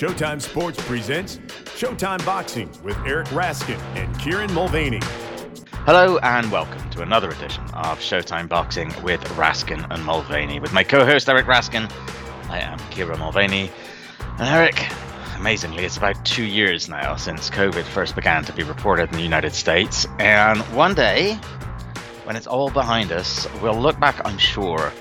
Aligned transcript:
Showtime 0.00 0.40
Sports 0.40 0.82
presents 0.86 1.36
Showtime 1.76 2.24
Boxing 2.24 2.70
with 2.82 2.96
Eric 3.04 3.26
Raskin 3.26 3.78
and 3.96 4.18
Kieran 4.18 4.50
Mulvaney. 4.54 5.00
Hello 5.84 6.16
and 6.22 6.50
welcome 6.50 6.88
to 6.88 7.02
another 7.02 7.28
edition 7.28 7.62
of 7.74 7.98
Showtime 7.98 8.48
Boxing 8.48 8.88
with 9.02 9.20
Raskin 9.36 9.86
and 9.90 10.02
Mulvaney. 10.02 10.58
With 10.58 10.72
my 10.72 10.84
co-host 10.84 11.28
Eric 11.28 11.44
Raskin, 11.44 11.92
I 12.48 12.60
am 12.60 12.78
Kieran 12.88 13.18
Mulvaney. 13.18 13.70
And 14.38 14.48
Eric, 14.48 14.82
amazingly, 15.36 15.84
it's 15.84 15.98
about 15.98 16.24
two 16.24 16.44
years 16.44 16.88
now 16.88 17.16
since 17.16 17.50
COVID 17.50 17.84
first 17.84 18.14
began 18.14 18.42
to 18.44 18.54
be 18.54 18.62
reported 18.62 19.10
in 19.10 19.18
the 19.18 19.22
United 19.22 19.52
States. 19.52 20.06
And 20.18 20.60
one 20.74 20.94
day, 20.94 21.34
when 22.24 22.36
it's 22.36 22.46
all 22.46 22.70
behind 22.70 23.12
us, 23.12 23.46
we'll 23.60 23.78
look 23.78 24.00
back, 24.00 24.18
I'm 24.26 24.38
sure, 24.38 24.94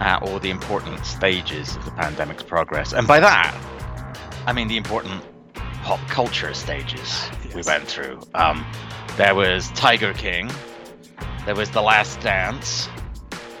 at 0.00 0.20
all 0.24 0.40
the 0.40 0.50
important 0.50 1.06
stages 1.06 1.76
of 1.76 1.84
the 1.84 1.92
pandemic's 1.92 2.42
progress. 2.42 2.92
And 2.92 3.06
by 3.06 3.20
that, 3.20 3.56
I 4.44 4.52
mean 4.52 4.66
the 4.66 4.76
important 4.76 5.22
pop 5.82 6.00
culture 6.08 6.52
stages 6.52 7.28
yes. 7.44 7.54
we 7.54 7.62
went 7.62 7.86
through. 7.86 8.20
Um, 8.34 8.66
there 9.16 9.34
was 9.34 9.70
Tiger 9.72 10.12
King, 10.14 10.50
there 11.44 11.54
was 11.54 11.70
The 11.70 11.82
Last 11.82 12.20
Dance, 12.20 12.88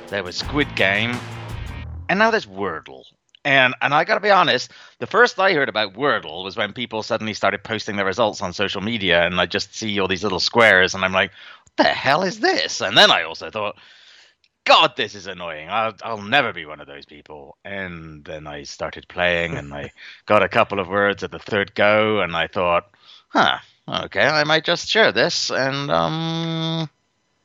there 0.08 0.24
was 0.24 0.36
Squid 0.36 0.74
Game, 0.74 1.16
and 2.08 2.18
now 2.18 2.30
there's 2.30 2.46
Wordle. 2.46 3.04
And 3.44 3.74
and 3.80 3.94
I 3.94 4.04
gotta 4.04 4.20
be 4.20 4.30
honest, 4.30 4.72
the 4.98 5.06
first 5.06 5.38
I 5.38 5.52
heard 5.52 5.68
about 5.68 5.94
Wordle 5.94 6.42
was 6.42 6.56
when 6.56 6.72
people 6.72 7.02
suddenly 7.02 7.34
started 7.34 7.62
posting 7.62 7.96
their 7.96 8.06
results 8.06 8.42
on 8.42 8.52
social 8.52 8.80
media, 8.80 9.24
and 9.24 9.40
I 9.40 9.46
just 9.46 9.74
see 9.76 10.00
all 10.00 10.08
these 10.08 10.24
little 10.24 10.40
squares, 10.40 10.94
and 10.94 11.04
I'm 11.04 11.12
like, 11.12 11.30
what 11.64 11.84
the 11.84 11.92
hell 11.92 12.22
is 12.24 12.40
this? 12.40 12.80
And 12.80 12.96
then 12.96 13.10
I 13.10 13.22
also 13.22 13.50
thought, 13.50 13.76
God, 14.64 14.92
this 14.96 15.14
is 15.14 15.26
annoying. 15.26 15.68
I'll, 15.68 15.94
I'll 16.02 16.22
never 16.22 16.52
be 16.52 16.66
one 16.66 16.80
of 16.80 16.86
those 16.86 17.04
people. 17.04 17.56
And 17.64 18.24
then 18.24 18.46
I 18.46 18.62
started 18.62 19.08
playing 19.08 19.56
and 19.56 19.74
I 19.74 19.92
got 20.26 20.42
a 20.42 20.48
couple 20.48 20.78
of 20.78 20.88
words 20.88 21.22
at 21.24 21.32
the 21.32 21.38
third 21.38 21.74
go 21.74 22.20
and 22.20 22.36
I 22.36 22.46
thought, 22.46 22.88
huh, 23.28 23.58
okay, 23.88 24.24
I 24.24 24.44
might 24.44 24.64
just 24.64 24.88
share 24.88 25.10
this. 25.10 25.50
And, 25.50 25.90
um, 25.90 26.88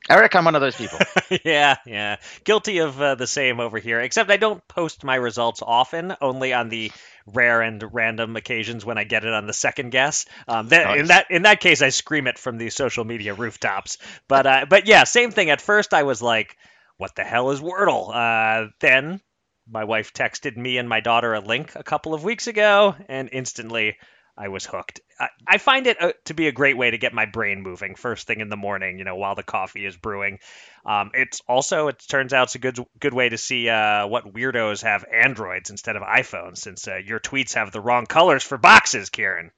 Eric, 0.09 0.35
I'm 0.35 0.45
one 0.45 0.55
of 0.55 0.61
those 0.61 0.75
people. 0.75 0.99
yeah, 1.43 1.77
yeah. 1.85 2.17
Guilty 2.43 2.77
of 2.77 3.01
uh, 3.01 3.15
the 3.15 3.27
same 3.27 3.59
over 3.59 3.77
here, 3.77 3.99
except 3.99 4.31
I 4.31 4.37
don't 4.37 4.65
post 4.67 5.03
my 5.03 5.15
results 5.15 5.61
often, 5.65 6.15
only 6.21 6.53
on 6.53 6.69
the 6.69 6.91
rare 7.25 7.61
and 7.61 7.83
random 7.93 8.35
occasions 8.37 8.85
when 8.85 8.97
I 8.97 9.03
get 9.03 9.25
it 9.25 9.33
on 9.33 9.47
the 9.47 9.53
second 9.53 9.89
guess. 9.89 10.25
Um, 10.47 10.69
that, 10.69 10.85
nice. 10.85 10.99
In 10.99 11.07
that 11.07 11.25
in 11.29 11.41
that 11.41 11.59
case, 11.59 11.81
I 11.81 11.89
scream 11.89 12.27
it 12.27 12.37
from 12.37 12.57
the 12.57 12.69
social 12.69 13.03
media 13.03 13.33
rooftops. 13.33 13.97
But 14.29 14.47
uh, 14.47 14.65
but 14.69 14.87
yeah, 14.87 15.03
same 15.03 15.31
thing. 15.31 15.49
At 15.49 15.59
first, 15.59 15.93
I 15.93 16.03
was 16.03 16.21
like, 16.21 16.55
what 16.97 17.15
the 17.15 17.23
hell 17.23 17.51
is 17.51 17.61
Wordle? 17.61 18.13
Uh, 18.13 18.69
then 18.79 19.21
my 19.69 19.83
wife 19.83 20.13
texted 20.13 20.55
me 20.55 20.77
and 20.77 20.87
my 20.87 20.99
daughter 20.99 21.33
a 21.33 21.39
link 21.39 21.75
a 21.75 21.83
couple 21.83 22.13
of 22.13 22.23
weeks 22.23 22.47
ago, 22.47 22.95
and 23.07 23.29
instantly 23.31 23.97
I 24.37 24.49
was 24.49 24.65
hooked. 24.65 25.01
I, 25.19 25.29
I 25.47 25.57
find 25.57 25.87
it 25.87 26.01
uh, 26.01 26.13
to 26.25 26.33
be 26.33 26.47
a 26.47 26.51
great 26.51 26.77
way 26.77 26.91
to 26.91 26.97
get 26.97 27.13
my 27.13 27.25
brain 27.25 27.63
moving 27.63 27.95
first 27.95 28.27
thing 28.27 28.39
in 28.39 28.49
the 28.49 28.55
morning, 28.55 28.99
you 28.99 29.03
know, 29.03 29.15
while 29.15 29.35
the 29.35 29.43
coffee 29.43 29.85
is 29.85 29.97
brewing. 29.97 30.39
Um, 30.85 31.11
it's 31.13 31.41
also, 31.47 31.87
it 31.87 32.03
turns 32.07 32.33
out, 32.33 32.43
it's 32.43 32.55
a 32.55 32.59
good 32.59 32.79
good 32.99 33.13
way 33.13 33.29
to 33.29 33.37
see 33.37 33.67
uh, 33.67 34.07
what 34.07 34.31
weirdos 34.31 34.83
have 34.83 35.05
Androids 35.11 35.69
instead 35.69 35.95
of 35.95 36.03
iPhones, 36.03 36.57
since 36.57 36.87
uh, 36.87 36.97
your 36.97 37.19
tweets 37.19 37.55
have 37.55 37.71
the 37.71 37.81
wrong 37.81 38.05
colors 38.05 38.43
for 38.43 38.57
boxes, 38.57 39.09
Kieran. 39.09 39.51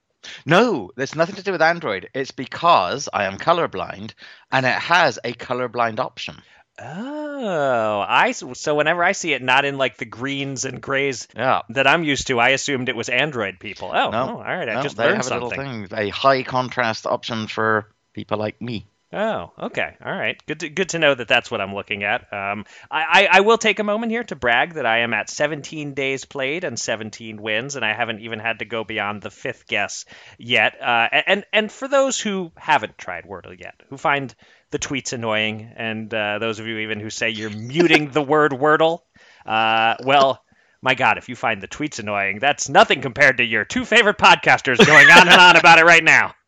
No, 0.46 0.92
there's 0.96 1.16
nothing 1.16 1.36
to 1.36 1.44
do 1.44 1.54
with 1.54 1.62
Android. 1.62 2.10
It's 2.14 2.32
because 2.32 3.08
I 3.14 3.24
am 3.26 3.38
colorblind 3.38 4.14
and 4.52 4.66
it 4.66 4.74
has 4.74 5.18
a 5.24 5.34
colorblind 5.34 6.00
option. 6.00 6.36
Oh, 6.82 8.06
I 8.08 8.32
so 8.32 8.76
whenever 8.76 9.04
I 9.04 9.12
see 9.14 9.34
it 9.34 9.42
not 9.42 9.66
in 9.66 9.78
like 9.78 9.98
the 9.98 10.06
greens 10.06 10.66
and 10.66 10.82
grays 10.82 11.28
yeah. 11.36 11.62
that 11.70 11.88
I'm 11.88 12.04
used 12.04 12.28
to, 12.28 12.40
I 12.40 12.50
assumed 12.50 12.90
it 12.90 12.96
was 12.96 13.10
Android 13.10 13.60
people. 13.60 13.92
Oh, 13.94 14.10
no, 14.10 14.18
oh 14.18 14.38
all 14.38 14.44
right, 14.44 14.70
I 14.70 14.76
no, 14.76 14.84
just 14.84 14.98
they 14.98 15.06
learned 15.06 15.18
have 15.18 15.26
something. 15.26 15.60
a 15.60 15.64
little 15.64 15.88
thing, 15.88 15.98
a 15.98 16.10
high 16.10 16.44
contrast 16.44 17.06
option 17.06 17.48
for 17.48 17.88
people 18.14 18.38
like 18.38 18.62
me. 18.62 18.86
Oh, 19.12 19.52
okay, 19.58 19.96
all 20.06 20.12
right. 20.12 20.40
Good, 20.46 20.60
to, 20.60 20.70
good 20.70 20.90
to 20.90 21.00
know 21.00 21.16
that 21.16 21.28
that's 21.28 21.50
what 21.50 21.62
I'm 21.62 21.74
looking 21.74 22.04
at. 22.04 22.32
Um, 22.32 22.66
I, 22.92 23.02
I, 23.02 23.28
I 23.32 23.40
will 23.40 23.58
take 23.58 23.80
a 23.80 23.84
moment 23.84 24.12
here 24.12 24.24
to 24.26 24.36
brag 24.36 24.76
that 24.76 24.86
I 24.86 25.00
am 25.00 25.16
at 25.16 25.32
17 25.32 25.96
days 25.96 26.26
played 26.26 26.64
and 26.64 26.80
17 26.80 27.42
wins, 27.42 27.76
and 27.76 27.84
I 27.84 27.94
haven't 27.94 28.20
even 28.20 28.38
had 28.38 28.60
to 28.60 28.66
go 28.66 28.84
beyond 28.84 29.24
the 29.24 29.32
fifth 29.32 29.66
guess 29.68 30.06
yet. 30.38 30.80
Uh, 30.80 31.08
and 31.26 31.44
and 31.52 31.72
for 31.72 31.88
those 31.88 32.20
who 32.20 32.52
haven't 32.56 33.00
tried 33.00 33.24
Wordle 33.24 33.60
yet, 33.60 33.82
who 33.90 33.98
find 33.98 34.36
the 34.72 34.80
tweets 34.80 35.14
annoying, 35.14 35.72
and 35.76 36.14
uh, 36.14 36.40
those 36.40 36.60
of 36.60 36.68
you 36.68 36.80
even 36.80 37.00
who 37.00 37.10
say 37.10 37.30
you're 37.30 37.50
muting 37.50 38.12
the 38.12 38.22
word 38.22 38.52
Wordle. 38.52 39.02
Uh, 39.46 39.96
well, 40.04 40.44
my 40.82 40.96
God, 40.96 41.18
if 41.18 41.30
you 41.30 41.36
find 41.36 41.62
the 41.62 41.68
tweets 41.68 42.00
annoying, 42.00 42.40
that's 42.40 42.70
nothing 42.70 43.02
compared 43.02 43.38
to 43.38 43.44
your 43.44 43.66
two 43.66 43.86
favorite 43.86 44.18
podcasters 44.18 44.86
going 44.86 45.10
on 45.10 45.28
and 45.28 45.40
on 45.40 45.56
about 45.56 45.80
it 45.80 45.86
right 45.86 46.04
now. 46.04 46.34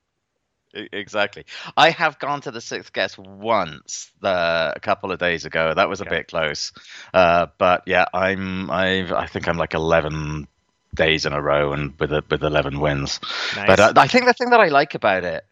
Exactly. 0.73 1.43
I 1.75 1.89
have 1.89 2.17
gone 2.17 2.39
to 2.43 2.51
the 2.51 2.61
sixth 2.61 2.93
guess 2.93 3.17
once 3.17 4.09
uh, 4.23 4.71
a 4.73 4.79
couple 4.79 5.11
of 5.11 5.19
days 5.19 5.43
ago. 5.43 5.73
That 5.73 5.89
was 5.89 5.99
a 5.99 6.05
bit 6.05 6.29
close, 6.29 6.71
uh, 7.13 7.47
but 7.57 7.83
yeah, 7.87 8.05
I'm 8.13 8.71
I 8.71 9.01
I 9.13 9.27
think 9.27 9.49
I'm 9.49 9.57
like 9.57 9.73
eleven 9.73 10.47
days 10.95 11.25
in 11.25 11.33
a 11.33 11.41
row 11.41 11.73
and 11.73 11.99
with 11.99 12.13
a, 12.13 12.23
with 12.31 12.41
eleven 12.41 12.79
wins. 12.79 13.19
Nice. 13.57 13.67
But 13.67 13.79
uh, 13.81 13.93
I 13.97 14.07
think 14.07 14.27
the 14.27 14.33
thing 14.33 14.51
that 14.51 14.61
I 14.61 14.69
like 14.69 14.95
about 14.95 15.25
it 15.25 15.43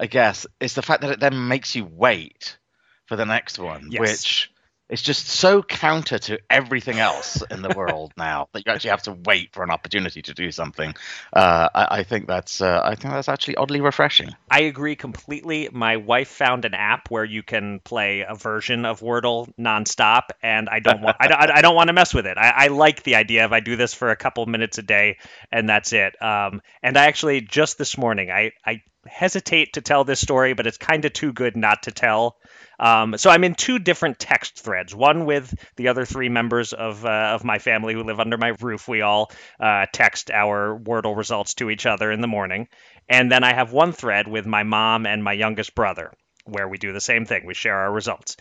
I 0.00 0.06
guess, 0.06 0.46
is 0.60 0.74
the 0.74 0.82
fact 0.82 1.02
that 1.02 1.10
it 1.10 1.20
then 1.20 1.48
makes 1.48 1.74
you 1.74 1.84
wait 1.84 2.58
for 3.06 3.16
the 3.16 3.26
next 3.26 3.58
one, 3.58 3.88
yes. 3.90 4.00
which 4.00 4.52
is 4.88 5.02
just 5.02 5.28
so 5.28 5.62
counter 5.62 6.18
to 6.18 6.38
everything 6.48 6.98
else 6.98 7.42
in 7.50 7.62
the 7.62 7.74
world 7.76 8.12
now 8.16 8.48
that 8.52 8.64
you 8.64 8.72
actually 8.72 8.90
have 8.90 9.02
to 9.02 9.12
wait 9.12 9.52
for 9.52 9.62
an 9.62 9.70
opportunity 9.70 10.22
to 10.22 10.34
do 10.34 10.50
something. 10.50 10.94
Uh, 11.32 11.68
I, 11.74 11.98
I, 11.98 12.02
think 12.04 12.26
that's 12.26 12.60
uh, 12.60 12.80
I 12.82 12.94
think 12.94 13.12
that's 13.12 13.28
actually 13.28 13.56
oddly 13.56 13.80
refreshing. 13.80 14.30
I 14.50 14.60
agree 14.60 14.96
completely. 14.96 15.68
My 15.72 15.96
wife 15.96 16.28
found 16.28 16.64
an 16.64 16.74
app 16.74 17.10
where 17.10 17.24
you 17.24 17.42
can 17.42 17.80
play 17.80 18.24
a 18.28 18.34
version 18.34 18.84
of 18.84 19.00
Wordle 19.00 19.52
nonstop, 19.58 20.30
and 20.42 20.68
I 20.68 20.80
don't 20.80 21.02
want 21.02 21.16
I, 21.20 21.50
I, 21.54 21.62
don't 21.62 21.74
want 21.74 21.88
to 21.88 21.92
mess 21.92 22.14
with 22.14 22.26
it. 22.26 22.38
I, 22.38 22.52
I, 22.56 22.66
like 22.68 23.02
the 23.02 23.16
idea 23.16 23.44
of 23.44 23.52
I 23.52 23.60
do 23.60 23.76
this 23.76 23.94
for 23.94 24.10
a 24.10 24.16
couple 24.16 24.44
minutes 24.46 24.78
a 24.78 24.82
day, 24.82 25.18
and 25.52 25.68
that's 25.68 25.92
it. 25.92 26.20
Um, 26.22 26.62
and 26.82 26.96
I 26.96 27.06
actually 27.06 27.40
just 27.40 27.78
this 27.78 27.98
morning 27.98 28.30
I 28.30 28.52
I 28.64 28.82
hesitate 29.06 29.74
to 29.74 29.80
tell 29.80 30.04
this 30.04 30.20
story, 30.20 30.54
but 30.54 30.66
it's 30.66 30.78
kind 30.78 31.04
of 31.04 31.12
too 31.12 31.32
good 31.32 31.56
not 31.56 31.84
to 31.84 31.90
tell. 31.90 32.36
Um, 32.78 33.16
so 33.16 33.30
I'm 33.30 33.44
in 33.44 33.54
two 33.54 33.78
different 33.78 34.18
text 34.18 34.60
threads. 34.60 34.94
One 34.94 35.24
with 35.24 35.52
the 35.76 35.88
other 35.88 36.04
three 36.04 36.28
members 36.28 36.72
of 36.72 37.04
uh, 37.04 37.32
of 37.34 37.44
my 37.44 37.58
family 37.58 37.94
who 37.94 38.04
live 38.04 38.20
under 38.20 38.38
my 38.38 38.54
roof. 38.60 38.86
We 38.86 39.02
all 39.02 39.30
uh, 39.58 39.86
text 39.92 40.30
our 40.30 40.78
Wordle 40.78 41.16
results 41.16 41.54
to 41.54 41.70
each 41.70 41.86
other 41.86 42.10
in 42.12 42.20
the 42.20 42.28
morning, 42.28 42.68
and 43.08 43.30
then 43.30 43.44
I 43.44 43.52
have 43.52 43.72
one 43.72 43.92
thread 43.92 44.28
with 44.28 44.46
my 44.46 44.62
mom 44.62 45.06
and 45.06 45.24
my 45.24 45.32
youngest 45.32 45.74
brother 45.74 46.12
where 46.44 46.68
we 46.68 46.78
do 46.78 46.92
the 46.92 47.00
same 47.00 47.26
thing. 47.26 47.44
We 47.46 47.54
share 47.54 47.76
our 47.76 47.92
results, 47.92 48.36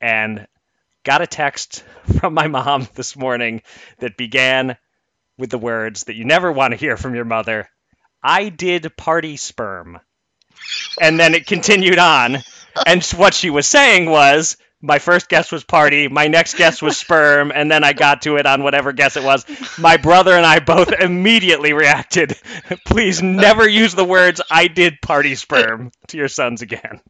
and 0.00 0.46
got 1.04 1.22
a 1.22 1.26
text 1.26 1.84
from 2.18 2.34
my 2.34 2.48
mom 2.48 2.88
this 2.94 3.16
morning 3.16 3.62
that 3.98 4.16
began 4.16 4.76
with 5.36 5.50
the 5.50 5.58
words 5.58 6.04
that 6.04 6.14
you 6.14 6.24
never 6.24 6.50
want 6.50 6.72
to 6.72 6.78
hear 6.78 6.96
from 6.96 7.14
your 7.14 7.24
mother. 7.24 7.68
I 8.22 8.48
did 8.48 8.96
party 8.96 9.36
sperm. 9.36 10.00
And 11.00 11.18
then 11.18 11.34
it 11.34 11.46
continued 11.46 11.98
on. 11.98 12.38
And 12.86 13.04
what 13.16 13.34
she 13.34 13.50
was 13.50 13.66
saying 13.66 14.10
was, 14.10 14.56
my 14.84 14.98
first 14.98 15.30
guess 15.30 15.50
was 15.50 15.64
party, 15.64 16.08
my 16.08 16.28
next 16.28 16.58
guess 16.58 16.82
was 16.82 16.98
sperm, 16.98 17.50
and 17.54 17.70
then 17.70 17.82
I 17.84 17.94
got 17.94 18.22
to 18.22 18.36
it 18.36 18.44
on 18.44 18.62
whatever 18.62 18.92
guess 18.92 19.16
it 19.16 19.24
was. 19.24 19.46
My 19.78 19.96
brother 19.96 20.36
and 20.36 20.44
I 20.44 20.58
both 20.58 20.92
immediately 20.92 21.72
reacted. 21.72 22.38
Please 22.86 23.22
never 23.22 23.66
use 23.66 23.94
the 23.94 24.04
words 24.04 24.42
I 24.50 24.68
did 24.68 25.00
party 25.00 25.36
sperm 25.36 25.90
to 26.08 26.16
your 26.18 26.28
sons 26.28 26.60
again. 26.60 27.00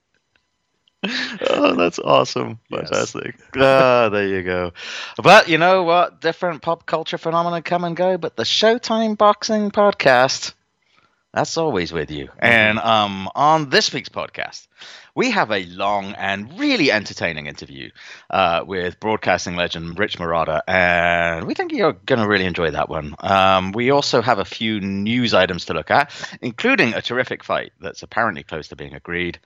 oh, 1.50 1.74
that's 1.74 1.98
awesome. 1.98 2.60
Fantastic. 2.70 3.34
Yes. 3.54 3.64
ah, 3.64 4.08
there 4.08 4.28
you 4.28 4.42
go. 4.42 4.72
But 5.22 5.48
you 5.48 5.58
know 5.58 5.82
what? 5.82 6.20
Different 6.20 6.62
pop 6.62 6.86
culture 6.86 7.18
phenomena 7.18 7.60
come 7.60 7.84
and 7.84 7.96
go, 7.96 8.16
but 8.16 8.36
the 8.36 8.44
Showtime 8.44 9.18
Boxing 9.18 9.70
Podcast 9.70 10.54
that's 11.34 11.56
always 11.56 11.92
with 11.92 12.10
you. 12.12 12.26
Mm-hmm. 12.26 12.38
And 12.44 12.78
um, 12.78 13.28
on 13.34 13.68
this 13.68 13.92
week's 13.92 14.08
podcast, 14.08 14.68
we 15.16 15.30
have 15.32 15.50
a 15.50 15.64
long 15.64 16.12
and 16.12 16.58
really 16.58 16.92
entertaining 16.92 17.46
interview 17.46 17.90
uh, 18.30 18.62
with 18.64 19.00
broadcasting 19.00 19.56
legend 19.56 19.98
Rich 19.98 20.18
Marotta, 20.18 20.62
and 20.68 21.46
we 21.46 21.54
think 21.54 21.72
you're 21.72 21.92
going 21.92 22.20
to 22.20 22.28
really 22.28 22.44
enjoy 22.44 22.70
that 22.70 22.88
one. 22.88 23.16
Um, 23.18 23.72
we 23.72 23.90
also 23.90 24.22
have 24.22 24.38
a 24.38 24.44
few 24.44 24.80
news 24.80 25.34
items 25.34 25.64
to 25.66 25.74
look 25.74 25.90
at, 25.90 26.12
including 26.40 26.94
a 26.94 27.02
terrific 27.02 27.42
fight 27.42 27.72
that's 27.80 28.02
apparently 28.02 28.44
close 28.44 28.68
to 28.68 28.76
being 28.76 28.94
agreed. 28.94 29.38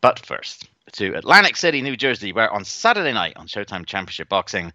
But 0.00 0.18
first, 0.18 0.68
to 0.92 1.14
Atlantic 1.14 1.56
City, 1.56 1.82
New 1.82 1.96
Jersey, 1.96 2.32
where 2.32 2.50
on 2.50 2.64
Saturday 2.64 3.12
night 3.12 3.36
on 3.36 3.48
Showtime 3.48 3.84
Championship 3.84 4.28
Boxing, 4.30 4.72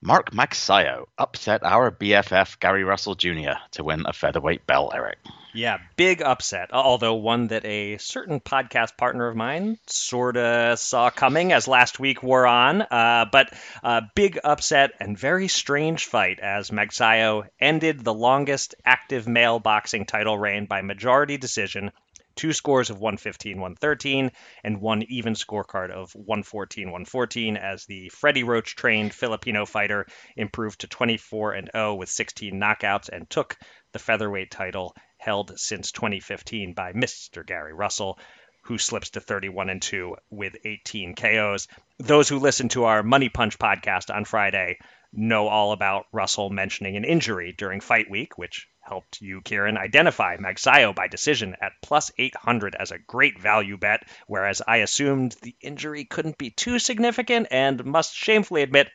Mark 0.00 0.32
Magsayo 0.32 1.06
upset 1.16 1.62
our 1.62 1.92
BFF 1.92 2.58
Gary 2.58 2.82
Russell 2.82 3.14
Jr. 3.14 3.54
to 3.72 3.84
win 3.84 4.04
a 4.04 4.12
featherweight 4.12 4.66
belt, 4.66 4.92
Eric. 4.94 5.18
Yeah, 5.54 5.78
big 5.96 6.22
upset. 6.22 6.72
Although 6.72 7.14
one 7.14 7.48
that 7.48 7.66
a 7.66 7.98
certain 7.98 8.40
podcast 8.40 8.96
partner 8.96 9.28
of 9.28 9.36
mine 9.36 9.78
sort 9.86 10.38
of 10.38 10.78
saw 10.78 11.10
coming 11.10 11.52
as 11.52 11.68
last 11.68 12.00
week 12.00 12.22
wore 12.22 12.46
on. 12.46 12.80
Uh, 12.80 13.26
but 13.30 13.52
uh, 13.82 14.00
big 14.14 14.38
upset 14.42 14.92
and 14.98 15.18
very 15.18 15.48
strange 15.48 16.06
fight 16.06 16.40
as 16.40 16.70
Magsayo 16.70 17.44
ended 17.60 18.02
the 18.02 18.14
longest 18.14 18.74
active 18.84 19.28
male 19.28 19.58
boxing 19.58 20.06
title 20.06 20.38
reign 20.38 20.64
by 20.64 20.80
majority 20.80 21.36
decision 21.36 21.92
two 22.34 22.52
scores 22.52 22.90
of 22.90 22.98
115 22.98 23.56
113 23.56 24.30
and 24.64 24.80
one 24.80 25.02
even 25.08 25.34
scorecard 25.34 25.90
of 25.90 26.14
114 26.14 26.86
114 26.86 27.56
as 27.56 27.84
the 27.86 28.08
Freddie 28.08 28.42
Roach 28.42 28.74
trained 28.74 29.14
Filipino 29.14 29.66
fighter 29.66 30.06
improved 30.36 30.80
to 30.80 30.86
24 30.86 31.52
and 31.52 31.70
0 31.72 31.96
with 31.96 32.08
16 32.08 32.54
knockouts 32.54 33.08
and 33.10 33.28
took 33.28 33.58
the 33.92 33.98
featherweight 33.98 34.50
title 34.50 34.94
held 35.22 35.58
since 35.58 35.92
2015 35.92 36.74
by 36.74 36.92
Mr. 36.92 37.46
Gary 37.46 37.72
Russell 37.72 38.18
who 38.62 38.78
slips 38.78 39.10
to 39.10 39.20
31 39.20 39.70
and 39.70 39.82
2 39.82 40.16
with 40.30 40.56
18 40.64 41.14
KOs. 41.14 41.66
Those 41.98 42.28
who 42.28 42.38
listen 42.38 42.68
to 42.70 42.84
our 42.84 43.02
Money 43.02 43.28
Punch 43.28 43.58
podcast 43.58 44.14
on 44.14 44.24
Friday 44.24 44.78
know 45.12 45.48
all 45.48 45.72
about 45.72 46.06
Russell 46.12 46.48
mentioning 46.48 46.96
an 46.96 47.04
injury 47.04 47.52
during 47.52 47.80
fight 47.80 48.08
week, 48.08 48.38
which 48.38 48.68
helped 48.80 49.20
you, 49.20 49.40
Kieran, 49.42 49.76
identify 49.76 50.36
Magsayo 50.36 50.94
by 50.94 51.08
decision 51.08 51.56
at 51.60 51.72
plus 51.82 52.12
800 52.16 52.74
as 52.76 52.92
a 52.92 52.98
great 52.98 53.38
value 53.38 53.76
bet, 53.76 54.04
whereas 54.26 54.62
I 54.66 54.78
assumed 54.78 55.36
the 55.42 55.54
injury 55.60 56.04
couldn't 56.04 56.38
be 56.38 56.50
too 56.50 56.78
significant 56.78 57.48
and 57.50 57.84
must 57.84 58.14
shamefully 58.14 58.62
admit 58.62 58.90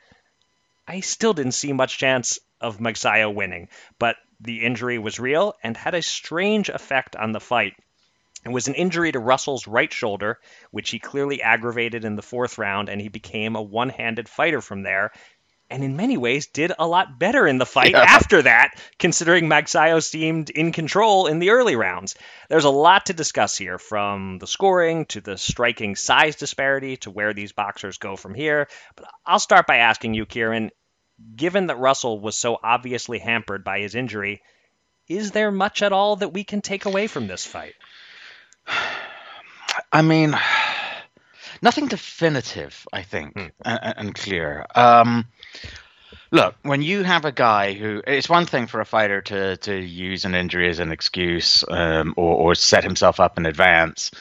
I 0.87 1.01
still 1.01 1.33
didn't 1.33 1.51
see 1.51 1.73
much 1.73 1.97
chance 1.97 2.39
of 2.61 2.79
Magsayo 2.79 3.33
winning. 3.33 3.67
But 3.99 4.15
the 4.39 4.63
injury 4.63 4.97
was 4.99 5.19
real 5.19 5.55
and 5.63 5.75
had 5.75 5.95
a 5.95 6.01
strange 6.01 6.69
effect 6.69 7.15
on 7.15 7.31
the 7.31 7.39
fight. 7.39 7.73
It 8.45 8.49
was 8.49 8.67
an 8.67 8.75
injury 8.75 9.11
to 9.11 9.19
Russell's 9.19 9.67
right 9.67 9.91
shoulder, 9.91 10.39
which 10.71 10.89
he 10.89 10.99
clearly 10.99 11.41
aggravated 11.41 12.05
in 12.05 12.15
the 12.15 12.21
fourth 12.21 12.57
round, 12.57 12.87
and 12.87 13.01
he 13.01 13.09
became 13.09 13.55
a 13.55 13.61
one 13.61 13.89
handed 13.89 14.29
fighter 14.29 14.61
from 14.61 14.83
there 14.83 15.11
and 15.69 15.83
in 15.83 15.95
many 15.95 16.17
ways 16.17 16.47
did 16.47 16.71
a 16.77 16.87
lot 16.87 17.19
better 17.19 17.47
in 17.47 17.57
the 17.57 17.65
fight 17.65 17.91
yeah. 17.91 18.01
after 18.01 18.41
that, 18.41 18.71
considering 18.99 19.47
Magsayo 19.47 20.01
seemed 20.03 20.49
in 20.49 20.71
control 20.71 21.27
in 21.27 21.39
the 21.39 21.49
early 21.51 21.75
rounds. 21.75 22.15
There's 22.49 22.65
a 22.65 22.69
lot 22.69 23.07
to 23.07 23.13
discuss 23.13 23.57
here, 23.57 23.77
from 23.77 24.37
the 24.39 24.47
scoring 24.47 25.05
to 25.07 25.21
the 25.21 25.37
striking 25.37 25.95
size 25.95 26.35
disparity 26.35 26.97
to 26.97 27.11
where 27.11 27.33
these 27.33 27.51
boxers 27.51 27.97
go 27.97 28.15
from 28.15 28.33
here. 28.33 28.67
But 28.95 29.07
I'll 29.25 29.39
start 29.39 29.67
by 29.67 29.77
asking 29.77 30.13
you, 30.13 30.25
Kieran, 30.25 30.71
given 31.35 31.67
that 31.67 31.77
Russell 31.77 32.19
was 32.19 32.37
so 32.37 32.59
obviously 32.63 33.19
hampered 33.19 33.63
by 33.63 33.79
his 33.79 33.95
injury, 33.95 34.41
is 35.07 35.31
there 35.31 35.51
much 35.51 35.81
at 35.81 35.93
all 35.93 36.17
that 36.17 36.33
we 36.33 36.43
can 36.43 36.61
take 36.61 36.85
away 36.85 37.07
from 37.07 37.27
this 37.27 37.45
fight? 37.45 37.75
I 39.91 40.01
mean, 40.01 40.37
nothing 41.61 41.87
definitive, 41.87 42.87
I 42.91 43.03
think, 43.03 43.33
hmm. 43.33 43.47
and, 43.63 43.93
and, 43.97 44.15
clear. 44.15 44.65
Um, 44.75 45.25
look, 46.31 46.55
when 46.63 46.81
you 46.81 47.03
have 47.03 47.25
a 47.25 47.31
guy 47.31 47.73
who, 47.73 48.01
it's 48.05 48.29
one 48.29 48.45
thing 48.45 48.67
for 48.67 48.81
a 48.81 48.85
fighter 48.85 49.21
to 49.21 49.57
to 49.57 49.75
use 49.75 50.25
an 50.25 50.35
injury 50.35 50.69
as 50.69 50.79
an 50.79 50.91
excuse 50.91 51.63
um, 51.69 52.13
or, 52.17 52.35
or 52.35 52.55
set 52.55 52.83
himself 52.83 53.19
up 53.19 53.37
in 53.37 53.45
advance 53.45 54.11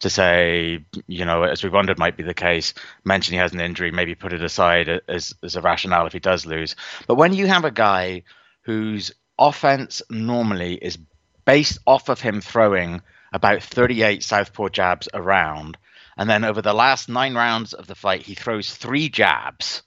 to 0.00 0.10
say, 0.10 0.84
you 1.06 1.24
know, 1.24 1.42
as 1.42 1.62
we 1.64 1.70
wondered 1.70 1.98
might 1.98 2.16
be 2.16 2.22
the 2.22 2.34
case, 2.34 2.74
mention 3.04 3.32
he 3.32 3.38
has 3.38 3.52
an 3.52 3.60
injury, 3.60 3.90
maybe 3.90 4.14
put 4.14 4.32
it 4.32 4.42
aside 4.42 5.00
as, 5.08 5.34
as 5.42 5.56
a 5.56 5.62
rationale 5.62 6.06
if 6.06 6.12
he 6.12 6.18
does 6.18 6.44
lose. 6.44 6.76
But 7.06 7.14
when 7.14 7.32
you 7.32 7.46
have 7.46 7.64
a 7.64 7.70
guy 7.70 8.22
whose 8.62 9.12
offense 9.38 10.02
normally 10.10 10.74
is 10.74 10.98
based 11.44 11.78
off 11.86 12.08
of 12.08 12.20
him 12.20 12.40
throwing 12.40 13.00
about 13.32 13.62
38 13.62 14.22
southpaw 14.22 14.68
jabs 14.68 15.08
around, 15.14 15.78
and 16.16 16.28
then 16.28 16.44
over 16.44 16.62
the 16.62 16.74
last 16.74 17.08
nine 17.08 17.34
rounds 17.34 17.72
of 17.72 17.86
the 17.86 17.94
fight, 17.94 18.22
he 18.22 18.34
throws 18.34 18.74
three 18.74 19.08
jabs 19.08 19.82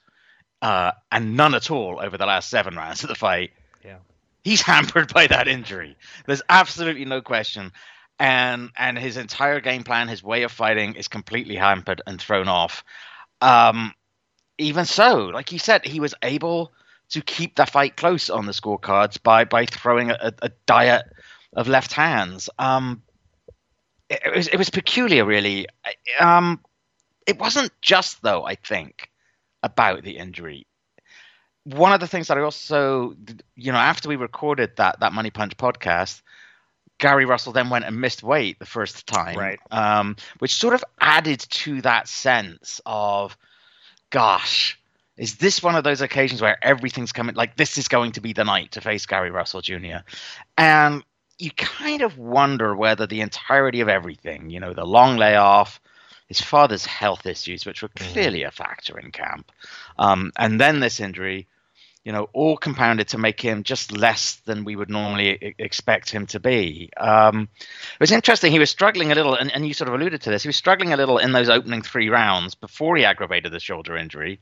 uh, 0.61 0.91
and 1.11 1.35
none 1.35 1.55
at 1.55 1.71
all 1.71 1.99
over 2.01 2.17
the 2.17 2.25
last 2.25 2.49
seven 2.49 2.75
rounds 2.75 3.03
of 3.03 3.09
the 3.09 3.15
fight. 3.15 3.51
Yeah. 3.83 3.97
He's 4.43 4.61
hampered 4.73 5.13
by 5.13 5.27
that 5.27 5.47
injury. 5.47 5.97
There's 6.25 6.41
absolutely 6.49 7.05
no 7.05 7.21
question. 7.21 7.71
And 8.19 8.71
and 8.77 8.97
his 8.97 9.15
entire 9.15 9.61
game 9.61 9.83
plan, 9.83 10.09
his 10.09 10.21
way 10.21 10.43
of 10.43 10.51
fighting 10.51 10.95
is 10.95 11.07
completely 11.07 11.55
hampered 11.55 12.01
and 12.05 12.19
thrown 12.19 12.49
off. 12.49 12.83
Um, 13.39 13.93
even 14.57 14.83
so, 14.83 15.27
like 15.27 15.53
you 15.53 15.59
said, 15.59 15.85
he 15.85 16.01
was 16.01 16.13
able 16.21 16.73
to 17.11 17.21
keep 17.21 17.55
the 17.55 17.65
fight 17.65 17.95
close 17.95 18.29
on 18.29 18.45
the 18.45 18.51
scorecards 18.51 19.21
by 19.23 19.45
by 19.45 19.65
throwing 19.65 20.11
a, 20.11 20.33
a 20.41 20.49
diet 20.65 21.05
of 21.53 21.69
left 21.69 21.93
hands. 21.93 22.49
Um, 22.59 23.01
it, 24.09 24.19
it, 24.25 24.35
was 24.35 24.47
it 24.49 24.57
was 24.57 24.69
peculiar, 24.69 25.23
really. 25.23 25.67
Um, 26.19 26.59
it 27.25 27.39
wasn't 27.39 27.71
just 27.81 28.21
though. 28.21 28.43
I 28.43 28.55
think 28.55 29.08
about 29.63 30.03
the 30.03 30.17
injury. 30.17 30.65
One 31.63 31.93
of 31.93 31.99
the 31.99 32.07
things 32.07 32.27
that 32.27 32.37
I 32.37 32.41
also, 32.41 33.15
you 33.55 33.71
know, 33.71 33.77
after 33.77 34.09
we 34.09 34.15
recorded 34.15 34.71
that 34.77 34.99
that 35.01 35.13
Money 35.13 35.29
Punch 35.29 35.57
podcast, 35.57 36.21
Gary 36.97 37.25
Russell 37.25 37.53
then 37.53 37.69
went 37.69 37.85
and 37.85 37.99
missed 37.99 38.23
weight 38.23 38.59
the 38.59 38.65
first 38.65 39.07
time, 39.07 39.37
right? 39.37 39.59
Um, 39.71 40.15
which 40.39 40.55
sort 40.55 40.73
of 40.73 40.83
added 40.99 41.39
to 41.39 41.81
that 41.81 42.07
sense 42.07 42.81
of, 42.85 43.37
gosh, 44.09 44.79
is 45.17 45.35
this 45.35 45.61
one 45.61 45.75
of 45.75 45.83
those 45.83 46.01
occasions 46.01 46.41
where 46.41 46.57
everything's 46.63 47.11
coming? 47.11 47.35
Like 47.35 47.57
this 47.57 47.77
is 47.77 47.87
going 47.87 48.13
to 48.13 48.21
be 48.21 48.33
the 48.33 48.45
night 48.45 48.71
to 48.71 48.81
face 48.81 49.05
Gary 49.05 49.31
Russell 49.31 49.61
Jr. 49.61 49.97
And 50.57 51.03
you 51.39 51.51
kind 51.51 52.01
of 52.01 52.17
wonder 52.17 52.75
whether 52.75 53.05
the 53.07 53.21
entirety 53.21 53.81
of 53.81 53.89
everything, 53.89 54.49
you 54.49 54.59
know, 54.59 54.73
the 54.73 54.85
long 54.85 55.17
layoff, 55.17 55.79
his 56.29 56.39
father's 56.39 56.85
health 56.85 57.25
issues, 57.25 57.65
which 57.65 57.81
were 57.81 57.89
mm-hmm. 57.89 58.13
clearly 58.13 58.43
a 58.43 58.51
factor 58.51 58.97
in 58.97 59.11
camp, 59.11 59.51
um, 59.97 60.31
and 60.37 60.61
then 60.61 60.79
this 60.79 61.01
injury, 61.01 61.47
you 62.05 62.13
know, 62.13 62.29
all 62.31 62.55
compounded 62.55 63.09
to 63.09 63.17
make 63.17 63.41
him 63.41 63.63
just 63.63 63.91
less 63.91 64.35
than 64.45 64.63
we 64.63 64.75
would 64.75 64.89
normally 64.89 65.31
I- 65.31 65.55
expect 65.59 66.09
him 66.09 66.27
to 66.27 66.39
be. 66.39 66.89
Um, 66.95 67.49
it 67.59 67.99
was 67.99 68.13
interesting. 68.13 68.53
He 68.53 68.59
was 68.59 68.69
struggling 68.69 69.11
a 69.11 69.15
little, 69.15 69.35
and, 69.35 69.51
and 69.51 69.67
you 69.67 69.73
sort 69.73 69.89
of 69.89 69.95
alluded 69.95 70.21
to 70.21 70.29
this. 70.29 70.43
He 70.43 70.47
was 70.47 70.55
struggling 70.55 70.93
a 70.93 70.97
little 70.97 71.17
in 71.17 71.33
those 71.33 71.49
opening 71.49 71.81
three 71.81 72.09
rounds 72.09 72.55
before 72.55 72.95
he 72.95 73.03
aggravated 73.03 73.51
the 73.51 73.59
shoulder 73.59 73.97
injury. 73.97 74.39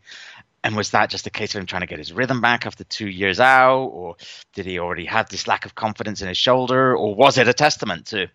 And 0.63 0.75
was 0.75 0.91
that 0.91 1.09
just 1.09 1.27
a 1.27 1.29
case 1.29 1.55
of 1.55 1.61
him 1.61 1.65
trying 1.65 1.81
to 1.81 1.87
get 1.87 1.99
his 1.99 2.11
rhythm 2.11 2.41
back 2.41 2.65
after 2.65 2.83
two 2.83 3.07
years 3.07 3.39
out, 3.39 3.85
or 3.85 4.17
did 4.53 4.65
he 4.65 4.79
already 4.79 5.05
have 5.05 5.29
this 5.29 5.47
lack 5.47 5.65
of 5.65 5.75
confidence 5.75 6.21
in 6.21 6.27
his 6.27 6.37
shoulder, 6.37 6.95
or 6.95 7.15
was 7.15 7.37
it 7.37 7.47
a 7.47 7.53
testament 7.53 8.07
to, 8.07 8.27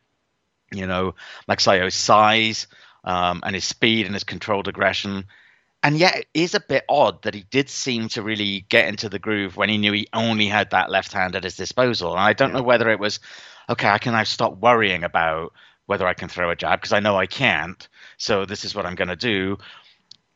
you 0.72 0.86
know, 0.86 1.14
Magsayo's 1.48 1.94
size? 1.94 2.66
Um, 3.04 3.42
and 3.44 3.54
his 3.54 3.64
speed 3.64 4.06
and 4.06 4.14
his 4.14 4.24
controlled 4.24 4.68
aggression. 4.68 5.24
And 5.82 5.98
yet, 5.98 6.16
it 6.16 6.26
is 6.34 6.54
a 6.54 6.60
bit 6.60 6.84
odd 6.88 7.22
that 7.22 7.34
he 7.34 7.44
did 7.50 7.68
seem 7.68 8.08
to 8.10 8.22
really 8.22 8.64
get 8.68 8.86
into 8.86 9.08
the 9.08 9.18
groove 9.18 9.56
when 9.56 9.68
he 9.68 9.78
knew 9.78 9.92
he 9.92 10.06
only 10.12 10.46
had 10.46 10.70
that 10.70 10.90
left 10.90 11.12
hand 11.12 11.34
at 11.34 11.42
his 11.42 11.56
disposal. 11.56 12.12
And 12.12 12.20
I 12.20 12.32
don't 12.34 12.52
know 12.52 12.62
whether 12.62 12.88
it 12.88 13.00
was, 13.00 13.18
okay, 13.68 13.88
I 13.88 13.98
can 13.98 14.12
now 14.12 14.22
stop 14.22 14.58
worrying 14.58 15.02
about 15.02 15.52
whether 15.86 16.06
I 16.06 16.14
can 16.14 16.28
throw 16.28 16.50
a 16.50 16.56
jab 16.56 16.80
because 16.80 16.92
I 16.92 17.00
know 17.00 17.16
I 17.16 17.26
can't. 17.26 17.88
So 18.16 18.44
this 18.44 18.64
is 18.64 18.74
what 18.74 18.86
I'm 18.86 18.94
going 18.94 19.08
to 19.08 19.16
do. 19.16 19.58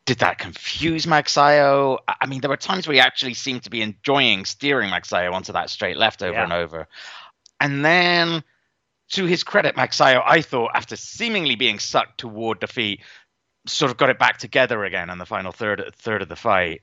Did 0.04 0.18
that 0.18 0.38
confuse 0.38 1.06
Magsayo? 1.06 1.98
I 2.08 2.26
mean, 2.26 2.40
there 2.40 2.50
were 2.50 2.56
times 2.56 2.86
where 2.86 2.94
he 2.94 3.00
actually 3.00 3.34
seemed 3.34 3.62
to 3.64 3.70
be 3.70 3.82
enjoying 3.82 4.44
steering 4.44 4.90
Magsayo 4.90 5.32
onto 5.32 5.52
that 5.52 5.70
straight 5.70 5.96
left 5.96 6.22
over 6.22 6.32
yeah. 6.32 6.42
and 6.42 6.52
over. 6.52 6.88
And 7.60 7.84
then 7.84 8.42
to 9.10 9.24
his 9.24 9.44
credit, 9.44 9.76
Magsayo, 9.76 10.22
I 10.24 10.42
thought, 10.42 10.72
after 10.74 10.96
seemingly 10.96 11.54
being 11.54 11.78
sucked 11.78 12.18
toward 12.18 12.60
defeat, 12.60 13.00
sort 13.66 13.90
of 13.90 13.96
got 13.96 14.10
it 14.10 14.18
back 14.18 14.38
together 14.38 14.84
again 14.84 15.10
in 15.10 15.18
the 15.18 15.26
final 15.26 15.52
third 15.52 15.92
third 15.96 16.22
of 16.22 16.28
the 16.28 16.36
fight. 16.36 16.82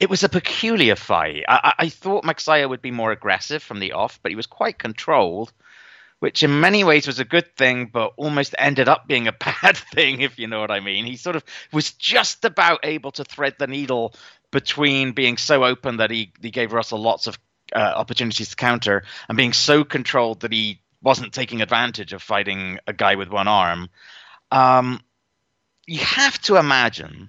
It 0.00 0.10
was 0.10 0.24
a 0.24 0.28
peculiar 0.28 0.96
fight. 0.96 1.44
I, 1.48 1.74
I 1.78 1.88
thought 1.88 2.24
Magsayo 2.24 2.68
would 2.68 2.82
be 2.82 2.90
more 2.90 3.12
aggressive 3.12 3.62
from 3.62 3.78
the 3.78 3.92
off, 3.92 4.18
but 4.22 4.32
he 4.32 4.36
was 4.36 4.46
quite 4.46 4.78
controlled, 4.78 5.52
which 6.18 6.42
in 6.42 6.60
many 6.60 6.82
ways 6.82 7.06
was 7.06 7.20
a 7.20 7.24
good 7.24 7.54
thing, 7.56 7.86
but 7.86 8.12
almost 8.16 8.54
ended 8.58 8.88
up 8.88 9.06
being 9.06 9.28
a 9.28 9.32
bad 9.62 9.76
thing, 9.76 10.20
if 10.20 10.38
you 10.38 10.48
know 10.48 10.60
what 10.60 10.70
I 10.70 10.80
mean. 10.80 11.04
He 11.04 11.16
sort 11.16 11.36
of 11.36 11.44
was 11.72 11.92
just 11.92 12.44
about 12.44 12.80
able 12.82 13.12
to 13.12 13.24
thread 13.24 13.54
the 13.58 13.66
needle 13.66 14.14
between 14.50 15.12
being 15.12 15.36
so 15.36 15.64
open 15.64 15.98
that 15.98 16.10
he, 16.10 16.32
he 16.40 16.50
gave 16.50 16.72
Russell 16.72 17.00
lots 17.00 17.26
of 17.26 17.38
uh, 17.74 17.78
opportunities 17.78 18.50
to 18.50 18.56
counter 18.56 19.04
and 19.28 19.36
being 19.36 19.52
so 19.52 19.84
controlled 19.84 20.40
that 20.40 20.52
he 20.52 20.81
wasn't 21.02 21.32
taking 21.32 21.60
advantage 21.60 22.12
of 22.12 22.22
fighting 22.22 22.78
a 22.86 22.92
guy 22.92 23.16
with 23.16 23.28
one 23.28 23.48
arm. 23.48 23.88
Um, 24.50 25.00
you 25.86 26.00
have 26.00 26.40
to 26.42 26.56
imagine 26.56 27.28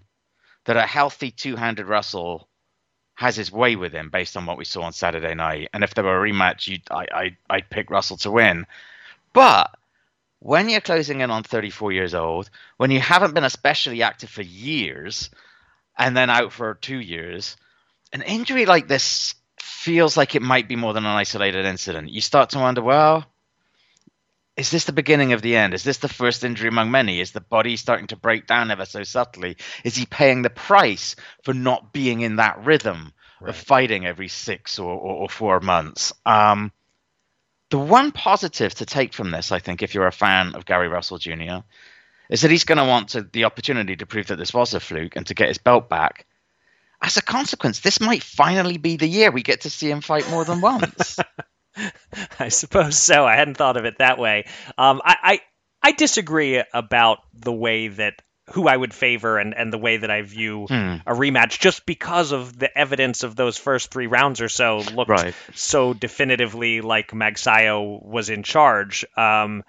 that 0.65 0.77
a 0.77 0.81
healthy 0.81 1.31
two-handed 1.31 1.85
Russell 1.85 2.47
has 3.15 3.35
his 3.35 3.51
way 3.51 3.75
with 3.75 3.93
him 3.93 4.09
based 4.09 4.37
on 4.37 4.45
what 4.45 4.57
we 4.57 4.65
saw 4.65 4.83
on 4.83 4.93
Saturday 4.93 5.35
night. 5.35 5.69
And 5.73 5.83
if 5.83 5.93
there 5.93 6.03
were 6.03 6.25
a 6.25 6.29
rematch, 6.29 6.81
I, 6.89 7.07
I, 7.13 7.37
I'd 7.49 7.69
pick 7.69 7.89
Russell 7.89 8.17
to 8.17 8.31
win. 8.31 8.65
But 9.33 9.71
when 10.39 10.69
you're 10.69 10.81
closing 10.81 11.21
in 11.21 11.31
on 11.31 11.43
34 11.43 11.91
years 11.91 12.13
old, 12.13 12.49
when 12.77 12.91
you 12.91 12.99
haven't 12.99 13.33
been 13.33 13.43
especially 13.43 14.01
active 14.01 14.29
for 14.29 14.41
years, 14.41 15.29
and 15.97 16.17
then 16.17 16.29
out 16.29 16.51
for 16.51 16.73
two 16.75 16.99
years, 16.99 17.55
an 18.11 18.21
injury 18.21 18.65
like 18.65 18.87
this 18.87 19.35
feels 19.59 20.17
like 20.17 20.35
it 20.35 20.41
might 20.41 20.67
be 20.67 20.75
more 20.75 20.93
than 20.93 21.05
an 21.05 21.15
isolated 21.15 21.65
incident. 21.65 22.09
You 22.09 22.21
start 22.21 22.51
to 22.51 22.59
wonder, 22.59 22.81
well, 22.81 23.25
is 24.55 24.69
this 24.69 24.85
the 24.85 24.93
beginning 24.93 25.33
of 25.33 25.41
the 25.41 25.55
end? 25.55 25.73
Is 25.73 25.83
this 25.83 25.97
the 25.97 26.07
first 26.07 26.43
injury 26.43 26.67
among 26.67 26.91
many? 26.91 27.19
Is 27.19 27.31
the 27.31 27.41
body 27.41 27.75
starting 27.75 28.07
to 28.07 28.15
break 28.15 28.45
down 28.45 28.69
ever 28.69 28.85
so 28.85 29.03
subtly? 29.03 29.57
Is 29.83 29.95
he 29.95 30.05
paying 30.05 30.41
the 30.41 30.49
price 30.49 31.15
for 31.43 31.53
not 31.53 31.91
being 31.91 32.21
in 32.21 32.35
that 32.35 32.63
rhythm 32.63 33.13
right. 33.41 33.49
of 33.49 33.55
fighting 33.55 34.05
every 34.05 34.27
six 34.27 34.77
or, 34.77 34.91
or, 34.91 35.23
or 35.23 35.29
four 35.29 35.59
months? 35.59 36.13
Um, 36.25 36.71
the 37.71 37.79
one 37.79 38.11
positive 38.11 38.75
to 38.75 38.85
take 38.85 39.13
from 39.13 39.31
this, 39.31 39.51
I 39.51 39.57
think, 39.57 39.81
if 39.81 39.95
you're 39.95 40.05
a 40.05 40.11
fan 40.11 40.53
of 40.53 40.65
Gary 40.65 40.87
Russell 40.87 41.17
Jr., 41.17 41.63
is 42.29 42.41
that 42.41 42.51
he's 42.51 42.65
going 42.65 42.77
to 42.77 42.85
want 42.85 43.09
to, 43.09 43.23
the 43.23 43.45
opportunity 43.45 43.95
to 43.95 44.05
prove 44.05 44.27
that 44.27 44.37
this 44.37 44.53
was 44.53 44.75
a 44.75 44.79
fluke 44.79 45.15
and 45.15 45.25
to 45.27 45.33
get 45.33 45.47
his 45.47 45.57
belt 45.57 45.89
back. 45.89 46.27
As 47.01 47.17
a 47.17 47.23
consequence, 47.23 47.79
this 47.79 47.99
might 47.99 48.23
finally 48.23 48.77
be 48.77 48.97
the 48.97 49.07
year 49.07 49.31
we 49.31 49.41
get 49.41 49.61
to 49.61 49.71
see 49.71 49.89
him 49.89 50.01
fight 50.01 50.29
more 50.29 50.45
than 50.45 50.61
once. 50.61 51.17
I 52.39 52.49
suppose 52.49 52.97
so. 52.97 53.25
I 53.25 53.35
hadn't 53.35 53.57
thought 53.57 53.77
of 53.77 53.85
it 53.85 53.97
that 53.99 54.17
way. 54.17 54.45
Um, 54.77 55.01
I, 55.03 55.15
I, 55.23 55.41
I 55.81 55.91
disagree 55.91 56.61
about 56.73 57.19
the 57.33 57.53
way 57.53 57.89
that 57.89 58.15
who 58.51 58.67
I 58.67 58.75
would 58.75 58.93
favor 58.93 59.37
and, 59.37 59.53
and 59.55 59.71
the 59.71 59.77
way 59.77 59.97
that 59.97 60.11
I 60.11 60.21
view 60.21 60.65
hmm. 60.67 60.97
a 61.05 61.13
rematch 61.13 61.59
just 61.59 61.85
because 61.85 62.33
of 62.33 62.57
the 62.57 62.75
evidence 62.77 63.23
of 63.23 63.35
those 63.35 63.57
first 63.57 63.91
three 63.91 64.07
rounds 64.07 64.41
or 64.41 64.49
so 64.49 64.83
looked 64.93 65.09
right. 65.09 65.33
so 65.55 65.93
definitively 65.93 66.81
like 66.81 67.11
Magsayo 67.11 68.03
was 68.03 68.29
in 68.29 68.43
charge. 68.43 69.05
Um, 69.15 69.63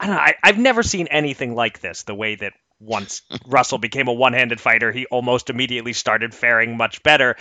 I 0.00 0.06
don't 0.06 0.16
know. 0.16 0.22
I, 0.22 0.34
I've 0.42 0.58
never 0.58 0.82
seen 0.82 1.08
anything 1.08 1.54
like 1.54 1.80
this. 1.80 2.04
The 2.04 2.14
way 2.14 2.36
that 2.36 2.54
once 2.80 3.22
Russell 3.46 3.78
became 3.78 4.08
a 4.08 4.12
one-handed 4.14 4.60
fighter, 4.60 4.92
he 4.92 5.06
almost 5.06 5.50
immediately 5.50 5.92
started 5.92 6.34
faring 6.34 6.76
much 6.76 7.02
better. 7.02 7.36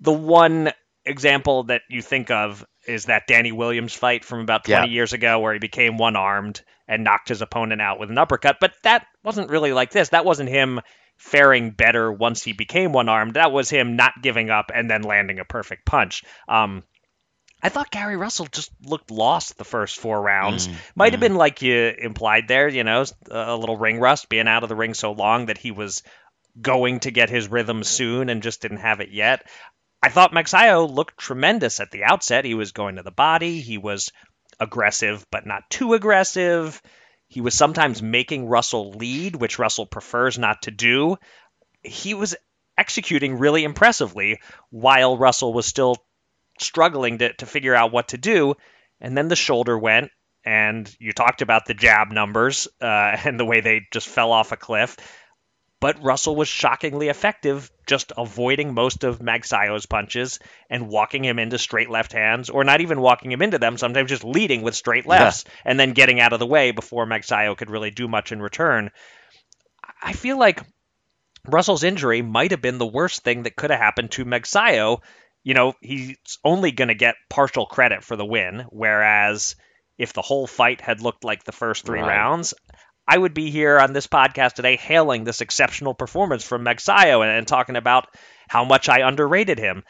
The 0.00 0.12
one 0.12 0.72
example 1.04 1.64
that 1.64 1.82
you 1.88 2.02
think 2.02 2.30
of 2.30 2.64
is 2.86 3.06
that 3.06 3.26
Danny 3.26 3.52
Williams 3.52 3.94
fight 3.94 4.24
from 4.24 4.40
about 4.40 4.64
20 4.64 4.88
yeah. 4.88 4.92
years 4.92 5.12
ago 5.12 5.38
where 5.40 5.52
he 5.52 5.58
became 5.58 5.96
one 5.96 6.16
armed 6.16 6.62
and 6.88 7.04
knocked 7.04 7.28
his 7.28 7.42
opponent 7.42 7.80
out 7.80 8.00
with 8.00 8.10
an 8.10 8.18
uppercut. 8.18 8.56
But 8.60 8.74
that 8.82 9.06
wasn't 9.22 9.50
really 9.50 9.72
like 9.72 9.90
this. 9.90 10.10
That 10.10 10.24
wasn't 10.24 10.48
him 10.48 10.80
faring 11.16 11.70
better 11.70 12.10
once 12.10 12.42
he 12.42 12.52
became 12.52 12.92
one 12.92 13.08
armed. 13.08 13.34
That 13.34 13.52
was 13.52 13.70
him 13.70 13.96
not 13.96 14.22
giving 14.22 14.50
up 14.50 14.70
and 14.74 14.90
then 14.90 15.02
landing 15.02 15.38
a 15.38 15.44
perfect 15.44 15.84
punch. 15.84 16.24
Um, 16.48 16.82
I 17.62 17.68
thought 17.68 17.90
Gary 17.90 18.16
Russell 18.16 18.46
just 18.46 18.70
looked 18.82 19.10
lost 19.10 19.58
the 19.58 19.64
first 19.64 19.98
four 19.98 20.20
rounds. 20.20 20.66
Mm, 20.66 20.74
Might 20.94 21.08
mm. 21.08 21.12
have 21.12 21.20
been 21.20 21.34
like 21.34 21.60
you 21.60 21.92
implied 21.98 22.48
there, 22.48 22.68
you 22.68 22.84
know, 22.84 23.04
a 23.30 23.54
little 23.54 23.76
ring 23.76 24.00
rust, 24.00 24.28
being 24.28 24.48
out 24.48 24.62
of 24.62 24.68
the 24.70 24.76
ring 24.76 24.94
so 24.94 25.12
long 25.12 25.46
that 25.46 25.58
he 25.58 25.70
was 25.70 26.02
going 26.60 27.00
to 27.00 27.10
get 27.10 27.28
his 27.28 27.48
rhythm 27.48 27.84
soon 27.84 28.28
and 28.28 28.42
just 28.42 28.62
didn't 28.62 28.78
have 28.78 29.00
it 29.00 29.10
yet. 29.10 29.46
I 30.02 30.08
thought 30.08 30.32
Magsayo 30.32 30.90
looked 30.90 31.18
tremendous 31.18 31.80
at 31.80 31.90
the 31.90 32.04
outset. 32.04 32.44
He 32.44 32.54
was 32.54 32.72
going 32.72 32.96
to 32.96 33.02
the 33.02 33.10
body, 33.10 33.60
he 33.60 33.78
was 33.78 34.10
aggressive, 34.58 35.24
but 35.30 35.46
not 35.46 35.68
too 35.70 35.94
aggressive. 35.94 36.80
He 37.28 37.40
was 37.40 37.54
sometimes 37.54 38.02
making 38.02 38.46
Russell 38.46 38.92
lead, 38.92 39.36
which 39.36 39.58
Russell 39.58 39.86
prefers 39.86 40.38
not 40.38 40.62
to 40.62 40.70
do. 40.70 41.16
He 41.82 42.14
was 42.14 42.34
executing 42.76 43.38
really 43.38 43.62
impressively 43.64 44.40
while 44.70 45.18
Russell 45.18 45.52
was 45.52 45.66
still 45.66 45.96
struggling 46.58 47.18
to, 47.18 47.32
to 47.34 47.46
figure 47.46 47.74
out 47.74 47.92
what 47.92 48.08
to 48.08 48.18
do. 48.18 48.54
And 49.00 49.16
then 49.16 49.28
the 49.28 49.36
shoulder 49.36 49.78
went, 49.78 50.10
and 50.44 50.92
you 50.98 51.12
talked 51.12 51.42
about 51.42 51.66
the 51.66 51.74
jab 51.74 52.10
numbers 52.10 52.68
uh, 52.80 53.16
and 53.24 53.38
the 53.38 53.44
way 53.44 53.60
they 53.60 53.86
just 53.92 54.08
fell 54.08 54.32
off 54.32 54.52
a 54.52 54.56
cliff. 54.56 54.96
But 55.78 56.02
Russell 56.02 56.36
was 56.36 56.48
shockingly 56.48 57.08
effective, 57.08 57.70
just 57.90 58.12
avoiding 58.16 58.72
most 58.72 59.04
of 59.04 59.18
Magsayo's 59.18 59.84
punches 59.84 60.38
and 60.70 60.88
walking 60.88 61.24
him 61.24 61.38
into 61.38 61.58
straight 61.58 61.90
left 61.90 62.12
hands, 62.12 62.48
or 62.48 62.64
not 62.64 62.80
even 62.80 63.00
walking 63.00 63.30
him 63.30 63.42
into 63.42 63.58
them, 63.58 63.76
sometimes 63.76 64.08
just 64.08 64.24
leading 64.24 64.62
with 64.62 64.74
straight 64.74 65.06
lefts 65.06 65.44
yeah. 65.44 65.52
and 65.66 65.78
then 65.78 65.92
getting 65.92 66.20
out 66.20 66.32
of 66.32 66.38
the 66.38 66.46
way 66.46 66.70
before 66.70 67.04
Magsayo 67.04 67.56
could 67.56 67.70
really 67.70 67.90
do 67.90 68.08
much 68.08 68.32
in 68.32 68.40
return. 68.40 68.90
I 70.02 70.14
feel 70.14 70.38
like 70.38 70.62
Russell's 71.46 71.84
injury 71.84 72.22
might 72.22 72.52
have 72.52 72.62
been 72.62 72.78
the 72.78 72.86
worst 72.86 73.24
thing 73.24 73.42
that 73.42 73.56
could 73.56 73.70
have 73.70 73.80
happened 73.80 74.12
to 74.12 74.24
Magsayo 74.24 75.00
you 75.42 75.54
know, 75.54 75.74
he's 75.80 76.16
only 76.44 76.72
going 76.72 76.88
to 76.88 76.94
get 76.94 77.16
partial 77.28 77.66
credit 77.66 78.04
for 78.04 78.16
the 78.16 78.24
win. 78.24 78.66
Whereas 78.70 79.56
if 79.98 80.12
the 80.12 80.22
whole 80.22 80.46
fight 80.46 80.80
had 80.80 81.00
looked 81.00 81.24
like 81.24 81.44
the 81.44 81.52
first 81.52 81.84
three 81.84 82.00
right. 82.00 82.08
rounds, 82.08 82.54
I 83.06 83.18
would 83.18 83.34
be 83.34 83.50
here 83.50 83.78
on 83.78 83.92
this 83.92 84.06
podcast 84.06 84.54
today 84.54 84.76
hailing 84.76 85.24
this 85.24 85.40
exceptional 85.40 85.94
performance 85.94 86.44
from 86.44 86.64
Magsayo 86.64 87.22
and, 87.22 87.30
and 87.30 87.46
talking 87.46 87.76
about 87.76 88.06
how 88.48 88.64
much 88.64 88.88
I 88.88 89.06
underrated 89.06 89.58
him. 89.58 89.84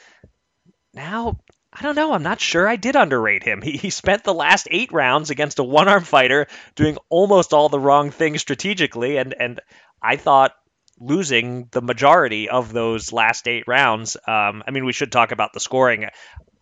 Now, 0.95 1.39
I 1.73 1.83
don't 1.83 1.95
know. 1.95 2.13
I'm 2.13 2.23
not 2.23 2.41
sure 2.41 2.67
I 2.67 2.77
did 2.77 2.97
underrate 2.97 3.45
him. 3.45 3.63
He, 3.63 3.73
he 3.73 3.91
spent 3.91 4.25
the 4.25 4.35
last 4.35 4.67
eight 4.71 4.93
rounds 4.93 5.31
against 5.31 5.59
a 5.59 5.65
one 5.65 5.89
arm 5.89 6.05
fighter 6.05 6.47
doing 6.75 6.99
almost 7.09 7.53
all 7.53 7.69
the 7.69 7.79
wrong 7.79 8.11
things 8.11 8.41
strategically, 8.41 9.19
and, 9.19 9.35
and 9.39 9.61
I 10.03 10.17
thought 10.17 10.53
losing 10.99 11.69
the 11.71 11.81
majority 11.81 12.49
of 12.49 12.73
those 12.73 13.13
last 13.13 13.49
eight 13.49 13.65
rounds. 13.67 14.17
Um, 14.17 14.63
I 14.67 14.71
mean, 14.71 14.85
we 14.85 14.93
should 14.93 15.13
talk 15.13 15.33
about 15.33 15.53
the 15.53 15.61
scoring. 15.61 16.09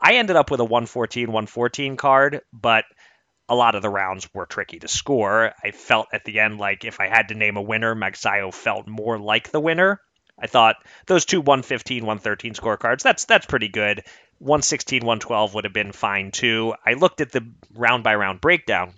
I 0.01 0.15
ended 0.15 0.37
up 0.37 0.51
with 0.51 0.61
a 0.61 0.65
114 0.65 1.27
114 1.27 1.97
card, 1.97 2.43
but 2.53 2.85
a 3.49 3.55
lot 3.55 3.75
of 3.75 3.83
the 3.83 3.91
rounds 3.91 4.29
were 4.35 4.47
tricky 4.47 4.79
to 4.81 4.89
score. 4.89 5.53
I 5.63 5.71
felt 5.71 6.09
at 6.13 6.25
the 6.25 6.41
end 6.41 6.59
like 6.59 6.85
if 6.85 7.01
I 7.01 7.09
had 7.09 7.29
to 7.29 7.35
name 7.35 7.57
a 7.57 7.63
winner, 7.63 7.95
Magsayo 7.95 8.53
felt 8.53 8.87
more 8.87 9.19
like 9.19 9.51
the 9.51 9.61
winner. 9.61 10.01
I 10.39 10.47
thought 10.47 10.77
those 11.07 11.25
two 11.25 11.41
115 11.41 12.05
113 12.05 12.55
scorecards, 12.55 13.03
that's 13.03 13.25
that's 13.25 13.47
pretty 13.47 13.69
good. 13.69 14.05
116 14.39 15.05
112 15.05 15.55
would 15.55 15.65
have 15.65 15.73
been 15.73 15.93
fine 15.93 16.31
too. 16.31 16.75
I 16.87 16.93
looked 16.93 17.21
at 17.21 17.33
the 17.33 17.47
round 17.75 18.05
by 18.05 18.15
round 18.15 18.41
breakdown. 18.41 18.95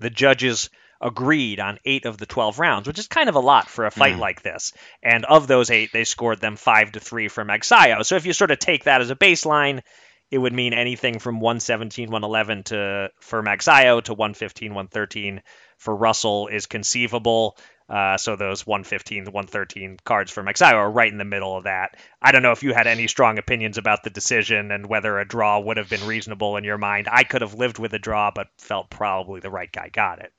The 0.00 0.10
judges 0.10 0.68
agreed 1.00 1.60
on 1.60 1.78
eight 1.84 2.04
of 2.04 2.18
the 2.18 2.26
12 2.26 2.58
rounds, 2.58 2.86
which 2.86 2.98
is 2.98 3.06
kind 3.06 3.28
of 3.28 3.36
a 3.36 3.40
lot 3.40 3.68
for 3.68 3.86
a 3.86 3.90
fight 3.90 4.16
mm. 4.16 4.20
like 4.20 4.42
this. 4.42 4.72
And 5.02 5.24
of 5.24 5.46
those 5.46 5.70
eight, 5.70 5.90
they 5.92 6.04
scored 6.04 6.40
them 6.40 6.56
five 6.56 6.92
to 6.92 7.00
three 7.00 7.28
for 7.28 7.44
Magsayo. 7.44 8.04
So 8.04 8.16
if 8.16 8.26
you 8.26 8.32
sort 8.32 8.50
of 8.50 8.58
take 8.58 8.84
that 8.84 9.00
as 9.00 9.10
a 9.10 9.16
baseline, 9.16 9.82
it 10.30 10.38
would 10.38 10.52
mean 10.52 10.74
anything 10.74 11.18
from 11.18 11.40
117, 11.40 12.10
111 12.10 12.62
to 12.64 13.10
for 13.20 13.42
Magsayo 13.42 14.02
to 14.04 14.14
115, 14.14 14.74
113 14.74 15.42
for 15.78 15.94
Russell 15.94 16.48
is 16.48 16.66
conceivable. 16.66 17.56
Uh, 17.88 18.18
so 18.18 18.36
those 18.36 18.66
115 18.66 19.24
113 19.24 19.96
cards 20.04 20.30
for 20.30 20.42
Magsayo 20.42 20.74
are 20.74 20.90
right 20.90 21.10
in 21.10 21.16
the 21.16 21.24
middle 21.24 21.56
of 21.56 21.64
that. 21.64 21.96
I 22.20 22.32
don't 22.32 22.42
know 22.42 22.52
if 22.52 22.62
you 22.62 22.74
had 22.74 22.86
any 22.86 23.06
strong 23.06 23.38
opinions 23.38 23.78
about 23.78 24.04
the 24.04 24.10
decision 24.10 24.70
and 24.70 24.86
whether 24.86 25.18
a 25.18 25.26
draw 25.26 25.58
would 25.58 25.78
have 25.78 25.88
been 25.88 26.06
reasonable 26.06 26.58
in 26.58 26.64
your 26.64 26.76
mind. 26.76 27.08
I 27.10 27.24
could 27.24 27.40
have 27.40 27.54
lived 27.54 27.78
with 27.78 27.94
a 27.94 27.98
draw, 27.98 28.30
but 28.34 28.48
felt 28.58 28.90
probably 28.90 29.40
the 29.40 29.50
right 29.50 29.72
guy 29.72 29.88
got 29.88 30.18
it. 30.18 30.32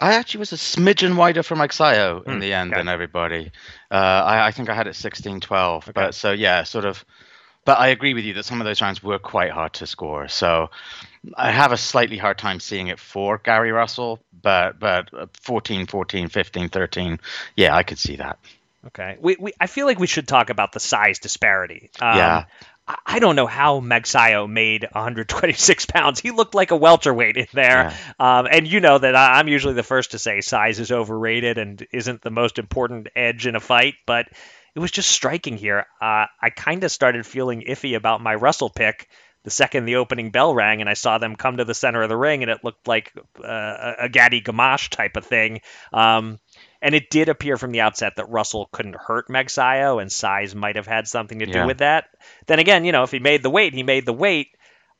I 0.00 0.14
actually 0.14 0.40
was 0.40 0.52
a 0.52 0.56
smidgen 0.56 1.16
wider 1.16 1.44
from 1.44 1.60
Magsayo 1.60 2.26
in 2.26 2.34
mm, 2.34 2.40
the 2.40 2.52
end 2.52 2.72
okay. 2.72 2.80
than 2.80 2.88
everybody. 2.88 3.52
Uh, 3.90 3.94
I, 3.94 4.46
I, 4.48 4.50
think 4.50 4.68
I 4.68 4.74
had 4.74 4.88
it 4.88 4.96
16 4.96 5.40
12. 5.40 5.84
Okay. 5.84 5.92
But 5.94 6.14
so, 6.14 6.32
yeah, 6.32 6.64
sort 6.64 6.84
of. 6.84 7.04
But 7.66 7.80
I 7.80 7.88
agree 7.88 8.14
with 8.14 8.24
you 8.24 8.32
that 8.34 8.44
some 8.44 8.60
of 8.60 8.64
those 8.64 8.80
rounds 8.80 9.02
were 9.02 9.18
quite 9.18 9.50
hard 9.50 9.74
to 9.74 9.86
score. 9.86 10.28
So 10.28 10.70
I 11.36 11.50
have 11.50 11.72
a 11.72 11.76
slightly 11.76 12.16
hard 12.16 12.38
time 12.38 12.60
seeing 12.60 12.86
it 12.86 13.00
for 13.00 13.38
Gary 13.38 13.72
Russell. 13.72 14.20
But 14.40 14.78
but 14.78 15.10
14, 15.42 15.86
14, 15.86 16.28
15, 16.28 16.68
13. 16.68 17.20
Yeah, 17.56 17.74
I 17.74 17.82
could 17.82 17.98
see 17.98 18.16
that. 18.16 18.38
Okay. 18.86 19.16
We, 19.20 19.36
we 19.38 19.52
I 19.60 19.66
feel 19.66 19.86
like 19.86 19.98
we 19.98 20.06
should 20.06 20.28
talk 20.28 20.48
about 20.48 20.72
the 20.72 20.80
size 20.80 21.18
disparity. 21.18 21.90
Um, 22.00 22.16
yeah. 22.16 22.44
I 23.04 23.18
don't 23.18 23.34
know 23.34 23.48
how 23.48 23.80
Magsayo 23.80 24.48
made 24.48 24.84
126 24.84 25.86
pounds. 25.92 26.20
He 26.20 26.30
looked 26.30 26.54
like 26.54 26.70
a 26.70 26.76
welterweight 26.76 27.36
in 27.36 27.48
there. 27.52 27.92
Yeah. 28.20 28.38
Um, 28.38 28.46
and 28.48 28.64
you 28.68 28.78
know 28.78 28.96
that 28.96 29.16
I'm 29.16 29.48
usually 29.48 29.74
the 29.74 29.82
first 29.82 30.12
to 30.12 30.20
say 30.20 30.40
size 30.40 30.78
is 30.78 30.92
overrated 30.92 31.58
and 31.58 31.84
isn't 31.92 32.22
the 32.22 32.30
most 32.30 32.60
important 32.60 33.08
edge 33.16 33.48
in 33.48 33.56
a 33.56 33.60
fight, 33.60 33.94
but 34.06 34.28
it 34.76 34.78
was 34.78 34.90
just 34.90 35.10
striking 35.10 35.56
here. 35.56 35.86
Uh, 36.00 36.26
I 36.40 36.50
kind 36.54 36.84
of 36.84 36.92
started 36.92 37.26
feeling 37.26 37.64
iffy 37.66 37.96
about 37.96 38.20
my 38.20 38.34
Russell 38.34 38.70
pick 38.70 39.08
the 39.46 39.50
second 39.50 39.84
the 39.84 39.96
opening 39.96 40.32
bell 40.32 40.52
rang 40.52 40.80
and 40.80 40.90
I 40.90 40.94
saw 40.94 41.18
them 41.18 41.36
come 41.36 41.58
to 41.58 41.64
the 41.64 41.72
center 41.72 42.02
of 42.02 42.08
the 42.08 42.16
ring 42.16 42.42
and 42.42 42.50
it 42.50 42.64
looked 42.64 42.88
like 42.88 43.12
uh, 43.42 43.92
a 44.00 44.08
Gatti 44.08 44.42
Gamache 44.42 44.88
type 44.90 45.16
of 45.16 45.24
thing. 45.24 45.60
Um, 45.92 46.40
and 46.82 46.96
it 46.96 47.10
did 47.10 47.28
appear 47.28 47.56
from 47.56 47.70
the 47.70 47.82
outset 47.82 48.14
that 48.16 48.28
Russell 48.28 48.68
couldn't 48.72 48.96
hurt 48.96 49.28
Magsayo, 49.28 50.02
and 50.02 50.10
size 50.10 50.54
might 50.54 50.74
have 50.74 50.88
had 50.88 51.06
something 51.06 51.38
to 51.38 51.46
do 51.46 51.58
yeah. 51.58 51.66
with 51.66 51.78
that. 51.78 52.06
Then 52.48 52.58
again, 52.58 52.84
you 52.84 52.90
know, 52.90 53.04
if 53.04 53.12
he 53.12 53.20
made 53.20 53.44
the 53.44 53.50
weight, 53.50 53.72
he 53.72 53.84
made 53.84 54.04
the 54.04 54.12
weight. 54.12 54.48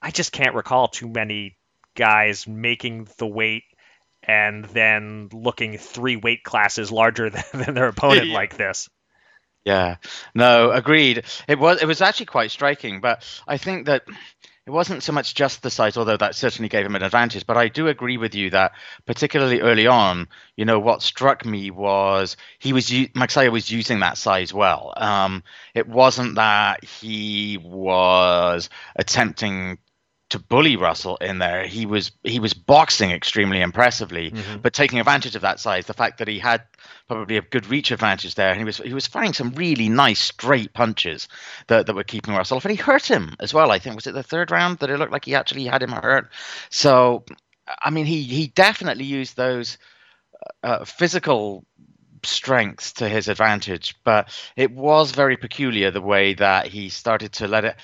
I 0.00 0.12
just 0.12 0.30
can't 0.30 0.54
recall 0.54 0.88
too 0.88 1.08
many 1.08 1.56
guys 1.96 2.46
making 2.46 3.08
the 3.18 3.26
weight 3.26 3.64
and 4.22 4.64
then 4.64 5.28
looking 5.32 5.76
three 5.76 6.16
weight 6.16 6.44
classes 6.44 6.92
larger 6.92 7.30
than, 7.30 7.44
than 7.52 7.74
their 7.74 7.88
opponent 7.88 8.28
yeah. 8.28 8.34
like 8.34 8.56
this. 8.56 8.88
Yeah, 9.66 9.96
no, 10.32 10.70
agreed. 10.70 11.24
It 11.48 11.58
was 11.58 11.82
it 11.82 11.86
was 11.86 12.00
actually 12.00 12.26
quite 12.26 12.52
striking, 12.52 13.00
but 13.00 13.24
I 13.48 13.56
think 13.58 13.86
that 13.86 14.04
it 14.64 14.70
wasn't 14.70 15.02
so 15.02 15.12
much 15.12 15.34
just 15.34 15.60
the 15.60 15.70
size, 15.70 15.96
although 15.96 16.16
that 16.16 16.36
certainly 16.36 16.68
gave 16.68 16.86
him 16.86 16.94
an 16.94 17.02
advantage. 17.02 17.44
But 17.46 17.56
I 17.56 17.66
do 17.66 17.88
agree 17.88 18.16
with 18.16 18.36
you 18.36 18.50
that, 18.50 18.72
particularly 19.06 19.60
early 19.60 19.88
on, 19.88 20.28
you 20.56 20.64
know, 20.64 20.78
what 20.78 21.02
struck 21.02 21.44
me 21.44 21.72
was 21.72 22.36
he 22.60 22.72
was 22.72 22.88
Magsayo 22.88 23.50
was 23.50 23.68
using 23.68 24.00
that 24.00 24.18
size 24.18 24.54
well. 24.54 24.94
Um, 24.96 25.42
it 25.74 25.88
wasn't 25.88 26.36
that 26.36 26.84
he 26.84 27.58
was 27.60 28.70
attempting 28.94 29.78
to 30.30 30.38
bully 30.40 30.76
Russell 30.76 31.16
in 31.16 31.38
there. 31.38 31.66
He 31.66 31.86
was 31.86 32.10
he 32.24 32.40
was 32.40 32.52
boxing 32.52 33.10
extremely 33.10 33.60
impressively, 33.60 34.32
mm-hmm. 34.32 34.58
but 34.58 34.72
taking 34.72 34.98
advantage 34.98 35.36
of 35.36 35.42
that 35.42 35.60
size, 35.60 35.86
the 35.86 35.94
fact 35.94 36.18
that 36.18 36.28
he 36.28 36.38
had 36.38 36.62
probably 37.06 37.36
a 37.36 37.42
good 37.42 37.66
reach 37.68 37.92
advantage 37.92 38.34
there, 38.34 38.50
and 38.50 38.58
he 38.58 38.64
was 38.64 38.78
he 38.78 38.92
was 38.92 39.06
firing 39.06 39.32
some 39.32 39.50
really 39.50 39.88
nice 39.88 40.18
straight 40.18 40.72
punches 40.72 41.28
that, 41.68 41.86
that 41.86 41.94
were 41.94 42.04
keeping 42.04 42.34
Russell 42.34 42.56
off, 42.56 42.64
and 42.64 42.76
he 42.76 42.82
hurt 42.82 43.08
him 43.08 43.36
as 43.38 43.54
well. 43.54 43.70
I 43.70 43.78
think 43.78 43.94
was 43.94 44.06
it 44.06 44.14
the 44.14 44.22
third 44.22 44.50
round 44.50 44.78
that 44.78 44.90
it 44.90 44.98
looked 44.98 45.12
like 45.12 45.24
he 45.24 45.36
actually 45.36 45.66
had 45.66 45.82
him 45.82 45.92
hurt. 45.92 46.30
So, 46.70 47.24
I 47.82 47.90
mean, 47.90 48.06
he 48.06 48.22
he 48.22 48.48
definitely 48.48 49.04
used 49.04 49.36
those 49.36 49.78
uh, 50.64 50.84
physical 50.84 51.64
strengths 52.24 52.94
to 52.94 53.08
his 53.08 53.28
advantage, 53.28 53.94
but 54.02 54.28
it 54.56 54.72
was 54.72 55.12
very 55.12 55.36
peculiar 55.36 55.92
the 55.92 56.00
way 56.00 56.34
that 56.34 56.66
he 56.66 56.88
started 56.88 57.32
to 57.34 57.46
let 57.46 57.64
it 57.64 57.76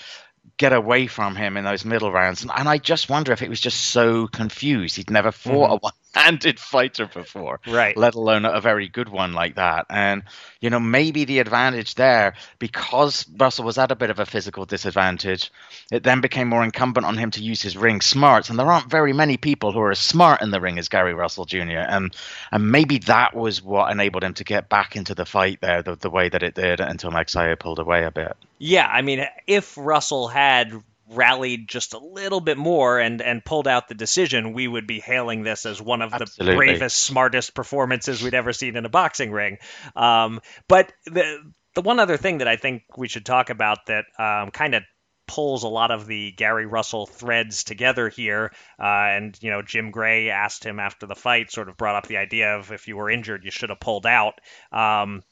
get 0.57 0.73
away 0.73 1.07
from 1.07 1.37
him 1.37 1.57
in 1.57 1.65
those 1.65 1.85
middle 1.85 2.13
rounds. 2.13 2.43
And, 2.43 2.51
and 2.55 2.69
I 2.69 2.79
just 2.79 3.09
wonder 3.09 3.33
if 3.33 3.43
it 3.43 3.49
was 3.49 3.61
just 3.61 3.81
so 3.81 4.27
confused. 4.27 4.97
He'd 4.97 5.11
never 5.11 5.33
fought 5.33 5.67
mm-hmm. 5.67 5.73
a 5.73 5.77
one 5.77 5.93
handed 6.15 6.61
fighter 6.61 7.07
before, 7.07 7.61
right? 7.67 7.97
Let 7.97 8.15
alone 8.15 8.45
a 8.45 8.61
very 8.61 8.89
good 8.89 9.09
one 9.09 9.33
like 9.33 9.57
that. 9.57 9.87
And 9.89 10.23
you 10.61 10.71
know, 10.71 10.81
maybe 10.81 11.25
the 11.25 11.39
advantage 11.39 11.95
there 11.95 12.35
because 12.59 13.27
Russell 13.37 13.65
was 13.65 13.79
at 13.79 13.91
a 13.91 13.97
bit 13.97 14.11
of 14.11 14.19
a 14.19 14.27
physical 14.27 14.65
disadvantage, 14.65 15.51
it 15.91 16.03
then 16.03 16.21
became 16.21 16.49
more 16.49 16.63
incumbent 16.63 17.07
on 17.07 17.17
him 17.17 17.31
to 17.33 17.43
use 17.43 17.63
his 17.63 17.77
ring 17.77 18.01
smarts. 18.01 18.51
And 18.51 18.59
there 18.59 18.71
aren't 18.71 18.91
very 18.91 19.13
many 19.13 19.37
people 19.37 19.73
who 19.73 19.81
are 19.81 19.91
as 19.91 19.99
smart 19.99 20.43
in 20.43 20.51
the 20.51 20.61
ring 20.61 20.79
as 20.79 20.89
Gary 20.89 21.15
Russell 21.15 21.45
Jr. 21.45 21.85
And 21.87 22.15
and 22.51 22.71
maybe 22.71 22.99
that 22.99 23.35
was 23.35 23.63
what 23.63 23.91
enabled 23.91 24.25
him 24.25 24.35
to 24.35 24.45
get 24.45 24.69
back 24.69 24.97
into 24.97 25.15
the 25.15 25.25
fight 25.25 25.61
there 25.61 25.83
the, 25.83 25.97
the 25.97 26.11
way 26.11 26.29
that 26.29 26.43
it 26.43 26.55
did 26.55 26.81
until 26.81 27.11
Magsayo 27.11 27.59
pulled 27.59 27.79
away 27.79 28.05
a 28.05 28.11
bit. 28.11 28.37
Yeah, 28.59 28.87
I 28.87 29.03
mean, 29.03 29.27
if 29.47 29.77
Russell 29.77 30.29
had 30.29 30.73
rallied 31.15 31.69
just 31.69 31.95
a 31.95 31.99
little 31.99 32.41
bit 32.41 32.59
more 32.59 32.99
and 32.99 33.21
and 33.23 33.45
pulled 33.45 33.69
out 33.69 33.89
the 33.89 33.95
decision, 33.95 34.53
we 34.53 34.67
would 34.67 34.87
be 34.87 35.01
hailing 35.01 35.43
this 35.43 35.67
as 35.67 35.81
one 35.81 36.03
of 36.03 36.13
Absolutely. 36.13 36.47
the 36.47 36.57
bravest, 36.57 37.03
smartest 37.03 37.55
performances 37.55 38.23
we'd 38.23 38.35
ever 38.35 38.53
seen 38.53 38.77
in 38.77 38.85
a 38.85 38.89
boxing 38.91 39.31
ring. 39.31 39.59
Um, 39.97 40.41
but 40.69 40.93
the 41.07 41.53
the 41.75 41.83
one 41.83 42.01
other 42.01 42.17
thing 42.17 42.39
that 42.39 42.49
I 42.49 42.57
think 42.57 42.83
we 42.97 43.09
should 43.09 43.25
talk 43.25 43.51
about 43.51 43.87
that 43.87 44.05
um, 44.19 44.51
kind 44.51 44.75
of 44.75 44.83
pulls 45.27 45.63
a 45.63 45.69
lot 45.69 45.91
of 45.91 46.07
the 46.07 46.33
Gary 46.33 46.67
Russell 46.67 47.07
threads 47.07 47.65
together 47.65 48.09
here. 48.09 48.53
Uh, 48.79 48.85
and, 48.85 49.39
you 49.41 49.51
know, 49.51 49.63
Jim 49.63 49.91
Gray 49.91 50.29
asked 50.29 50.65
him 50.65 50.79
after 50.79 51.07
the 51.07 51.15
fight, 51.15 51.51
sort 51.51 51.71
of 51.71 51.77
brought 51.77 51.97
up 51.97 52.07
the 52.07 52.19
idea 52.19 52.57
of 52.57 52.71
if 52.73 52.89
you 52.89 52.97
were 52.97 53.11
injured, 53.11 53.45
you 53.45 53.51
should 53.51 53.71
have 53.71 53.81
pulled 53.81 54.05
out. 54.05 54.35
Um, 54.71 55.23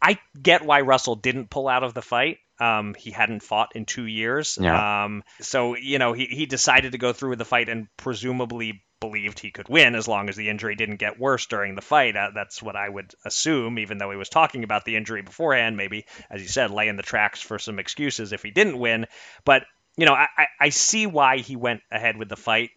I 0.00 0.18
get 0.40 0.64
why 0.64 0.80
Russell 0.80 1.14
didn't 1.14 1.50
pull 1.50 1.68
out 1.68 1.84
of 1.84 1.94
the 1.94 2.02
fight. 2.02 2.38
Um, 2.62 2.94
he 2.94 3.10
hadn't 3.10 3.42
fought 3.42 3.74
in 3.74 3.84
two 3.84 4.06
years. 4.06 4.56
Yeah. 4.60 5.04
Um, 5.04 5.24
so, 5.40 5.76
you 5.76 5.98
know, 5.98 6.12
he, 6.12 6.26
he 6.26 6.46
decided 6.46 6.92
to 6.92 6.98
go 6.98 7.12
through 7.12 7.30
with 7.30 7.38
the 7.38 7.44
fight 7.44 7.68
and 7.68 7.88
presumably 7.96 8.84
believed 9.00 9.40
he 9.40 9.50
could 9.50 9.68
win 9.68 9.96
as 9.96 10.06
long 10.06 10.28
as 10.28 10.36
the 10.36 10.48
injury 10.48 10.76
didn't 10.76 10.98
get 10.98 11.18
worse 11.18 11.46
during 11.46 11.74
the 11.74 11.82
fight. 11.82 12.16
Uh, 12.16 12.30
that's 12.32 12.62
what 12.62 12.76
I 12.76 12.88
would 12.88 13.12
assume, 13.24 13.80
even 13.80 13.98
though 13.98 14.12
he 14.12 14.16
was 14.16 14.28
talking 14.28 14.62
about 14.62 14.84
the 14.84 14.96
injury 14.96 15.22
beforehand, 15.22 15.76
maybe, 15.76 16.04
as 16.30 16.40
you 16.40 16.48
said, 16.48 16.70
laying 16.70 16.96
the 16.96 17.02
tracks 17.02 17.40
for 17.42 17.58
some 17.58 17.80
excuses 17.80 18.32
if 18.32 18.44
he 18.44 18.52
didn't 18.52 18.78
win. 18.78 19.06
But, 19.44 19.64
you 19.96 20.06
know, 20.06 20.14
I, 20.14 20.46
I 20.60 20.68
see 20.68 21.06
why 21.06 21.38
he 21.38 21.56
went 21.56 21.80
ahead 21.90 22.16
with 22.16 22.28
the 22.28 22.36
fight 22.36 22.70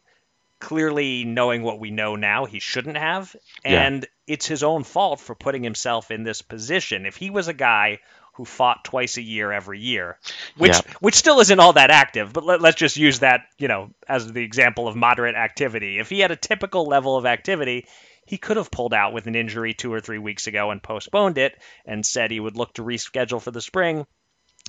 clearly 0.59 1.25
knowing 1.25 1.61
what 1.61 1.79
we 1.79 1.91
know 1.91 2.15
now, 2.15 2.45
he 2.45 2.59
shouldn't 2.59 2.97
have. 2.97 3.35
And 3.63 4.01
yeah. 4.01 4.33
it's 4.33 4.47
his 4.47 4.63
own 4.63 4.83
fault 4.83 5.19
for 5.19 5.35
putting 5.35 5.63
himself 5.63 6.11
in 6.11 6.23
this 6.23 6.41
position. 6.41 7.05
If 7.05 7.17
he 7.17 7.29
was 7.29 7.47
a 7.47 7.53
guy 7.53 7.99
who 8.35 8.45
fought 8.45 8.83
twice 8.83 9.17
a 9.17 9.21
year 9.21 9.51
every 9.51 9.79
year, 9.79 10.17
which 10.57 10.73
yeah. 10.73 10.93
which 10.99 11.15
still 11.15 11.39
isn't 11.39 11.59
all 11.59 11.73
that 11.73 11.89
active. 11.89 12.33
But 12.33 12.45
let, 12.45 12.63
us 12.63 12.75
just 12.75 12.97
use 12.97 13.19
that, 13.19 13.41
you 13.57 13.67
know, 13.67 13.91
as 14.07 14.31
the 14.31 14.43
example 14.43 14.87
of 14.87 14.95
moderate 14.95 15.35
activity. 15.35 15.99
If 15.99 16.09
he 16.09 16.19
had 16.19 16.31
a 16.31 16.35
typical 16.35 16.85
level 16.85 17.15
of 17.15 17.25
activity, 17.25 17.85
he 18.25 18.37
could 18.37 18.57
have 18.57 18.71
pulled 18.71 18.93
out 18.93 19.13
with 19.13 19.27
an 19.27 19.35
injury 19.35 19.73
two 19.73 19.93
or 19.93 20.01
three 20.01 20.17
weeks 20.17 20.47
ago 20.47 20.71
and 20.71 20.83
postponed 20.83 21.37
it 21.37 21.57
and 21.85 22.05
said 22.05 22.29
he 22.29 22.39
would 22.39 22.57
look 22.57 22.73
to 22.73 22.83
reschedule 22.83 23.41
for 23.41 23.51
the 23.51 23.61
spring. 23.61 24.05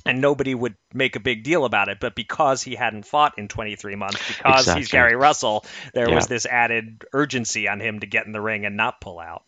And 0.05 0.21
nobody 0.21 0.55
would 0.55 0.75
make 0.93 1.17
a 1.17 1.19
big 1.19 1.43
deal 1.43 1.65
about 1.65 1.89
it. 1.89 1.99
But 1.99 2.15
because 2.15 2.61
he 2.61 2.75
hadn't 2.75 3.05
fought 3.05 3.37
in 3.37 3.49
23 3.49 3.95
months, 3.95 4.25
because 4.27 4.61
exactly. 4.61 4.81
he's 4.81 4.91
Gary 4.91 5.15
Russell, 5.15 5.65
there 5.93 6.07
yeah. 6.07 6.15
was 6.15 6.27
this 6.27 6.45
added 6.45 7.03
urgency 7.11 7.67
on 7.67 7.81
him 7.81 7.99
to 7.99 8.07
get 8.07 8.25
in 8.25 8.31
the 8.31 8.39
ring 8.39 8.65
and 8.65 8.77
not 8.77 9.01
pull 9.01 9.19
out. 9.19 9.43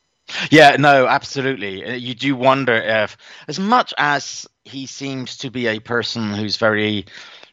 Yeah, 0.52 0.76
no, 0.78 1.08
absolutely. 1.08 1.84
Uh, 1.86 1.94
you 1.94 2.13
do 2.13 2.36
wonder 2.36 2.74
if, 2.74 3.18
as 3.48 3.60
much 3.60 3.94
as 3.98 4.48
he 4.63 4.86
seems 4.86 5.38
to 5.38 5.50
be 5.50 5.68
a 5.68 5.80
person 5.80 6.34
who's 6.34 6.58
very, 6.58 7.06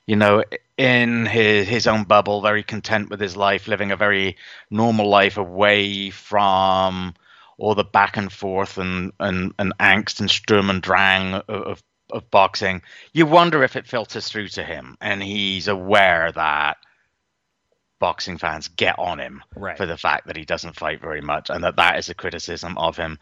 you 0.07 0.17
know, 0.17 0.45
in 0.77 1.25
his 1.27 1.67
his 1.69 1.87
own 1.87 2.05
bubble, 2.05 2.43
very 2.43 2.63
content 2.63 3.09
with 3.11 3.21
his 3.21 3.37
life, 3.37 3.67
living 3.69 3.93
a 3.93 3.97
very 3.97 4.37
normal 4.71 5.09
life 5.09 5.39
away 5.39 6.11
from 6.11 7.15
all 7.59 7.75
the 7.75 7.85
back 7.85 8.17
and 8.17 8.33
forth 8.33 8.77
and 8.79 9.13
and, 9.21 9.55
and 9.59 9.73
angst 9.81 10.21
and 10.21 10.31
sturm 10.31 10.69
and 10.71 10.83
drang 10.83 11.35
of, 11.35 11.43
of 11.49 11.83
of 12.13 12.31
boxing. 12.31 12.83
You 13.13 13.27
wonder 13.27 13.63
if 13.65 13.75
it 13.77 13.87
filters 13.87 14.29
through 14.29 14.49
to 14.49 14.65
him, 14.65 14.97
and 15.01 15.23
he's 15.23 15.67
aware 15.69 16.31
that 16.33 16.77
boxing 17.99 18.39
fans 18.39 18.69
get 18.69 18.99
on 18.99 19.19
him 19.19 19.43
right. 19.55 19.77
for 19.77 19.87
the 19.87 19.97
fact 19.97 20.27
that 20.27 20.37
he 20.37 20.45
doesn't 20.45 20.77
fight 20.77 21.01
very 21.01 21.21
much 21.21 21.51
and 21.51 21.65
that 21.65 21.77
that 21.77 21.99
is 21.99 22.09
a 22.09 22.15
criticism 22.15 22.77
of 22.79 22.97
him 22.97 23.19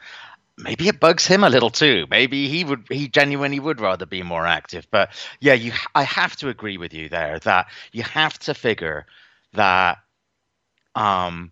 maybe 0.56 0.88
it 0.88 1.00
bugs 1.00 1.26
him 1.26 1.44
a 1.44 1.50
little 1.50 1.70
too 1.70 2.06
maybe 2.10 2.48
he 2.48 2.64
would 2.64 2.84
he 2.90 3.08
genuinely 3.08 3.58
would 3.58 3.80
rather 3.80 4.06
be 4.06 4.22
more 4.22 4.46
active 4.46 4.86
but 4.90 5.10
yeah 5.40 5.52
you 5.54 5.72
i 5.94 6.02
have 6.02 6.36
to 6.36 6.48
agree 6.48 6.76
with 6.76 6.94
you 6.94 7.08
there 7.08 7.38
that 7.40 7.66
you 7.92 8.02
have 8.02 8.38
to 8.38 8.54
figure 8.54 9.06
that 9.52 9.98
um 10.94 11.50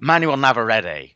manuel 0.00 0.36
navarrete 0.36 1.14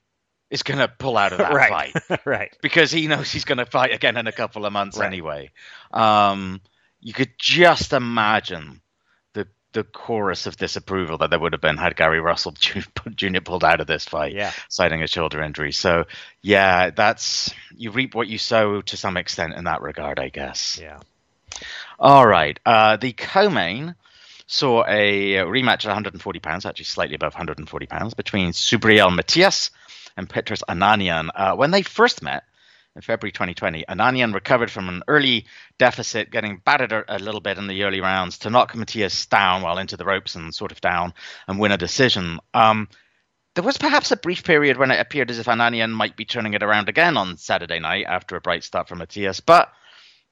is 0.51 0.63
going 0.63 0.79
to 0.79 0.87
pull 0.87 1.17
out 1.17 1.33
of 1.33 1.39
that 1.39 1.53
right. 1.55 1.93
fight 1.93 2.21
right 2.25 2.57
because 2.63 2.93
he 2.93 3.07
knows 3.09 3.31
he's 3.33 3.45
going 3.45 3.59
to 3.59 3.67
fight 3.67 3.93
again 3.93 4.17
in 4.17 4.27
a 4.27 4.33
couple 4.33 4.65
of 4.65 4.73
months 4.73 4.99
right. 4.99 5.07
anyway 5.07 5.51
um 5.93 6.61
you 7.01 7.13
could 7.13 7.33
just 7.39 7.93
imagine 7.93 8.81
the 9.75 9.85
chorus 9.85 10.47
of 10.47 10.57
disapproval 10.57 11.19
that 11.19 11.31
there 11.31 11.39
would 11.39 11.53
have 11.53 11.61
been 11.61 11.77
had 11.77 11.97
Gary 11.97 12.21
Russell 12.21 12.53
Jr. 13.15 13.41
pulled 13.45 13.65
out 13.65 13.81
of 13.81 13.87
this 13.87 14.05
fight, 14.05 14.33
yeah. 14.33 14.53
citing 14.69 15.03
a 15.03 15.07
shoulder 15.07 15.43
injury. 15.43 15.73
So, 15.73 16.05
yeah, 16.41 16.91
that's 16.91 17.53
you 17.77 17.91
reap 17.91 18.15
what 18.15 18.29
you 18.29 18.39
sow 18.39 18.81
to 18.83 18.97
some 18.97 19.17
extent 19.17 19.55
in 19.55 19.65
that 19.65 19.83
regard, 19.83 20.19
I 20.19 20.31
guess. 20.31 20.79
Yeah. 20.81 21.01
All 21.99 22.27
right. 22.27 22.59
Uh, 22.65 22.97
the 22.97 23.13
co-main 23.13 23.95
saw 24.47 24.85
a 24.87 25.35
rematch 25.35 25.85
at 25.85 25.87
140 25.87 26.39
pounds, 26.39 26.67
actually 26.67 26.85
slightly 26.85 27.17
above 27.17 27.35
140 27.35 27.87
pounds, 27.87 28.15
between 28.15 28.51
Subriel 28.51 29.15
Matias 29.15 29.71
and 30.17 30.29
Petros 30.29 30.63
Ananyan. 30.69 31.29
Uh, 31.35 31.57
when 31.57 31.71
they 31.71 31.83
first 31.83 32.23
met, 32.23 32.45
in 32.97 33.03
February 33.03 33.33
2020. 33.33 33.85
Ananyan 33.89 34.35
recovered 34.35 34.71
from 34.71 34.89
an 34.89 35.03
early 35.09 35.47
deficit, 35.79 36.31
getting 36.31 36.61
battered 36.65 36.93
a, 37.09 37.19
little 37.19 37.41
bit 37.41 37.59
in 37.59 37.67
the 37.67 37.83
early 37.83 38.01
rounds 38.01 38.39
to 38.39 38.51
knock 38.51 38.75
Matias 38.75 39.27
down 39.27 39.63
while 39.63 39.79
into 39.79 39.97
the 39.97 40.05
ropes 40.05 40.35
and 40.35 40.55
sort 40.55 40.73
of 40.73 40.81
down 40.81 41.13
and 41.49 41.59
win 41.59 41.73
a 41.73 41.77
decision. 41.77 42.39
Um, 42.53 42.89
there 43.55 43.65
was 43.65 43.79
perhaps 43.79 44.11
a 44.11 44.17
brief 44.17 44.45
period 44.45 44.77
when 44.77 44.91
it 44.91 45.01
appeared 45.01 45.31
as 45.31 45.39
if 45.39 45.47
Ananyan 45.47 45.91
might 45.91 46.17
be 46.17 46.25
turning 46.25 46.55
it 46.55 46.63
around 46.63 46.89
again 46.89 47.17
on 47.17 47.37
Saturday 47.37 47.79
night 47.79 48.07
after 48.09 48.37
a 48.37 48.41
bright 48.41 48.65
start 48.65 48.89
from 48.89 48.99
Matias, 48.99 49.41
but 49.41 49.73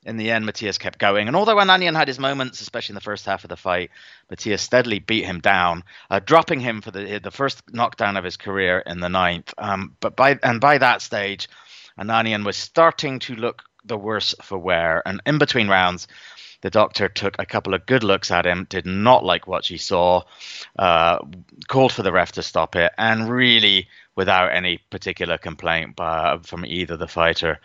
in 0.05 0.16
the 0.16 0.33
end, 0.33 0.44
Matias 0.44 0.79
kept 0.79 0.98
going. 0.98 1.29
And 1.29 1.37
although 1.37 1.57
Ananyan 1.57 1.94
had 1.94 2.09
his 2.09 2.18
moments, 2.18 2.61
especially 2.61 2.94
in 2.94 2.96
the 2.96 3.01
first 3.01 3.25
half 3.25 3.44
of 3.44 3.48
the 3.48 3.57
fight, 3.57 3.90
Matias 4.29 4.61
steadily 4.61 4.98
beat 4.98 5.25
him 5.25 5.38
down, 5.40 5.85
uh, 6.11 6.18
dropping 6.18 6.59
him 6.59 6.81
for 6.81 6.90
the 6.90 7.20
the 7.22 7.31
first 7.31 7.62
knockdown 7.72 8.16
of 8.16 8.25
his 8.25 8.37
career 8.37 8.81
in 8.85 8.98
the 8.98 9.09
ninth. 9.09 9.55
Um, 9.59 9.96
but 10.01 10.16
by 10.16 10.40
and 10.42 10.61
by 10.61 10.79
that 10.79 11.03
stage, 11.03 11.48
Ananyan 11.98 12.44
was 12.44 12.57
starting 12.57 13.18
to 13.20 13.35
look 13.35 13.62
the 13.85 13.98
worse 13.98 14.35
for 14.42 14.59
wear. 14.59 15.02
And 15.07 15.20
in 15.26 15.38
between 15.38 15.68
rounds, 15.68 16.07
the 16.62 16.70
doctor 16.70 17.09
took 17.09 17.35
a 17.38 17.46
couple 17.46 17.74
of 17.74 17.87
good 17.87 18.05
looks 18.05 18.31
at 18.31 18.46
him, 18.46 18.66
did 18.70 18.87
not 18.87 19.24
like 19.24 19.46
what 19.46 19.64
she 19.64 19.76
saw, 19.76 20.22
uh, 20.78 21.18
called 21.68 21.92
for 21.92 22.02
the 22.02 22.12
ref 22.12 22.33
to 22.33 22.42
stop 22.42 22.76
it, 22.76 22.92
and 22.98 23.28
really, 23.28 23.88
without 24.14 24.52
any 24.52 24.78
particular 24.90 25.38
complaint 25.38 25.96
by, 25.96 26.38
from 26.44 26.64
either 26.64 26.96
the 26.96 27.09
fighter 27.09 27.59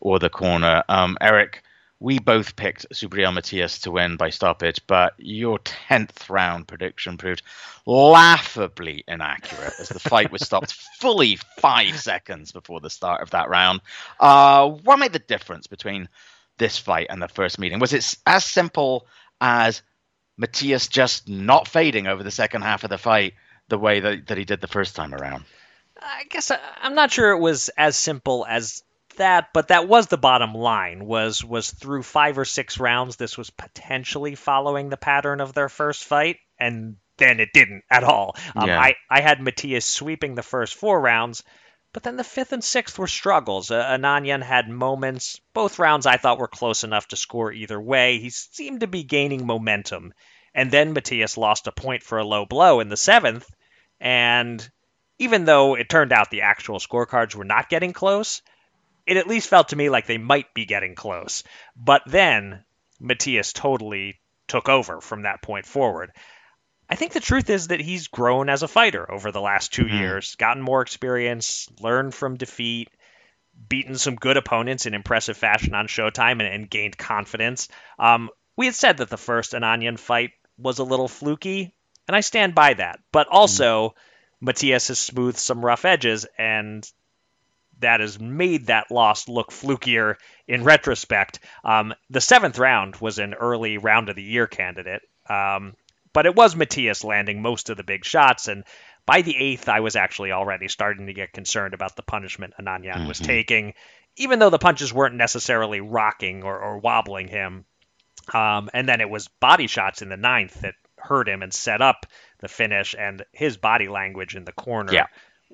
or 0.00 0.18
the 0.18 0.30
corner, 0.30 0.84
um, 0.88 1.18
Eric 1.20 1.62
we 2.00 2.18
both 2.18 2.56
picked 2.56 2.86
Subriel 2.92 3.32
Matias 3.32 3.80
to 3.80 3.90
win 3.90 4.16
by 4.16 4.30
stoppage, 4.30 4.80
but 4.86 5.14
your 5.16 5.58
10th 5.60 6.28
round 6.28 6.68
prediction 6.68 7.16
proved 7.16 7.42
laughably 7.86 9.04
inaccurate 9.08 9.72
as 9.78 9.88
the 9.88 10.00
fight 10.00 10.30
was 10.30 10.44
stopped 10.44 10.72
fully 11.00 11.36
five 11.58 11.98
seconds 11.98 12.52
before 12.52 12.80
the 12.80 12.90
start 12.90 13.22
of 13.22 13.30
that 13.30 13.48
round. 13.48 13.80
Uh, 14.20 14.68
what 14.68 14.98
made 14.98 15.12
the 15.12 15.18
difference 15.18 15.66
between 15.66 16.08
this 16.58 16.78
fight 16.78 17.06
and 17.10 17.22
the 17.22 17.28
first 17.28 17.58
meeting? 17.58 17.78
Was 17.78 17.92
it 17.92 18.16
as 18.26 18.44
simple 18.44 19.06
as 19.40 19.82
Matias 20.36 20.88
just 20.88 21.28
not 21.28 21.68
fading 21.68 22.06
over 22.06 22.22
the 22.22 22.30
second 22.30 22.62
half 22.62 22.84
of 22.84 22.90
the 22.90 22.98
fight 22.98 23.34
the 23.68 23.78
way 23.78 24.00
that, 24.00 24.26
that 24.26 24.38
he 24.38 24.44
did 24.44 24.60
the 24.60 24.66
first 24.66 24.96
time 24.96 25.14
around? 25.14 25.44
I 26.00 26.24
guess 26.28 26.50
uh, 26.50 26.58
I'm 26.82 26.94
not 26.94 27.12
sure 27.12 27.30
it 27.30 27.40
was 27.40 27.70
as 27.78 27.96
simple 27.96 28.44
as 28.46 28.82
that, 29.16 29.48
but 29.52 29.68
that 29.68 29.88
was 29.88 30.06
the 30.06 30.16
bottom 30.18 30.54
line. 30.54 31.04
Was 31.04 31.44
was 31.44 31.70
through 31.70 32.02
five 32.02 32.38
or 32.38 32.44
six 32.44 32.78
rounds, 32.78 33.16
this 33.16 33.36
was 33.38 33.50
potentially 33.50 34.34
following 34.34 34.88
the 34.88 34.96
pattern 34.96 35.40
of 35.40 35.52
their 35.54 35.68
first 35.68 36.04
fight. 36.04 36.36
and 36.58 36.96
then 37.16 37.38
it 37.38 37.50
didn't 37.54 37.84
at 37.90 38.02
all. 38.02 38.34
Um, 38.56 38.68
Yeah. 38.68 38.80
I, 38.80 38.94
I 39.08 39.20
had 39.20 39.40
Matias 39.40 39.86
sweeping 39.86 40.34
the 40.34 40.42
first 40.42 40.74
four 40.74 41.00
rounds, 41.00 41.44
but 41.92 42.02
then 42.02 42.16
the 42.16 42.24
fifth 42.24 42.52
and 42.52 42.64
sixth 42.64 42.98
were 42.98 43.06
struggles. 43.06 43.70
Uh, 43.70 43.84
Ananyan 43.84 44.42
had 44.42 44.68
moments. 44.68 45.40
Both 45.52 45.78
rounds 45.78 46.06
I 46.06 46.16
thought 46.16 46.38
were 46.40 46.48
close 46.48 46.82
enough 46.82 47.06
to 47.08 47.16
score 47.16 47.52
either 47.52 47.80
way. 47.80 48.18
He 48.18 48.30
seemed 48.30 48.80
to 48.80 48.88
be 48.88 49.04
gaining 49.04 49.46
momentum. 49.46 50.12
And 50.54 50.72
then 50.72 50.92
Matias 50.92 51.36
lost 51.36 51.68
a 51.68 51.72
point 51.72 52.02
for 52.02 52.18
a 52.18 52.24
low 52.24 52.46
blow 52.46 52.80
in 52.80 52.88
the 52.88 52.96
seventh. 52.96 53.48
And 54.00 54.68
even 55.20 55.44
though 55.44 55.76
it 55.76 55.88
turned 55.88 56.12
out 56.12 56.30
the 56.30 56.42
actual 56.42 56.80
scorecards 56.80 57.36
were 57.36 57.44
not 57.44 57.68
getting 57.68 57.92
close, 57.92 58.42
it 59.06 59.16
at 59.16 59.26
least 59.26 59.48
felt 59.48 59.68
to 59.68 59.76
me 59.76 59.90
like 59.90 60.06
they 60.06 60.18
might 60.18 60.54
be 60.54 60.64
getting 60.66 60.94
close. 60.94 61.42
But 61.76 62.02
then 62.06 62.64
Matias 63.00 63.52
totally 63.52 64.18
took 64.48 64.68
over 64.68 65.00
from 65.00 65.22
that 65.22 65.42
point 65.42 65.66
forward. 65.66 66.12
I 66.88 66.96
think 66.96 67.12
the 67.12 67.20
truth 67.20 67.48
is 67.48 67.68
that 67.68 67.80
he's 67.80 68.08
grown 68.08 68.48
as 68.48 68.62
a 68.62 68.68
fighter 68.68 69.10
over 69.10 69.32
the 69.32 69.40
last 69.40 69.72
2 69.72 69.84
Mhm. 69.86 70.00
years, 70.00 70.34
gotten 70.36 70.62
more 70.62 70.82
experience, 70.82 71.68
learned 71.80 72.14
from 72.14 72.36
defeat, 72.36 72.90
beaten 73.68 73.96
some 73.96 74.16
good 74.16 74.36
opponents 74.36 74.84
in 74.86 74.94
impressive 74.94 75.36
fashion 75.36 75.74
on 75.74 75.86
Showtime, 75.86 76.32
and, 76.32 76.42
and 76.42 76.70
gained 76.70 76.98
confidence. 76.98 77.68
Um, 77.98 78.30
we 78.56 78.66
had 78.66 78.74
said 78.74 78.98
that 78.98 79.08
the 79.10 79.16
first 79.16 79.52
Ananyan 79.52 79.98
fight 79.98 80.32
was 80.58 80.78
a 80.78 80.84
little 80.84 81.08
fluky, 81.08 81.74
and 82.06 82.14
I 82.14 82.20
stand 82.20 82.54
by 82.54 82.74
that. 82.74 83.00
But 83.12 83.28
also, 83.28 83.94
Matias 84.40 84.88
has 84.88 84.98
smoothed 84.98 85.38
some 85.38 85.64
rough 85.64 85.84
edges, 85.84 86.26
and 86.36 86.88
that 87.80 88.00
has 88.00 88.18
made 88.18 88.66
that 88.66 88.90
loss 88.90 89.28
look 89.28 89.50
flukier 89.50 90.16
in 90.46 90.64
retrospect. 90.64 91.40
Um, 91.64 91.94
the 92.10 92.20
seventh 92.20 92.58
round 92.58 92.96
was 92.96 93.18
an 93.18 93.34
early 93.34 93.78
round 93.78 94.08
of 94.08 94.16
the 94.16 94.22
year 94.22 94.46
candidate, 94.46 95.02
um, 95.28 95.74
but 96.12 96.26
it 96.26 96.36
was 96.36 96.54
Matias 96.56 97.04
landing 97.04 97.42
most 97.42 97.70
of 97.70 97.76
the 97.76 97.82
big 97.82 98.04
shots, 98.04 98.48
and 98.48 98.64
by 99.06 99.22
the 99.22 99.36
eighth, 99.36 99.68
I 99.68 99.80
was 99.80 99.96
actually 99.96 100.32
already 100.32 100.68
starting 100.68 101.06
to 101.06 101.12
get 101.12 101.32
concerned 101.32 101.74
about 101.74 101.94
the 101.96 102.02
punishment 102.02 102.54
Ananyan 102.58 103.06
was 103.06 103.20
Mhm. 103.20 103.26
taking, 103.26 103.74
even 104.16 104.38
though 104.38 104.50
the 104.50 104.58
punches 104.58 104.94
weren't 104.94 105.16
necessarily 105.16 105.80
rocking 105.80 106.42
or, 106.42 106.58
or 106.58 106.78
wobbling 106.78 107.28
him. 107.28 107.64
Um, 108.32 108.70
and 108.72 108.88
then 108.88 109.00
it 109.02 109.10
was 109.10 109.28
body 109.28 109.66
shots 109.66 110.00
in 110.00 110.08
the 110.08 110.16
ninth 110.16 110.60
that 110.62 110.74
hurt 110.96 111.28
him 111.28 111.42
and 111.42 111.52
set 111.52 111.82
up 111.82 112.06
the 112.38 112.48
finish, 112.48 112.94
and 112.98 113.22
his 113.32 113.58
body 113.58 113.88
language 113.88 114.36
in 114.36 114.44
the 114.44 114.52
corner 114.52 114.92
Yeah. 114.94 115.06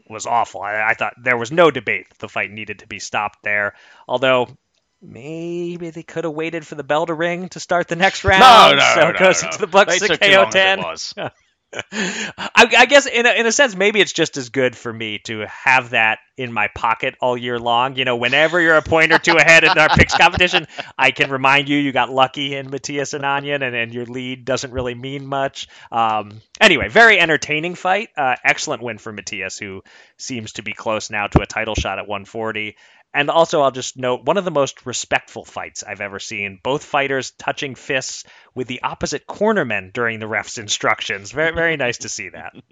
Was 0.08 0.26
awful. 0.26 0.62
I, 0.62 0.90
I 0.90 0.94
thought 0.94 1.14
there 1.22 1.36
was 1.36 1.52
no 1.52 1.70
debate 1.70 2.08
that 2.10 2.18
the 2.18 2.28
fight 2.28 2.50
needed 2.50 2.80
to 2.80 2.86
be 2.86 2.98
stopped 2.98 3.42
there. 3.42 3.74
Although 4.08 4.48
maybe 5.02 5.90
they 5.90 6.02
could 6.02 6.24
have 6.24 6.32
waited 6.32 6.66
for 6.66 6.74
the 6.74 6.84
bell 6.84 7.06
to 7.06 7.14
ring 7.14 7.48
to 7.50 7.60
start 7.60 7.88
the 7.88 7.96
next 7.96 8.24
round. 8.24 8.40
No, 8.40 8.76
no, 8.76 8.94
so 8.94 9.00
no, 9.00 9.08
it 9.10 9.18
goes 9.18 9.42
no. 9.42 9.48
into 9.48 9.60
the 9.60 9.66
Bucks 9.66 10.00
They 10.00 10.06
to 10.08 10.18
KO 10.18 10.26
long 10.26 10.48
as 10.48 11.12
it 11.12 11.14
ten. 11.16 11.30
I, 11.72 12.48
I 12.56 12.86
guess 12.86 13.06
in 13.06 13.26
a, 13.26 13.30
in 13.30 13.46
a 13.46 13.52
sense, 13.52 13.76
maybe 13.76 14.00
it's 14.00 14.12
just 14.12 14.36
as 14.36 14.48
good 14.48 14.76
for 14.76 14.92
me 14.92 15.18
to 15.24 15.46
have 15.46 15.90
that 15.90 16.18
in 16.36 16.52
my 16.52 16.68
pocket 16.68 17.14
all 17.20 17.36
year 17.36 17.58
long. 17.58 17.96
You 17.96 18.04
know, 18.04 18.16
whenever 18.16 18.60
you're 18.60 18.76
a 18.76 18.82
point 18.82 19.12
or 19.12 19.18
two 19.18 19.36
ahead 19.36 19.62
in 19.62 19.70
our 19.78 19.88
picks 19.88 20.16
competition, 20.16 20.66
I 20.98 21.12
can 21.12 21.30
remind 21.30 21.68
you 21.68 21.78
you 21.78 21.92
got 21.92 22.10
lucky 22.10 22.56
in 22.56 22.70
Matias 22.70 23.14
and 23.14 23.24
Onion, 23.24 23.62
and, 23.62 23.76
and 23.76 23.94
your 23.94 24.06
lead 24.06 24.44
doesn't 24.44 24.72
really 24.72 24.94
mean 24.94 25.26
much. 25.26 25.68
Um, 25.92 26.40
anyway, 26.60 26.88
very 26.88 27.20
entertaining 27.20 27.74
fight. 27.76 28.08
Uh, 28.16 28.34
excellent 28.44 28.82
win 28.82 28.98
for 28.98 29.12
Matias, 29.12 29.58
who 29.58 29.82
seems 30.16 30.54
to 30.54 30.62
be 30.62 30.72
close 30.72 31.10
now 31.10 31.28
to 31.28 31.40
a 31.40 31.46
title 31.46 31.74
shot 31.74 31.98
at 31.98 32.08
140. 32.08 32.76
And 33.12 33.28
also, 33.28 33.62
I'll 33.62 33.72
just 33.72 33.96
note 33.96 34.24
one 34.24 34.36
of 34.36 34.44
the 34.44 34.50
most 34.50 34.86
respectful 34.86 35.44
fights 35.44 35.82
I've 35.82 36.00
ever 36.00 36.20
seen. 36.20 36.60
Both 36.62 36.84
fighters 36.84 37.32
touching 37.32 37.74
fists 37.74 38.24
with 38.54 38.68
the 38.68 38.82
opposite 38.82 39.26
cornermen 39.26 39.92
during 39.92 40.20
the 40.20 40.28
ref's 40.28 40.58
instructions. 40.58 41.32
Very, 41.32 41.52
very 41.52 41.76
nice 41.76 41.98
to 41.98 42.08
see 42.08 42.28
that. 42.30 42.52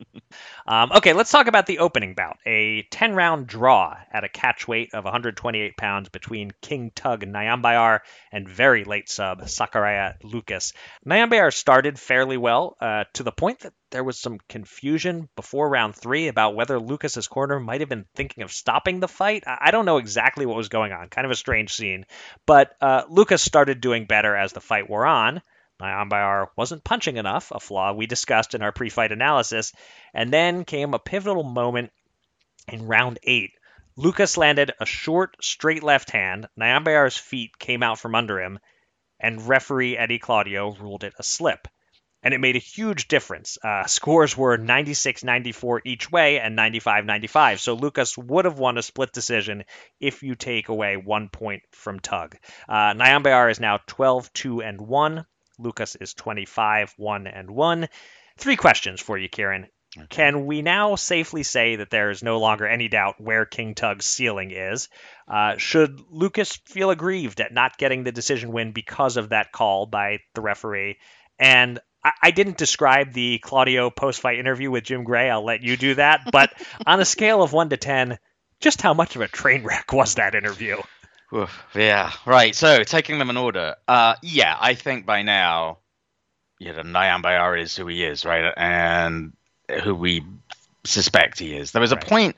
Um, 0.66 0.92
okay, 0.92 1.14
let's 1.14 1.30
talk 1.30 1.46
about 1.46 1.64
the 1.64 1.78
opening 1.78 2.12
bout. 2.12 2.36
A 2.44 2.82
10 2.90 3.14
round 3.14 3.46
draw 3.46 3.96
at 4.12 4.24
a 4.24 4.28
catch 4.28 4.68
weight 4.68 4.92
of 4.92 5.04
128 5.04 5.76
pounds 5.78 6.10
between 6.10 6.50
King 6.60 6.92
Tug 6.94 7.24
Nyambayar 7.24 8.00
and 8.30 8.46
very 8.46 8.84
late 8.84 9.08
sub 9.08 9.40
Sakaria 9.44 10.16
Lukas. 10.22 10.74
Nyambayar 11.06 11.54
started 11.54 11.98
fairly 11.98 12.36
well 12.36 12.76
uh, 12.82 13.04
to 13.14 13.22
the 13.22 13.32
point 13.32 13.60
that 13.60 13.72
there 13.90 14.04
was 14.04 14.18
some 14.18 14.38
confusion 14.48 15.28
before 15.34 15.68
round 15.68 15.96
three 15.96 16.28
about 16.28 16.54
whether 16.54 16.78
Lukas's 16.78 17.28
corner 17.28 17.58
might 17.58 17.80
have 17.80 17.88
been 17.88 18.06
thinking 18.14 18.42
of 18.42 18.52
stopping 18.52 19.00
the 19.00 19.08
fight. 19.08 19.44
I 19.46 19.70
don't 19.70 19.86
know 19.86 19.96
exactly 19.96 20.46
what 20.46 20.56
was 20.56 20.68
going 20.68 20.92
on. 20.92 21.08
Kind 21.08 21.24
of 21.24 21.30
a 21.30 21.36
strange 21.36 21.72
scene. 21.72 22.04
But 22.44 22.76
uh, 22.80 23.04
Lukas 23.08 23.42
started 23.42 23.80
doing 23.80 24.04
better 24.04 24.36
as 24.36 24.52
the 24.52 24.60
fight 24.60 24.88
wore 24.88 25.06
on. 25.06 25.40
Nyambayar 25.80 26.48
wasn't 26.56 26.84
punching 26.84 27.16
enough, 27.16 27.50
a 27.52 27.60
flaw 27.60 27.92
we 27.92 28.06
discussed 28.06 28.54
in 28.54 28.62
our 28.62 28.72
pre 28.72 28.90
fight 28.90 29.12
analysis. 29.12 29.72
And 30.12 30.32
then 30.32 30.64
came 30.64 30.92
a 30.92 30.98
pivotal 30.98 31.44
moment 31.44 31.92
in 32.66 32.86
round 32.86 33.18
eight. 33.22 33.52
Lucas 33.96 34.36
landed 34.36 34.72
a 34.80 34.86
short, 34.86 35.36
straight 35.40 35.82
left 35.82 36.10
hand. 36.10 36.48
Nyambayar's 36.58 37.16
feet 37.16 37.58
came 37.58 37.82
out 37.82 37.98
from 37.98 38.14
under 38.14 38.40
him, 38.40 38.58
and 39.18 39.48
referee 39.48 39.96
Eddie 39.96 40.18
Claudio 40.18 40.74
ruled 40.74 41.04
it 41.04 41.14
a 41.18 41.22
slip. 41.22 41.66
And 42.22 42.34
it 42.34 42.40
made 42.40 42.56
a 42.56 42.60
huge 42.60 43.06
difference. 43.06 43.58
Uh, 43.62 43.86
scores 43.86 44.36
were 44.36 44.56
96 44.56 45.22
94 45.22 45.82
each 45.84 46.10
way 46.10 46.40
and 46.40 46.56
95 46.56 47.04
95. 47.04 47.60
So 47.60 47.74
Lukas 47.74 48.18
would 48.18 48.44
have 48.44 48.58
won 48.58 48.76
a 48.76 48.82
split 48.82 49.12
decision 49.12 49.64
if 50.00 50.22
you 50.22 50.34
take 50.34 50.68
away 50.68 50.96
one 50.96 51.28
point 51.28 51.62
from 51.70 52.00
Tug. 52.00 52.36
Uh, 52.68 52.94
Nyambayar 52.94 53.50
is 53.50 53.60
now 53.60 53.78
12 53.86 54.32
2 54.32 54.62
and 54.62 54.80
1. 54.80 55.24
Lukas 55.58 55.96
is 55.96 56.14
25 56.14 56.94
1 56.96 57.26
and 57.26 57.50
1. 57.50 57.88
Three 58.36 58.56
questions 58.56 59.00
for 59.00 59.16
you, 59.16 59.28
Kieran. 59.28 59.68
Can 60.10 60.46
we 60.46 60.60
now 60.60 60.96
safely 60.96 61.42
say 61.42 61.76
that 61.76 61.90
there 61.90 62.10
is 62.10 62.22
no 62.22 62.38
longer 62.38 62.66
any 62.66 62.88
doubt 62.88 63.20
where 63.20 63.46
King 63.46 63.74
Tug's 63.74 64.04
ceiling 64.04 64.50
is? 64.50 64.88
Uh, 65.26 65.56
should 65.56 66.00
Lukas 66.10 66.56
feel 66.66 66.90
aggrieved 66.90 67.40
at 67.40 67.54
not 67.54 67.78
getting 67.78 68.04
the 68.04 68.12
decision 68.12 68.52
win 68.52 68.72
because 68.72 69.16
of 69.16 69.30
that 69.30 69.50
call 69.50 69.86
by 69.86 70.18
the 70.34 70.42
referee? 70.42 70.98
And 71.38 71.80
I, 72.04 72.12
I 72.24 72.30
didn't 72.30 72.56
describe 72.58 73.12
the 73.12 73.38
Claudio 73.38 73.90
post 73.90 74.20
fight 74.20 74.38
interview 74.38 74.70
with 74.70 74.84
Jim 74.84 75.04
Gray. 75.04 75.30
I'll 75.30 75.44
let 75.44 75.62
you 75.62 75.76
do 75.76 75.94
that. 75.96 76.30
But 76.30 76.52
on 76.86 77.00
a 77.00 77.04
scale 77.04 77.42
of 77.42 77.52
1 77.52 77.70
to 77.70 77.76
10, 77.76 78.18
just 78.60 78.80
how 78.82 78.94
much 78.94 79.16
of 79.16 79.22
a 79.22 79.28
train 79.28 79.64
wreck 79.64 79.92
was 79.92 80.16
that 80.16 80.34
interview? 80.34 80.76
Oof, 81.34 81.62
yeah, 81.74 82.10
right. 82.24 82.54
So 82.54 82.82
taking 82.84 83.18
them 83.18 83.30
in 83.30 83.36
order. 83.36 83.76
Uh, 83.86 84.14
yeah, 84.22 84.56
I 84.58 84.74
think 84.74 85.04
by 85.04 85.22
now, 85.22 85.78
you 86.58 86.72
know, 86.72 86.82
Nyambayar 86.82 87.60
is 87.60 87.76
who 87.76 87.86
he 87.86 88.02
is, 88.02 88.24
right, 88.24 88.52
and 88.56 89.32
who 89.84 89.94
we 89.94 90.24
suspect 90.84 91.38
he 91.38 91.54
is. 91.54 91.72
There 91.72 91.82
was 91.82 91.92
a 91.92 91.96
Right. 91.96 92.06
point 92.06 92.36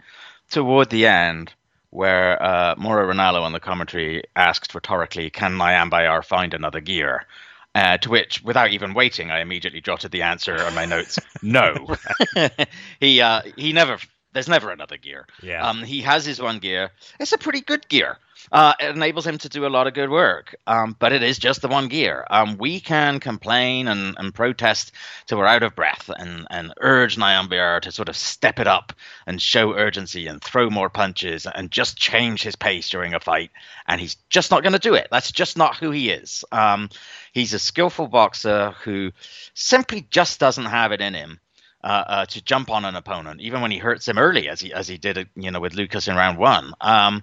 toward 0.51 0.91
the 0.91 1.07
end 1.07 1.53
where 1.91 2.43
uh, 2.43 2.75
Mauro 2.77 3.13
Ranallo 3.13 3.43
on 3.43 3.53
the 3.53 3.61
commentary 3.61 4.25
asked 4.35 4.75
rhetorically, 4.75 5.31
"Can 5.31 5.53
Nyambayar 5.57 6.25
find 6.25 6.53
another 6.53 6.81
gear?" 6.81 7.27
Uh, 7.75 7.97
to 7.99 8.11
which, 8.11 8.43
without 8.43 8.73
even 8.73 8.95
waiting, 8.95 9.31
I 9.31 9.41
immediately 9.41 9.81
jotted 9.81 10.11
the 10.11 10.23
answer 10.23 10.61
on 10.61 10.75
my 10.75 10.87
notes: 10.87 11.19
"No." 11.41 11.95
he 13.01 13.21
uh, 13.21 13.43
he 13.57 13.73
never. 13.73 13.99
There's 14.33 14.49
never 14.49 14.71
another 14.71 14.97
gear. 14.97 15.27
Yeah. 15.43 15.69
Um, 15.69 15.83
he 15.83 16.01
has 16.03 16.25
his 16.25 16.41
one 16.41 16.59
gear. 16.59 16.91
It's 17.19 17.33
a 17.33 17.39
pretty 17.39 17.61
good 17.61 17.89
gear. 17.89 18.19
Uh, 18.53 18.75
it 18.81 18.95
enables 18.95 19.27
him 19.27 19.39
to 19.39 19.49
do 19.49 19.67
a 19.67 19.69
lot 19.69 19.87
of 19.87 19.95
good 19.95 20.11
work. 20.11 20.55
Um, 20.67 20.97
but 20.99 21.13
it 21.13 21.23
is 21.23 21.39
just 21.39 21.63
the 21.63 21.69
one 21.69 21.89
gear. 21.89 22.27
Um, 22.31 22.57
we 22.59 22.81
can 22.81 23.21
complain 23.21 23.89
and, 23.89 24.17
and 24.19 24.35
protest 24.35 24.93
till 25.27 25.39
we're 25.39 25.47
out 25.47 25.63
of 25.63 25.77
breath 25.77 26.11
and, 26.17 26.47
and 26.51 26.73
urge 26.81 27.17
Nyambayar 27.17 27.81
to 27.83 27.93
sort 27.93 28.09
of 28.09 28.17
step 28.17 28.59
it 28.59 28.67
up 28.67 28.93
and 29.27 29.41
show 29.41 29.75
urgency 29.75 30.27
and 30.27 30.43
throw 30.43 30.71
more 30.71 30.91
punches 30.91 31.47
and 31.47 31.71
just 31.71 31.97
change 31.97 32.43
his 32.43 32.57
pace 32.57 32.89
during 32.91 33.15
a 33.15 33.21
fight. 33.21 33.51
And 33.87 34.01
he's 34.01 34.17
just 34.29 34.51
not 34.51 34.63
going 34.63 34.73
to 34.73 34.79
do 34.79 34.95
it. 34.95 35.09
That's 35.11 35.33
just 35.33 35.57
not 35.57 35.77
who 35.77 35.91
he 35.91 36.11
is. 36.11 36.45
Um, 36.53 36.91
he's 37.33 37.55
a 37.55 37.59
skillful 37.59 38.09
boxer 38.09 38.75
who 38.83 39.13
simply 39.55 40.07
just 40.11 40.41
doesn't 40.41 40.67
have 40.67 40.93
it 40.93 41.01
in 41.01 41.15
him 41.15 41.41
uh, 41.83 42.05
uh, 42.07 42.27
to 42.27 42.43
jump 42.43 42.71
on 42.71 42.85
an 42.85 42.97
opponent, 42.97 43.41
even 43.41 43.61
when 43.63 43.71
he 43.71 43.79
hurts 43.79 44.07
him 44.07 44.19
early, 44.19 44.49
as 44.49 44.61
he 44.61 44.73
as 44.73 44.87
he 44.87 44.99
did, 44.99 45.29
you 45.35 45.51
know, 45.51 45.61
with 45.61 45.75
Lukas 45.75 46.09
in 46.09 46.17
round 46.17 46.39
one. 46.39 46.75
Um, 46.81 47.23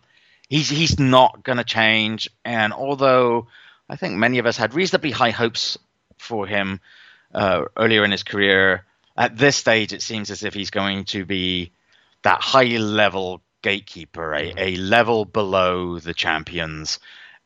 he's 0.49 0.69
he's 0.69 0.99
not 0.99 1.43
going 1.43 1.57
to 1.57 1.63
change. 1.63 2.29
And 2.45 2.73
although 2.73 3.47
I 3.89 3.95
think 3.95 4.15
many 4.15 4.39
of 4.39 4.45
us 4.45 4.57
had 4.57 4.73
reasonably 4.73 5.11
high 5.11 5.31
hopes 5.31 5.77
for 6.17 6.47
him 6.47 6.79
uh, 7.33 7.65
earlier 7.75 8.03
in 8.03 8.11
his 8.11 8.23
career, 8.23 8.85
at 9.15 9.37
this 9.37 9.55
stage 9.55 9.93
it 9.93 10.01
seems 10.01 10.31
as 10.31 10.43
if 10.43 10.53
he's 10.53 10.71
going 10.71 11.05
to 11.05 11.25
be 11.25 11.71
that 12.23 12.41
high 12.41 12.77
level 12.77 13.41
gatekeeper, 13.61 14.33
a, 14.33 14.53
a 14.57 14.75
level 14.75 15.25
below 15.25 15.99
the 15.99 16.13
champions, 16.13 16.99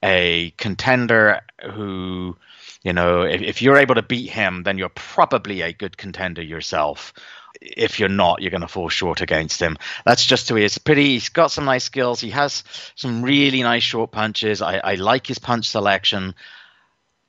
a 0.03 0.51
contender 0.57 1.41
who 1.73 2.35
you 2.83 2.93
know, 2.93 3.21
if, 3.21 3.41
if 3.41 3.61
you're 3.61 3.77
able 3.77 3.95
to 3.95 4.01
beat 4.01 4.29
him, 4.29 4.63
then 4.63 4.77
you're 4.77 4.89
probably 4.89 5.61
a 5.61 5.73
good 5.73 5.97
contender 5.97 6.41
yourself. 6.41 7.13
If 7.59 7.99
you're 7.99 8.09
not, 8.09 8.41
you're 8.41 8.51
going 8.51 8.61
to 8.61 8.67
fall 8.67 8.89
short 8.89 9.21
against 9.21 9.61
him. 9.61 9.77
That's 10.05 10.25
just 10.25 10.47
who 10.47 10.55
he 10.55 10.63
is. 10.63 10.77
Pretty. 10.77 11.13
He's 11.13 11.29
got 11.29 11.51
some 11.51 11.65
nice 11.65 11.83
skills. 11.83 12.21
He 12.21 12.29
has 12.31 12.63
some 12.95 13.23
really 13.23 13.63
nice 13.63 13.83
short 13.83 14.11
punches. 14.11 14.61
I, 14.61 14.77
I 14.77 14.95
like 14.95 15.27
his 15.27 15.39
punch 15.39 15.69
selection, 15.69 16.35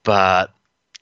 but 0.04 0.52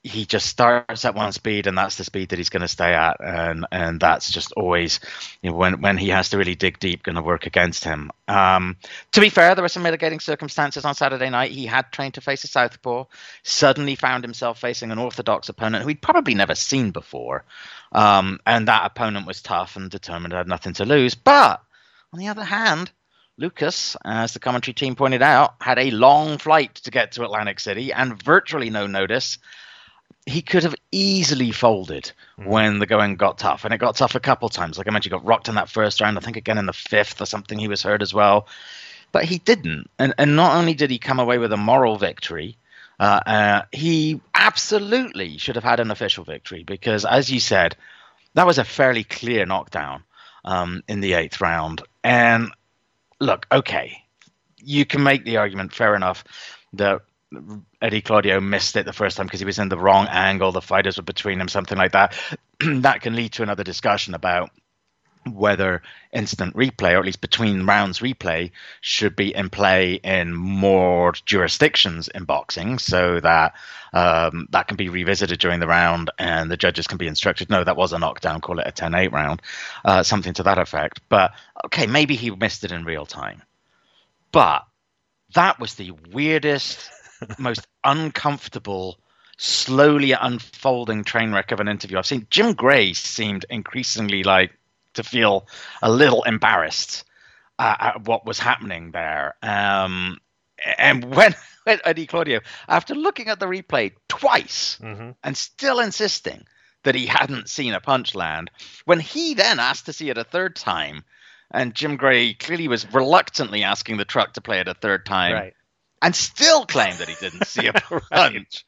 he 0.03 0.25
just 0.25 0.47
starts 0.47 1.05
at 1.05 1.13
one 1.13 1.31
speed 1.31 1.67
and 1.67 1.77
that's 1.77 1.95
the 1.95 2.03
speed 2.03 2.29
that 2.29 2.39
he's 2.39 2.49
going 2.49 2.61
to 2.61 2.67
stay 2.67 2.93
at 2.93 3.17
and 3.19 3.67
and 3.71 3.99
that's 3.99 4.31
just 4.31 4.51
always 4.53 4.99
you 5.41 5.49
know 5.49 5.55
when 5.55 5.79
when 5.81 5.97
he 5.97 6.09
has 6.09 6.29
to 6.29 6.37
really 6.37 6.55
dig 6.55 6.79
deep 6.79 7.03
going 7.03 7.15
to 7.15 7.21
work 7.21 7.45
against 7.45 7.83
him 7.83 8.09
um, 8.27 8.75
to 9.11 9.21
be 9.21 9.29
fair 9.29 9.53
there 9.53 9.63
were 9.63 9.69
some 9.69 9.83
mitigating 9.83 10.19
circumstances 10.19 10.85
on 10.85 10.95
saturday 10.95 11.29
night 11.29 11.51
he 11.51 11.67
had 11.67 11.91
trained 11.91 12.15
to 12.15 12.21
face 12.21 12.43
a 12.43 12.47
southpaw 12.47 13.05
suddenly 13.43 13.95
found 13.95 14.23
himself 14.23 14.59
facing 14.59 14.89
an 14.91 14.97
orthodox 14.97 15.49
opponent 15.49 15.83
who 15.83 15.89
he'd 15.89 16.01
probably 16.01 16.33
never 16.33 16.55
seen 16.55 16.89
before 16.89 17.43
um, 17.91 18.39
and 18.45 18.67
that 18.67 18.85
opponent 18.85 19.27
was 19.27 19.41
tough 19.41 19.75
and 19.75 19.89
determined 19.89 20.33
had 20.33 20.47
nothing 20.47 20.73
to 20.73 20.85
lose 20.85 21.15
but 21.15 21.61
on 22.13 22.19
the 22.19 22.27
other 22.27 22.43
hand 22.43 22.91
Lukas, 23.37 23.97
as 24.05 24.33
the 24.33 24.39
commentary 24.39 24.75
team 24.75 24.95
pointed 24.95 25.23
out, 25.23 25.55
had 25.59 25.79
a 25.79 25.89
long 25.89 26.37
flight 26.37 26.75
to 26.75 26.91
get 26.91 27.13
to 27.13 27.23
Atlantic 27.23 27.59
City 27.59 27.91
and 27.91 28.21
virtually 28.21 28.69
no 28.69 28.85
notice 28.85 29.39
he 30.25 30.41
could 30.41 30.63
have 30.63 30.75
easily 30.91 31.51
folded 31.51 32.11
mm. 32.39 32.45
when 32.47 32.79
the 32.79 32.85
going 32.85 33.15
got 33.15 33.37
tough, 33.37 33.65
and 33.65 33.73
it 33.73 33.79
got 33.79 33.95
tough 33.95 34.15
a 34.15 34.19
couple 34.19 34.49
times. 34.49 34.77
Like 34.77 34.87
I 34.87 34.91
mentioned, 34.91 35.13
he 35.13 35.17
got 35.17 35.25
rocked 35.25 35.49
in 35.49 35.55
that 35.55 35.69
first 35.69 36.01
round. 36.01 36.17
I 36.17 36.21
think 36.21 36.37
again 36.37 36.57
in 36.57 36.65
the 36.65 36.73
fifth 36.73 37.21
or 37.21 37.25
something, 37.25 37.57
he 37.57 37.67
was 37.67 37.81
hurt 37.81 38.01
as 38.01 38.13
well, 38.13 38.47
but 39.11 39.25
he 39.25 39.39
didn't. 39.39 39.89
And 39.97 40.13
and 40.17 40.35
not 40.35 40.55
only 40.55 40.73
did 40.73 40.91
he 40.91 40.99
come 40.99 41.19
away 41.19 41.37
with 41.37 41.53
a 41.53 41.57
moral 41.57 41.97
victory, 41.97 42.57
uh, 43.01 43.19
uh, 43.25 43.61
he 43.71 44.21
absolutely 44.35 45.39
should 45.39 45.55
have 45.55 45.63
had 45.63 45.79
an 45.79 45.89
official 45.89 46.23
victory 46.23 46.63
because, 46.63 47.03
as 47.03 47.31
you 47.31 47.39
said, 47.39 47.75
that 48.35 48.45
was 48.45 48.59
a 48.59 48.63
fairly 48.63 49.03
clear 49.03 49.43
knockdown 49.47 50.03
um, 50.45 50.83
in 50.87 51.01
the 51.01 51.13
eighth 51.13 51.41
round. 51.41 51.81
And 52.03 52.51
look, 53.19 53.47
okay, 53.51 54.03
you 54.57 54.85
can 54.85 55.01
make 55.01 55.25
the 55.25 55.37
argument, 55.37 55.73
fair 55.73 55.95
enough, 55.95 56.23
that 56.73 57.01
Eddie 57.81 58.03
Claudio 58.03 58.39
missed 58.39 58.75
it 58.75 58.85
the 58.85 58.93
first 58.93 59.17
time 59.17 59.25
because 59.25 59.39
he 59.39 59.47
was 59.47 59.57
in 59.57 59.69
the 59.69 59.79
wrong 59.79 60.07
angle. 60.07 60.51
The 60.51 60.61
fighters 60.61 60.97
were 60.97 61.03
between 61.03 61.41
him, 61.41 61.47
something 61.47 61.79
like 61.79 61.93
that. 61.93 62.15
that 62.59 63.01
can 63.01 63.15
lead 63.15 63.31
to 63.33 63.41
another 63.41 63.63
discussion 63.63 64.13
about 64.13 64.51
whether 65.29 65.81
instant 66.11 66.55
replay, 66.55 66.93
or 66.93 66.99
at 66.99 67.05
least 67.05 67.21
between 67.21 67.65
rounds 67.65 67.99
replay, 67.99 68.51
should 68.81 69.15
be 69.15 69.33
in 69.35 69.49
play 69.49 69.93
in 69.95 70.33
more 70.33 71.13
jurisdictions 71.25 72.07
in 72.07 72.23
boxing, 72.23 72.79
so 72.79 73.19
that 73.19 73.53
um, 73.93 74.47
that 74.51 74.67
can 74.67 74.77
be 74.77 74.89
revisited 74.89 75.39
during 75.39 75.59
the 75.59 75.67
round, 75.67 76.11
and 76.17 76.49
the 76.49 76.57
judges 76.57 76.87
can 76.87 76.97
be 76.97 77.07
instructed, 77.07 77.49
no, 77.49 77.63
that 77.63 77.77
was 77.77 77.93
a 77.93 77.99
knockdown, 77.99 78.41
call 78.41 78.59
it 78.59 78.67
a 78.67 78.71
10-8 78.71 79.11
round, 79.11 79.41
uh, 79.85 80.03
something 80.03 80.33
to 80.33 80.43
that 80.43 80.57
effect. 80.57 81.01
But 81.09 81.33
okay, 81.65 81.87
maybe 81.87 82.15
he 82.15 82.31
missed 82.31 82.63
it 82.63 82.71
in 82.71 82.85
real 82.85 83.05
time, 83.05 83.41
but 84.31 84.65
that 85.33 85.59
was 85.59 85.75
the 85.75 85.91
weirdest 86.11 86.89
most 87.37 87.67
uncomfortable, 87.83 88.97
slowly 89.37 90.13
unfolding 90.13 91.03
train 91.03 91.31
wreck 91.33 91.51
of 91.51 91.59
an 91.59 91.67
interview 91.67 91.97
I've 91.97 92.05
seen. 92.05 92.27
Jim 92.29 92.53
Gray 92.53 92.93
seemed 92.93 93.45
increasingly 93.49 94.23
like 94.23 94.51
to 94.93 95.03
feel 95.03 95.47
a 95.81 95.91
little 95.91 96.23
embarrassed 96.23 97.03
uh, 97.59 97.75
at 97.79 98.07
what 98.07 98.25
was 98.25 98.39
happening 98.39 98.91
there. 98.91 99.35
Um, 99.41 100.19
and 100.77 101.05
when, 101.15 101.35
when, 101.63 101.79
Eddie 101.83 102.07
Claudio, 102.07 102.41
after 102.67 102.95
looking 102.95 103.27
at 103.27 103.39
the 103.39 103.47
replay 103.47 103.93
twice 104.07 104.77
mm-hmm. 104.81 105.11
and 105.23 105.37
still 105.37 105.79
insisting 105.79 106.45
that 106.83 106.95
he 106.95 107.05
hadn't 107.05 107.49
seen 107.49 107.73
a 107.73 107.79
punch 107.79 108.15
land, 108.15 108.49
when 108.85 108.99
he 108.99 109.35
then 109.35 109.59
asked 109.59 109.85
to 109.85 109.93
see 109.93 110.09
it 110.09 110.17
a 110.17 110.23
third 110.23 110.55
time, 110.55 111.03
and 111.51 111.75
Jim 111.75 111.97
Gray 111.97 112.33
clearly 112.33 112.67
was 112.67 112.91
reluctantly 112.93 113.63
asking 113.63 113.97
the 113.97 114.05
truck 114.05 114.33
to 114.33 114.41
play 114.41 114.59
it 114.59 114.67
a 114.67 114.73
third 114.73 115.05
time. 115.05 115.33
Right 115.33 115.53
and 116.01 116.15
still 116.15 116.65
claimed 116.65 116.97
that 116.97 117.09
he 117.09 117.15
didn't 117.19 117.45
see 117.45 117.67
a 117.67 117.73
punch. 117.73 118.03
right. 118.11 118.63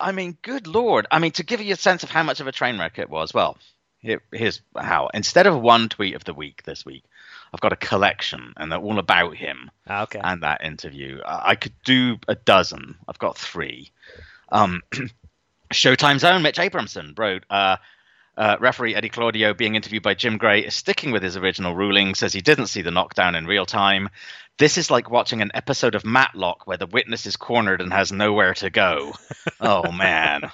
I 0.00 0.12
mean, 0.12 0.36
good 0.42 0.66
lord. 0.66 1.06
I 1.10 1.18
mean, 1.18 1.32
to 1.32 1.44
give 1.44 1.60
you 1.60 1.74
a 1.74 1.76
sense 1.76 2.02
of 2.02 2.10
how 2.10 2.22
much 2.22 2.40
of 2.40 2.46
a 2.46 2.52
train 2.52 2.78
wreck 2.78 2.98
it 2.98 3.10
was, 3.10 3.34
well, 3.34 3.58
here, 4.02 4.22
here's 4.32 4.60
how. 4.76 5.08
Instead 5.14 5.46
of 5.46 5.60
one 5.60 5.88
tweet 5.88 6.14
of 6.14 6.24
the 6.24 6.34
week 6.34 6.62
this 6.64 6.84
week, 6.84 7.04
I've 7.52 7.60
got 7.60 7.72
a 7.72 7.76
collection, 7.76 8.54
and 8.56 8.70
they're 8.70 8.78
all 8.78 8.98
about 8.98 9.36
him 9.36 9.70
ah, 9.86 10.02
okay. 10.04 10.20
and 10.22 10.42
that 10.42 10.64
interview. 10.64 11.20
I 11.24 11.54
could 11.54 11.74
do 11.84 12.16
a 12.26 12.34
dozen. 12.34 12.96
I've 13.06 13.18
got 13.18 13.36
three. 13.36 13.90
Um, 14.50 14.82
Showtime's 15.72 16.24
own 16.24 16.42
Mitch 16.42 16.58
Abramson 16.58 17.18
wrote, 17.18 17.44
uh, 17.48 17.76
uh, 18.36 18.56
referee 18.60 18.94
Eddie 18.94 19.10
Claudio, 19.10 19.52
being 19.54 19.74
interviewed 19.74 20.02
by 20.02 20.14
Jim 20.14 20.38
Gray, 20.38 20.60
is 20.64 20.74
sticking 20.74 21.12
with 21.12 21.22
his 21.22 21.36
original 21.36 21.74
ruling, 21.74 22.14
says 22.14 22.32
he 22.32 22.40
didn't 22.40 22.68
see 22.68 22.82
the 22.82 22.90
knockdown 22.90 23.34
in 23.34 23.46
real 23.46 23.66
time. 23.66 24.08
This 24.58 24.78
is 24.78 24.90
like 24.90 25.10
watching 25.10 25.42
an 25.42 25.50
episode 25.54 25.94
of 25.94 26.04
Matlock 26.04 26.66
where 26.66 26.76
the 26.76 26.86
witness 26.86 27.26
is 27.26 27.36
cornered 27.36 27.80
and 27.80 27.92
has 27.92 28.12
nowhere 28.12 28.54
to 28.54 28.70
go. 28.70 29.12
oh, 29.60 29.90
man. 29.92 30.50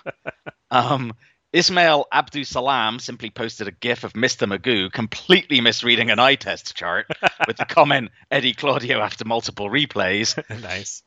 Um, 0.71 1.15
Ismail 1.59 2.07
Abdul 2.13 2.45
Salam 2.45 3.01
simply 3.01 3.31
posted 3.31 3.67
a 3.67 3.73
gif 3.73 4.05
of 4.05 4.13
Mr. 4.13 4.47
Magoo 4.47 4.93
completely 4.93 5.61
misreading 5.61 6.09
an 6.09 6.21
eye 6.21 6.37
test 6.37 6.77
chart 6.77 7.09
with 7.49 7.57
the 7.57 7.65
comment 7.65 8.13
Eddie 8.31 8.55
Claudio 8.55 9.01
after 9.01 9.25
multiple 9.25 9.69
replays. 9.69 10.41
nice. 10.63 11.03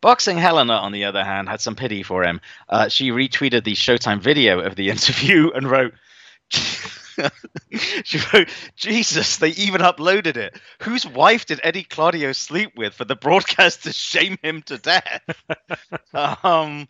Boxing 0.00 0.38
Helena, 0.38 0.74
on 0.74 0.92
the 0.92 1.06
other 1.06 1.24
hand, 1.24 1.48
had 1.48 1.60
some 1.60 1.74
pity 1.74 2.04
for 2.04 2.22
him. 2.22 2.40
Uh, 2.68 2.88
she 2.88 3.10
retweeted 3.10 3.64
the 3.64 3.72
Showtime 3.72 4.20
video 4.20 4.60
of 4.60 4.76
the 4.76 4.90
interview 4.90 5.50
and 5.50 5.68
wrote, 5.68 5.94
she 6.50 8.20
wrote, 8.32 8.48
Jesus, 8.76 9.38
they 9.38 9.48
even 9.48 9.80
uploaded 9.80 10.36
it. 10.36 10.56
Whose 10.82 11.04
wife 11.04 11.46
did 11.46 11.58
Eddie 11.64 11.82
Claudio 11.82 12.30
sleep 12.30 12.74
with 12.76 12.94
for 12.94 13.04
the 13.04 13.16
broadcast 13.16 13.82
to 13.82 13.92
shame 13.92 14.38
him 14.40 14.62
to 14.66 14.78
death? 14.78 15.22
um, 16.44 16.86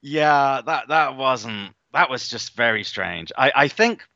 yeah, 0.00 0.62
that 0.64 0.88
that 0.88 1.16
wasn't. 1.16 1.74
That 1.96 2.10
was 2.10 2.28
just 2.28 2.54
very 2.54 2.84
strange. 2.84 3.32
I, 3.38 3.52
I 3.56 3.68
think, 3.68 4.06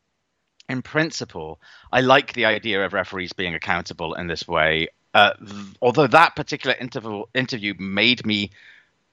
in 0.69 0.83
principle, 0.83 1.63
I 1.91 2.03
like 2.03 2.35
the 2.35 2.45
idea 2.45 2.85
of 2.85 2.93
referees 2.93 3.33
being 3.33 3.55
accountable 3.55 4.13
in 4.13 4.27
this 4.27 4.47
way. 4.47 4.89
Uh, 5.15 5.33
th- 5.39 5.77
although 5.81 6.07
that 6.07 6.37
particular 6.37 6.77
interview 6.79 7.25
interview 7.33 7.73
made 7.79 8.27
me 8.27 8.51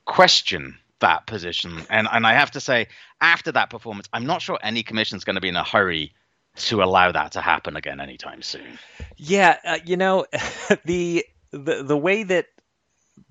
question 0.04 0.78
that 1.00 1.28
position. 1.28 1.82
And 1.90 2.10
and 2.12 2.28
I 2.28 2.34
have 2.34 2.52
to 2.52 2.60
say, 2.60 2.88
after 3.22 3.54
that 3.54 3.70
performance, 3.70 4.10
I'm 4.12 4.26
not 4.26 4.42
sure 4.42 4.60
any 4.62 4.84
commission 4.84 5.16
is 5.16 5.24
going 5.24 5.36
to 5.36 5.42
be 5.42 5.48
in 5.48 5.56
a 5.56 5.64
hurry 5.64 6.14
to 6.68 6.84
allow 6.84 7.14
that 7.14 7.32
to 7.32 7.42
happen 7.42 7.78
again 7.78 8.02
anytime 8.02 8.42
soon. 8.42 8.78
Yeah, 9.16 9.60
uh, 9.64 9.78
you 9.86 9.96
know, 9.96 10.26
the 10.84 11.26
the 11.52 11.84
the 11.84 11.98
way 11.98 12.24
that 12.24 12.48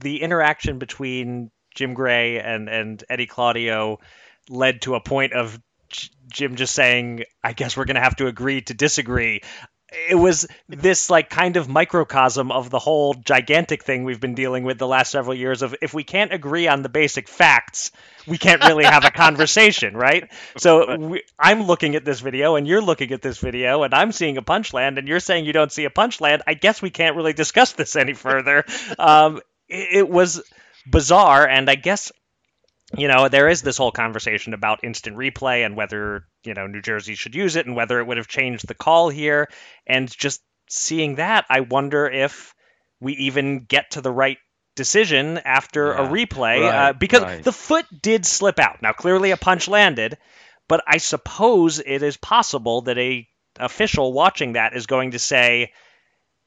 the 0.00 0.22
interaction 0.22 0.78
between 0.78 1.50
Jim 1.74 1.92
Gray 1.92 2.40
and 2.40 2.70
and 2.70 3.04
Eddie 3.10 3.26
Claudio 3.26 4.00
led 4.48 4.82
to 4.82 4.94
a 4.94 5.00
point 5.00 5.32
of 5.32 5.58
Jim 6.28 6.56
just 6.56 6.74
saying, 6.74 7.24
"I 7.42 7.52
guess 7.52 7.76
we're 7.76 7.84
going 7.84 7.96
to 7.96 8.02
have 8.02 8.16
to 8.16 8.26
agree 8.26 8.62
to 8.62 8.74
disagree." 8.74 9.42
it 9.92 10.16
was 10.16 10.46
this 10.68 11.10
like 11.10 11.30
kind 11.30 11.56
of 11.56 11.68
microcosm 11.68 12.50
of 12.50 12.70
the 12.70 12.78
whole 12.78 13.14
gigantic 13.14 13.84
thing 13.84 14.02
we've 14.02 14.20
been 14.20 14.34
dealing 14.34 14.64
with 14.64 14.78
the 14.78 14.86
last 14.86 15.12
several 15.12 15.34
years 15.34 15.62
of 15.62 15.76
if 15.80 15.94
we 15.94 16.02
can't 16.02 16.32
agree 16.32 16.66
on 16.66 16.82
the 16.82 16.88
basic 16.88 17.28
facts 17.28 17.92
we 18.26 18.36
can't 18.36 18.64
really 18.64 18.84
have 18.84 19.04
a 19.04 19.10
conversation 19.10 19.96
right? 20.06 20.30
So 20.56 20.96
we, 20.96 21.22
i'm 21.38 21.62
looking 21.62 21.94
at 21.94 22.04
this 22.04 22.20
video 22.20 22.56
and 22.56 22.66
you're 22.66 22.82
looking 22.82 23.12
at 23.12 23.22
this 23.22 23.38
video 23.38 23.84
and 23.84 23.94
i'm 23.94 24.10
seeing 24.10 24.36
a 24.38 24.42
punch 24.42 24.74
land 24.74 24.98
and 24.98 25.06
you're 25.06 25.20
saying 25.20 25.44
you 25.44 25.52
don't 25.52 25.72
see 25.72 25.84
a 25.84 25.90
punch 25.90 26.20
land. 26.20 26.42
I 26.46 26.54
guess 26.54 26.82
we 26.82 26.90
can't 26.90 27.16
really 27.16 27.32
discuss 27.32 27.72
this 27.72 27.96
any 27.96 28.14
further. 28.14 28.64
Um, 28.98 29.40
it, 29.68 29.98
it 29.98 30.08
was 30.08 30.42
bizarre 30.90 31.46
and 31.46 31.68
i 31.68 31.74
guess 31.74 32.12
you 32.94 33.08
know, 33.08 33.28
there 33.28 33.48
is 33.48 33.62
this 33.62 33.76
whole 33.76 33.90
conversation 33.90 34.54
about 34.54 34.84
instant 34.84 35.16
replay 35.16 35.66
and 35.66 35.76
whether, 35.76 36.26
you 36.44 36.54
know, 36.54 36.66
New 36.66 36.82
Jersey 36.82 37.14
should 37.14 37.34
use 37.34 37.56
it 37.56 37.66
and 37.66 37.74
whether 37.74 37.98
it 37.98 38.06
would 38.06 38.16
have 38.16 38.28
changed 38.28 38.68
the 38.68 38.74
call 38.74 39.08
here. 39.08 39.48
And 39.86 40.08
just 40.08 40.40
seeing 40.68 41.16
that, 41.16 41.46
I 41.48 41.60
wonder 41.60 42.06
if 42.06 42.54
we 43.00 43.14
even 43.14 43.64
get 43.64 43.92
to 43.92 44.00
the 44.00 44.12
right 44.12 44.38
decision 44.76 45.38
after 45.38 45.88
yeah, 45.88 46.06
a 46.06 46.08
replay 46.08 46.60
right, 46.60 46.88
uh, 46.88 46.92
because 46.92 47.22
right. 47.22 47.42
the 47.42 47.52
foot 47.52 47.86
did 48.02 48.24
slip 48.24 48.58
out. 48.60 48.82
Now, 48.82 48.92
clearly 48.92 49.32
a 49.32 49.36
punch 49.36 49.66
landed, 49.68 50.16
but 50.68 50.84
I 50.86 50.98
suppose 50.98 51.80
it 51.80 52.02
is 52.02 52.16
possible 52.16 52.82
that 52.82 52.98
a 52.98 53.26
official 53.58 54.12
watching 54.12 54.52
that 54.52 54.76
is 54.76 54.86
going 54.86 55.12
to 55.12 55.18
say, 55.18 55.72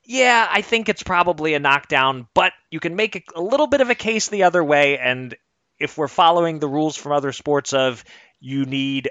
yeah, 0.05 0.47
I 0.49 0.61
think 0.61 0.89
it's 0.89 1.03
probably 1.03 1.53
a 1.53 1.59
knockdown, 1.59 2.27
but 2.33 2.53
you 2.71 2.79
can 2.79 2.95
make 2.95 3.15
a, 3.15 3.39
a 3.39 3.41
little 3.41 3.67
bit 3.67 3.81
of 3.81 3.89
a 3.89 3.95
case 3.95 4.29
the 4.29 4.43
other 4.43 4.63
way, 4.63 4.97
and 4.97 5.35
if 5.79 5.97
we're 5.97 6.07
following 6.07 6.59
the 6.59 6.67
rules 6.67 6.95
from 6.95 7.11
other 7.11 7.31
sports 7.31 7.73
of 7.73 8.03
you 8.39 8.65
need 8.65 9.09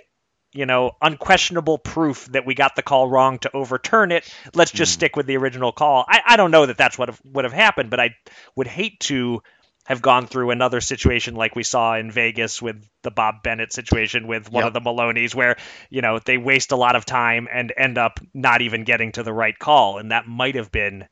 you 0.53 0.67
know 0.67 0.93
unquestionable 1.03 1.79
proof 1.79 2.27
that 2.27 2.47
we 2.47 2.55
got 2.55 2.75
the 2.77 2.83
call 2.83 3.09
wrong 3.09 3.39
to 3.39 3.55
overturn 3.55 4.13
it 4.13 4.33
let's 4.55 4.73
just 4.73 4.93
mm. 4.93 4.95
stick 4.95 5.17
with 5.17 5.27
the 5.27 5.37
original 5.37 5.73
call 5.73 6.05
I, 6.09 6.21
I 6.27 6.37
don't 6.37 6.51
know 6.51 6.67
that 6.67 6.79
that's 6.79 6.99
what 6.99 7.15
would 7.25 7.45
have 7.45 7.53
happened 7.53 7.91
but 7.91 8.01
i 8.01 8.15
would 8.57 8.67
hate 8.67 9.01
to 9.01 9.43
have 9.89 10.03
gone 10.03 10.27
through 10.27 10.51
another 10.51 10.83
situation 10.83 11.35
like 11.35 11.57
we 11.57 11.63
saw 11.63 11.97
in 11.97 12.11
Vegas 12.11 12.61
with 12.61 12.87
the 13.03 13.11
Bob 13.11 13.37
Bennett 13.43 13.73
situation 13.73 14.27
with 14.27 14.53
one 14.53 14.65
yep. 14.65 14.67
of 14.67 14.75
the 14.75 14.81
Maloneys, 14.87 15.35
where 15.35 15.57
you 15.89 16.03
know 16.03 16.19
they 16.19 16.37
waste 16.37 16.73
a 16.73 16.77
lot 16.77 16.95
of 16.95 17.07
time 17.07 17.49
and 17.51 17.73
end 17.75 17.97
up 17.97 18.21
not 18.35 18.61
even 18.61 18.85
getting 18.85 19.13
to 19.13 19.23
the 19.23 19.33
right 19.33 19.59
call, 19.59 19.97
and 19.97 20.11
that 20.11 20.27
might 20.27 20.57
have 20.57 20.71
been 20.71 21.09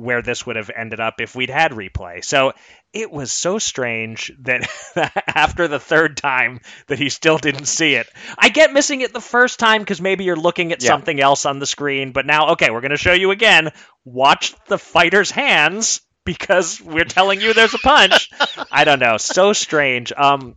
where 0.00 0.22
this 0.22 0.46
would 0.46 0.56
have 0.56 0.70
ended 0.74 1.00
up 1.00 1.20
if 1.20 1.34
we'd 1.34 1.50
had 1.50 1.72
replay. 1.72 2.24
So 2.24 2.52
it 2.92 3.10
was 3.10 3.30
so 3.30 3.58
strange 3.58 4.32
that 4.40 4.68
after 5.26 5.68
the 5.68 5.78
third 5.78 6.16
time 6.16 6.60
that 6.86 6.98
he 6.98 7.08
still 7.08 7.38
didn't 7.38 7.66
see 7.66 7.94
it. 7.94 8.08
I 8.38 8.48
get 8.48 8.72
missing 8.72 9.02
it 9.02 9.12
the 9.12 9.20
first 9.20 9.58
time 9.58 9.82
because 9.82 10.00
maybe 10.00 10.24
you're 10.24 10.36
looking 10.36 10.72
at 10.72 10.82
yeah. 10.82 10.88
something 10.88 11.20
else 11.20 11.46
on 11.46 11.58
the 11.58 11.66
screen, 11.66 12.12
but 12.12 12.26
now 12.26 12.50
okay, 12.50 12.70
we're 12.70 12.80
going 12.80 12.90
to 12.90 12.96
show 12.96 13.12
you 13.12 13.30
again. 13.30 13.70
Watch 14.04 14.54
the 14.66 14.78
fighter's 14.78 15.30
hands 15.30 16.00
because 16.24 16.80
we're 16.80 17.04
telling 17.04 17.40
you 17.40 17.52
there's 17.52 17.74
a 17.74 17.78
punch. 17.78 18.30
I 18.72 18.84
don't 18.84 19.00
know, 19.00 19.18
so 19.18 19.52
strange. 19.52 20.12
Um, 20.16 20.56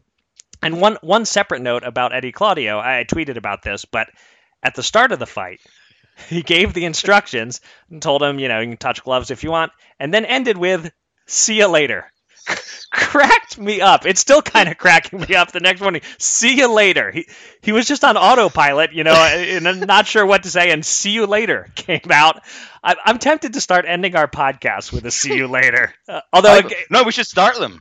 and 0.62 0.80
one 0.80 0.98
one 1.02 1.26
separate 1.26 1.62
note 1.62 1.84
about 1.84 2.16
Eddie 2.16 2.32
Claudio, 2.32 2.80
I 2.80 3.06
tweeted 3.08 3.38
about 3.38 3.62
this, 3.62 3.86
but 3.86 4.08
at 4.64 4.76
the 4.76 4.84
start 4.84 5.12
of 5.12 5.20
the 5.20 5.26
fight, 5.26 5.60
he 6.30 6.41
gave 6.41 6.73
the 6.73 6.86
instructions 6.86 7.62
and 7.89 8.02
told 8.02 8.23
him, 8.23 8.39
you 8.39 8.47
know, 8.47 8.60
you 8.60 8.67
can 8.67 8.78
touch 8.78 9.04
gloves 9.04 9.32
if 9.32 9.43
you 9.43 9.52
want, 9.52 9.71
and 9.99 10.13
then 10.13 10.26
ended 10.26 10.58
with 10.58 10.91
"See 11.26 11.58
you 11.58 11.67
later." 11.67 12.12
cracked 12.91 13.58
me 13.58 13.82
up. 13.82 14.06
It's 14.06 14.19
still 14.19 14.41
kind 14.41 14.69
of 14.69 14.78
cracking 14.78 15.21
me 15.21 15.36
up. 15.36 15.52
The 15.52 15.60
next 15.60 15.82
morning, 15.82 16.02
see 16.17 16.58
you 16.58 16.71
later. 16.73 17.12
He 17.12 17.28
he 17.62 17.71
was 17.71 17.88
just 17.88 18.04
on 18.04 18.17
autopilot, 18.17 18.93
you 18.93 19.04
know, 19.04 19.13
and 19.15 19.67
I'm 19.67 19.80
not 19.82 20.08
sure 20.08 20.26
what 20.26 20.43
to 20.43 20.49
say. 20.49 20.71
And 20.71 20.86
see 20.86 21.12
you 21.12 21.26
later 21.26 21.69
came 21.76 22.12
out. 22.12 22.41
I, 22.84 22.95
am 23.06 23.19
tempted 23.19 23.54
to 23.54 23.62
start 23.62 23.86
ending 23.88 24.15
our 24.15 24.28
podcast 24.28 24.91
with 24.91 25.06
a 25.06 25.12
see 25.12 25.36
you 25.36 25.47
later. 25.47 25.93
Uh, 26.08 26.21
although, 26.32 26.52
I, 26.54 26.63
no, 26.89 27.04
we 27.04 27.12
should 27.12 27.28
start 27.28 27.58
them. 27.58 27.80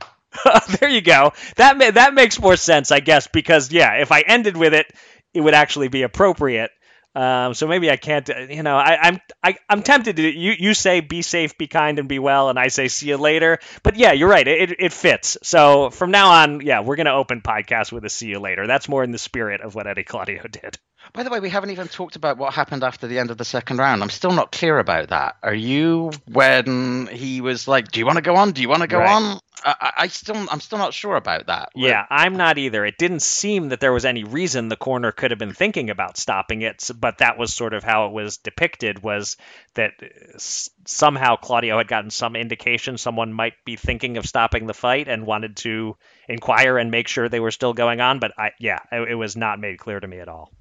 there 0.79 0.89
you 0.89 1.01
go. 1.01 1.33
That 1.57 1.95
that 1.95 2.13
makes 2.13 2.39
more 2.39 2.55
sense, 2.55 2.91
I 2.91 2.99
guess, 2.99 3.27
because 3.27 3.71
yeah, 3.71 3.95
if 3.95 4.11
I 4.11 4.21
ended 4.21 4.57
with 4.57 4.73
it, 4.73 4.87
it 5.33 5.41
would 5.41 5.53
actually 5.53 5.89
be 5.89 6.03
appropriate. 6.03 6.71
Um, 7.15 7.53
so 7.53 7.67
maybe 7.67 7.91
I 7.91 7.97
can't. 7.97 8.27
Uh, 8.29 8.39
you 8.49 8.63
know, 8.63 8.75
I, 8.75 8.97
I'm 9.01 9.19
I, 9.43 9.55
I'm 9.69 9.83
tempted 9.83 10.15
to. 10.15 10.23
You 10.23 10.53
you 10.57 10.73
say 10.73 10.99
be 10.99 11.21
safe, 11.21 11.57
be 11.57 11.67
kind, 11.67 11.99
and 11.99 12.09
be 12.09 12.17
well, 12.19 12.49
and 12.49 12.57
I 12.57 12.69
say 12.69 12.87
see 12.87 13.09
you 13.09 13.17
later. 13.17 13.59
But 13.83 13.97
yeah, 13.97 14.13
you're 14.13 14.29
right. 14.29 14.47
It 14.47 14.75
it 14.79 14.93
fits. 14.93 15.37
So 15.43 15.91
from 15.91 16.11
now 16.11 16.29
on, 16.31 16.61
yeah, 16.61 16.81
we're 16.81 16.95
gonna 16.95 17.13
open 17.13 17.41
podcast 17.41 17.91
with 17.91 18.03
a 18.05 18.09
see 18.09 18.27
you 18.27 18.39
later. 18.39 18.65
That's 18.65 18.89
more 18.89 19.03
in 19.03 19.11
the 19.11 19.19
spirit 19.19 19.61
of 19.61 19.75
what 19.75 19.85
Eddie 19.85 20.03
Claudio 20.03 20.43
did. 20.51 20.79
By 21.11 21.23
the 21.23 21.29
way, 21.29 21.39
we 21.39 21.49
haven't 21.49 21.71
even 21.71 21.87
talked 21.87 22.15
about 22.15 22.37
what 22.37 22.53
happened 22.53 22.83
after 22.83 23.07
the 23.07 23.19
end 23.19 23.29
of 23.31 23.37
the 23.37 23.45
second 23.45 23.77
round. 23.77 24.01
I'm 24.01 24.09
still 24.09 24.31
not 24.31 24.51
clear 24.51 24.79
about 24.79 25.09
that. 25.09 25.35
Are 25.43 25.53
you 25.53 26.11
when 26.31 27.07
he 27.07 27.41
was 27.41 27.67
like, 27.67 27.91
"Do 27.91 27.99
you 27.99 28.05
want 28.05 28.17
to 28.17 28.21
go 28.21 28.35
on? 28.35 28.51
Do 28.51 28.61
you 28.61 28.69
want 28.69 28.81
to 28.81 28.87
go 28.87 28.99
right. 28.99 29.11
on?" 29.11 29.39
I, 29.65 29.91
I, 29.97 30.07
still, 30.07 30.35
I'm 30.49 30.59
still 30.59 30.77
not 30.77 30.93
sure 30.93 31.15
about 31.15 31.47
that. 31.47 31.69
Yeah, 31.75 32.05
I'm 32.09 32.35
not 32.35 32.57
either. 32.57 32.85
It 32.85 32.97
didn't 32.97 33.21
seem 33.21 33.69
that 33.69 33.79
there 33.79 33.93
was 33.93 34.05
any 34.05 34.23
reason 34.23 34.67
the 34.67 34.75
corner 34.75 35.11
could 35.11 35.31
have 35.31 35.39
been 35.39 35.53
thinking 35.53 35.89
about 35.89 36.17
stopping 36.17 36.61
it, 36.63 36.89
but 36.99 37.19
that 37.19 37.37
was 37.37 37.53
sort 37.53 37.73
of 37.73 37.83
how 37.83 38.07
it 38.07 38.11
was 38.11 38.37
depicted. 38.37 39.03
Was 39.03 39.37
that 39.75 39.93
uh, 40.01 40.37
somehow 40.85 41.35
Claudio 41.37 41.77
had 41.77 41.87
gotten 41.87 42.09
some 42.09 42.35
indication 42.35 42.97
someone 42.97 43.33
might 43.33 43.53
be 43.65 43.75
thinking 43.75 44.17
of 44.17 44.25
stopping 44.25 44.67
the 44.67 44.73
fight 44.73 45.07
and 45.07 45.25
wanted 45.25 45.57
to 45.57 45.95
inquire 46.27 46.77
and 46.77 46.91
make 46.91 47.07
sure 47.07 47.29
they 47.29 47.39
were 47.39 47.51
still 47.51 47.73
going 47.73 48.01
on. 48.01 48.19
But 48.19 48.33
I, 48.37 48.51
yeah, 48.59 48.79
it, 48.91 49.11
it 49.11 49.15
was 49.15 49.35
not 49.35 49.59
made 49.59 49.79
clear 49.79 49.99
to 49.99 50.07
me 50.07 50.19
at 50.19 50.27
all. 50.27 50.51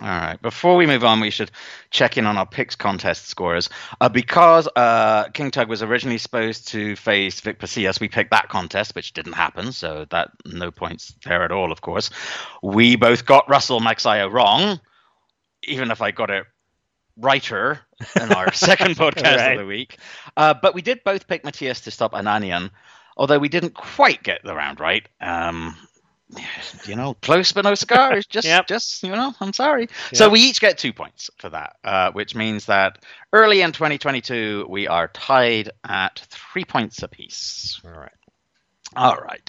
All 0.00 0.08
right. 0.08 0.40
Before 0.40 0.76
we 0.76 0.86
move 0.86 1.04
on, 1.04 1.20
we 1.20 1.30
should 1.30 1.50
check 1.90 2.16
in 2.16 2.24
on 2.24 2.38
our 2.38 2.46
picks 2.46 2.76
contest 2.76 3.26
scores. 3.26 3.68
Uh, 4.00 4.08
because 4.08 4.68
uh, 4.76 5.24
King 5.34 5.50
Tug 5.50 5.68
was 5.68 5.82
originally 5.82 6.18
supposed 6.18 6.68
to 6.68 6.94
face 6.96 7.40
Vic 7.40 7.58
Pasillas, 7.58 8.00
we 8.00 8.08
picked 8.08 8.30
that 8.30 8.48
contest, 8.48 8.94
which 8.94 9.12
didn't 9.12 9.32
happen. 9.32 9.72
So 9.72 10.06
that 10.10 10.30
no 10.46 10.70
points 10.70 11.14
there 11.24 11.42
at 11.42 11.52
all, 11.52 11.72
of 11.72 11.80
course. 11.80 12.10
We 12.62 12.96
both 12.96 13.26
got 13.26 13.48
Russell 13.48 13.80
Magsayo 13.80 14.32
wrong, 14.32 14.80
even 15.64 15.90
if 15.90 16.00
I 16.00 16.12
got 16.12 16.30
it 16.30 16.46
righter 17.16 17.80
in 18.20 18.32
our 18.32 18.52
second 18.54 18.96
podcast 18.96 19.36
right. 19.36 19.52
of 19.52 19.58
the 19.58 19.66
week. 19.66 19.98
Uh, 20.36 20.54
but 20.54 20.74
we 20.74 20.82
did 20.82 21.02
both 21.04 21.26
pick 21.26 21.44
Matias 21.44 21.82
to 21.82 21.90
stop 21.90 22.12
Ananyan, 22.12 22.70
although 23.16 23.38
we 23.38 23.48
didn't 23.48 23.74
quite 23.74 24.22
get 24.22 24.40
the 24.44 24.54
round 24.54 24.80
right. 24.80 25.06
Um, 25.20 25.76
you 26.86 26.96
know, 26.96 27.14
close 27.14 27.52
but 27.52 27.64
no 27.64 27.74
cigar 27.74 28.16
is 28.16 28.26
just, 28.28 28.46
yep. 28.46 28.66
just 28.66 29.02
you 29.02 29.10
know, 29.10 29.34
I'm 29.40 29.52
sorry. 29.52 29.82
Yep. 29.82 29.90
So 30.16 30.28
we 30.28 30.40
each 30.40 30.60
get 30.60 30.78
two 30.78 30.92
points 30.92 31.30
for 31.38 31.48
that, 31.50 31.76
uh, 31.84 32.12
which 32.12 32.34
means 32.34 32.66
that 32.66 32.98
early 33.32 33.62
in 33.62 33.72
2022 33.72 34.66
we 34.68 34.88
are 34.88 35.08
tied 35.08 35.70
at 35.84 36.20
three 36.30 36.64
points 36.64 37.02
apiece. 37.02 37.80
All 37.84 37.90
right. 37.90 38.12
All 38.96 39.16
right, 39.18 39.48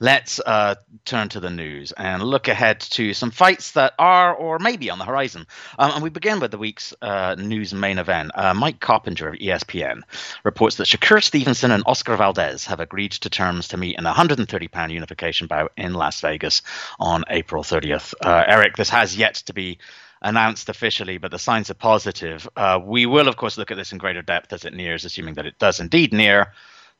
let's 0.00 0.40
uh, 0.40 0.74
turn 1.04 1.28
to 1.28 1.38
the 1.38 1.48
news 1.48 1.92
and 1.92 2.24
look 2.24 2.48
ahead 2.48 2.80
to 2.80 3.14
some 3.14 3.30
fights 3.30 3.72
that 3.72 3.94
are 4.00 4.34
or 4.34 4.58
may 4.58 4.76
be 4.76 4.90
on 4.90 4.98
the 4.98 5.04
horizon. 5.04 5.46
Um, 5.78 5.92
and 5.92 6.02
we 6.02 6.10
begin 6.10 6.40
with 6.40 6.50
the 6.50 6.58
week's 6.58 6.92
uh, 7.00 7.36
news 7.38 7.72
main 7.72 7.98
event. 7.98 8.32
Uh, 8.34 8.52
Mike 8.52 8.80
Coppinger 8.80 9.28
of 9.28 9.36
ESPN 9.36 10.02
reports 10.42 10.74
that 10.76 10.88
Shakur 10.88 11.22
Stevenson 11.22 11.70
and 11.70 11.84
Oscar 11.86 12.16
Valdez 12.16 12.66
have 12.66 12.80
agreed 12.80 13.12
to 13.12 13.30
terms 13.30 13.68
to 13.68 13.76
meet 13.76 13.96
in 13.96 14.06
a 14.06 14.08
130 14.08 14.66
pound 14.66 14.90
unification 14.90 15.46
bout 15.46 15.70
in 15.76 15.94
Las 15.94 16.20
Vegas 16.20 16.62
on 16.98 17.22
April 17.30 17.62
30th. 17.62 18.12
Uh, 18.20 18.42
Eric, 18.44 18.76
this 18.76 18.90
has 18.90 19.16
yet 19.16 19.34
to 19.36 19.52
be 19.52 19.78
announced 20.20 20.68
officially, 20.68 21.18
but 21.18 21.30
the 21.30 21.38
signs 21.38 21.70
are 21.70 21.74
positive. 21.74 22.48
Uh, 22.56 22.80
we 22.82 23.06
will, 23.06 23.28
of 23.28 23.36
course, 23.36 23.56
look 23.56 23.70
at 23.70 23.76
this 23.76 23.92
in 23.92 23.98
greater 23.98 24.22
depth 24.22 24.52
as 24.52 24.64
it 24.64 24.74
nears, 24.74 25.04
assuming 25.04 25.34
that 25.34 25.46
it 25.46 25.60
does 25.60 25.78
indeed 25.78 26.12
near. 26.12 26.52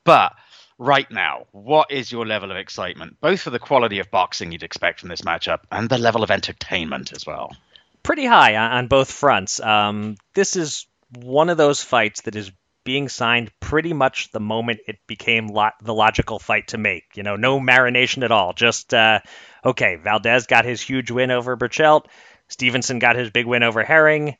But 0.04 0.34
right 0.80 1.10
now, 1.10 1.46
what 1.52 1.90
is 1.90 2.10
your 2.10 2.26
level 2.26 2.50
of 2.50 2.56
excitement, 2.56 3.20
both 3.20 3.42
for 3.42 3.50
the 3.50 3.58
quality 3.58 3.98
of 3.98 4.10
boxing 4.10 4.50
you'd 4.50 4.62
expect 4.62 5.00
from 5.00 5.10
this 5.10 5.20
matchup 5.20 5.60
and 5.70 5.88
the 5.88 5.98
level 5.98 6.24
of 6.24 6.30
entertainment 6.30 7.12
as 7.12 7.26
well? 7.26 7.54
Pretty 8.02 8.24
high 8.24 8.56
on, 8.56 8.88
both 8.88 9.12
fronts. 9.12 9.60
Um, 9.60 10.16
this 10.34 10.56
is 10.56 10.86
one 11.14 11.50
of 11.50 11.58
those 11.58 11.82
fights 11.82 12.22
that 12.22 12.34
is 12.34 12.50
being 12.82 13.10
signed 13.10 13.52
pretty 13.60 13.92
much 13.92 14.32
the 14.32 14.40
moment 14.40 14.80
it 14.88 14.98
became 15.06 15.48
lo- 15.48 15.68
the 15.82 15.92
logical 15.92 16.38
fight 16.38 16.68
to 16.68 16.78
make. 16.78 17.04
You 17.14 17.24
know, 17.24 17.36
no 17.36 17.60
marination 17.60 18.24
at 18.24 18.32
all. 18.32 18.54
Just, 18.54 18.94
uh, 18.94 19.20
okay, 19.62 19.96
Valdez 19.96 20.46
got 20.46 20.64
his 20.64 20.80
huge 20.80 21.10
win 21.10 21.30
over 21.30 21.58
Berchelt. 21.58 22.06
Stevenson 22.48 22.98
got 22.98 23.16
his 23.16 23.30
big 23.30 23.46
win 23.46 23.62
over 23.62 23.84
Herring 23.84 24.36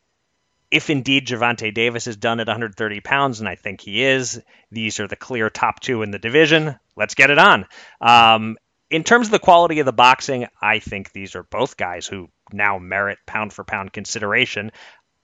if 0.70 0.88
indeed 0.88 1.26
Gervonta 1.26 1.72
Davis 1.74 2.06
is 2.06 2.16
done 2.16 2.40
at 2.40 2.46
130 2.46 3.00
pounds, 3.00 3.40
and 3.40 3.48
I 3.48 3.56
think 3.56 3.80
he 3.80 4.02
is, 4.02 4.40
these 4.70 5.00
are 5.00 5.08
the 5.08 5.16
clear 5.16 5.50
top 5.50 5.80
two 5.80 6.02
in 6.02 6.10
the 6.10 6.18
division. 6.18 6.78
Let's 6.96 7.14
get 7.14 7.30
it 7.30 7.38
on. 7.38 7.66
Um, 8.00 8.56
in 8.88 9.04
terms 9.04 9.28
of 9.28 9.32
the 9.32 9.38
quality 9.38 9.80
of 9.80 9.86
the 9.86 9.92
boxing, 9.92 10.46
I 10.60 10.78
think 10.78 11.12
these 11.12 11.34
are 11.34 11.42
both 11.42 11.76
guys 11.76 12.06
who 12.06 12.28
now 12.52 12.78
merit 12.78 13.18
pound 13.26 13.52
for 13.52 13.64
pound 13.64 13.92
consideration. 13.92 14.70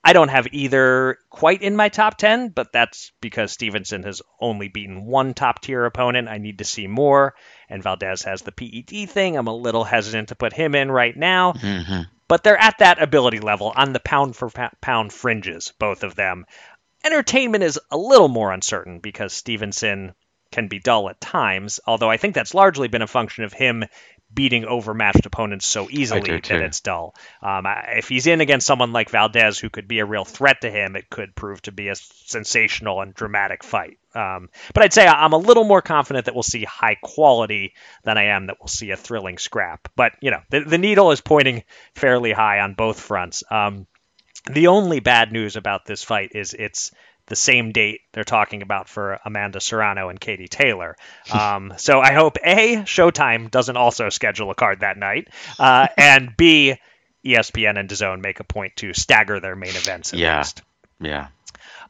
I 0.02 0.12
don't 0.12 0.28
have 0.28 0.46
either 0.52 1.18
quite 1.30 1.62
in 1.62 1.74
my 1.74 1.88
top 1.88 2.16
10, 2.16 2.50
but 2.50 2.72
that's 2.72 3.10
because 3.20 3.50
Stevenson 3.50 4.04
has 4.04 4.22
only 4.40 4.68
beaten 4.68 5.04
one 5.04 5.34
top 5.34 5.60
tier 5.60 5.84
opponent. 5.84 6.28
I 6.28 6.38
need 6.38 6.58
to 6.58 6.64
see 6.64 6.86
more. 6.86 7.34
And 7.68 7.82
Valdez 7.82 8.22
has 8.22 8.42
the 8.42 8.52
PED 8.52 9.10
thing. 9.10 9.36
I'm 9.36 9.48
a 9.48 9.54
little 9.54 9.82
hesitant 9.82 10.28
to 10.28 10.36
put 10.36 10.52
him 10.52 10.76
in 10.76 10.92
right 10.92 11.16
now. 11.16 11.54
Mm-hmm 11.54 12.15
but 12.28 12.42
they're 12.42 12.60
at 12.60 12.78
that 12.78 13.02
ability 13.02 13.40
level 13.40 13.72
on 13.74 13.92
the 13.92 14.00
pound 14.00 14.36
for 14.36 14.50
pound 14.80 15.12
fringes, 15.12 15.72
both 15.78 16.02
of 16.02 16.14
them. 16.14 16.46
Entertainment 17.04 17.62
is 17.62 17.78
a 17.90 17.96
little 17.96 18.28
more 18.28 18.52
uncertain 18.52 18.98
because 18.98 19.32
Stevenson 19.32 20.14
can 20.50 20.68
be 20.68 20.78
dull 20.78 21.08
at 21.08 21.20
times, 21.20 21.80
although 21.86 22.10
I 22.10 22.16
think 22.16 22.34
that's 22.34 22.54
largely 22.54 22.88
been 22.88 23.02
a 23.02 23.06
function 23.06 23.44
of 23.44 23.52
him 23.52 23.84
beating 24.32 24.64
overmatched 24.64 25.24
opponents 25.24 25.66
so 25.66 25.88
easily 25.90 26.40
that 26.40 26.50
it's 26.50 26.80
dull. 26.80 27.14
Um, 27.42 27.64
if 27.66 28.08
he's 28.08 28.26
in 28.26 28.40
against 28.40 28.66
someone 28.66 28.92
like 28.92 29.10
Valdez, 29.10 29.58
who 29.58 29.70
could 29.70 29.86
be 29.86 30.00
a 30.00 30.04
real 30.04 30.24
threat 30.24 30.62
to 30.62 30.70
him, 30.70 30.96
it 30.96 31.08
could 31.08 31.34
prove 31.36 31.62
to 31.62 31.72
be 31.72 31.88
a 31.88 31.94
sensational 31.94 33.00
and 33.00 33.14
dramatic 33.14 33.62
fight. 33.62 33.98
Um, 34.16 34.48
but 34.72 34.82
I'd 34.82 34.92
say 34.92 35.06
I'm 35.06 35.32
a 35.32 35.38
little 35.38 35.64
more 35.64 35.82
confident 35.82 36.24
that 36.24 36.34
we'll 36.34 36.42
see 36.42 36.64
high 36.64 36.96
quality 37.02 37.74
than 38.04 38.16
I 38.16 38.24
am 38.26 38.46
that 38.46 38.56
we'll 38.60 38.68
see 38.68 38.90
a 38.90 38.96
thrilling 38.96 39.38
scrap. 39.38 39.88
But 39.94 40.12
you 40.20 40.30
know, 40.30 40.40
the, 40.50 40.60
the 40.60 40.78
needle 40.78 41.10
is 41.10 41.20
pointing 41.20 41.64
fairly 41.94 42.32
high 42.32 42.60
on 42.60 42.74
both 42.74 42.98
fronts. 42.98 43.44
Um, 43.50 43.86
the 44.50 44.68
only 44.68 45.00
bad 45.00 45.32
news 45.32 45.56
about 45.56 45.84
this 45.84 46.02
fight 46.02 46.30
is 46.34 46.54
it's 46.54 46.92
the 47.26 47.36
same 47.36 47.72
date 47.72 48.00
they're 48.12 48.24
talking 48.24 48.62
about 48.62 48.88
for 48.88 49.18
Amanda 49.24 49.60
Serrano 49.60 50.08
and 50.08 50.20
Katie 50.20 50.48
Taylor. 50.48 50.96
Um, 51.36 51.74
so 51.76 52.00
I 52.00 52.12
hope 52.12 52.38
A, 52.44 52.76
Showtime 52.76 53.50
doesn't 53.50 53.76
also 53.76 54.08
schedule 54.08 54.50
a 54.50 54.54
card 54.54 54.80
that 54.80 54.96
night, 54.96 55.28
uh, 55.58 55.88
and 55.98 56.34
B, 56.36 56.76
ESPN 57.24 57.78
and 57.78 57.88
DAZN 57.88 58.22
make 58.22 58.40
a 58.40 58.44
point 58.44 58.76
to 58.76 58.94
stagger 58.94 59.40
their 59.40 59.56
main 59.56 59.70
events 59.70 60.12
at 60.12 60.20
yeah. 60.20 60.38
least. 60.38 60.62
Yeah. 61.00 61.28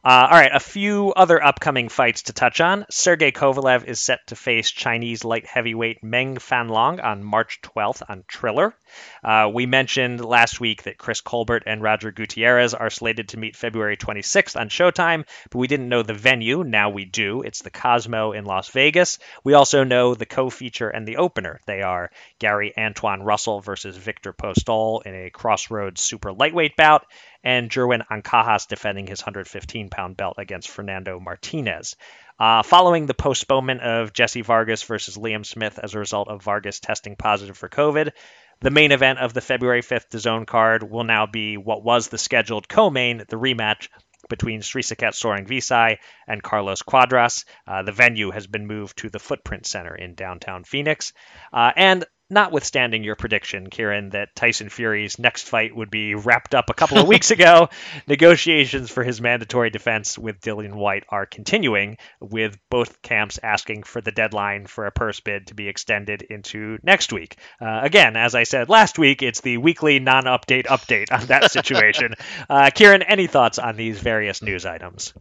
Uh, 0.07 0.25
all 0.31 0.37
right, 0.37 0.55
a 0.55 0.59
few 0.61 1.11
other 1.11 1.43
upcoming 1.43 1.89
fights 1.89 2.21
to 2.21 2.31
touch 2.31 2.61
on. 2.61 2.85
Sergey 2.89 3.33
Kovalev 3.33 3.83
is 3.83 3.99
set 3.99 4.25
to 4.27 4.37
face 4.37 4.71
Chinese 4.71 5.25
light 5.25 5.45
heavyweight 5.45 6.01
Meng 6.01 6.37
Fanlong 6.37 7.03
on 7.03 7.25
March 7.25 7.59
12th 7.61 8.03
on 8.07 8.23
Triller. 8.25 8.73
Uh, 9.21 9.51
we 9.53 9.65
mentioned 9.65 10.23
last 10.23 10.61
week 10.61 10.83
that 10.83 10.97
Chris 10.97 11.19
Colbert 11.19 11.63
and 11.65 11.81
Roger 11.83 12.11
Gutierrez 12.13 12.73
are 12.73 12.89
slated 12.89 13.27
to 13.29 13.37
meet 13.37 13.57
February 13.57 13.97
26th 13.97 14.57
on 14.57 14.69
Showtime, 14.69 15.25
but 15.51 15.57
we 15.57 15.67
didn't 15.67 15.89
know 15.89 16.03
the 16.03 16.13
venue. 16.13 16.63
Now 16.63 16.89
we 16.89 17.03
do. 17.03 17.41
It's 17.41 17.61
the 17.61 17.69
Cosmo 17.69 18.31
in 18.31 18.45
Las 18.45 18.69
Vegas. 18.69 19.19
We 19.43 19.55
also 19.55 19.83
know 19.83 20.15
the 20.15 20.25
co 20.25 20.49
feature 20.49 20.87
and 20.87 21.05
the 21.05 21.17
opener. 21.17 21.59
They 21.65 21.81
are 21.81 22.11
Gary 22.39 22.73
Antoine 22.77 23.23
Russell 23.23 23.59
versus 23.59 23.97
Victor 23.97 24.31
Postol 24.31 25.05
in 25.05 25.13
a 25.13 25.29
Crossroads 25.31 25.99
super 25.99 26.31
lightweight 26.31 26.77
bout, 26.77 27.05
and 27.43 27.69
Jerwin 27.69 28.05
Ancajas 28.09 28.67
defending 28.67 29.07
his 29.07 29.21
115 29.21 29.89
pound 29.89 30.17
belt 30.17 30.35
against 30.37 30.69
Fernando 30.69 31.19
Martinez. 31.19 31.95
Uh, 32.39 32.61
following 32.61 33.05
the 33.05 33.13
postponement 33.13 33.81
of 33.81 34.13
Jesse 34.13 34.41
Vargas 34.41 34.83
versus 34.83 35.17
Liam 35.17 35.45
Smith 35.45 35.79
as 35.81 35.95
a 35.95 35.99
result 35.99 36.27
of 36.27 36.43
Vargas 36.43 36.79
testing 36.79 37.15
positive 37.15 37.57
for 37.57 37.67
COVID, 37.67 38.11
the 38.59 38.71
main 38.71 38.91
event 38.91 39.19
of 39.19 39.33
the 39.33 39.41
February 39.41 39.81
5th 39.81 40.09
DAZN 40.09 40.45
card 40.45 40.83
will 40.83 41.03
now 41.03 41.25
be 41.25 41.57
what 41.57 41.83
was 41.83 42.07
the 42.07 42.17
scheduled 42.17 42.67
co-main, 42.67 43.19
the 43.29 43.37
rematch 43.37 43.87
between 44.29 44.61
Srisaket 44.61 45.13
Sor 45.13 45.37
Rungvisai 45.37 45.97
and 46.27 46.43
Carlos 46.43 46.81
Cuadras. 46.81 47.45
Uh, 47.67 47.83
the 47.83 47.91
venue 47.91 48.31
has 48.31 48.47
been 48.47 48.67
moved 48.67 48.97
to 48.97 49.09
the 49.09 49.19
Footprint 49.19 49.65
Center 49.65 49.95
in 49.95 50.15
downtown 50.15 50.63
Phoenix. 50.63 51.13
Uh, 51.53 51.71
and 51.75 52.05
notwithstanding 52.29 53.03
your 53.03 53.15
prediction, 53.15 53.69
Kieran, 53.69 54.09
that 54.09 54.35
Tyson 54.35 54.69
Fury's 54.69 55.19
next 55.19 55.47
fight 55.47 55.75
would 55.75 55.89
be 55.89 56.15
wrapped 56.15 56.53
up 56.53 56.69
a 56.69 56.73
couple 56.73 56.97
of 56.97 57.07
weeks 57.13 57.31
ago, 57.31 57.69
negotiations 58.07 58.89
for 58.91 59.03
his 59.03 59.21
mandatory 59.21 59.69
defense 59.69 60.17
with 60.17 60.41
Dillian 60.41 60.73
Whyte 60.73 61.05
are 61.09 61.25
continuing, 61.25 61.97
with 62.19 62.57
both 62.69 63.01
camps 63.01 63.39
asking 63.41 63.83
for 63.83 64.01
the 64.01 64.11
deadline 64.11 64.65
for 64.65 64.85
a 64.85 64.91
purse 64.91 65.19
bid 65.19 65.47
to 65.47 65.53
be 65.53 65.67
extended 65.67 66.21
into 66.21 66.77
next 66.83 67.13
week. 67.13 67.37
Uh, 67.61 67.79
again, 67.83 68.15
as 68.17 68.35
I 68.35 68.43
said 68.43 68.69
last 68.69 68.99
week, 68.99 69.21
it's 69.21 69.41
the 69.41 69.57
weekly 69.57 69.99
non 69.99 70.23
update 70.25 70.65
update 70.65 71.11
on 71.11 71.27
that 71.27 71.51
situation. 71.51 72.15
uh, 72.49 72.69
Kieran, 72.73 73.03
any 73.03 73.27
thoughts 73.27 73.59
on 73.59 73.75
these 73.75 73.99
various 73.99 74.41
news 74.41 74.65
items? 74.65 75.13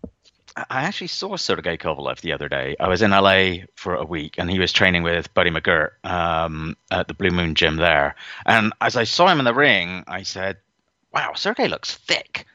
I 0.56 0.82
actually 0.84 1.08
saw 1.08 1.36
Sergey 1.36 1.76
Kovalev 1.76 2.20
the 2.20 2.32
other 2.32 2.48
day. 2.48 2.76
I 2.80 2.88
was 2.88 3.02
in 3.02 3.10
LA 3.10 3.66
for 3.74 3.94
a 3.94 4.04
week, 4.04 4.36
and 4.38 4.50
he 4.50 4.58
was 4.58 4.72
training 4.72 5.02
with 5.02 5.32
Buddy 5.34 5.50
McGirt 5.50 5.90
um, 6.02 6.76
at 6.90 7.08
the 7.08 7.14
Blue 7.14 7.30
Moon 7.30 7.54
Gym 7.54 7.76
there. 7.76 8.16
And 8.46 8.72
as 8.80 8.96
I 8.96 9.04
saw 9.04 9.28
him 9.28 9.38
in 9.38 9.44
the 9.44 9.52
ring, 9.52 10.04
I 10.06 10.22
said, 10.22 10.56
"Wow, 11.12 11.34
Sergey 11.34 11.68
looks 11.68 11.94
thick." 11.96 12.46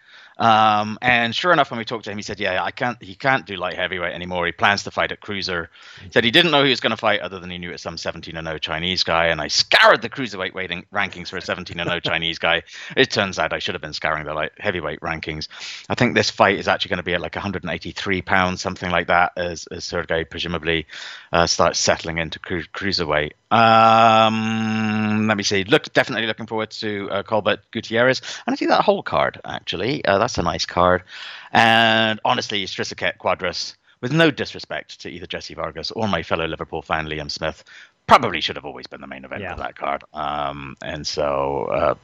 Um, 0.41 0.97
and 1.03 1.35
sure 1.35 1.53
enough, 1.53 1.69
when 1.69 1.77
we 1.77 1.85
talked 1.85 2.05
to 2.05 2.11
him, 2.11 2.17
he 2.17 2.23
said, 2.23 2.39
"Yeah, 2.39 2.63
I 2.63 2.71
can't. 2.71 3.01
He 3.01 3.13
can't 3.13 3.45
do 3.45 3.55
light 3.57 3.75
heavyweight 3.75 4.13
anymore. 4.13 4.47
He 4.47 4.51
plans 4.51 4.83
to 4.83 4.91
fight 4.91 5.11
at 5.11 5.21
cruiser." 5.21 5.69
He 6.03 6.09
said 6.11 6.23
he 6.23 6.31
didn't 6.31 6.49
know 6.49 6.63
he 6.63 6.71
was 6.71 6.79
going 6.79 6.91
to 6.91 6.97
fight, 6.97 7.19
other 7.21 7.39
than 7.39 7.51
he 7.51 7.59
knew 7.59 7.69
it's 7.69 7.83
some 7.83 7.95
17 7.95 8.35
and 8.35 8.47
0 8.47 8.57
Chinese 8.57 9.03
guy. 9.03 9.27
And 9.27 9.39
I 9.39 9.49
scoured 9.49 10.01
the 10.01 10.09
cruiserweight 10.09 10.53
weighting 10.53 10.87
rankings 10.91 11.29
for 11.29 11.37
a 11.37 11.41
17 11.41 11.79
and 11.79 11.87
0 11.87 11.99
Chinese 11.99 12.39
guy. 12.39 12.63
It 12.97 13.11
turns 13.11 13.37
out 13.37 13.53
I 13.53 13.59
should 13.59 13.75
have 13.75 13.83
been 13.83 13.93
scouring 13.93 14.25
the 14.25 14.33
light 14.33 14.51
heavyweight 14.57 15.01
rankings. 15.01 15.47
I 15.89 15.93
think 15.93 16.15
this 16.15 16.31
fight 16.31 16.57
is 16.57 16.67
actually 16.67 16.89
going 16.89 16.97
to 16.97 17.03
be 17.03 17.13
at 17.13 17.21
like 17.21 17.35
183 17.35 18.21
pounds, 18.23 18.61
something 18.61 18.89
like 18.89 19.07
that, 19.07 19.33
as, 19.37 19.67
as 19.67 19.85
Sergey 19.85 20.23
presumably 20.23 20.87
uh, 21.31 21.45
starts 21.45 21.77
settling 21.77 22.17
into 22.17 22.39
cru- 22.39 22.63
cruiserweight. 22.63 23.33
Um, 23.51 25.27
let 25.27 25.37
me 25.37 25.43
see. 25.43 25.65
Look, 25.65 25.91
definitely 25.93 26.25
looking 26.25 26.47
forward 26.47 26.71
to 26.71 27.09
uh, 27.11 27.23
Colbert 27.23 27.59
Gutierrez, 27.71 28.21
and 28.47 28.53
I 28.53 28.55
see 28.55 28.65
that 28.67 28.83
whole 28.83 29.03
card 29.03 29.39
actually. 29.45 30.03
Uh, 30.05 30.17
that's 30.17 30.30
a 30.37 30.43
nice 30.43 30.65
card, 30.65 31.03
and 31.51 32.19
honestly, 32.23 32.63
Srisaket 32.65 33.17
Cuadras, 33.17 33.75
With 34.01 34.11
no 34.11 34.31
disrespect 34.31 35.01
to 35.01 35.09
either 35.09 35.27
Jesse 35.27 35.53
Vargas 35.53 35.91
or 35.91 36.07
my 36.07 36.23
fellow 36.23 36.47
Liverpool 36.47 36.81
fan 36.81 37.05
Liam 37.05 37.29
Smith, 37.29 37.63
probably 38.07 38.41
should 38.41 38.55
have 38.55 38.65
always 38.65 38.87
been 38.87 38.99
the 38.99 39.07
main 39.07 39.23
event 39.23 39.43
yeah. 39.43 39.51
of 39.51 39.59
that 39.59 39.75
card. 39.75 40.03
Um, 40.13 40.75
and 40.81 41.05
so 41.05 41.65
uh, 41.65 41.95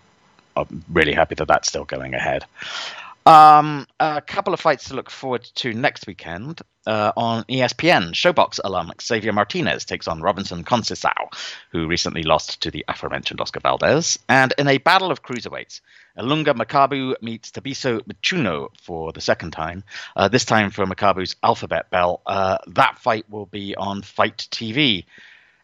I'm 0.55 0.84
really 0.91 1.13
happy 1.13 1.36
that 1.36 1.47
that's 1.47 1.67
still 1.67 1.86
going 1.86 2.13
ahead. 2.13 2.45
Um, 3.28 3.86
a 3.99 4.21
couple 4.21 4.53
of 4.53 4.61
fights 4.61 4.88
to 4.88 4.93
look 4.93 5.09
forward 5.09 5.43
to 5.55 5.73
next 5.73 6.07
weekend 6.07 6.61
uh, 6.86 7.11
on 7.17 7.43
ESPN. 7.43 8.13
Showbox 8.13 8.61
alum 8.63 8.93
Xavier 9.01 9.34
Martinez 9.34 9.84
takes 9.84 10.07
on 10.07 10.21
Robinson 10.21 10.63
Conceição, 10.63 11.11
who 11.73 11.88
recently 11.88 12.23
lost 12.23 12.61
to 12.61 12.71
the 12.71 12.86
aforementioned 12.88 13.41
Oscar 13.41 13.59
Valdez. 13.59 14.17
And 14.30 14.53
in 14.57 14.69
a 14.69 14.78
battle 14.78 15.11
of 15.11 15.23
cruiserweights, 15.23 15.82
Ilunga 16.17 16.55
Makabu 16.55 17.15
meets 17.21 17.51
Thabiso 17.51 17.99
Mchunu 17.99 18.69
for 18.82 19.11
the 19.11 19.19
second 19.19 19.51
time, 19.51 19.84
uh, 20.15 20.30
this 20.30 20.45
time 20.45 20.71
for 20.71 20.86
Makabu's 20.86 21.36
alphabet 21.43 21.89
belt. 21.89 22.21
Uh, 22.25 22.59
that 22.67 22.97
fight 22.97 23.30
will 23.30 23.45
be 23.45 23.75
on 23.75 24.03
FITE 24.03 24.47
TV. 24.49 25.03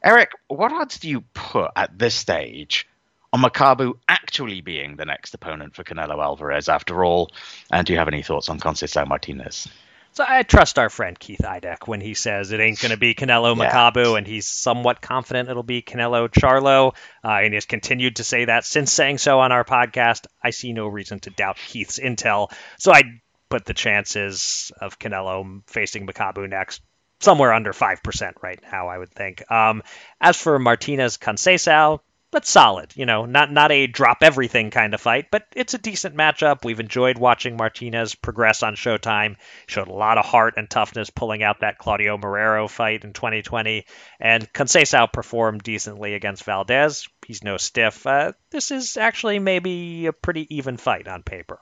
Eric, 0.04 0.32
what 0.50 0.74
odds 0.74 1.00
do 1.00 1.08
you 1.08 1.22
put 1.34 1.72
at 1.78 1.98
this 1.98 2.14
stage 2.14 2.90
on 3.34 3.42
Makabu 3.42 3.96
actually 4.08 4.62
being 4.62 4.96
the 4.96 5.06
next 5.06 5.34
opponent 5.34 5.76
for 5.76 5.84
Canelo 5.84 6.24
Alvarez 6.24 6.70
after 6.70 7.04
all? 7.04 7.32
And 7.72 7.86
do 7.86 7.92
you 7.92 8.00
have 8.00 8.08
any 8.08 8.22
thoughts 8.22 8.48
on 8.48 8.60
Conceição 8.60 9.08
Martinez? 9.08 9.68
So 10.12 10.24
I 10.28 10.44
trust 10.44 10.78
our 10.78 10.92
friend 10.92 11.18
Keith 11.18 11.42
Idec 11.44 11.88
when 11.88 12.00
he 12.00 12.14
says 12.14 12.52
it 12.52 12.60
ain't 12.60 12.80
going 12.80 12.92
to 12.92 12.98
be 12.98 13.16
Canelo 13.16 13.58
yeah. 13.58 13.72
Makabu, 13.72 14.16
and 14.16 14.28
he's 14.28 14.46
somewhat 14.46 15.02
confident 15.02 15.50
it'll 15.50 15.64
be 15.64 15.82
Canelo 15.82 16.30
Charlo, 16.30 16.94
uh, 17.24 17.40
and 17.42 17.48
he 17.48 17.56
has 17.56 17.66
continued 17.66 18.18
to 18.18 18.24
say 18.24 18.46
that 18.46 18.64
since 18.64 18.94
saying 18.94 19.18
so 19.18 19.40
on 19.40 19.52
our 19.52 19.64
podcast. 19.64 20.28
I 20.44 20.52
see 20.52 20.72
no 20.72 20.88
reason 20.88 21.20
to 21.22 21.32
doubt 21.32 21.58
Keith's 21.58 21.98
intel, 21.98 22.52
so 22.78 22.94
I 22.94 23.22
put 23.50 23.66
the 23.66 23.74
chances 23.74 24.72
of 24.80 25.00
Canelo 25.00 25.64
facing 25.66 26.06
Makabu 26.06 26.48
next 26.48 26.84
somewhere 27.20 27.54
under 27.54 27.74
5% 27.74 28.34
right 28.44 28.60
now, 28.72 28.90
I 28.90 28.98
would 28.98 29.12
think. 29.12 29.50
Um, 29.50 29.82
as 30.22 30.38
for 30.38 30.60
Martinez 30.60 31.18
Conceição, 31.18 32.02
but 32.34 32.48
solid. 32.48 32.92
You 32.96 33.06
know, 33.06 33.26
not 33.26 33.52
not 33.52 33.72
a 33.72 33.86
drop 33.88 34.18
everything 34.22 34.72
kind 34.72 34.94
of 34.94 35.00
fight, 35.00 35.28
but 35.32 35.46
it's 35.56 35.76
a 35.76 35.78
decent 35.78 36.18
matchup. 36.18 36.66
We've 36.66 36.80
enjoyed 36.80 37.18
watching 37.18 37.56
Martinez 37.56 38.16
progress 38.16 38.64
on 38.64 38.76
Showtime. 38.76 39.38
Showed 39.68 39.88
a 39.88 39.94
lot 39.94 40.18
of 40.18 40.26
heart 40.26 40.56
and 40.58 40.70
toughness 40.70 41.12
pulling 41.12 41.44
out 41.44 41.62
that 41.62 41.78
Claudio 41.78 42.18
Marrero 42.18 42.68
fight 42.68 43.04
in 43.06 43.14
2020, 43.14 43.86
and 44.20 44.52
Conceição 44.52 45.14
performed 45.14 45.62
decently 45.62 46.16
against 46.16 46.44
Valdez. 46.44 47.08
He's 47.26 47.44
no 47.44 47.58
stiff. 47.58 48.06
Uh, 48.06 48.34
this 48.50 48.72
is 48.72 48.98
actually 48.98 49.38
maybe 49.38 50.08
a 50.08 50.14
pretty 50.14 50.48
even 50.56 50.78
fight 50.78 51.08
on 51.08 51.22
paper. 51.22 51.60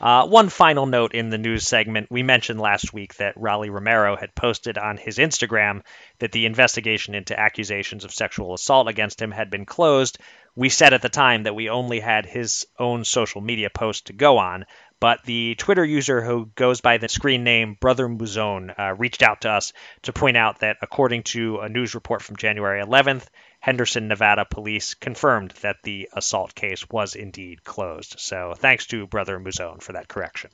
Uh, 0.00 0.26
one 0.26 0.50
final 0.50 0.84
note 0.84 1.14
in 1.14 1.30
the 1.30 1.38
news 1.38 1.66
segment 1.66 2.10
we 2.10 2.22
mentioned 2.22 2.60
last 2.60 2.92
week 2.92 3.14
that 3.16 3.36
Rolly 3.36 3.70
Romero 3.70 4.14
had 4.16 4.34
posted 4.34 4.76
on 4.76 4.98
his 4.98 5.16
Instagram 5.16 5.82
that 6.18 6.32
the 6.32 6.44
investigation 6.44 7.14
into 7.14 7.38
accusations 7.38 8.04
of 8.04 8.12
sexual 8.12 8.52
assault 8.52 8.88
against 8.88 9.20
him 9.22 9.30
had 9.30 9.50
been 9.50 9.64
closed. 9.64 10.18
We 10.54 10.68
said 10.68 10.92
at 10.92 11.02
the 11.02 11.08
time 11.08 11.44
that 11.44 11.54
we 11.54 11.70
only 11.70 12.00
had 12.00 12.26
his 12.26 12.66
own 12.78 13.04
social 13.04 13.40
media 13.40 13.70
post 13.70 14.06
to 14.06 14.12
go 14.12 14.38
on, 14.38 14.66
but 15.00 15.22
the 15.24 15.54
Twitter 15.54 15.84
user 15.84 16.22
who 16.22 16.50
goes 16.54 16.80
by 16.80 16.98
the 16.98 17.08
screen 17.08 17.44
name 17.44 17.76
Brother 17.80 18.08
Muzone 18.08 18.78
uh, 18.78 18.94
reached 18.94 19.22
out 19.22 19.42
to 19.42 19.50
us 19.50 19.72
to 20.02 20.12
point 20.12 20.36
out 20.36 20.60
that 20.60 20.76
according 20.82 21.22
to 21.24 21.58
a 21.58 21.68
news 21.68 21.94
report 21.94 22.22
from 22.22 22.36
January 22.36 22.82
11th, 22.82 23.26
Henderson, 23.60 24.08
Nevada 24.08 24.44
police 24.44 24.94
confirmed 24.94 25.50
that 25.62 25.82
the 25.82 26.08
assault 26.12 26.54
case 26.54 26.88
was 26.88 27.14
indeed 27.14 27.64
closed. 27.64 28.16
So 28.18 28.54
thanks 28.56 28.86
to 28.86 29.06
Brother 29.06 29.38
Muzone 29.38 29.82
for 29.82 29.92
that 29.92 30.08
correction. 30.08 30.50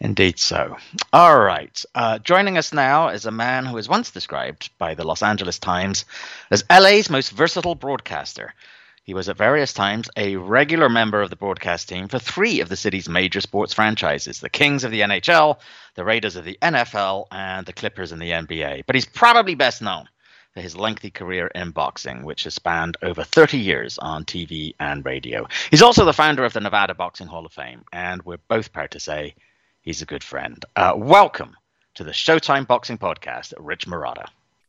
Indeed 0.00 0.38
so. 0.38 0.76
All 1.12 1.38
right. 1.38 1.84
Uh, 1.94 2.18
joining 2.18 2.56
us 2.56 2.72
now 2.72 3.08
is 3.08 3.26
a 3.26 3.30
man 3.30 3.66
who 3.66 3.74
was 3.74 3.88
once 3.88 4.10
described 4.10 4.70
by 4.78 4.94
the 4.94 5.04
Los 5.04 5.22
Angeles 5.22 5.58
Times 5.58 6.06
as 6.50 6.64
LA's 6.70 7.10
most 7.10 7.30
versatile 7.32 7.74
broadcaster. 7.74 8.54
He 9.02 9.12
was 9.14 9.28
at 9.28 9.36
various 9.36 9.72
times 9.72 10.08
a 10.16 10.36
regular 10.36 10.88
member 10.88 11.20
of 11.20 11.30
the 11.30 11.36
broadcast 11.36 11.88
team 11.88 12.08
for 12.08 12.18
three 12.18 12.60
of 12.60 12.68
the 12.68 12.76
city's 12.76 13.08
major 13.08 13.40
sports 13.40 13.74
franchises 13.74 14.40
the 14.40 14.48
Kings 14.48 14.84
of 14.84 14.90
the 14.90 15.00
NHL, 15.00 15.58
the 15.96 16.04
Raiders 16.04 16.36
of 16.36 16.44
the 16.44 16.58
NFL, 16.62 17.26
and 17.30 17.66
the 17.66 17.72
Clippers 17.72 18.12
in 18.12 18.18
the 18.18 18.30
NBA. 18.30 18.84
But 18.86 18.94
he's 18.94 19.06
probably 19.06 19.54
best 19.54 19.82
known 19.82 20.08
for 20.52 20.60
his 20.60 20.76
lengthy 20.76 21.10
career 21.10 21.46
in 21.48 21.70
boxing, 21.70 22.24
which 22.24 22.44
has 22.44 22.54
spanned 22.54 22.96
over 23.02 23.22
30 23.22 23.58
years 23.58 23.98
on 23.98 24.24
TV 24.24 24.74
and 24.80 25.04
radio. 25.04 25.46
He's 25.70 25.82
also 25.82 26.04
the 26.04 26.12
founder 26.12 26.44
of 26.44 26.52
the 26.52 26.60
Nevada 26.60 26.94
Boxing 26.94 27.26
Hall 27.26 27.46
of 27.46 27.52
Fame, 27.52 27.84
and 27.92 28.22
we're 28.22 28.38
both 28.48 28.72
proud 28.72 28.90
to 28.92 29.00
say 29.00 29.34
he's 29.80 30.02
a 30.02 30.06
good 30.06 30.24
friend. 30.24 30.64
Uh, 30.74 30.94
welcome 30.96 31.56
to 31.94 32.04
the 32.04 32.10
Showtime 32.10 32.66
Boxing 32.66 32.98
Podcast, 32.98 33.52
Rich 33.58 33.86
Marotta. 33.86 34.26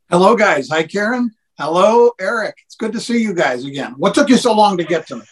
Hello, 0.10 0.36
guys. 0.36 0.70
Hi, 0.70 0.84
Kieran. 0.84 1.32
Hello, 1.58 2.12
Eric. 2.20 2.56
It's 2.66 2.76
good 2.76 2.92
to 2.94 3.00
see 3.00 3.22
you 3.22 3.34
guys 3.34 3.66
again. 3.66 3.94
What 3.98 4.16
took 4.16 4.30
you 4.30 4.38
so 4.38 4.54
long 4.54 4.78
to 4.78 4.84
get 4.84 5.06
to 5.08 5.18
me? 5.18 5.24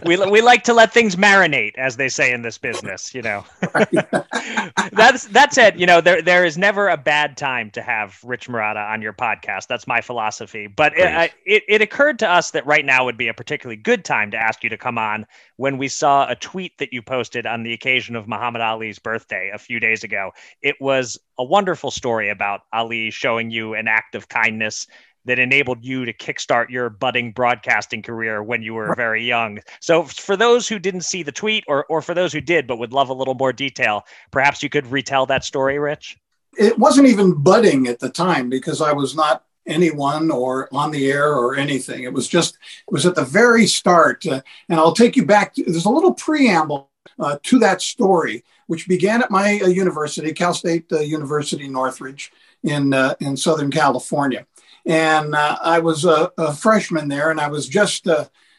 we, 0.06 0.16
we 0.30 0.40
like 0.40 0.64
to 0.64 0.74
let 0.74 0.92
things 0.92 1.16
marinate, 1.16 1.76
as 1.76 1.96
they 1.96 2.08
say 2.08 2.32
in 2.32 2.42
this 2.42 2.58
business. 2.58 3.14
You 3.14 3.22
know, 3.22 3.44
that's 4.92 5.26
that's 5.26 5.58
it. 5.58 5.76
You 5.76 5.86
know, 5.86 6.00
there 6.00 6.22
there 6.22 6.44
is 6.44 6.58
never 6.58 6.88
a 6.88 6.96
bad 6.96 7.36
time 7.36 7.70
to 7.72 7.82
have 7.82 8.18
Rich 8.24 8.48
Marotta 8.48 8.90
on 8.90 9.02
your 9.02 9.12
podcast. 9.12 9.68
That's 9.68 9.86
my 9.86 10.00
philosophy. 10.00 10.66
But 10.66 10.96
it, 10.96 11.32
it 11.44 11.62
it 11.68 11.82
occurred 11.82 12.18
to 12.20 12.28
us 12.28 12.50
that 12.52 12.66
right 12.66 12.84
now 12.84 13.04
would 13.04 13.18
be 13.18 13.28
a 13.28 13.34
particularly 13.34 13.76
good 13.76 14.04
time 14.04 14.30
to 14.32 14.36
ask 14.36 14.64
you 14.64 14.70
to 14.70 14.78
come 14.78 14.98
on 14.98 15.26
when 15.56 15.78
we 15.78 15.88
saw 15.88 16.28
a 16.28 16.34
tweet 16.34 16.78
that 16.78 16.92
you 16.92 17.02
posted 17.02 17.46
on 17.46 17.62
the 17.62 17.72
occasion 17.72 18.16
of 18.16 18.28
Muhammad 18.28 18.62
Ali's 18.62 18.98
birthday 18.98 19.50
a 19.54 19.58
few 19.58 19.80
days 19.80 20.04
ago. 20.04 20.30
It 20.62 20.76
was 20.80 21.18
a 21.38 21.44
wonderful 21.44 21.90
story 21.90 22.28
about 22.28 22.62
Ali 22.72 23.10
showing 23.10 23.50
you 23.50 23.74
an 23.74 23.88
act 23.88 24.14
of 24.14 24.28
kindness 24.28 24.86
that 25.26 25.38
enabled 25.38 25.84
you 25.84 26.04
to 26.04 26.12
kickstart 26.12 26.68
your 26.68 26.90
budding 26.90 27.32
broadcasting 27.32 28.02
career 28.02 28.42
when 28.42 28.62
you 28.62 28.74
were 28.74 28.94
very 28.94 29.24
young. 29.24 29.58
So, 29.80 30.04
for 30.04 30.36
those 30.36 30.68
who 30.68 30.78
didn't 30.78 31.02
see 31.02 31.22
the 31.22 31.32
tweet, 31.32 31.64
or, 31.66 31.86
or 31.86 32.02
for 32.02 32.14
those 32.14 32.32
who 32.32 32.40
did 32.40 32.66
but 32.66 32.78
would 32.78 32.92
love 32.92 33.08
a 33.08 33.14
little 33.14 33.34
more 33.34 33.52
detail, 33.52 34.02
perhaps 34.30 34.62
you 34.62 34.68
could 34.68 34.86
retell 34.88 35.26
that 35.26 35.44
story, 35.44 35.78
Rich? 35.78 36.18
It 36.58 36.78
wasn't 36.78 37.08
even 37.08 37.42
budding 37.42 37.88
at 37.88 38.00
the 38.00 38.10
time 38.10 38.48
because 38.48 38.80
I 38.80 38.92
was 38.92 39.16
not 39.16 39.44
anyone 39.66 40.30
or 40.30 40.68
on 40.72 40.90
the 40.90 41.10
air 41.10 41.34
or 41.34 41.56
anything. 41.56 42.04
It 42.04 42.12
was 42.12 42.28
just, 42.28 42.54
it 42.54 42.92
was 42.92 43.06
at 43.06 43.14
the 43.14 43.24
very 43.24 43.66
start. 43.66 44.26
Uh, 44.26 44.42
and 44.68 44.78
I'll 44.78 44.92
take 44.92 45.16
you 45.16 45.24
back. 45.24 45.54
To, 45.54 45.64
there's 45.64 45.84
a 45.84 45.90
little 45.90 46.14
preamble 46.14 46.90
uh, 47.18 47.38
to 47.44 47.58
that 47.60 47.82
story, 47.82 48.44
which 48.66 48.88
began 48.88 49.22
at 49.22 49.30
my 49.30 49.60
uh, 49.62 49.68
university, 49.68 50.32
Cal 50.32 50.54
State 50.54 50.90
uh, 50.92 51.00
University 51.00 51.68
Northridge 51.68 52.32
in, 52.62 52.92
uh, 52.92 53.14
in 53.20 53.36
Southern 53.36 53.70
California. 53.70 54.46
And 54.86 55.34
uh, 55.34 55.58
I 55.62 55.78
was 55.78 56.04
a, 56.04 56.30
a, 56.36 56.52
freshman 56.52 57.08
there, 57.08 57.30
and 57.30 57.40
I 57.40 57.48
was 57.48 57.66
just, 57.68 58.06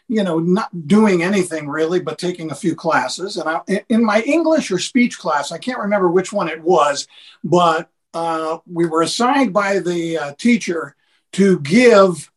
you 0.08 0.24
know, 0.24 0.40
not 0.40 0.88
doing 0.88 1.22
anything 1.22 1.68
really, 1.68 2.00
but 2.00 2.18
taking 2.18 2.50
a 2.50 2.56
few 2.56 2.76
classes. 2.76 3.38
And 3.38 3.48
I, 3.48 3.84
in 3.90 4.04
my 4.04 4.22
English 4.22 4.72
or 4.72 4.80
speech 4.80 5.20
class, 5.20 5.52
I 5.52 5.60
can't 5.60 5.78
remember 5.78 6.10
which 6.10 6.34
one 6.34 6.50
it 6.50 6.62
was, 6.62 7.08
but 7.44 7.92
uh, 8.16 8.60
we 8.66 8.86
were 8.86 9.02
assigned 9.02 9.54
by 9.54 9.80
the 9.80 10.18
uh, 10.18 10.34
teacher 10.38 10.95
to 11.36 11.60
give 11.60 12.32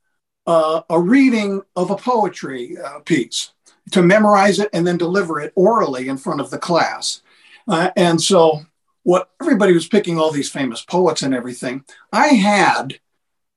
uh, 0.46 0.82
a 0.90 1.00
reading 1.00 1.62
of 1.76 1.90
a 1.90 1.96
poetry 1.96 2.76
uh, 2.76 2.98
piece, 3.00 3.52
to 3.92 4.02
memorize 4.02 4.58
it 4.58 4.68
and 4.72 4.84
then 4.84 4.96
deliver 4.96 5.40
it 5.40 5.52
orally 5.54 6.08
in 6.08 6.16
front 6.16 6.40
of 6.40 6.50
the 6.50 6.58
class. 6.58 7.22
Uh, 7.68 7.90
and 7.96 8.20
so, 8.20 8.62
what 9.04 9.30
everybody 9.40 9.72
was 9.72 9.86
picking 9.86 10.18
all 10.18 10.32
these 10.32 10.50
famous 10.50 10.84
poets 10.84 11.22
and 11.22 11.32
everything. 11.32 11.84
I 12.12 12.28
had 12.28 12.98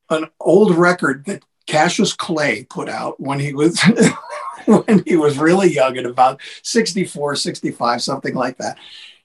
an 0.09 0.27
old 0.39 0.75
record 0.77 1.25
that 1.25 1.43
Cassius 1.65 2.13
Clay 2.13 2.65
put 2.65 2.87
out 2.87 3.19
when 3.19 3.39
he 3.39 3.53
was 3.53 3.81
when 4.65 5.03
he 5.05 5.15
was 5.15 5.39
really 5.39 5.73
young 5.73 5.97
at 5.97 6.05
about 6.05 6.39
64, 6.61 7.35
65, 7.35 8.01
something 8.01 8.35
like 8.35 8.57
that 8.57 8.77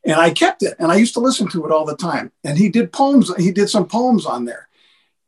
and 0.07 0.15
I 0.15 0.31
kept 0.31 0.63
it 0.63 0.75
and 0.79 0.91
I 0.91 0.97
used 0.97 1.15
to 1.15 1.21
listen 1.21 1.49
to 1.49 1.67
it 1.67 1.73
all 1.73 1.85
the 1.85 1.97
time. 1.97 2.31
And 2.45 2.57
he 2.57 2.69
did 2.69 2.93
poems, 2.93 3.35
he 3.37 3.51
did 3.51 3.69
some 3.69 3.87
poems 3.87 4.25
on 4.25 4.45
there. 4.45 4.66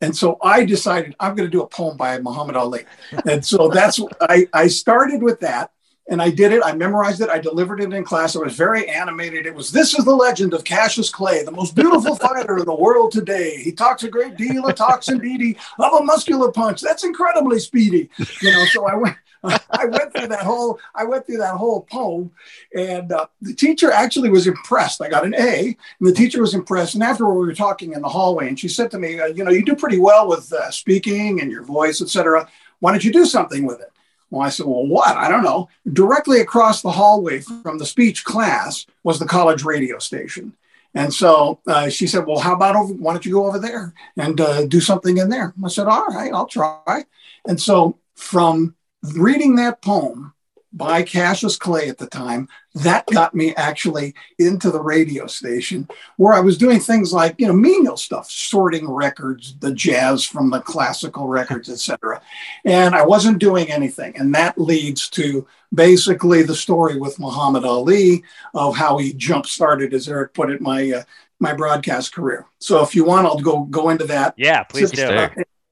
And 0.01 0.15
so 0.15 0.37
I 0.41 0.65
decided 0.65 1.15
I'm 1.19 1.35
going 1.35 1.47
to 1.47 1.51
do 1.51 1.61
a 1.61 1.67
poem 1.67 1.97
by 1.97 2.19
Muhammad 2.19 2.55
Ali. 2.55 2.85
And 3.25 3.45
so 3.45 3.67
that's 3.67 3.99
I, 4.21 4.47
I 4.53 4.67
started 4.67 5.21
with 5.21 5.41
that 5.41 5.71
and 6.09 6.21
I 6.21 6.31
did 6.31 6.51
it. 6.51 6.61
I 6.65 6.73
memorized 6.73 7.21
it. 7.21 7.29
I 7.29 7.39
delivered 7.39 7.81
it 7.81 7.93
in 7.93 8.03
class. 8.03 8.35
It 8.35 8.43
was 8.43 8.55
very 8.55 8.89
animated. 8.89 9.45
It 9.45 9.53
was 9.53 9.71
this 9.71 9.97
is 9.97 10.05
the 10.05 10.15
legend 10.15 10.53
of 10.53 10.63
Cassius 10.63 11.09
Clay, 11.09 11.43
the 11.43 11.51
most 11.51 11.75
beautiful 11.75 12.15
fighter 12.27 12.57
in 12.57 12.65
the 12.65 12.75
world 12.75 13.11
today. 13.11 13.57
He 13.57 13.71
talks 13.71 14.03
a 14.03 14.09
great 14.09 14.35
deal 14.35 14.67
of 14.67 14.75
talks 14.75 15.07
indeed 15.09 15.57
of 15.77 15.93
a 15.93 16.03
muscular 16.03 16.51
punch. 16.51 16.81
That's 16.81 17.03
incredibly 17.03 17.59
speedy. 17.59 18.09
You 18.41 18.51
know, 18.51 18.65
so 18.65 18.87
I 18.87 18.95
went 18.95 19.17
I 19.43 19.85
went 19.85 20.13
through 20.13 20.27
that 20.27 20.43
whole 20.43 20.79
I 20.93 21.05
went 21.05 21.25
through 21.25 21.37
that 21.37 21.55
whole 21.55 21.81
poem, 21.81 22.31
and 22.75 23.11
uh, 23.11 23.27
the 23.41 23.53
teacher 23.53 23.91
actually 23.91 24.29
was 24.29 24.47
impressed. 24.47 25.01
I 25.01 25.09
got 25.09 25.25
an 25.25 25.33
A, 25.35 25.77
and 25.99 26.09
the 26.09 26.13
teacher 26.13 26.41
was 26.41 26.53
impressed. 26.53 26.93
And 26.93 27.03
afterward, 27.03 27.35
we 27.35 27.47
were 27.47 27.55
talking 27.55 27.93
in 27.93 28.01
the 28.01 28.09
hallway, 28.09 28.49
and 28.49 28.59
she 28.59 28.67
said 28.67 28.91
to 28.91 28.99
me, 28.99 29.19
uh, 29.19 29.27
"You 29.27 29.43
know, 29.43 29.51
you 29.51 29.63
do 29.63 29.75
pretty 29.75 29.99
well 29.99 30.27
with 30.27 30.51
uh, 30.51 30.71
speaking 30.71 31.39
and 31.39 31.51
your 31.51 31.63
voice, 31.63 32.01
etc. 32.01 32.49
Why 32.79 32.91
don't 32.91 33.03
you 33.03 33.13
do 33.13 33.25
something 33.25 33.65
with 33.65 33.79
it?" 33.79 33.91
Well, 34.29 34.41
I 34.41 34.49
said, 34.49 34.65
"Well, 34.65 34.85
what? 34.85 35.15
I 35.15 35.29
don't 35.29 35.43
know." 35.43 35.69
Directly 35.91 36.41
across 36.41 36.81
the 36.81 36.91
hallway 36.91 37.39
from 37.39 37.77
the 37.77 37.85
speech 37.85 38.25
class 38.25 38.85
was 39.03 39.19
the 39.19 39.25
college 39.25 39.63
radio 39.63 39.99
station. 39.99 40.53
And 40.95 41.13
so 41.13 41.59
uh, 41.67 41.89
she 41.89 42.07
said, 42.07 42.25
Well, 42.25 42.39
how 42.39 42.55
about 42.55 42.75
over, 42.75 42.93
why 42.93 43.13
don't 43.13 43.25
you 43.25 43.33
go 43.33 43.45
over 43.45 43.59
there 43.59 43.93
and 44.17 44.41
uh, 44.41 44.65
do 44.65 44.79
something 44.79 45.17
in 45.17 45.29
there? 45.29 45.53
I 45.63 45.67
said, 45.67 45.85
All 45.85 46.07
right, 46.07 46.33
I'll 46.33 46.47
try. 46.47 47.05
And 47.47 47.61
so 47.61 47.99
from 48.15 48.75
reading 49.03 49.55
that 49.55 49.81
poem 49.81 50.33
by 50.71 51.01
Cassius 51.01 51.57
Clay 51.57 51.89
at 51.89 51.97
the 51.97 52.07
time, 52.07 52.47
that 52.75 53.05
got 53.07 53.33
me 53.33 53.55
actually 53.55 54.13
into 54.37 54.69
the 54.69 54.81
radio 54.81 55.25
station 55.25 55.87
where 56.17 56.33
I 56.33 56.39
was 56.41 56.57
doing 56.57 56.79
things 56.79 57.11
like, 57.11 57.35
you 57.39 57.47
know, 57.47 57.53
menial 57.53 57.97
stuff, 57.97 58.29
sorting 58.29 58.89
records, 58.89 59.57
the 59.59 59.73
jazz 59.73 60.23
from 60.23 60.51
the 60.51 60.59
classical 60.61 61.27
records, 61.27 61.69
etc. 61.69 62.21
And 62.65 62.93
I 62.93 63.03
wasn't 63.03 63.39
doing 63.39 63.71
anything. 63.71 64.15
And 64.15 64.33
that 64.35 64.59
leads 64.59 65.09
to 65.11 65.47
basically 65.73 66.43
the 66.43 66.55
story 66.55 66.99
with 66.99 67.19
Muhammad 67.19 67.65
Ali 67.65 68.23
of 68.53 68.75
how 68.75 68.97
he 68.97 69.13
jump 69.13 69.47
started, 69.47 69.93
as 69.93 70.07
Eric 70.07 70.33
put 70.33 70.51
it, 70.51 70.61
my 70.61 70.91
uh, 70.91 71.03
my 71.39 71.53
broadcast 71.53 72.13
career. 72.13 72.45
So 72.59 72.83
if 72.83 72.93
you 72.93 73.05
want, 73.05 73.25
I'll 73.25 73.39
go 73.39 73.61
go 73.63 73.89
into 73.89 74.05
that. 74.05 74.35
Yeah, 74.37 74.63
please 74.63 74.91
do 74.91 75.07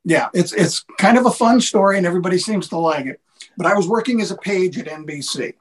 yeah, 0.08 0.30
it's 0.34 0.54
it's 0.54 0.86
kind 0.98 1.18
of 1.18 1.26
a 1.26 1.32
fun 1.32 1.60
story, 1.60 1.98
and 1.98 2.08
everybody 2.08 2.38
seems 2.38 2.70
to 2.70 2.78
like 2.78 3.08
it. 3.08 3.20
But 3.58 3.68
I 3.68 3.74
was 3.74 3.90
working 3.90 4.22
as 4.22 4.32
a 4.32 4.38
page 4.38 4.80
at 4.80 4.88
NBC, 4.88 5.56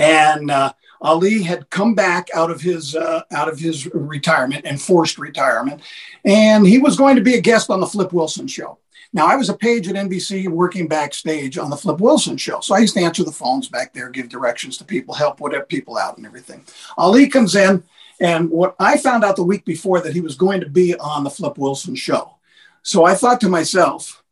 and 0.00 0.50
uh, 0.50 0.72
Ali 1.00 1.40
had 1.40 1.70
come 1.70 1.94
back 1.94 2.26
out 2.34 2.50
of 2.50 2.60
his 2.60 2.96
uh, 2.96 3.22
out 3.30 3.48
of 3.48 3.60
his 3.60 3.86
retirement, 3.94 4.64
enforced 4.64 5.16
retirement, 5.16 5.80
and 6.24 6.66
he 6.66 6.78
was 6.78 6.96
going 6.96 7.14
to 7.14 7.22
be 7.22 7.34
a 7.34 7.40
guest 7.40 7.70
on 7.70 7.78
the 7.78 7.86
Flip 7.86 8.12
Wilson 8.12 8.48
show. 8.48 8.78
Now, 9.12 9.26
I 9.26 9.36
was 9.36 9.48
a 9.48 9.54
page 9.54 9.86
at 9.86 9.94
NBC 9.94 10.48
working 10.48 10.88
backstage 10.88 11.56
on 11.56 11.70
the 11.70 11.76
Flip 11.76 12.00
Wilson 12.00 12.36
show. 12.36 12.58
So 12.60 12.74
I 12.74 12.78
used 12.78 12.94
to 12.94 13.00
answer 13.00 13.22
the 13.22 13.32
phones 13.32 13.68
back 13.68 13.92
there, 13.92 14.08
give 14.08 14.28
directions 14.28 14.76
to 14.78 14.84
people, 14.84 15.14
help 15.14 15.40
whatever 15.40 15.64
people 15.64 15.98
out 15.98 16.16
and 16.16 16.26
everything. 16.26 16.64
Ali 16.96 17.28
comes 17.28 17.54
in, 17.54 17.84
and 18.20 18.50
what 18.50 18.74
I 18.80 18.98
found 18.98 19.24
out 19.24 19.36
the 19.36 19.44
week 19.44 19.64
before 19.64 20.00
that 20.00 20.14
he 20.14 20.20
was 20.20 20.34
going 20.34 20.60
to 20.60 20.68
be 20.68 20.96
on 20.96 21.22
the 21.22 21.30
Flip 21.30 21.56
Wilson 21.58 21.94
show. 21.94 22.36
So 22.82 23.04
I 23.04 23.14
thought 23.14 23.40
to 23.42 23.48
myself, 23.48 24.22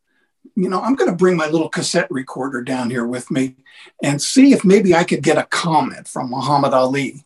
you 0.55 0.69
know, 0.69 0.81
I'm 0.81 0.95
going 0.95 1.11
to 1.11 1.17
bring 1.17 1.37
my 1.37 1.49
little 1.49 1.69
cassette 1.69 2.11
recorder 2.11 2.63
down 2.63 2.91
here 2.91 3.07
with 3.07 3.31
me 3.31 3.57
and 4.03 4.21
see 4.21 4.53
if 4.53 4.65
maybe 4.65 4.95
I 4.95 5.05
could 5.05 5.23
get 5.23 5.39
a 5.39 5.45
comment 5.45 6.09
from 6.09 6.31
Muhammad 6.31 6.73
Ali 6.73 7.25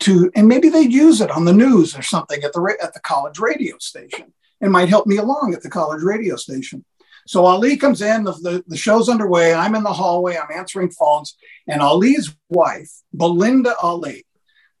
to, 0.00 0.30
and 0.34 0.46
maybe 0.46 0.68
they'd 0.68 0.92
use 0.92 1.20
it 1.20 1.30
on 1.30 1.44
the 1.44 1.52
news 1.52 1.96
or 1.96 2.02
something 2.02 2.42
at 2.42 2.52
the 2.52 2.76
at 2.82 2.92
the 2.92 3.00
college 3.00 3.38
radio 3.38 3.78
station 3.78 4.32
and 4.60 4.72
might 4.72 4.88
help 4.88 5.06
me 5.06 5.16
along 5.16 5.54
at 5.54 5.62
the 5.62 5.70
college 5.70 6.02
radio 6.02 6.36
station. 6.36 6.84
So 7.26 7.44
Ali 7.44 7.76
comes 7.76 8.02
in, 8.02 8.24
the, 8.24 8.62
the, 8.68 8.76
show's 8.76 9.08
underway. 9.08 9.52
I'm 9.52 9.74
in 9.74 9.82
the 9.82 9.92
hallway, 9.92 10.36
I'm 10.36 10.56
answering 10.56 10.90
phones, 10.90 11.36
and 11.66 11.82
Ali's 11.82 12.34
wife, 12.48 12.90
Belinda 13.12 13.74
Ali, 13.82 14.24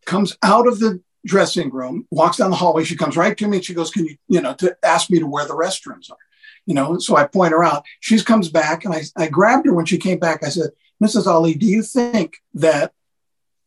comes 0.04 0.36
out 0.44 0.68
of 0.68 0.78
the 0.78 1.02
dressing 1.26 1.70
room, 1.70 2.06
walks 2.10 2.38
down 2.38 2.50
the 2.50 2.56
hallway. 2.56 2.84
She 2.84 2.96
comes 2.96 3.16
right 3.16 3.36
to 3.36 3.48
me 3.48 3.60
she 3.60 3.74
goes, 3.74 3.90
Can 3.90 4.06
you, 4.06 4.16
you 4.28 4.40
know, 4.40 4.54
to 4.54 4.76
ask 4.82 5.10
me 5.10 5.18
to 5.18 5.26
where 5.26 5.46
the 5.46 5.54
restrooms 5.54 6.10
are? 6.10 6.16
You 6.64 6.74
know, 6.74 6.98
so 6.98 7.16
I 7.16 7.26
point 7.26 7.52
her 7.52 7.62
out. 7.62 7.84
She 8.00 8.18
comes 8.22 8.48
back 8.48 8.84
and 8.84 8.94
I, 8.94 9.02
I 9.16 9.28
grabbed 9.28 9.66
her 9.66 9.74
when 9.74 9.86
she 9.86 9.98
came 9.98 10.18
back. 10.18 10.42
I 10.42 10.48
said, 10.48 10.70
Mrs. 11.02 11.26
Ali, 11.26 11.54
do 11.54 11.66
you 11.66 11.82
think 11.82 12.36
that 12.54 12.92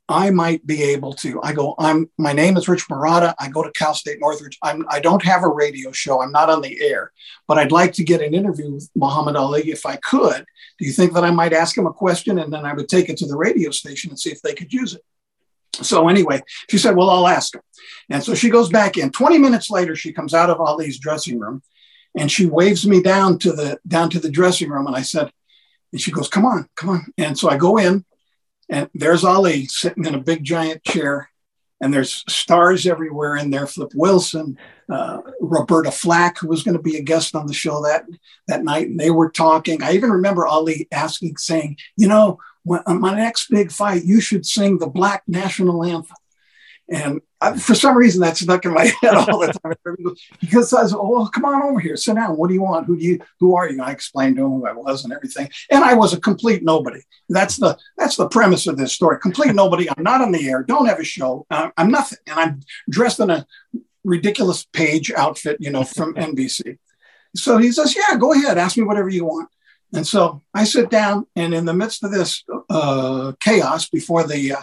I 0.09 0.31
might 0.31 0.65
be 0.65 0.81
able 0.83 1.13
to? 1.13 1.39
I 1.43 1.53
go, 1.53 1.75
I'm 1.77 2.09
my 2.17 2.33
name 2.33 2.57
is 2.57 2.67
Rich 2.67 2.87
Marotta. 2.89 3.35
I 3.39 3.47
go 3.47 3.61
to 3.61 3.71
Cal 3.71 3.93
State 3.93 4.19
Northridge. 4.19 4.57
I'm 4.63 4.85
I 4.89 4.99
don't 4.99 5.23
have 5.23 5.43
a 5.43 5.47
radio 5.47 5.91
show. 5.91 6.21
I'm 6.21 6.31
not 6.31 6.49
on 6.49 6.61
the 6.61 6.81
air, 6.81 7.11
but 7.47 7.59
I'd 7.59 7.71
like 7.71 7.93
to 7.93 8.03
get 8.03 8.21
an 8.21 8.33
interview 8.33 8.71
with 8.71 8.89
Muhammad 8.95 9.35
Ali 9.35 9.69
if 9.69 9.85
I 9.85 9.97
could. 9.97 10.45
Do 10.79 10.85
you 10.85 10.91
think 10.91 11.13
that 11.13 11.23
I 11.23 11.31
might 11.31 11.53
ask 11.53 11.77
him 11.77 11.85
a 11.85 11.93
question 11.93 12.39
and 12.39 12.51
then 12.51 12.65
I 12.65 12.73
would 12.73 12.89
take 12.89 13.07
it 13.09 13.17
to 13.17 13.27
the 13.27 13.37
radio 13.37 13.69
station 13.69 14.09
and 14.09 14.19
see 14.19 14.31
if 14.31 14.41
they 14.41 14.55
could 14.55 14.73
use 14.73 14.95
it? 14.95 15.03
So 15.73 16.07
anyway, 16.07 16.41
she 16.69 16.77
said, 16.77 16.95
Well, 16.95 17.09
I'll 17.09 17.27
ask 17.27 17.55
him. 17.55 17.61
And 18.09 18.23
so 18.23 18.33
she 18.33 18.49
goes 18.49 18.69
back 18.69 18.97
in. 18.97 19.11
20 19.11 19.37
minutes 19.37 19.69
later, 19.69 19.95
she 19.95 20.11
comes 20.11 20.33
out 20.33 20.49
of 20.49 20.59
Ali's 20.59 20.99
dressing 20.99 21.39
room 21.39 21.61
and 22.17 22.31
she 22.31 22.45
waves 22.45 22.87
me 22.87 23.01
down 23.01 23.37
to 23.39 23.51
the 23.51 23.79
down 23.87 24.09
to 24.11 24.19
the 24.19 24.31
dressing 24.31 24.69
room. 24.69 24.87
And 24.87 24.95
I 24.95 25.01
said, 25.01 25.31
and 25.91 26.01
she 26.01 26.11
goes, 26.11 26.27
Come 26.27 26.45
on, 26.45 26.67
come 26.75 26.89
on. 26.89 27.05
And 27.17 27.37
so 27.37 27.49
I 27.49 27.57
go 27.57 27.77
in, 27.77 28.05
and 28.69 28.89
there's 28.93 29.23
Ali 29.23 29.65
sitting 29.65 30.05
in 30.05 30.15
a 30.15 30.21
big 30.21 30.43
giant 30.43 30.83
chair. 30.83 31.29
And 31.81 31.93
there's 31.93 32.25
stars 32.27 32.85
everywhere 32.85 33.37
in 33.37 33.51
there. 33.51 33.65
Flip 33.65 33.91
Wilson, 33.95 34.57
uh, 34.91 35.19
Roberta 35.39 35.91
Flack, 35.91 36.37
who 36.37 36.49
was 36.49 36.61
going 36.61 36.75
to 36.75 36.83
be 36.83 36.97
a 36.97 37.01
guest 37.01 37.35
on 37.35 37.47
the 37.47 37.53
show 37.53 37.81
that 37.83 38.03
that 38.47 38.65
night, 38.65 38.87
and 38.87 38.99
they 38.99 39.11
were 39.11 39.31
talking. 39.31 39.81
I 39.81 39.93
even 39.93 40.11
remember 40.11 40.45
Ali 40.45 40.89
asking, 40.91 41.37
saying, 41.37 41.77
"You 41.95 42.09
know, 42.09 42.37
when, 42.69 42.81
on 42.85 43.01
my 43.01 43.15
next 43.15 43.49
big 43.49 43.71
fight, 43.71 44.05
you 44.05 44.21
should 44.21 44.45
sing 44.45 44.77
the 44.77 44.85
Black 44.85 45.23
National 45.27 45.83
Anthem. 45.83 46.15
And 46.87 47.21
I, 47.41 47.57
for 47.57 47.73
some 47.73 47.97
reason, 47.97 48.21
that's 48.21 48.41
stuck 48.41 48.63
in 48.63 48.75
my 48.75 48.85
head 49.01 49.15
all 49.15 49.39
the 49.39 49.51
time. 49.63 49.73
because 50.39 50.71
I 50.71 50.83
oh, 50.95 51.09
well, 51.09 51.27
come 51.29 51.45
on 51.45 51.63
over 51.63 51.79
here, 51.79 51.97
sit 51.97 52.13
down. 52.13 52.37
What 52.37 52.47
do 52.47 52.53
you 52.53 52.61
want? 52.61 52.85
Who 52.85 52.95
do 52.95 53.03
you? 53.03 53.21
Who 53.39 53.55
are 53.55 53.65
you? 53.65 53.73
And 53.73 53.81
I 53.81 53.91
explained 53.91 54.35
to 54.35 54.45
him 54.45 54.51
who 54.51 54.67
I 54.67 54.73
was 54.73 55.03
and 55.03 55.11
everything. 55.11 55.49
And 55.71 55.83
I 55.83 55.95
was 55.95 56.13
a 56.13 56.21
complete 56.21 56.63
nobody. 56.63 57.01
That's 57.27 57.57
the 57.57 57.75
that's 57.97 58.17
the 58.17 58.29
premise 58.29 58.67
of 58.67 58.77
this 58.77 58.93
story. 58.93 59.19
Complete 59.19 59.55
nobody. 59.55 59.89
I'm 59.89 60.03
not 60.03 60.21
on 60.21 60.31
the 60.31 60.47
air. 60.47 60.61
Don't 60.61 60.85
have 60.85 60.99
a 60.99 61.03
show. 61.03 61.47
Uh, 61.49 61.71
I'm 61.75 61.89
nothing. 61.89 62.19
And 62.27 62.39
I'm 62.39 62.59
dressed 62.87 63.19
in 63.19 63.31
a 63.31 63.47
ridiculous 64.03 64.63
page 64.73 65.11
outfit, 65.11 65.57
you 65.59 65.71
know, 65.71 65.83
from 65.83 66.13
NBC. 66.13 66.77
So 67.35 67.57
he 67.57 67.71
says, 67.71 67.95
"Yeah, 67.95 68.15
go 68.17 68.31
ahead. 68.33 68.59
Ask 68.59 68.77
me 68.77 68.83
whatever 68.83 69.09
you 69.09 69.25
want." 69.25 69.49
And 69.93 70.05
so 70.05 70.43
I 70.53 70.65
sit 70.65 70.89
down, 70.89 71.25
and 71.35 71.53
in 71.53 71.65
the 71.65 71.73
midst 71.73 72.03
of 72.03 72.11
this 72.11 72.43
uh, 72.69 73.33
chaos 73.39 73.89
before 73.89 74.23
the 74.23 74.53
uh, 74.53 74.61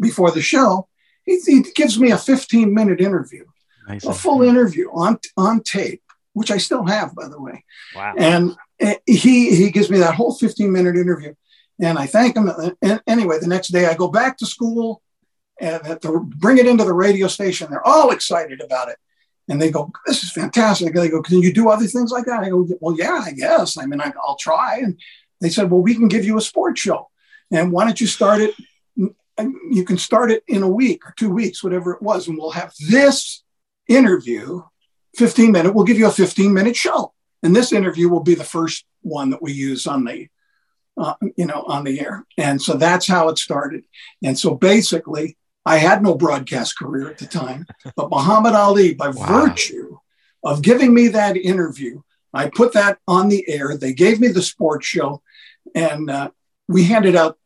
before 0.00 0.30
the 0.32 0.42
show, 0.42 0.88
he, 1.24 1.40
he, 1.46 1.62
gives 1.74 1.98
me 1.98 2.10
a 2.10 2.18
15 2.18 2.74
minute 2.74 3.00
interview, 3.00 3.44
a 3.88 4.12
full 4.12 4.42
interview 4.42 4.90
on 4.92 5.18
on 5.36 5.62
tape, 5.62 6.02
which 6.32 6.50
I 6.50 6.58
still 6.58 6.84
have, 6.84 7.14
by 7.14 7.28
the 7.28 7.40
way. 7.40 7.64
Wow! 7.94 8.14
And 8.18 8.56
eh, 8.80 8.96
he 9.06 9.54
he 9.54 9.70
gives 9.70 9.88
me 9.88 9.98
that 9.98 10.16
whole 10.16 10.34
15 10.34 10.72
minute 10.72 10.96
interview, 10.96 11.34
and 11.80 11.96
I 11.96 12.06
thank 12.06 12.36
him. 12.36 12.50
And 12.82 13.00
anyway, 13.06 13.38
the 13.38 13.46
next 13.46 13.68
day 13.68 13.86
I 13.86 13.94
go 13.94 14.08
back 14.08 14.36
to 14.38 14.46
school 14.46 15.00
and 15.60 16.00
to 16.02 16.28
bring 16.36 16.58
it 16.58 16.66
into 16.66 16.84
the 16.84 16.92
radio 16.92 17.28
station. 17.28 17.68
They're 17.70 17.86
all 17.86 18.10
excited 18.10 18.60
about 18.60 18.88
it. 18.88 18.96
And 19.48 19.62
they 19.62 19.70
go, 19.70 19.92
this 20.06 20.24
is 20.24 20.32
fantastic. 20.32 20.92
They 20.92 21.08
go, 21.08 21.22
can 21.22 21.40
you 21.40 21.52
do 21.52 21.68
other 21.68 21.86
things 21.86 22.10
like 22.10 22.24
that? 22.26 22.42
I 22.42 22.48
go, 22.48 22.66
well, 22.80 22.96
yeah, 22.96 23.22
I 23.24 23.32
guess. 23.32 23.78
I 23.78 23.86
mean, 23.86 24.00
I, 24.00 24.12
will 24.26 24.36
try. 24.40 24.78
And 24.82 24.98
they 25.40 25.50
said, 25.50 25.70
well, 25.70 25.80
we 25.80 25.94
can 25.94 26.08
give 26.08 26.24
you 26.24 26.36
a 26.36 26.40
sports 26.40 26.80
show. 26.80 27.10
And 27.52 27.70
why 27.70 27.84
don't 27.84 28.00
you 28.00 28.06
start 28.06 28.40
it? 28.40 28.54
You 28.98 29.84
can 29.84 29.98
start 29.98 30.32
it 30.32 30.42
in 30.48 30.62
a 30.62 30.68
week 30.68 31.06
or 31.06 31.14
two 31.16 31.30
weeks, 31.30 31.62
whatever 31.62 31.92
it 31.92 32.02
was. 32.02 32.26
And 32.26 32.36
we'll 32.38 32.50
have 32.50 32.72
this 32.88 33.44
interview, 33.86 34.62
15 35.16 35.52
minute, 35.52 35.74
we'll 35.74 35.84
give 35.84 35.98
you 35.98 36.08
a 36.08 36.12
15 36.12 36.52
minute 36.52 36.74
show. 36.74 37.12
And 37.42 37.54
this 37.54 37.72
interview 37.72 38.08
will 38.08 38.22
be 38.22 38.34
the 38.34 38.44
first 38.44 38.84
one 39.02 39.30
that 39.30 39.42
we 39.42 39.52
use 39.52 39.86
on 39.86 40.04
the, 40.04 40.26
uh, 40.96 41.14
you 41.36 41.46
know, 41.46 41.62
on 41.62 41.84
the 41.84 42.00
air. 42.00 42.26
And 42.36 42.60
so 42.60 42.74
that's 42.74 43.06
how 43.06 43.28
it 43.28 43.38
started. 43.38 43.84
And 44.24 44.36
so 44.38 44.54
basically, 44.54 45.36
I 45.66 45.78
had 45.78 46.00
no 46.00 46.14
broadcast 46.14 46.78
career 46.78 47.10
at 47.10 47.18
the 47.18 47.26
time, 47.26 47.66
but 47.96 48.08
Muhammad 48.08 48.54
Ali, 48.54 48.94
by 48.94 49.08
wow. 49.08 49.26
virtue 49.26 49.98
of 50.44 50.62
giving 50.62 50.94
me 50.94 51.08
that 51.08 51.36
interview, 51.36 52.02
I 52.32 52.48
put 52.48 52.72
that 52.74 52.98
on 53.08 53.28
the 53.28 53.44
air. 53.48 53.76
They 53.76 53.92
gave 53.92 54.20
me 54.20 54.28
the 54.28 54.42
sports 54.42 54.86
show, 54.86 55.22
and 55.74 56.08
uh, 56.08 56.30
we 56.68 56.84
handed 56.84 57.16
out 57.16 57.36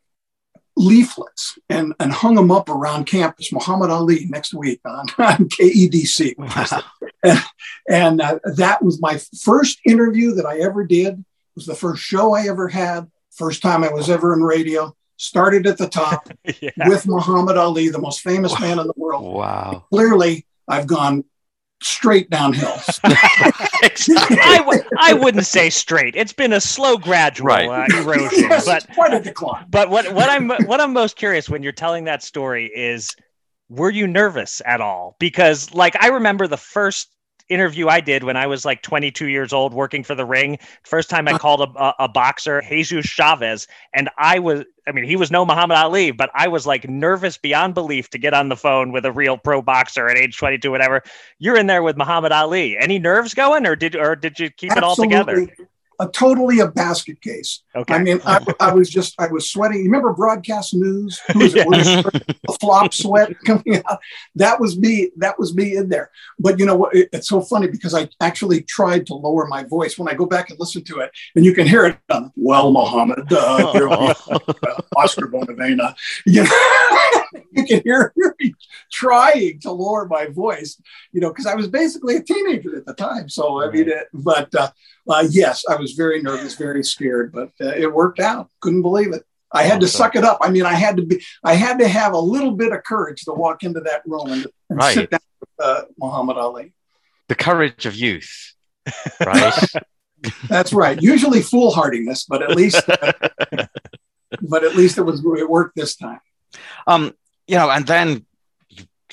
leaflets 0.77 1.57
and, 1.67 1.93
and 1.99 2.13
hung 2.13 2.35
them 2.35 2.51
up 2.51 2.69
around 2.69 3.05
campus. 3.05 3.51
Muhammad 3.51 3.89
Ali 3.89 4.27
next 4.27 4.53
week 4.53 4.81
on, 4.85 5.07
on 5.17 5.49
KEDC. 5.49 6.37
Wow. 6.37 6.83
And, 7.23 7.39
and 7.89 8.21
uh, 8.21 8.39
that 8.55 8.83
was 8.83 9.01
my 9.01 9.19
first 9.43 9.79
interview 9.85 10.33
that 10.35 10.45
I 10.45 10.59
ever 10.59 10.85
did. 10.85 11.19
It 11.19 11.55
was 11.55 11.65
the 11.65 11.75
first 11.75 12.03
show 12.03 12.33
I 12.33 12.47
ever 12.47 12.67
had. 12.67 13.09
First 13.31 13.61
time 13.61 13.83
I 13.83 13.91
was 13.91 14.09
ever 14.09 14.33
in 14.33 14.43
radio 14.43 14.95
started 15.21 15.67
at 15.67 15.77
the 15.77 15.87
top 15.87 16.27
yeah. 16.61 16.71
with 16.87 17.07
Muhammad 17.07 17.55
Ali, 17.55 17.89
the 17.89 17.99
most 17.99 18.21
famous 18.21 18.59
man 18.59 18.79
in 18.79 18.87
the 18.87 18.93
world. 18.97 19.23
Wow. 19.23 19.85
Clearly, 19.91 20.47
I've 20.67 20.87
gone 20.87 21.23
straight 21.83 22.29
downhill. 22.29 22.73
I 23.03 24.57
w- 24.57 24.83
I 24.97 25.13
wouldn't 25.13 25.45
say 25.45 25.69
straight. 25.69 26.15
It's 26.15 26.33
been 26.33 26.53
a 26.53 26.61
slow, 26.61 26.97
gradual 26.97 27.47
right. 27.47 27.69
uh, 27.69 28.01
erosion, 28.01 28.29
yes, 28.49 28.65
but 28.65 28.87
quite 28.93 29.13
a 29.13 29.19
decline. 29.19 29.65
But 29.69 29.89
what 29.89 30.11
what 30.13 30.29
I'm 30.29 30.49
what 30.65 30.81
I'm 30.81 30.93
most 30.93 31.15
curious 31.15 31.49
when 31.49 31.61
you're 31.61 31.71
telling 31.71 32.05
that 32.05 32.23
story 32.23 32.71
is, 32.73 33.15
were 33.69 33.91
you 33.91 34.07
nervous 34.07 34.61
at 34.65 34.81
all? 34.81 35.15
Because 35.19 35.73
like 35.73 35.95
I 36.03 36.07
remember 36.07 36.47
the 36.47 36.57
first 36.57 37.09
interview 37.51 37.87
I 37.87 37.99
did 37.99 38.23
when 38.23 38.37
I 38.37 38.47
was 38.47 38.65
like 38.65 38.81
22 38.81 39.27
years 39.27 39.53
old 39.53 39.73
working 39.73 40.03
for 40.03 40.15
the 40.15 40.25
ring. 40.25 40.57
First 40.83 41.09
time 41.09 41.27
I 41.27 41.31
uh-huh. 41.31 41.39
called 41.39 41.61
a, 41.61 41.83
a, 41.83 41.95
a, 41.99 42.09
boxer, 42.09 42.61
Jesus 42.67 43.05
Chavez, 43.05 43.67
and 43.93 44.09
I 44.17 44.39
was, 44.39 44.63
I 44.87 44.91
mean, 44.91 45.03
he 45.03 45.15
was 45.15 45.31
no 45.31 45.45
Muhammad 45.45 45.77
Ali, 45.77 46.11
but 46.11 46.29
I 46.33 46.47
was 46.47 46.65
like 46.65 46.87
nervous 46.89 47.37
beyond 47.37 47.73
belief 47.73 48.09
to 48.11 48.17
get 48.17 48.33
on 48.33 48.49
the 48.49 48.55
phone 48.55 48.91
with 48.91 49.05
a 49.05 49.11
real 49.11 49.37
pro 49.37 49.61
boxer 49.61 50.07
at 50.07 50.17
age 50.17 50.37
22, 50.37 50.71
whatever. 50.71 51.03
You're 51.39 51.57
in 51.57 51.67
there 51.67 51.83
with 51.83 51.97
Muhammad 51.97 52.31
Ali. 52.31 52.77
Any 52.77 52.99
nerves 52.99 53.33
going, 53.33 53.67
or 53.67 53.75
did 53.75 53.95
or 53.95 54.15
did 54.15 54.39
you 54.39 54.49
keep 54.49 54.71
Absolutely. 54.71 55.15
it 55.15 55.19
all 55.19 55.25
together? 55.25 55.67
A 56.01 56.07
totally 56.07 56.59
a 56.59 56.67
basket 56.67 57.21
case. 57.21 57.61
Okay. 57.75 57.93
I 57.93 57.99
mean, 57.99 58.19
I, 58.25 58.43
I, 58.59 58.73
was 58.73 58.89
just 58.89 59.13
I 59.19 59.27
was 59.27 59.49
sweating. 59.51 59.77
You 59.77 59.85
remember 59.85 60.11
broadcast 60.13 60.73
news? 60.73 61.21
Who's 61.31 61.53
yeah. 61.53 61.65
a 62.49 62.53
flop 62.59 62.91
sweat 62.91 63.39
coming 63.45 63.83
out? 63.87 63.99
That 64.35 64.59
was 64.59 64.77
me. 64.79 65.11
That 65.17 65.37
was 65.37 65.55
me 65.55 65.77
in 65.77 65.89
there. 65.89 66.09
But 66.39 66.57
you 66.59 66.65
know 66.65 66.75
what? 66.75 66.95
It, 66.95 67.09
it's 67.13 67.29
so 67.29 67.41
funny 67.41 67.67
because 67.67 67.93
I 67.93 68.09
actually 68.19 68.63
tried 68.63 69.05
to 69.07 69.13
lower 69.13 69.45
my 69.45 69.63
voice 69.63 69.97
when 69.97 70.09
I 70.09 70.15
go 70.15 70.25
back 70.25 70.49
and 70.49 70.59
listen 70.59 70.83
to 70.85 70.99
it, 71.01 71.11
and 71.35 71.45
you 71.45 71.53
can 71.53 71.67
hear 71.67 71.85
it. 71.85 71.99
On, 72.09 72.31
well, 72.35 72.71
Muhammad, 72.71 73.31
uh, 73.31 73.35
uh, 74.27 74.81
Oscar 74.97 75.27
Bonavena. 75.27 75.95
You, 76.25 76.43
know, 76.43 77.41
you 77.51 77.65
can 77.65 77.81
hear 77.83 78.13
me 78.39 78.53
trying 78.91 79.59
to 79.61 79.71
lower 79.71 80.07
my 80.07 80.27
voice. 80.27 80.81
You 81.11 81.21
know, 81.21 81.29
because 81.29 81.45
I 81.45 81.55
was 81.55 81.67
basically 81.67 82.15
a 82.15 82.23
teenager 82.23 82.77
at 82.77 82.85
the 82.85 82.93
time. 82.93 83.29
So 83.29 83.61
I 83.61 83.69
mean, 83.69 83.89
it, 83.89 84.07
but. 84.13 84.53
Uh, 84.55 84.71
uh, 85.09 85.27
yes, 85.29 85.63
I 85.69 85.75
was 85.75 85.90
very 85.91 86.21
nervous, 86.21 86.55
very 86.55 86.83
scared, 86.83 87.31
but 87.31 87.51
uh, 87.61 87.73
it 87.75 87.93
worked 87.93 88.19
out. 88.19 88.49
Couldn't 88.59 88.81
believe 88.81 89.13
it. 89.13 89.23
I 89.53 89.63
had 89.63 89.81
to 89.81 89.87
suck 89.87 90.15
it 90.15 90.23
up. 90.23 90.37
I 90.41 90.49
mean, 90.49 90.65
I 90.65 90.73
had 90.73 90.97
to 90.97 91.03
be, 91.03 91.23
I 91.43 91.55
had 91.55 91.79
to 91.79 91.87
have 91.87 92.13
a 92.13 92.19
little 92.19 92.51
bit 92.51 92.71
of 92.71 92.83
courage 92.83 93.25
to 93.25 93.33
walk 93.33 93.63
into 93.63 93.81
that 93.81 94.01
room 94.05 94.31
and, 94.31 94.47
and 94.69 94.79
right. 94.79 94.93
sit 94.93 95.09
down 95.09 95.19
with 95.39 95.49
uh, 95.59 95.81
Muhammad 95.97 96.37
Ali. 96.37 96.73
The 97.27 97.35
courage 97.35 97.85
of 97.85 97.95
youth, 97.95 98.53
right? 99.25 99.53
That's 100.47 100.71
right. 100.71 101.01
Usually 101.01 101.41
foolhardiness, 101.41 102.25
but 102.25 102.41
at 102.41 102.51
least, 102.51 102.81
uh, 102.87 103.13
but 104.41 104.63
at 104.63 104.75
least 104.75 104.97
it 104.97 105.01
was 105.01 105.23
it 105.37 105.49
worked 105.49 105.75
this 105.75 105.95
time. 105.95 106.19
Um, 106.87 107.13
you 107.47 107.55
know, 107.55 107.69
and 107.69 107.85
then 107.87 108.25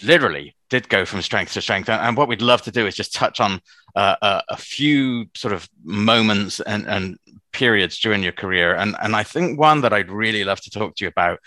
literally 0.03 0.55
did 0.69 0.89
go 0.89 1.05
from 1.05 1.23
strength 1.23 1.55
to 1.55 1.63
strength. 1.63 1.89
And 1.89 2.17
what 2.17 2.29
we'd 2.29 2.43
love 2.43 2.63
to 2.63 2.71
do 2.71 2.87
is 2.87 2.95
just 2.95 3.15
touch 3.15 3.41
on 3.41 3.61
uh, 3.99 4.17
a, 4.23 4.43
a, 4.51 4.57
few 4.57 5.27
sort 5.35 5.53
of 5.53 5.69
moments 5.83 6.61
and, 6.61 6.87
and 6.87 7.19
periods 7.53 7.99
during 7.99 8.23
your 8.23 8.33
career. 8.33 8.73
And, 8.73 8.95
and 9.03 9.17
I 9.17 9.25
think 9.25 9.59
one 9.59 9.81
that 9.81 9.93
I'd 9.93 10.09
really 10.09 10.45
love 10.45 10.61
to 10.61 10.71
talk 10.71 10.95
to 10.95 11.05
you 11.05 11.09
about 11.09 11.41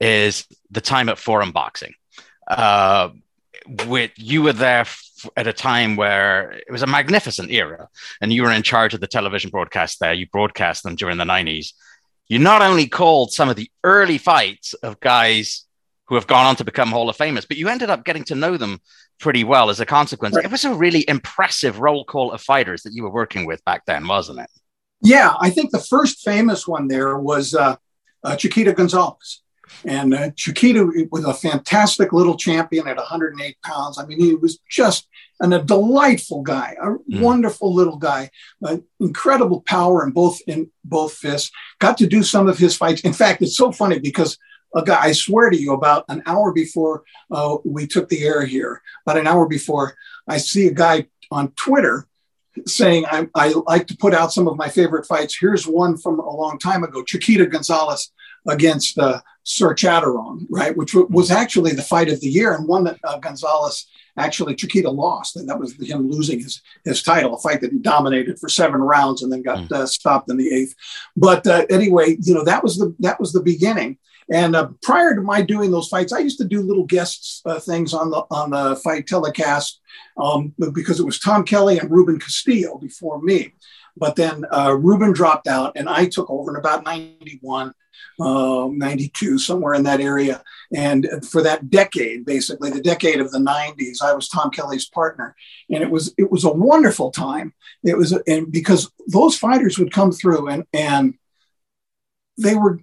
is 0.00 0.46
the 0.70 0.80
time 0.80 1.10
at 1.10 1.18
Forum 1.18 1.52
Boxing. 1.52 1.92
Uh, 2.46 3.10
with 3.84 4.12
you 4.16 4.40
were 4.40 4.54
there 4.54 4.80
f- 4.80 5.28
at 5.36 5.46
a 5.46 5.52
time 5.52 5.96
where 5.96 6.52
it 6.52 6.72
was 6.72 6.80
a 6.80 6.86
magnificent 6.86 7.50
era, 7.50 7.90
and 8.22 8.32
you 8.32 8.42
were 8.42 8.52
in 8.52 8.62
charge 8.62 8.94
of 8.94 9.00
the 9.00 9.06
television 9.06 9.50
broadcast 9.50 10.00
there. 10.00 10.14
You 10.14 10.26
broadcast 10.28 10.84
them 10.84 10.96
during 10.96 11.18
the 11.18 11.24
90s. 11.24 11.74
You 12.28 12.38
not 12.38 12.62
only 12.62 12.86
called 12.86 13.32
some 13.32 13.50
of 13.50 13.56
the 13.56 13.70
early 13.84 14.16
fights 14.16 14.72
of 14.72 14.98
guys 15.00 15.66
who 16.08 16.14
have 16.14 16.26
gone 16.26 16.46
on 16.46 16.56
to 16.56 16.64
become 16.64 16.88
Hall 16.88 17.10
of 17.10 17.16
Famers, 17.16 17.46
but 17.46 17.56
you 17.56 17.68
ended 17.68 17.90
up 17.90 18.04
getting 18.04 18.24
to 18.24 18.34
know 18.34 18.56
them 18.56 18.80
pretty 19.20 19.44
well 19.44 19.68
as 19.68 19.78
a 19.80 19.86
consequence. 19.86 20.36
Right. 20.36 20.44
It 20.44 20.50
was 20.50 20.64
a 20.64 20.74
really 20.74 21.04
impressive 21.08 21.80
roll 21.80 22.04
call 22.04 22.32
of 22.32 22.40
fighters 22.40 22.82
that 22.82 22.94
you 22.94 23.02
were 23.02 23.10
working 23.10 23.46
with 23.46 23.64
back 23.64 23.84
then, 23.86 24.06
wasn't 24.06 24.40
it? 24.40 24.50
Yeah, 25.02 25.34
I 25.38 25.50
think 25.50 25.70
the 25.70 25.78
first 25.78 26.20
famous 26.20 26.66
one 26.66 26.88
there 26.88 27.18
was 27.18 27.54
uh, 27.54 27.76
uh, 28.24 28.36
Chiquita 28.36 28.72
Gonzalez. 28.72 29.42
And 29.84 30.14
uh, 30.14 30.30
Chiquita 30.34 31.08
was 31.10 31.24
a 31.24 31.34
fantastic 31.34 32.14
little 32.14 32.36
champion 32.36 32.88
at 32.88 32.96
108 32.96 33.56
pounds. 33.62 33.98
I 33.98 34.06
mean, 34.06 34.18
he 34.18 34.34
was 34.34 34.58
just 34.70 35.06
an, 35.40 35.52
a 35.52 35.62
delightful 35.62 36.42
guy, 36.42 36.74
a 36.80 36.86
mm. 36.86 37.20
wonderful 37.20 37.74
little 37.74 37.98
guy, 37.98 38.30
uh, 38.64 38.78
incredible 38.98 39.60
power 39.60 40.04
in 40.04 40.12
both 40.12 40.40
in 40.46 40.70
both 40.84 41.12
fists. 41.12 41.50
Got 41.80 41.98
to 41.98 42.06
do 42.06 42.22
some 42.22 42.48
of 42.48 42.56
his 42.56 42.76
fights. 42.76 43.02
In 43.02 43.12
fact, 43.12 43.42
it's 43.42 43.58
so 43.58 43.70
funny 43.70 43.98
because 43.98 44.38
guy, 44.84 45.00
I 45.00 45.12
swear 45.12 45.50
to 45.50 45.56
you, 45.56 45.72
about 45.72 46.04
an 46.08 46.22
hour 46.26 46.52
before 46.52 47.04
uh, 47.30 47.56
we 47.64 47.86
took 47.86 48.08
the 48.08 48.24
air 48.24 48.44
here, 48.44 48.82
about 49.06 49.18
an 49.18 49.26
hour 49.26 49.46
before, 49.46 49.94
I 50.26 50.38
see 50.38 50.66
a 50.66 50.72
guy 50.72 51.06
on 51.30 51.52
Twitter 51.52 52.06
saying, 52.66 53.06
I, 53.06 53.28
I 53.34 53.54
like 53.66 53.86
to 53.88 53.96
put 53.96 54.14
out 54.14 54.32
some 54.32 54.48
of 54.48 54.56
my 54.56 54.68
favorite 54.68 55.06
fights. 55.06 55.36
Here's 55.38 55.66
one 55.66 55.96
from 55.96 56.18
a 56.18 56.36
long 56.36 56.58
time 56.58 56.82
ago 56.82 57.02
Chiquita 57.02 57.46
Gonzalez 57.46 58.10
against 58.46 58.98
uh, 58.98 59.20
Sorjaturong, 59.46 60.46
right? 60.50 60.76
Which 60.76 60.92
w- 60.92 61.08
was 61.10 61.30
actually 61.30 61.72
the 61.72 61.82
fight 61.82 62.10
of 62.10 62.20
the 62.20 62.28
year 62.28 62.54
and 62.54 62.66
one 62.66 62.84
that 62.84 62.98
uh, 63.04 63.18
Gonzalez 63.18 63.86
actually 64.16 64.54
Chiquita 64.54 64.90
lost, 64.90 65.36
and 65.36 65.48
that 65.48 65.58
was 65.58 65.74
him 65.80 66.10
losing 66.10 66.40
his 66.40 66.60
his 66.84 67.02
title, 67.02 67.34
a 67.34 67.38
fight 67.38 67.60
that 67.60 67.72
he 67.72 67.78
dominated 67.78 68.38
for 68.38 68.48
seven 68.48 68.80
rounds 68.80 69.22
and 69.22 69.32
then 69.32 69.42
got 69.42 69.58
mm. 69.58 69.72
uh, 69.72 69.86
stopped 69.86 70.30
in 70.30 70.36
the 70.36 70.52
eighth. 70.52 70.74
But 71.16 71.46
uh, 71.46 71.66
anyway, 71.70 72.16
you 72.20 72.34
know 72.34 72.44
that 72.44 72.62
was 72.62 72.78
the 72.78 72.94
that 73.00 73.20
was 73.20 73.32
the 73.32 73.42
beginning. 73.42 73.98
And 74.30 74.54
uh, 74.54 74.68
prior 74.82 75.14
to 75.14 75.22
my 75.22 75.42
doing 75.42 75.70
those 75.70 75.88
fights, 75.88 76.12
I 76.12 76.18
used 76.18 76.38
to 76.38 76.44
do 76.44 76.60
little 76.60 76.84
guest 76.84 77.42
uh, 77.46 77.58
things 77.60 77.94
on 77.94 78.10
the 78.10 78.24
on 78.30 78.50
the 78.50 78.76
fight 78.76 79.06
telecast 79.06 79.80
um, 80.16 80.54
because 80.74 81.00
it 81.00 81.06
was 81.06 81.18
Tom 81.18 81.44
Kelly 81.44 81.78
and 81.78 81.90
Ruben 81.90 82.20
Castillo 82.20 82.78
before 82.78 83.22
me. 83.22 83.54
But 83.96 84.16
then 84.16 84.44
uh, 84.52 84.76
Ruben 84.78 85.12
dropped 85.12 85.48
out, 85.48 85.72
and 85.76 85.88
I 85.88 86.06
took 86.06 86.30
over 86.30 86.50
in 86.52 86.56
about 86.56 86.84
91, 86.84 87.72
uh, 88.20 88.68
92, 88.70 89.38
somewhere 89.38 89.74
in 89.74 89.82
that 89.84 90.00
area. 90.00 90.42
And 90.72 91.08
for 91.28 91.42
that 91.42 91.68
decade, 91.70 92.24
basically 92.24 92.70
the 92.70 92.80
decade 92.80 93.20
of 93.20 93.32
the 93.32 93.38
90s, 93.38 94.02
I 94.02 94.12
was 94.12 94.28
Tom 94.28 94.50
Kelly's 94.50 94.88
partner, 94.88 95.34
and 95.70 95.82
it 95.82 95.90
was 95.90 96.14
it 96.18 96.30
was 96.30 96.44
a 96.44 96.52
wonderful 96.52 97.10
time. 97.10 97.54
It 97.82 97.96
was, 97.96 98.12
and 98.26 98.52
because 98.52 98.90
those 99.06 99.36
fighters 99.36 99.78
would 99.78 99.92
come 99.92 100.12
through, 100.12 100.48
and 100.48 100.64
and 100.72 101.14
they 102.36 102.54
were 102.54 102.80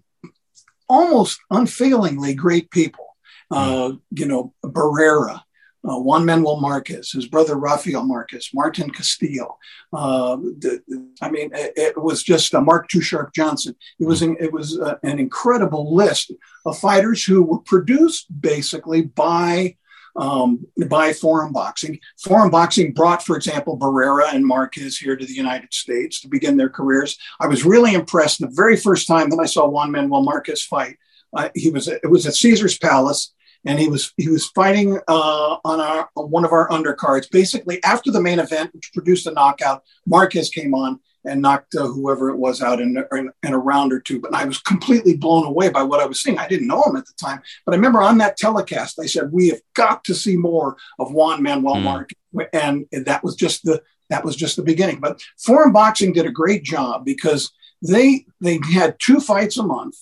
almost 0.88 1.40
unfailingly 1.52 2.34
great 2.34 2.72
people. 2.72 3.06
Uh, 3.52 3.94
you 4.12 4.26
know, 4.26 4.54
Barrera, 4.64 5.42
uh, 5.88 6.00
Juan 6.00 6.26
Manuel 6.26 6.60
Marquez, 6.60 7.12
his 7.12 7.28
brother 7.28 7.56
Rafael 7.56 8.04
Marquez, 8.04 8.50
Martin 8.54 8.90
Castillo. 8.90 9.58
Uh, 9.94 10.38
the, 10.38 10.82
I 11.22 11.30
mean, 11.30 11.52
it, 11.54 11.74
it, 11.76 12.02
was 12.02 12.24
just 12.24 12.56
uh, 12.56 12.62
Mark 12.62 12.88
Too 12.88 13.02
Sharp 13.02 13.34
Johnson. 13.34 13.76
It 14.00 14.06
was 14.06 14.24
an, 14.24 14.36
it 14.40 14.52
was 14.52 14.80
uh, 14.80 14.96
an 15.04 15.20
incredible 15.20 15.94
list 15.94 16.32
of 16.66 16.78
fighters 16.78 17.24
who 17.24 17.44
were 17.44 17.60
produced 17.60 18.28
basically 18.42 19.04
by 19.04 19.76
um, 20.16 20.66
by 20.88 21.13
forum 21.13 21.51
boxing. 21.51 21.99
Forum 22.22 22.49
boxing 22.49 22.93
brought, 22.93 23.24
for 23.24 23.36
example, 23.36 23.78
Barrera 23.78 24.34
and 24.34 24.45
Marquez 24.45 24.97
here 24.97 25.16
to 25.16 25.26
the 25.26 25.34
United 25.34 25.74
States 25.74 26.22
to 26.22 26.28
begin 26.28 26.57
their 26.57 26.70
careers. 26.70 27.18
I 27.39 27.47
was 27.47 27.66
really 27.66 27.93
impressed 27.93 28.39
the 28.39 28.47
very 28.47 28.78
first 28.78 29.07
time 29.07 29.30
that 29.30 29.39
I 29.39 29.45
saw 29.45 29.68
Juan 29.68 29.91
Manuel 29.91 30.24
Marquez 30.24 30.61
fight. 30.61 30.97
Uh, 31.36 31.49
he 31.53 31.70
was 31.70 31.88
it 31.88 32.09
was 32.09 32.26
at 32.26 32.36
Caesar's 32.36 32.78
Palace, 32.78 33.34
and 33.66 33.78
he 33.78 33.89
was 33.89 34.13
he 34.16 34.30
was 34.30 34.47
fighting 34.47 34.99
uh, 35.07 35.57
on 35.66 35.80
our 35.82 36.09
on 36.16 36.32
one 36.32 36.45
of 36.45 36.53
our 36.53 36.70
undercards. 36.70 37.30
Basically, 37.30 37.84
after 37.84 38.11
the 38.11 38.22
main 38.22 38.39
event, 38.39 38.74
which 38.74 38.93
produced 38.93 39.28
a 39.28 39.32
knockout, 39.32 39.84
Marquez 40.05 40.49
came 40.49 40.74
on 40.74 40.99
and 41.26 41.41
knocked 41.41 41.76
uh, 41.76 41.88
whoever 41.88 42.30
it 42.30 42.38
was 42.38 42.61
out 42.61 42.80
in, 42.80 43.03
in, 43.11 43.32
in, 43.43 43.53
a 43.53 43.57
round 43.57 43.91
or 43.91 43.99
two. 43.99 44.19
But 44.19 44.34
I 44.34 44.45
was 44.45 44.59
completely 44.59 45.15
blown 45.15 45.45
away 45.45 45.69
by 45.69 45.84
what 45.84 45.99
I 45.99 46.05
was 46.05 46.21
seeing. 46.21 46.38
I 46.38 46.47
didn't 46.47 46.67
know 46.67 46.84
him 46.84 46.95
at 46.95 47.05
the 47.05 47.13
time, 47.19 47.41
but 47.65 47.73
I 47.73 47.76
remember 47.76 48.01
on 48.01 48.17
that 48.19 48.38
telecast, 48.38 48.99
I 48.99 49.05
said, 49.05 49.32
"We 49.32 49.49
have 49.49 49.61
got 49.73 50.03
to 50.05 50.15
see 50.15 50.38
more 50.38 50.78
of 50.99 51.11
Juan 51.11 51.43
Manuel 51.43 51.76
mm. 51.76 51.84
Marquez," 51.84 52.47
and 52.53 52.86
that 53.05 53.23
was 53.23 53.36
just 53.36 53.63
the 53.63 53.82
that 54.09 54.23
was 54.23 54.36
just 54.36 54.55
the 54.55 54.63
beginning. 54.63 54.99
But 54.99 55.21
Forum 55.38 55.73
Boxing 55.73 56.13
did 56.13 56.26
a 56.26 56.32
great 56.32 56.63
job 56.63 57.05
because 57.05 57.51
they 57.82 58.26
they 58.41 58.59
had 58.73 58.97
two 58.99 59.19
fights 59.19 59.57
a 59.57 59.63
month 59.63 59.95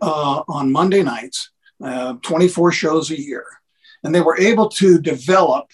uh, 0.00 0.42
on 0.48 0.72
Monday 0.72 1.02
nights, 1.02 1.50
uh, 1.82 2.14
24 2.22 2.72
shows 2.72 3.10
a 3.10 3.20
year, 3.20 3.46
and 4.02 4.14
they 4.14 4.20
were 4.20 4.38
able 4.38 4.68
to 4.70 5.00
develop 5.00 5.70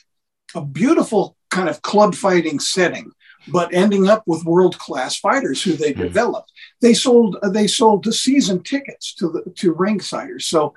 a 0.54 0.64
beautiful 0.64 1.36
kind 1.50 1.68
of 1.68 1.82
club 1.82 2.14
fighting 2.14 2.58
setting 2.58 3.12
but 3.48 3.72
ending 3.72 4.08
up 4.08 4.22
with 4.26 4.44
world 4.44 4.78
class 4.78 5.16
fighters 5.16 5.62
who 5.62 5.72
they 5.72 5.92
mm. 5.92 5.98
developed. 5.98 6.52
They 6.80 6.94
sold 6.94 7.36
they 7.52 7.66
sold 7.66 8.04
the 8.04 8.12
season 8.12 8.62
tickets 8.62 9.14
to 9.14 9.28
the 9.28 9.50
to 9.56 9.74
ringsiders. 9.74 10.42
So 10.42 10.74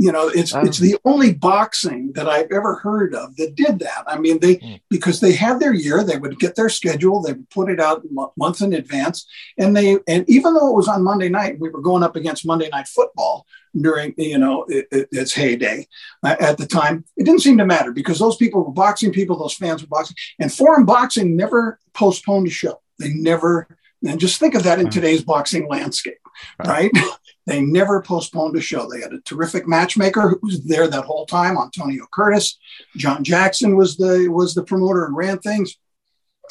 you 0.00 0.10
know 0.10 0.28
it's 0.28 0.54
oh. 0.54 0.60
it's 0.60 0.78
the 0.78 0.96
only 1.04 1.34
boxing 1.34 2.10
that 2.14 2.26
i've 2.26 2.50
ever 2.50 2.76
heard 2.76 3.14
of 3.14 3.36
that 3.36 3.54
did 3.54 3.78
that 3.78 4.02
i 4.06 4.18
mean 4.18 4.40
they 4.40 4.56
mm. 4.56 4.80
because 4.88 5.20
they 5.20 5.32
had 5.32 5.60
their 5.60 5.74
year 5.74 6.02
they 6.02 6.16
would 6.16 6.38
get 6.38 6.56
their 6.56 6.70
schedule 6.70 7.20
they 7.20 7.32
would 7.32 7.50
put 7.50 7.70
it 7.70 7.78
out 7.78 8.02
months 8.38 8.62
in 8.62 8.72
advance 8.72 9.26
and 9.58 9.76
they 9.76 9.98
and 10.08 10.28
even 10.28 10.54
though 10.54 10.70
it 10.70 10.76
was 10.76 10.88
on 10.88 11.04
monday 11.04 11.28
night 11.28 11.60
we 11.60 11.68
were 11.68 11.82
going 11.82 12.02
up 12.02 12.16
against 12.16 12.46
monday 12.46 12.68
night 12.70 12.88
football 12.88 13.44
during 13.78 14.14
you 14.16 14.38
know 14.38 14.64
it, 14.68 14.88
it, 14.90 15.08
its 15.12 15.34
heyday 15.34 15.86
uh, 16.22 16.36
at 16.40 16.56
the 16.56 16.66
time 16.66 17.04
it 17.18 17.24
didn't 17.24 17.42
seem 17.42 17.58
to 17.58 17.66
matter 17.66 17.92
because 17.92 18.18
those 18.18 18.36
people 18.36 18.64
were 18.64 18.72
boxing 18.72 19.12
people 19.12 19.36
those 19.36 19.54
fans 19.54 19.82
were 19.82 19.88
boxing 19.88 20.16
and 20.38 20.50
forum 20.50 20.86
boxing 20.86 21.36
never 21.36 21.78
postponed 21.92 22.46
a 22.46 22.50
show 22.50 22.80
they 22.98 23.12
never 23.12 23.68
and 24.08 24.18
just 24.18 24.40
think 24.40 24.54
of 24.54 24.62
that 24.62 24.80
in 24.80 24.86
mm. 24.86 24.90
today's 24.90 25.22
boxing 25.22 25.68
landscape 25.68 26.16
right, 26.58 26.90
right? 26.94 27.04
they 27.50 27.60
never 27.60 28.00
postponed 28.02 28.56
a 28.56 28.60
show 28.60 28.88
they 28.88 29.00
had 29.00 29.12
a 29.12 29.20
terrific 29.20 29.66
matchmaker 29.66 30.28
who 30.28 30.38
was 30.42 30.62
there 30.64 30.88
that 30.88 31.04
whole 31.04 31.26
time 31.26 31.56
antonio 31.56 32.06
curtis 32.12 32.58
john 32.96 33.24
jackson 33.24 33.76
was 33.76 33.96
the 33.96 34.28
was 34.28 34.54
the 34.54 34.62
promoter 34.62 35.04
and 35.04 35.16
ran 35.16 35.38
things 35.38 35.76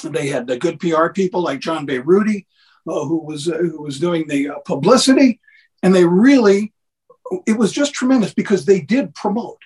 they 0.03 0.27
had 0.27 0.47
the 0.47 0.57
good 0.57 0.79
pr 0.79 1.07
people 1.07 1.41
like 1.41 1.59
john 1.59 1.85
Rudy, 1.85 2.47
uh, 2.87 3.05
who 3.05 3.19
was 3.19 3.47
uh, 3.49 3.57
who 3.57 3.81
was 3.81 3.99
doing 3.99 4.27
the 4.27 4.49
uh, 4.49 4.59
publicity 4.59 5.39
and 5.83 5.95
they 5.95 6.05
really 6.05 6.73
it 7.45 7.57
was 7.57 7.71
just 7.71 7.93
tremendous 7.93 8.33
because 8.33 8.65
they 8.65 8.81
did 8.81 9.13
promote. 9.15 9.57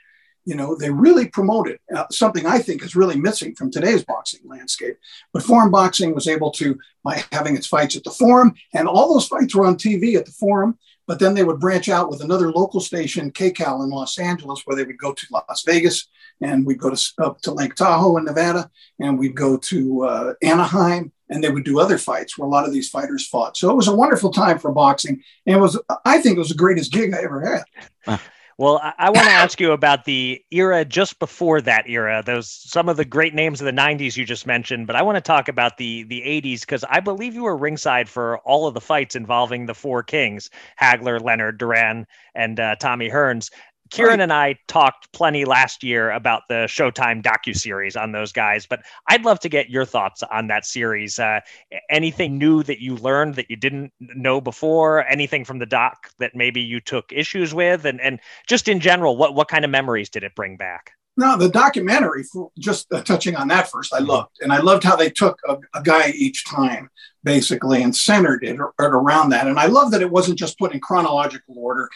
You 0.46 0.56
know, 0.56 0.76
they 0.76 0.90
really 0.90 1.30
promoted 1.30 1.80
uh, 1.96 2.06
something 2.12 2.46
I 2.46 2.60
think 2.60 2.84
is 2.84 2.98
really 2.98 3.16
missing 3.16 3.56
from 3.56 3.72
today's 3.72 4.04
boxing 4.04 4.42
landscape. 4.44 4.98
But 5.32 5.44
forum 5.44 5.72
boxing 5.72 6.14
was 6.14 6.28
able 6.28 6.52
to, 6.52 6.78
by 7.02 7.24
having 7.32 7.56
its 7.56 7.68
fights 7.68 7.96
at 7.96 8.04
the 8.04 8.12
forum, 8.12 8.54
and 8.74 8.88
all 8.88 9.14
those 9.14 9.28
fights 9.28 9.56
were 9.56 9.66
on 9.66 9.78
TV 9.78 10.18
at 10.18 10.26
the 10.26 10.32
forum. 10.32 10.78
But 11.08 11.20
then 11.20 11.34
they 11.34 11.43
would 11.43 11.60
branch 11.60 11.89
out 11.89 12.10
with 12.10 12.22
another 12.22 12.51
local 12.51 12.80
station, 12.80 13.32
KCAL 13.32 13.84
in 13.84 13.89
Los 13.89 14.18
Angeles, 14.18 14.62
where 14.66 14.76
they 14.76 14.84
would 14.84 14.97
go 14.97 15.14
to 15.14 15.28
Las 15.32 15.64
Vegas 15.66 16.08
and 16.41 16.66
we'd 16.66 16.80
go 16.80 16.89
to, 16.89 17.12
up 17.20 17.41
to 17.41 17.51
Lake 17.51 17.76
Tahoe 17.76 18.18
in 18.18 18.26
Nevada 18.26 18.70
and 18.99 19.20
we'd 19.20 19.36
go 19.36 19.58
to 19.58 20.04
uh, 20.04 20.34
Anaheim 20.41 21.12
and 21.30 21.43
they 21.43 21.49
would 21.49 21.66
do 21.66 21.80
other 21.80 21.97
fights 21.97 22.38
where 22.38 22.47
a 22.47 22.51
lot 22.51 22.66
of 22.66 22.74
these 22.74 22.89
fighters 22.89 23.28
fought. 23.28 23.58
So 23.58 23.70
it 23.70 23.76
was 23.76 23.88
a 23.88 23.95
wonderful 23.95 24.32
time 24.32 24.60
for 24.60 24.72
boxing, 24.72 25.24
and 25.45 25.60
was 25.60 25.80
I 26.06 26.20
think 26.20 26.36
it 26.36 26.39
was 26.39 26.49
the 26.49 26.56
greatest 26.56 26.91
gig 26.91 27.14
I 27.14 27.24
ever 27.24 27.64
had. 28.06 28.20
Well, 28.64 28.80
I, 28.82 28.93
I 28.97 29.09
want 29.09 29.28
to 29.28 29.34
ask 29.34 29.59
you 29.59 29.74
about 29.74 30.05
the 30.05 30.41
era 30.49 30.86
just 30.86 31.20
before 31.20 31.59
that 31.61 31.89
era. 31.89 32.24
Those 32.26 32.49
some 32.49 32.88
of 32.88 32.95
the 32.97 33.03
great 33.05 33.34
names 33.34 33.59
of 33.61 33.66
the 33.66 33.74
'90s 33.74 34.16
you 34.16 34.26
just 34.26 34.47
mentioned, 34.47 34.88
but 34.88 34.95
I 34.95 35.01
want 35.01 35.18
to 35.18 35.22
talk 35.22 35.49
about 35.49 35.78
the 35.78 36.03
the 36.03 36.22
'80s 36.22 36.61
because 36.61 36.86
I 36.89 37.01
believe 37.01 37.36
you 37.36 37.43
were 37.43 37.57
ringside 37.57 38.07
for 38.07 38.39
all 38.39 38.66
of 38.68 38.74
the 38.74 38.82
fights 38.82 39.18
involving 39.18 39.66
the 39.66 39.74
four 39.76 40.03
kings: 40.03 40.49
Hagler, 40.82 41.22
Leonard, 41.22 41.57
Duran, 41.57 42.07
and 42.36 42.59
uh, 42.59 42.78
Tommy 42.78 43.09
Hearns. 43.09 43.51
Kieran 43.92 44.22
and 44.22 44.34
I 44.34 44.56
talked 44.68 45.12
plenty 45.14 45.46
last 45.46 45.84
year 45.84 46.12
about 46.12 46.44
the 46.50 46.66
Showtime 46.68 47.22
docu 47.22 47.56
series 47.56 47.96
on 47.96 48.12
those 48.12 48.32
guys, 48.32 48.66
but 48.66 48.82
I'd 49.08 49.24
love 49.24 49.40
to 49.42 49.50
get 49.50 49.70
your 49.70 49.86
thoughts 49.86 50.24
on 50.24 50.48
that 50.48 50.66
series. 50.66 51.20
Uh, 51.20 51.42
anything 51.90 52.38
new 52.38 52.64
that 52.64 52.82
you 52.82 52.96
learned 52.96 53.36
that 53.36 53.50
you 53.50 53.56
didn't 53.56 53.94
know 54.00 54.42
before? 54.42 55.06
Anything 55.08 55.46
from 55.46 55.60
the 55.60 55.66
doc 55.66 56.10
that 56.20 56.36
maybe 56.36 56.62
you 56.62 56.80
took 56.80 57.12
issues 57.12 57.54
with, 57.54 57.86
and 57.86 58.02
and 58.02 58.20
just 58.48 58.68
in 58.68 58.80
general, 58.80 59.16
what 59.16 59.36
what 59.36 59.48
kind 59.48 59.64
of 59.64 59.72
memories 59.72 60.10
did 60.10 60.24
it 60.24 60.34
bring 60.36 60.58
back? 60.58 60.92
No, 61.16 61.38
the 61.38 61.50
documentary, 61.50 62.24
just 62.58 62.92
uh, 62.92 63.04
touching 63.04 63.36
on 63.36 63.48
that 63.50 63.70
first, 63.70 63.94
I 63.94 64.00
mm-hmm. 64.00 64.08
loved. 64.08 64.38
And 64.42 64.52
I 64.52 64.60
loved 64.60 64.84
how 64.84 64.96
they 64.96 65.12
took 65.12 65.40
a, 65.48 65.58
a 65.76 65.84
guy 65.84 66.10
each 66.10 66.46
time, 66.46 66.90
basically, 67.24 67.84
and 67.84 67.96
centered 67.96 68.44
it, 68.44 68.56
it 68.56 68.60
around 68.80 69.30
that. 69.30 69.48
And 69.48 69.60
I 69.60 69.68
love 69.68 69.92
that 69.92 70.02
it 70.02 70.10
wasn't 70.10 70.40
just 70.40 70.58
put 70.58 70.74
in 70.74 70.80
chronological 70.80 71.56
order. 71.58 71.88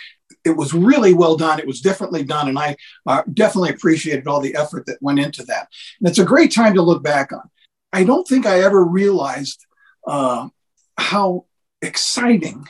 It 0.47 0.57
was 0.57 0.73
really 0.73 1.13
well 1.13 1.37
done. 1.37 1.59
It 1.59 1.67
was 1.67 1.81
differently 1.81 2.23
done. 2.23 2.49
And 2.49 2.57
I 2.57 2.75
uh, 3.05 3.23
definitely 3.33 3.69
appreciated 3.69 4.27
all 4.27 4.41
the 4.41 4.55
effort 4.55 4.85
that 4.87 5.01
went 5.01 5.19
into 5.19 5.43
that. 5.45 5.67
And 5.99 6.09
it's 6.09 6.19
a 6.19 6.25
great 6.25 6.53
time 6.53 6.73
to 6.75 6.81
look 6.81 7.03
back 7.03 7.31
on. 7.31 7.49
I 7.93 8.03
don't 8.03 8.27
think 8.27 8.45
I 8.45 8.61
ever 8.61 8.83
realized 8.83 9.65
uh, 10.05 10.49
how 10.97 11.45
exciting 11.81 12.67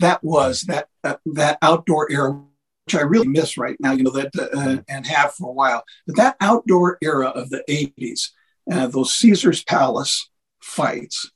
that 0.00 0.22
was, 0.24 0.62
that, 0.62 0.88
that, 1.02 1.20
that 1.26 1.58
outdoor 1.62 2.10
era 2.10 2.40
which 2.86 2.94
I 2.94 3.00
really 3.00 3.28
miss 3.28 3.56
right 3.56 3.76
now, 3.80 3.92
you 3.92 4.02
know, 4.02 4.10
that 4.10 4.30
uh, 4.36 4.82
and 4.88 5.06
have 5.06 5.34
for 5.34 5.48
a 5.48 5.52
while. 5.52 5.84
But 6.06 6.16
that 6.16 6.36
outdoor 6.40 6.98
era 7.02 7.28
of 7.28 7.50
the 7.50 7.64
80s, 7.68 8.30
uh, 8.70 8.88
those 8.88 9.14
Caesar's 9.14 9.64
Palace 9.64 10.30
fights 10.60 11.30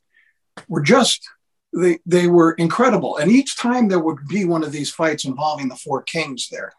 were 0.67 0.81
just, 0.81 1.27
they, 1.73 1.99
they 2.05 2.27
were 2.27 2.53
incredible. 2.53 3.17
And 3.17 3.31
each 3.31 3.57
time 3.57 3.87
there 3.87 3.99
would 3.99 4.27
be 4.27 4.45
one 4.45 4.63
of 4.63 4.71
these 4.71 4.91
fights 4.91 5.25
involving 5.25 5.69
the 5.69 5.75
four 5.75 6.01
kings 6.01 6.49
there. 6.49 6.73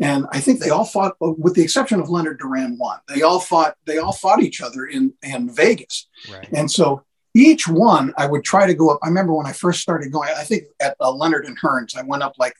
And 0.00 0.26
I 0.32 0.40
think 0.40 0.58
they 0.58 0.70
all 0.70 0.84
fought, 0.84 1.14
with 1.20 1.54
the 1.54 1.62
exception 1.62 2.00
of 2.00 2.10
Leonard 2.10 2.40
Duran 2.40 2.76
one, 2.78 2.98
they 3.08 3.22
all 3.22 3.38
fought, 3.38 3.76
they 3.86 3.98
all 3.98 4.12
fought 4.12 4.42
each 4.42 4.60
other 4.60 4.86
in, 4.86 5.14
in 5.22 5.54
Vegas. 5.54 6.08
Right. 6.30 6.48
And 6.52 6.68
so 6.68 7.04
each 7.32 7.68
one 7.68 8.12
I 8.16 8.26
would 8.26 8.42
try 8.42 8.66
to 8.66 8.74
go 8.74 8.90
up. 8.90 8.98
I 9.02 9.08
remember 9.08 9.34
when 9.34 9.46
I 9.46 9.52
first 9.52 9.80
started 9.80 10.10
going, 10.10 10.30
I 10.36 10.42
think 10.42 10.64
at 10.80 10.96
uh, 11.00 11.12
Leonard 11.12 11.46
and 11.46 11.58
Hearns, 11.60 11.96
I 11.96 12.02
went 12.02 12.24
up 12.24 12.34
like 12.38 12.54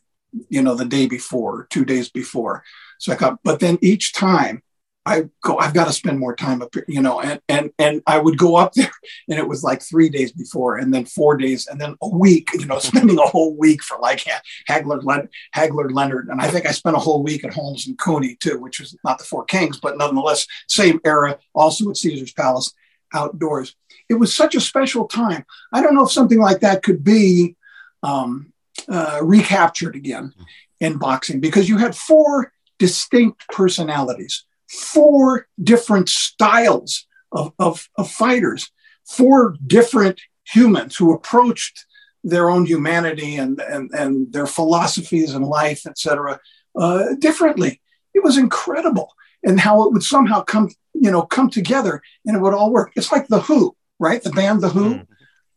you 0.49 0.63
know, 0.63 0.75
the 0.75 0.85
day 0.85 1.07
before, 1.07 1.67
two 1.71 1.85
days 1.85 2.11
before. 2.11 2.65
So 2.99 3.13
I 3.13 3.17
got, 3.17 3.39
but 3.43 3.61
then 3.61 3.79
each 3.83 4.13
time 4.13 4.63
I 5.07 5.29
go, 5.43 5.59
I've 5.59 5.75
got 5.75 5.87
to 5.87 5.93
spend 5.93 6.19
more 6.19 6.35
time 6.35 6.63
up 6.63 6.75
here, 6.75 6.85
you 6.89 7.03
know, 7.03 7.21
and, 7.21 7.41
and, 7.49 7.71
and 7.79 8.03
I 8.07 8.19
would 8.19 8.39
go 8.39 8.57
up 8.57 8.73
there 8.73 8.91
and 9.29 9.39
it 9.39 9.47
was 9.47 9.63
like 9.63 9.83
three 9.83 10.09
days 10.09 10.33
before 10.33 10.79
and 10.79 10.95
then 10.95 11.05
four 11.05 11.37
days 11.37 11.67
and 11.67 11.81
then 11.81 11.95
a 12.03 12.09
week, 12.09 12.49
you 12.55 12.67
know, 12.67 12.79
spending 12.81 13.19
a 13.19 13.27
whole 13.27 13.55
week 13.57 13.83
for 13.83 13.99
like 13.99 14.25
Hagler, 14.69 15.29
Hagler 15.55 15.93
Leonard. 15.93 16.29
And 16.29 16.41
I 16.41 16.49
think 16.49 16.67
I 16.67 16.71
spent 16.71 16.97
a 16.97 17.01
whole 17.01 17.23
week 17.23 17.45
at 17.45 17.53
Holmes 17.53 17.87
and 17.87 17.99
Cooney 17.99 18.37
too, 18.37 18.59
which 18.59 18.81
was 18.81 18.97
not 19.05 19.19
the 19.19 19.25
Four 19.25 19.45
Kings, 19.45 19.79
but 19.79 19.99
nonetheless, 19.99 20.47
same 20.69 21.01
era, 21.05 21.39
also 21.55 21.91
at 21.91 21.97
Caesar's 21.99 22.33
Palace 22.33 22.73
outdoors. 23.13 23.77
It 24.09 24.15
was 24.15 24.35
such 24.35 24.55
a 24.55 24.61
special 24.61 25.07
time. 25.07 25.45
I 25.73 25.83
don't 25.83 25.95
know 25.95 26.05
if 26.05 26.13
something 26.13 26.41
like 26.41 26.61
that 26.61 26.83
could 26.83 27.05
be 27.05 27.57
um, 28.03 28.53
uh, 28.89 29.21
recaptured 29.23 29.97
again 29.97 30.33
in 30.81 30.99
boxing 30.99 31.41
because 31.41 31.69
you 31.69 31.79
had 31.79 31.97
four 31.97 32.53
distinct 32.79 33.47
personalities, 33.49 34.45
four 34.75 35.47
different 35.63 36.09
styles 36.09 37.07
of, 37.33 37.53
of, 37.59 37.89
of 37.97 38.11
fighters, 38.11 38.71
four 39.07 39.57
different 39.67 40.21
humans 40.45 40.97
who 40.97 41.13
approached 41.13 41.87
their 42.23 42.51
own 42.51 42.67
humanity 42.67 43.37
and, 43.37 43.61
and, 43.61 43.91
and 43.93 44.33
their 44.33 44.47
philosophies 44.47 45.35
in 45.35 45.43
life, 45.43 45.87
etc., 45.87 46.41
uh, 46.77 47.15
differently. 47.19 47.81
It 48.15 48.23
was 48.23 48.39
incredible, 48.39 49.13
and 49.43 49.61
how 49.61 49.85
it 49.85 49.93
would 49.93 50.03
somehow 50.03 50.43
come, 50.43 50.71
you 50.95 51.11
know, 51.11 51.23
come 51.23 51.51
together, 51.51 52.03
and 52.25 52.37
it 52.37 52.41
would 52.41 52.55
all 52.55 52.73
work. 52.73 52.93
It's 52.97 53.13
like 53.13 53.29
the 53.29 53.41
Who, 53.41 53.77
right? 53.99 54.23
The 54.23 54.31
band 54.31 54.61
The 54.61 54.71
Who. 54.71 54.95
Mm 54.95 55.07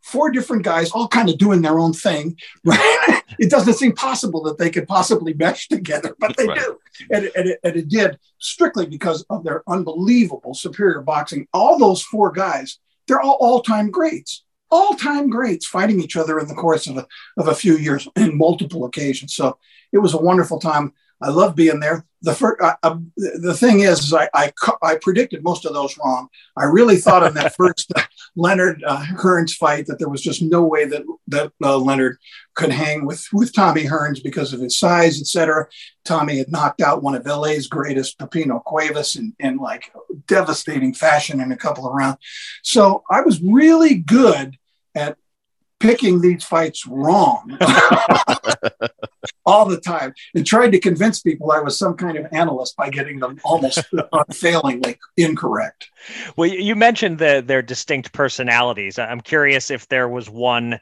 four 0.07 0.31
different 0.31 0.63
guys 0.63 0.89
all 0.91 1.07
kind 1.07 1.29
of 1.29 1.37
doing 1.37 1.61
their 1.61 1.79
own 1.79 1.93
thing 1.93 2.37
right? 2.63 3.21
It 3.39 3.51
doesn't 3.51 3.75
seem 3.75 3.93
possible 3.93 4.41
that 4.43 4.57
they 4.57 4.71
could 4.71 4.87
possibly 4.87 5.33
mesh 5.33 5.67
together 5.67 6.15
but 6.17 6.35
they 6.37 6.47
right. 6.47 6.57
do. 6.57 6.79
And, 7.11 7.29
and, 7.35 7.49
it, 7.49 7.59
and 7.63 7.75
it 7.75 7.87
did 7.87 8.17
strictly 8.39 8.87
because 8.87 9.23
of 9.29 9.43
their 9.43 9.61
unbelievable 9.67 10.55
superior 10.55 11.01
boxing. 11.01 11.47
All 11.53 11.77
those 11.77 12.01
four 12.01 12.31
guys 12.31 12.79
they're 13.07 13.21
all 13.21 13.37
all-time 13.39 13.89
greats. 13.89 14.43
All-time 14.69 15.29
greats 15.29 15.65
fighting 15.65 16.01
each 16.01 16.17
other 16.17 16.39
in 16.39 16.47
the 16.47 16.55
course 16.55 16.87
of 16.87 16.97
a, 16.97 17.07
of 17.37 17.47
a 17.47 17.55
few 17.55 17.77
years 17.77 18.07
in 18.15 18.37
multiple 18.37 18.85
occasions. 18.85 19.33
So 19.33 19.57
it 19.91 19.99
was 19.99 20.13
a 20.13 20.21
wonderful 20.21 20.59
time 20.59 20.93
I 21.21 21.29
love 21.29 21.55
being 21.55 21.79
there. 21.79 22.05
The 22.21 22.33
first, 22.33 22.61
uh, 22.61 22.75
uh, 22.81 22.97
the 23.15 23.53
thing 23.53 23.81
is, 23.81 23.99
is 23.99 24.13
I, 24.13 24.29
I, 24.33 24.51
I 24.81 24.97
predicted 25.01 25.43
most 25.43 25.65
of 25.65 25.73
those 25.73 25.97
wrong. 25.97 26.29
I 26.55 26.65
really 26.65 26.97
thought 26.97 27.25
in 27.25 27.33
that 27.35 27.55
first 27.57 27.91
uh, 27.95 28.01
Leonard 28.35 28.83
uh, 28.85 29.03
Hearns 29.03 29.53
fight 29.53 29.85
that 29.87 29.99
there 29.99 30.09
was 30.09 30.21
just 30.21 30.41
no 30.41 30.63
way 30.63 30.85
that 30.85 31.03
that 31.27 31.51
uh, 31.63 31.77
Leonard 31.77 32.17
could 32.55 32.71
hang 32.71 33.05
with 33.05 33.25
with 33.33 33.53
Tommy 33.53 33.83
Hearns 33.83 34.23
because 34.23 34.53
of 34.53 34.61
his 34.61 34.77
size, 34.77 35.19
etc. 35.19 35.67
Tommy 36.05 36.37
had 36.37 36.51
knocked 36.51 36.81
out 36.81 37.03
one 37.03 37.15
of 37.15 37.25
LA's 37.25 37.67
greatest, 37.67 38.17
Pipino 38.17 38.63
Cuevas, 38.63 39.15
in, 39.15 39.35
in 39.39 39.57
like 39.57 39.91
devastating 40.27 40.93
fashion 40.93 41.39
in 41.39 41.51
a 41.51 41.57
couple 41.57 41.87
of 41.87 41.93
rounds. 41.93 42.17
So 42.63 43.03
I 43.09 43.21
was 43.21 43.41
really 43.41 43.95
good 43.95 44.57
at 44.95 45.17
picking 45.79 46.21
these 46.21 46.43
fights 46.43 46.87
wrong 46.87 47.57
all 49.45 49.65
the 49.65 49.79
time 49.79 50.13
and 50.35 50.45
tried 50.45 50.71
to 50.71 50.79
convince 50.79 51.21
people 51.21 51.51
I 51.51 51.59
was 51.59 51.77
some 51.77 51.95
kind 51.95 52.17
of 52.17 52.25
analyst 52.31 52.75
by 52.75 52.89
getting 52.89 53.19
them 53.19 53.39
almost 53.43 53.79
unfailingly 54.11 54.97
incorrect. 55.15 55.89
Well, 56.35 56.49
you 56.49 56.75
mentioned 56.75 57.19
the, 57.19 57.43
their 57.45 57.61
distinct 57.61 58.11
personalities. 58.11 58.99
I'm 58.99 59.21
curious 59.21 59.71
if 59.71 59.87
there 59.87 60.09
was 60.09 60.29
one 60.29 60.79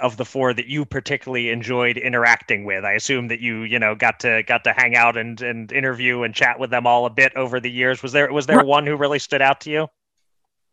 of 0.00 0.16
the 0.16 0.24
four 0.24 0.54
that 0.54 0.66
you 0.66 0.84
particularly 0.84 1.50
enjoyed 1.50 1.98
interacting 1.98 2.64
with. 2.64 2.84
I 2.84 2.92
assume 2.92 3.28
that 3.28 3.40
you, 3.40 3.62
you 3.62 3.78
know, 3.78 3.94
got 3.94 4.20
to 4.20 4.42
got 4.44 4.64
to 4.64 4.72
hang 4.72 4.96
out 4.96 5.16
and 5.16 5.40
and 5.42 5.70
interview 5.70 6.22
and 6.22 6.34
chat 6.34 6.58
with 6.58 6.70
them 6.70 6.86
all 6.86 7.04
a 7.04 7.10
bit 7.10 7.34
over 7.36 7.60
the 7.60 7.70
years. 7.70 8.02
Was 8.02 8.12
there 8.12 8.32
was 8.32 8.46
there 8.46 8.64
one 8.64 8.86
who 8.86 8.96
really 8.96 9.18
stood 9.18 9.42
out 9.42 9.60
to 9.62 9.70
you? 9.70 9.88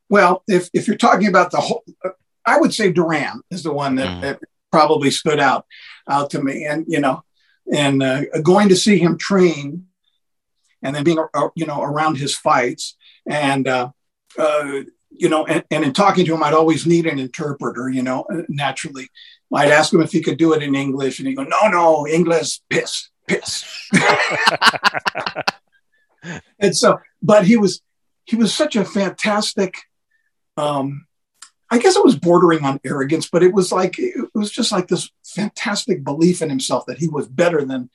Well, 0.10 0.44
if 0.48 0.70
if 0.74 0.88
you're 0.88 0.98
talking 0.98 1.28
about 1.28 1.52
the 1.52 1.58
whole 1.58 1.84
I 2.46 2.60
would 2.60 2.74
say 2.74 2.92
Duran 2.92 3.42
is 3.50 3.64
the 3.64 3.74
one 3.74 3.96
that, 3.96 4.08
mm. 4.08 4.22
that 4.22 4.40
probably 4.72 5.12
stood 5.12 5.40
out 5.40 5.66
out 6.10 6.32
to 6.32 6.42
me. 6.42 6.66
And 6.66 6.86
you 6.88 7.00
know, 7.00 7.24
and 7.72 8.04
uh, 8.04 8.24
going 8.44 8.70
to 8.70 8.76
see 8.76 8.98
him 8.98 9.18
train, 9.18 9.88
and 10.82 10.96
then 10.96 11.04
being 11.04 11.24
uh, 11.34 11.50
you 11.56 11.66
know 11.66 11.82
around 11.82 12.18
his 12.18 12.36
fights, 12.36 12.98
and 13.26 13.68
uh, 13.68 13.90
uh, 14.38 14.82
you 15.10 15.30
know, 15.30 15.46
and, 15.46 15.64
and, 15.72 15.86
in 15.86 15.94
talking 15.94 16.26
to 16.26 16.34
him, 16.34 16.44
I'd 16.44 16.54
always 16.54 16.86
need 16.86 17.06
an 17.06 17.20
interpreter. 17.20 17.90
You 17.90 18.04
know, 18.04 18.26
uh, 18.32 18.42
naturally, 18.50 19.10
I'd 19.54 19.72
ask 19.72 19.94
him 19.94 20.02
if 20.02 20.12
he 20.12 20.22
could 20.22 20.38
do 20.38 20.54
it 20.54 20.64
in 20.64 20.76
English, 20.76 21.20
and 21.20 21.28
he'd 21.28 21.36
go, 21.36 21.44
"No, 21.44 21.68
no, 21.68 22.08
English, 22.08 22.60
piss, 22.70 23.10
piss." 23.28 23.64
and 26.60 26.76
so, 26.76 27.00
but 27.22 27.46
he 27.46 27.58
was 27.58 27.82
he 28.26 28.36
was 28.36 28.54
such 28.54 28.76
a 28.76 28.86
fantastic 28.86 29.78
um, 30.58 31.06
I 31.74 31.80
guess 31.80 31.96
it 31.96 32.06
was 32.06 32.16
bordering 32.16 32.64
on 32.64 32.80
arrogance, 32.86 33.28
but 33.28 33.42
it 33.42 33.52
was 33.52 33.72
like 33.72 33.98
it 33.98 34.30
was 34.36 34.52
just 34.52 34.72
like 34.72 34.88
this 34.88 35.10
fantastic 35.26 36.04
belief 36.04 36.44
in 36.44 36.50
himself 36.50 36.86
that 36.86 37.00
he 37.00 37.08
was 37.08 37.28
better 37.28 37.66
than 37.66 37.90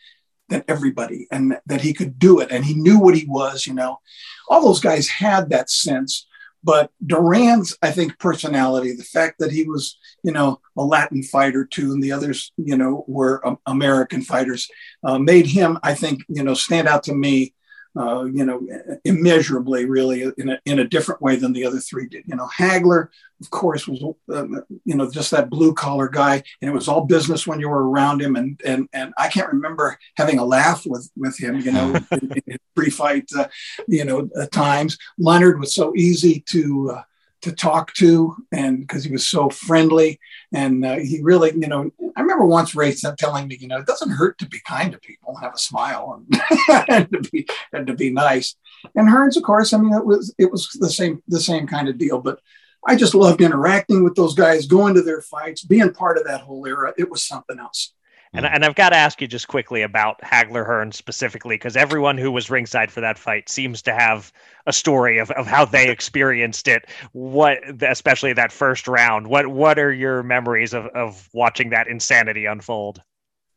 than 0.48 0.64
everybody 0.66 1.28
and 1.30 1.56
that 1.66 1.82
he 1.82 1.94
could 1.94 2.18
do 2.18 2.40
it 2.40 2.50
and 2.50 2.64
he 2.64 2.74
knew 2.74 2.98
what 2.98 3.16
he 3.16 3.24
was, 3.26 3.68
you 3.68 3.74
know. 3.74 4.00
All 4.48 4.64
those 4.64 4.80
guys 4.80 5.06
had 5.06 5.50
that 5.50 5.70
sense, 5.70 6.26
but 6.64 6.90
Duran's 7.06 7.76
I 7.80 7.92
think 7.92 8.18
personality, 8.18 8.96
the 8.96 9.04
fact 9.04 9.38
that 9.38 9.52
he 9.52 9.62
was, 9.62 9.96
you 10.24 10.32
know, 10.32 10.60
a 10.76 10.82
Latin 10.82 11.22
fighter 11.22 11.64
too 11.64 11.92
and 11.92 12.02
the 12.02 12.10
others, 12.10 12.50
you 12.56 12.76
know, 12.76 13.04
were 13.06 13.46
um, 13.46 13.58
American 13.66 14.22
fighters, 14.22 14.68
uh, 15.04 15.20
made 15.20 15.46
him 15.46 15.78
I 15.84 15.94
think, 15.94 16.22
you 16.28 16.42
know, 16.42 16.54
stand 16.54 16.88
out 16.88 17.04
to 17.04 17.14
me 17.14 17.54
uh, 17.98 18.24
you 18.24 18.44
know, 18.44 18.64
immeasurably, 19.04 19.84
really, 19.84 20.22
in 20.38 20.50
a, 20.50 20.60
in 20.64 20.78
a 20.78 20.88
different 20.88 21.20
way 21.20 21.36
than 21.36 21.52
the 21.52 21.66
other 21.66 21.80
three 21.80 22.06
did. 22.06 22.24
You 22.26 22.36
know, 22.36 22.48
Hagler, 22.56 23.08
of 23.40 23.50
course, 23.50 23.88
was 23.88 24.02
uh, 24.32 24.46
you 24.84 24.94
know 24.94 25.10
just 25.10 25.32
that 25.32 25.50
blue 25.50 25.74
collar 25.74 26.08
guy, 26.08 26.42
and 26.62 26.70
it 26.70 26.74
was 26.74 26.86
all 26.86 27.06
business 27.06 27.46
when 27.46 27.58
you 27.58 27.68
were 27.68 27.90
around 27.90 28.22
him. 28.22 28.36
And 28.36 28.60
and 28.64 28.88
and 28.92 29.12
I 29.18 29.28
can't 29.28 29.52
remember 29.52 29.98
having 30.16 30.38
a 30.38 30.44
laugh 30.44 30.84
with 30.86 31.10
with 31.16 31.38
him. 31.38 31.58
You 31.60 31.72
know, 31.72 31.96
in, 32.12 32.32
in 32.46 32.58
pre-fight, 32.76 33.30
uh, 33.36 33.48
you 33.88 34.04
know, 34.04 34.30
at 34.40 34.52
times. 34.52 34.96
Leonard 35.18 35.58
was 35.58 35.74
so 35.74 35.92
easy 35.96 36.40
to 36.50 36.92
uh, 36.96 37.02
to 37.42 37.52
talk 37.52 37.92
to 37.94 38.36
and 38.52 38.80
because 38.80 39.04
he 39.04 39.12
was 39.12 39.28
so 39.28 39.48
friendly 39.48 40.18
and 40.52 40.84
uh, 40.84 40.96
he 40.96 41.20
really 41.22 41.52
you 41.52 41.68
know 41.68 41.90
i 42.16 42.20
remember 42.20 42.44
once 42.44 42.74
ray 42.74 42.92
telling 43.18 43.46
me 43.46 43.56
you 43.60 43.68
know 43.68 43.78
it 43.78 43.86
doesn't 43.86 44.10
hurt 44.10 44.36
to 44.38 44.46
be 44.46 44.60
kind 44.66 44.92
to 44.92 44.98
people 44.98 45.34
and 45.34 45.42
have 45.42 45.54
a 45.54 45.58
smile 45.58 46.20
and, 46.28 46.88
and 46.88 47.12
to 47.12 47.30
be 47.30 47.46
and 47.72 47.86
to 47.86 47.94
be 47.94 48.10
nice. 48.10 48.56
And 48.94 49.08
hearns 49.08 49.36
of 49.36 49.42
course 49.42 49.72
i 49.72 49.78
mean 49.78 49.94
it 49.94 50.04
was 50.04 50.34
it 50.38 50.50
was 50.50 50.68
the 50.80 50.90
same 50.90 51.22
the 51.28 51.40
same 51.40 51.66
kind 51.66 51.88
of 51.88 51.98
deal 51.98 52.20
but 52.20 52.40
i 52.86 52.96
just 52.96 53.14
loved 53.14 53.40
interacting 53.40 54.04
with 54.04 54.14
those 54.14 54.34
guys 54.34 54.66
going 54.66 54.94
to 54.94 55.02
their 55.02 55.22
fights 55.22 55.64
being 55.64 55.92
part 55.92 56.18
of 56.18 56.24
that 56.24 56.42
whole 56.42 56.66
era. 56.66 56.92
It 56.96 57.10
was 57.10 57.24
something 57.24 57.58
else 57.58 57.92
and, 58.32 58.46
and 58.46 58.64
I've 58.64 58.74
got 58.74 58.90
to 58.90 58.96
ask 58.96 59.20
you 59.20 59.26
just 59.26 59.48
quickly 59.48 59.82
about 59.82 60.20
Hagler 60.20 60.66
Hearn 60.66 60.92
specifically, 60.92 61.54
because 61.56 61.76
everyone 61.76 62.18
who 62.18 62.30
was 62.30 62.50
ringside 62.50 62.90
for 62.90 63.00
that 63.00 63.18
fight 63.18 63.48
seems 63.48 63.82
to 63.82 63.94
have 63.94 64.32
a 64.66 64.72
story 64.72 65.18
of, 65.18 65.30
of 65.30 65.46
how 65.46 65.64
they 65.64 65.90
experienced 65.90 66.68
it. 66.68 66.86
What, 67.12 67.58
especially 67.82 68.32
that 68.34 68.52
first 68.52 68.86
round, 68.88 69.26
what 69.26 69.46
what 69.46 69.78
are 69.78 69.92
your 69.92 70.22
memories 70.22 70.74
of, 70.74 70.86
of 70.86 71.28
watching 71.32 71.70
that 71.70 71.88
insanity 71.88 72.46
unfold? 72.46 73.00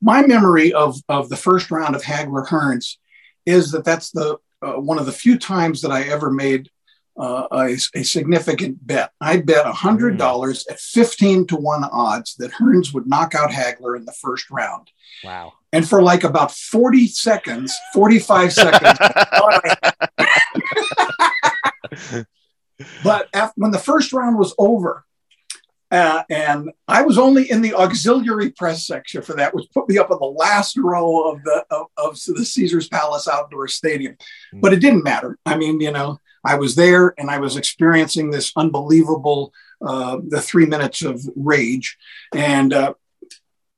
My 0.01 0.25
memory 0.25 0.73
of 0.73 0.99
of 1.09 1.29
the 1.29 1.37
first 1.37 1.69
round 1.69 1.95
of 1.95 2.03
Hagler 2.03 2.47
Hearns 2.47 2.97
is 3.45 3.71
that 3.71 3.83
that's 3.83 4.11
the 4.11 4.37
uh, 4.61 4.73
one 4.73 4.99
of 4.99 5.05
the 5.05 5.11
few 5.11 5.37
times 5.37 5.81
that 5.81 5.91
I 5.91 6.03
ever 6.03 6.31
made 6.31 6.69
uh, 7.17 7.47
a, 7.51 7.77
a, 7.95 8.03
significant 8.03 8.85
bet. 8.85 9.11
I 9.19 9.37
bet 9.37 9.65
$100 9.65 10.17
mm. 10.17 10.71
at 10.71 10.79
15 10.79 11.47
to 11.47 11.55
1 11.55 11.83
odds 11.91 12.35
that 12.35 12.51
Hearns 12.51 12.93
would 12.93 13.07
knock 13.07 13.35
out 13.35 13.51
Hagler 13.51 13.97
in 13.97 14.05
the 14.05 14.13
first 14.13 14.49
round. 14.49 14.89
Wow. 15.23 15.53
And 15.73 15.87
for 15.87 16.01
like 16.01 16.23
about 16.23 16.51
40 16.51 17.07
seconds, 17.07 17.75
45 17.93 18.53
seconds. 18.53 18.99
but 23.03 23.27
after, 23.33 23.53
when 23.55 23.71
the 23.71 23.77
first 23.77 24.13
round 24.13 24.37
was 24.37 24.53
over, 24.57 25.05
uh, 25.91 26.23
and 26.29 26.71
I 26.87 27.01
was 27.01 27.17
only 27.17 27.51
in 27.51 27.61
the 27.61 27.73
auxiliary 27.73 28.51
press 28.51 28.87
section 28.87 29.21
for 29.21 29.35
that, 29.35 29.53
which 29.53 29.69
put 29.73 29.89
me 29.89 29.97
up 29.97 30.09
in 30.09 30.17
the 30.17 30.25
last 30.25 30.77
row 30.77 31.29
of 31.29 31.43
the 31.43 31.65
of, 31.69 31.87
of 31.97 32.17
the 32.25 32.45
Caesar's 32.45 32.87
Palace 32.87 33.27
outdoor 33.27 33.67
stadium. 33.67 34.15
Mm. 34.53 34.61
But 34.61 34.71
it 34.71 34.79
didn't 34.79 35.03
matter. 35.03 35.37
I 35.45 35.57
mean, 35.57 35.81
you 35.81 35.91
know, 35.91 36.17
I 36.43 36.55
was 36.55 36.75
there 36.75 37.13
and 37.17 37.29
I 37.29 37.39
was 37.39 37.57
experiencing 37.57 38.31
this 38.31 38.51
unbelievable 38.55 39.53
uh, 39.85 40.17
the 40.27 40.41
three 40.41 40.65
minutes 40.65 41.01
of 41.01 41.21
rage, 41.35 41.97
and 42.35 42.71
uh, 42.71 42.93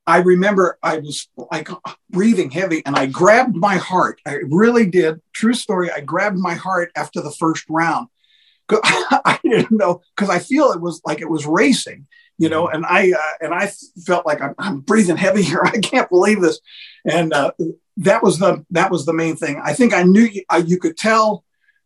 I 0.06 0.18
remember 0.18 0.78
I 0.84 0.98
was 0.98 1.30
like 1.52 1.70
breathing 2.10 2.52
heavy, 2.52 2.84
and 2.86 2.96
I 2.96 3.06
grabbed 3.06 3.56
my 3.56 3.78
heart. 3.78 4.20
I 4.26 4.40
really 4.50 4.86
did. 4.86 5.22
True 5.34 5.54
story. 5.54 5.90
I 5.92 6.02
grabbed 6.02 6.38
my 6.38 6.56
heart 6.56 6.92
after 6.96 7.22
the 7.22 7.32
first 7.32 7.66
round. 7.70 8.08
I 8.72 9.40
didn't 9.44 9.72
know 9.72 10.02
because 10.16 10.30
I 10.30 10.40
feel 10.40 10.72
it 10.72 10.82
was 10.82 11.02
like 11.06 11.22
it 11.22 11.30
was 11.30 11.46
racing, 11.46 12.08
you 12.38 12.50
know, 12.50 12.68
and 12.68 12.86
I 12.86 13.12
uh, 13.12 13.46
and 13.46 13.54
I 13.54 13.72
felt 14.06 14.26
like 14.26 14.42
I'm, 14.42 14.56
I'm, 14.58 14.80
breathing 14.82 15.18
heavy 15.18 15.42
here. 15.44 15.62
I 15.66 15.80
can't 15.80 16.10
believe 16.10 16.42
this, 16.42 16.60
and 17.06 17.34
uh, 17.34 17.52
that 17.98 18.24
was 18.24 18.40
the 18.40 18.66
that 18.72 18.92
was 18.92 19.06
the 19.06 19.14
main 19.14 19.36
thing. 19.36 19.62
I 19.64 19.74
think 19.74 19.94
I 19.94 20.04
knew 20.04 20.24
you, 20.24 20.44
uh, 20.50 20.64
you 20.66 20.80
could 20.80 20.98
tell 20.98 21.44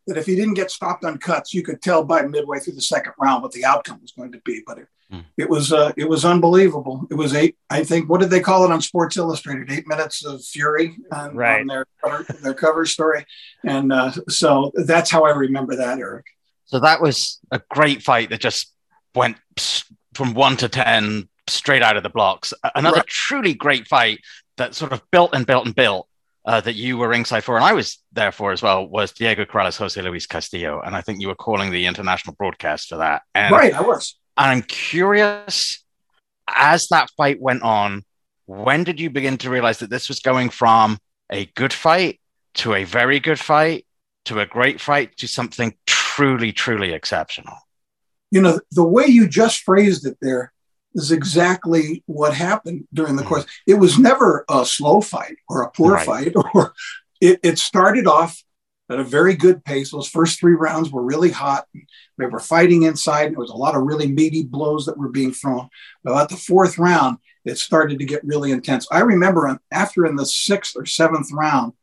that 0.08 0.18
if 0.18 0.26
he 0.26 0.36
didn't 0.36 0.56
get 0.56 0.72
stopped 0.72 1.04
on 1.06 1.18
cuts, 1.18 1.54
you 1.54 1.62
could 1.62 1.82
tell 1.82 2.04
by 2.04 2.24
midway 2.24 2.60
through 2.60 2.74
the 2.74 2.82
second 2.82 3.14
round 3.20 3.44
what 3.44 3.52
the 3.52 3.66
outcome 3.66 4.00
was 4.02 4.12
going 4.12 4.32
to 4.32 4.40
be. 4.40 4.64
But 4.66 4.80
it, 4.80 4.88
mm. 5.12 5.24
it 5.38 5.50
was 5.50 5.72
uh, 5.72 5.92
it 5.98 6.08
was 6.10 6.26
unbelievable. 6.26 7.08
It 7.12 7.16
was 7.16 7.36
eight. 7.36 7.58
I 7.70 7.84
think 7.84 8.10
what 8.10 8.22
did 8.22 8.30
they 8.30 8.40
call 8.40 8.66
it 8.66 8.72
on 8.72 8.82
Sports 8.82 9.18
Illustrated? 9.18 9.72
Eight 9.72 9.88
minutes 9.88 10.26
of 10.26 10.44
fury 10.44 10.96
on, 11.12 11.36
right. 11.36 11.62
on 11.62 11.68
their 11.68 11.86
cover, 12.04 12.26
their 12.42 12.54
cover 12.54 12.86
story, 12.86 13.26
and 13.64 13.92
uh, 13.92 14.12
so 14.30 14.72
that's 14.74 15.12
how 15.12 15.26
I 15.26 15.32
remember 15.32 15.76
that, 15.76 16.00
Eric. 16.00 16.26
So 16.66 16.80
that 16.80 17.02
was 17.02 17.40
a 17.52 17.62
great 17.70 18.02
fight 18.02 18.30
that 18.30 18.42
just 18.42 18.74
went 19.14 19.38
from 20.14 20.34
one 20.34 20.58
to 20.58 20.70
ten 20.70 21.30
straight 21.48 21.82
out 21.82 21.98
of 21.98 22.04
the 22.04 22.10
blocks. 22.10 22.54
Another 22.76 22.98
right. 22.98 23.08
truly 23.08 23.54
great 23.54 23.88
fight 23.88 24.20
that 24.58 24.76
sort 24.76 24.92
of 24.92 25.02
built 25.12 25.34
and 25.34 25.46
built 25.46 25.66
and 25.66 25.76
built 25.76 26.08
uh, 26.48 26.62
that 26.62 26.76
you 26.76 26.98
were 26.98 27.10
ringside 27.10 27.44
for, 27.44 27.58
and 27.58 27.66
I 27.66 27.74
was 27.74 28.00
there 28.14 28.32
for 28.32 28.54
as 28.54 28.64
well, 28.64 28.88
was 28.88 29.12
Diego 29.12 29.44
Corrales, 29.44 29.78
Jose 29.78 30.02
Luis 30.02 30.26
Castillo, 30.26 30.82
and 30.84 30.96
I 30.96 31.02
think 31.02 31.20
you 31.22 31.28
were 31.28 31.36
calling 31.36 31.72
the 31.72 31.86
international 31.86 32.36
broadcast 32.36 32.88
for 32.88 32.98
that. 32.98 33.24
And, 33.36 33.52
right, 33.52 33.74
I 33.74 33.82
was. 33.82 34.18
And 34.38 34.52
I'm 34.52 34.62
curious, 34.62 35.84
as 36.48 36.88
that 36.88 37.10
fight 37.18 37.42
went 37.42 37.64
on, 37.64 38.06
when 38.46 38.86
did 38.86 38.98
you 38.98 39.10
begin 39.10 39.38
to 39.40 39.50
realize 39.50 39.80
that 39.80 39.90
this 39.90 40.08
was 40.08 40.22
going 40.22 40.50
from 40.50 41.00
a 41.30 41.46
good 41.48 41.74
fight 41.74 42.22
to 42.54 42.74
a 42.74 42.86
very 42.86 43.20
good 43.20 43.40
fight 43.40 43.86
to 44.24 44.40
a 44.40 44.46
great 44.46 44.80
fight 44.80 45.18
to 45.18 45.28
something 45.28 45.76
truly, 45.86 46.54
truly 46.54 46.94
exceptional? 46.94 47.58
You 48.32 48.40
know, 48.40 48.62
the 48.72 48.88
way 48.88 49.06
you 49.08 49.28
just 49.28 49.64
phrased 49.64 50.08
it 50.08 50.18
there 50.22 50.54
is 50.98 51.12
exactly 51.12 52.04
what 52.08 52.34
happened 52.34 52.88
during 52.94 53.16
the 53.16 53.24
course. 53.24 53.46
It 53.66 53.76
was 53.76 54.00
never 54.00 54.44
a 54.50 54.66
slow 54.66 55.00
fight 55.00 55.38
or 55.48 55.62
a 55.62 55.72
poor 55.72 55.94
right. 55.94 56.06
fight, 56.06 56.34
or 56.54 56.74
it, 57.22 57.40
it, 57.44 57.60
started 57.60 58.08
off 58.08 58.44
at 58.90 59.00
a 59.00 59.04
very 59.04 59.36
good 59.36 59.64
pace. 59.64 59.92
Those 59.92 60.08
first 60.08 60.40
three 60.40 60.56
rounds 60.56 60.92
were 60.92 61.04
really 61.04 61.32
hot. 61.32 61.68
They 62.18 62.26
were 62.26 62.40
fighting 62.40 62.84
inside. 62.84 63.32
There 63.32 63.40
was 63.40 63.52
a 63.52 63.56
lot 63.56 63.76
of 63.76 63.84
really 63.84 64.08
meaty 64.08 64.44
blows 64.44 64.86
that 64.86 64.98
were 64.98 65.10
being 65.10 65.32
thrown. 65.32 65.70
But 66.04 66.20
at 66.20 66.30
the 66.30 66.36
fourth 66.36 66.78
round, 66.78 67.20
it 67.46 67.58
started 67.58 68.00
to 68.00 68.06
get 68.06 68.26
really 68.26 68.52
intense. 68.52 68.88
I 68.92 69.00
remember 69.00 69.60
after 69.72 70.06
in 70.06 70.16
the 70.16 70.26
sixth 70.26 70.76
or 70.76 70.86
seventh 70.86 71.32
round, 71.32 71.74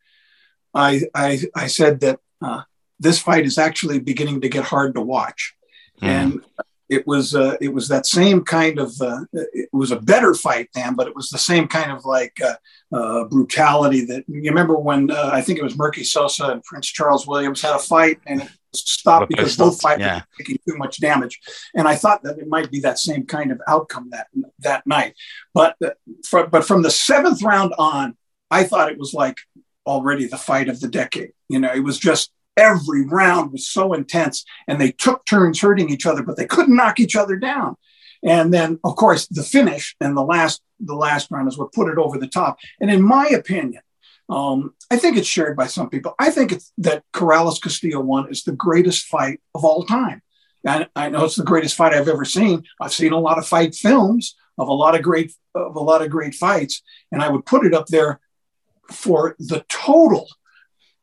I 0.74 1.02
I, 1.14 1.40
I 1.54 1.68
said 1.68 2.00
that 2.00 2.20
uh, 2.42 2.62
this 2.98 3.20
fight 3.20 3.46
is 3.46 3.58
actually 3.58 4.00
beginning 4.00 4.40
to 4.40 4.48
get 4.48 4.64
hard 4.64 4.94
to 4.94 5.00
watch, 5.00 5.54
mm. 6.02 6.08
and 6.08 6.44
it 6.88 7.06
was 7.06 7.34
uh, 7.34 7.56
it 7.60 7.72
was 7.72 7.88
that 7.88 8.06
same 8.06 8.44
kind 8.44 8.78
of 8.78 8.92
uh, 9.00 9.20
it 9.32 9.68
was 9.72 9.90
a 9.90 10.00
better 10.00 10.34
fight 10.34 10.68
then, 10.74 10.94
but 10.94 11.06
it 11.06 11.16
was 11.16 11.30
the 11.30 11.38
same 11.38 11.66
kind 11.66 11.90
of 11.90 12.04
like 12.04 12.38
uh, 12.42 12.54
uh 12.94 13.24
brutality 13.24 14.04
that 14.04 14.24
you 14.28 14.42
remember 14.42 14.76
when 14.76 15.10
uh, 15.10 15.30
I 15.32 15.40
think 15.40 15.58
it 15.58 15.64
was 15.64 15.76
Merqui 15.76 16.04
Sosa 16.04 16.46
and 16.46 16.62
Prince 16.62 16.86
Charles 16.88 17.26
Williams 17.26 17.62
had 17.62 17.74
a 17.74 17.78
fight 17.78 18.18
and 18.26 18.42
it 18.42 18.50
stopped 18.72 19.28
because 19.28 19.56
both 19.56 19.80
fighters 19.80 20.06
yeah. 20.06 20.16
were 20.16 20.24
taking 20.38 20.58
too 20.68 20.76
much 20.76 21.00
damage, 21.00 21.40
and 21.74 21.88
I 21.88 21.96
thought 21.96 22.22
that 22.24 22.38
it 22.38 22.48
might 22.48 22.70
be 22.70 22.80
that 22.80 22.98
same 22.98 23.24
kind 23.24 23.50
of 23.50 23.60
outcome 23.66 24.10
that 24.10 24.26
that 24.60 24.86
night, 24.86 25.14
but 25.54 25.76
uh, 25.84 25.90
from, 26.26 26.50
but 26.50 26.66
from 26.66 26.82
the 26.82 26.90
seventh 26.90 27.42
round 27.42 27.72
on, 27.78 28.16
I 28.50 28.64
thought 28.64 28.90
it 28.90 28.98
was 28.98 29.14
like 29.14 29.38
already 29.86 30.26
the 30.26 30.38
fight 30.38 30.68
of 30.68 30.80
the 30.80 30.88
decade. 30.88 31.32
You 31.48 31.60
know, 31.60 31.72
it 31.72 31.80
was 31.80 31.98
just 31.98 32.30
every 32.56 33.04
round 33.06 33.52
was 33.52 33.68
so 33.68 33.92
intense 33.92 34.44
and 34.68 34.80
they 34.80 34.92
took 34.92 35.24
turns 35.24 35.60
hurting 35.60 35.90
each 35.90 36.06
other, 36.06 36.22
but 36.22 36.36
they 36.36 36.46
couldn't 36.46 36.76
knock 36.76 37.00
each 37.00 37.16
other 37.16 37.36
down. 37.36 37.76
And 38.22 38.52
then, 38.52 38.78
of 38.84 38.96
course, 38.96 39.26
the 39.26 39.42
finish 39.42 39.96
and 40.00 40.16
the 40.16 40.22
last 40.22 40.62
the 40.80 40.94
last 40.94 41.30
round 41.30 41.48
is 41.48 41.56
what 41.56 41.72
put 41.72 41.88
it 41.88 41.98
over 41.98 42.18
the 42.18 42.26
top. 42.26 42.58
And 42.80 42.90
in 42.90 43.02
my 43.02 43.26
opinion, 43.28 43.82
um, 44.28 44.74
I 44.90 44.96
think 44.96 45.16
it's 45.16 45.28
shared 45.28 45.56
by 45.56 45.66
some 45.66 45.88
people. 45.88 46.14
I 46.18 46.30
think 46.30 46.52
it's 46.52 46.72
that 46.78 47.04
Corrales 47.12 47.60
Castillo 47.60 48.00
one 48.00 48.30
is 48.30 48.42
the 48.42 48.52
greatest 48.52 49.06
fight 49.06 49.40
of 49.54 49.64
all 49.64 49.84
time. 49.84 50.22
And 50.66 50.88
I 50.96 51.10
know 51.10 51.24
it's 51.24 51.36
the 51.36 51.44
greatest 51.44 51.76
fight 51.76 51.92
I've 51.92 52.08
ever 52.08 52.24
seen. 52.24 52.64
I've 52.80 52.92
seen 52.92 53.12
a 53.12 53.18
lot 53.18 53.38
of 53.38 53.46
fight 53.46 53.74
films 53.74 54.34
of 54.56 54.68
a 54.68 54.72
lot 54.72 54.94
of 54.94 55.02
great 55.02 55.32
of 55.54 55.76
a 55.76 55.80
lot 55.80 56.02
of 56.02 56.10
great 56.10 56.34
fights, 56.34 56.82
and 57.12 57.22
I 57.22 57.28
would 57.28 57.46
put 57.46 57.66
it 57.66 57.74
up 57.74 57.86
there 57.86 58.20
for 58.90 59.36
the 59.38 59.64
total 59.68 60.26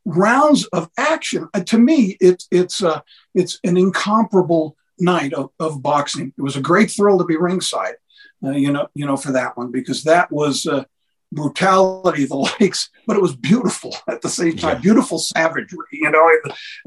rounds 0.06 0.66
of 0.68 0.90
action. 0.98 1.48
Uh, 1.54 1.62
to 1.62 1.78
me, 1.78 2.18
it's 2.20 2.48
it's 2.52 2.84
uh, 2.84 3.02
it's 3.34 3.60
an 3.64 3.78
incomparable 3.78 4.76
night 5.00 5.34
of, 5.34 5.52
of 5.60 5.82
boxing. 5.82 6.34
It 6.38 6.42
was 6.42 6.56
a 6.56 6.62
great 6.62 6.92
thrill 6.92 7.18
to 7.18 7.26
be 7.26 7.38
ringside, 7.38 7.96
uh, 8.44 8.52
you 8.52 8.72
know, 8.72 8.88
you 8.94 9.06
know, 9.06 9.18
for 9.18 9.32
that 9.32 9.58
one 9.58 9.72
because 9.72 10.04
that 10.04 10.32
was 10.32 10.66
uh, 10.66 10.84
brutality, 11.32 12.26
the 12.26 12.36
likes, 12.60 12.90
but 13.08 13.18
it 13.18 13.22
was 13.22 13.36
beautiful 13.36 13.96
at 14.08 14.22
the 14.22 14.30
same 14.30 14.56
time. 14.56 14.76
Yeah. 14.76 14.82
Beautiful 14.82 15.20
savagery, 15.20 15.88
you 15.92 16.12
know, 16.12 16.32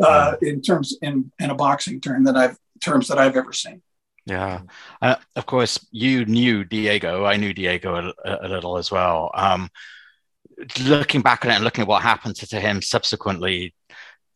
uh, 0.02 0.36
in 0.42 0.60
terms 0.60 0.96
in 1.02 1.30
in 1.38 1.50
a 1.50 1.54
boxing 1.54 2.00
term 2.00 2.24
that 2.24 2.36
I've 2.36 2.58
terms 2.80 3.08
that 3.08 3.18
I've 3.18 3.36
ever 3.36 3.52
seen. 3.52 3.82
Yeah, 4.26 4.62
uh, 5.02 5.16
of 5.36 5.44
course, 5.44 5.86
you 5.90 6.24
knew 6.24 6.64
Diego. 6.64 7.26
I 7.26 7.36
knew 7.36 7.52
Diego 7.52 8.12
a, 8.24 8.38
a 8.40 8.48
little 8.48 8.78
as 8.78 8.90
well. 8.90 9.30
Um, 9.34 9.68
looking 10.80 11.22
back 11.22 11.44
on 11.44 11.50
it 11.50 11.54
and 11.54 11.64
looking 11.64 11.82
at 11.82 11.88
what 11.88 12.02
happened 12.02 12.36
to, 12.36 12.46
to 12.48 12.60
him 12.60 12.82
subsequently, 12.82 13.74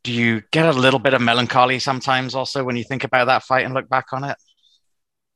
do 0.04 0.12
you 0.12 0.42
get 0.50 0.66
a 0.66 0.72
little 0.72 0.98
bit 0.98 1.14
of 1.14 1.20
melancholy 1.20 1.78
sometimes 1.78 2.34
also 2.34 2.64
when 2.64 2.76
you 2.76 2.84
think 2.84 3.04
about 3.04 3.26
that 3.26 3.42
fight 3.42 3.64
and 3.64 3.74
look 3.74 3.88
back 3.88 4.06
on 4.12 4.24
it? 4.24 4.36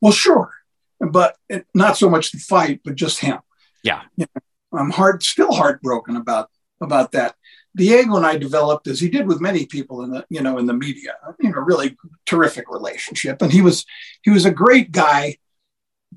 Well, 0.00 0.12
sure, 0.12 0.52
but 1.00 1.36
it, 1.48 1.66
not 1.74 1.96
so 1.96 2.08
much 2.08 2.32
the 2.32 2.38
fight, 2.38 2.80
but 2.84 2.94
just 2.94 3.20
him. 3.20 3.38
Yeah, 3.84 4.02
you 4.16 4.26
know, 4.34 4.78
I'm 4.78 4.90
hard, 4.90 5.22
still 5.22 5.52
heartbroken 5.52 6.16
about 6.16 6.48
about 6.80 7.12
that. 7.12 7.34
Diego 7.74 8.16
and 8.16 8.26
I 8.26 8.36
developed, 8.36 8.86
as 8.86 9.00
he 9.00 9.08
did 9.08 9.26
with 9.26 9.40
many 9.40 9.66
people 9.66 10.02
in 10.02 10.10
the 10.10 10.26
you 10.28 10.42
know 10.42 10.58
in 10.58 10.66
the 10.66 10.74
media, 10.74 11.14
you 11.40 11.50
know, 11.50 11.58
really 11.58 11.96
terrific 12.26 12.70
relationship, 12.70 13.42
and 13.42 13.52
he 13.52 13.62
was 13.62 13.84
he 14.22 14.30
was 14.30 14.44
a 14.44 14.50
great 14.50 14.92
guy 14.92 15.36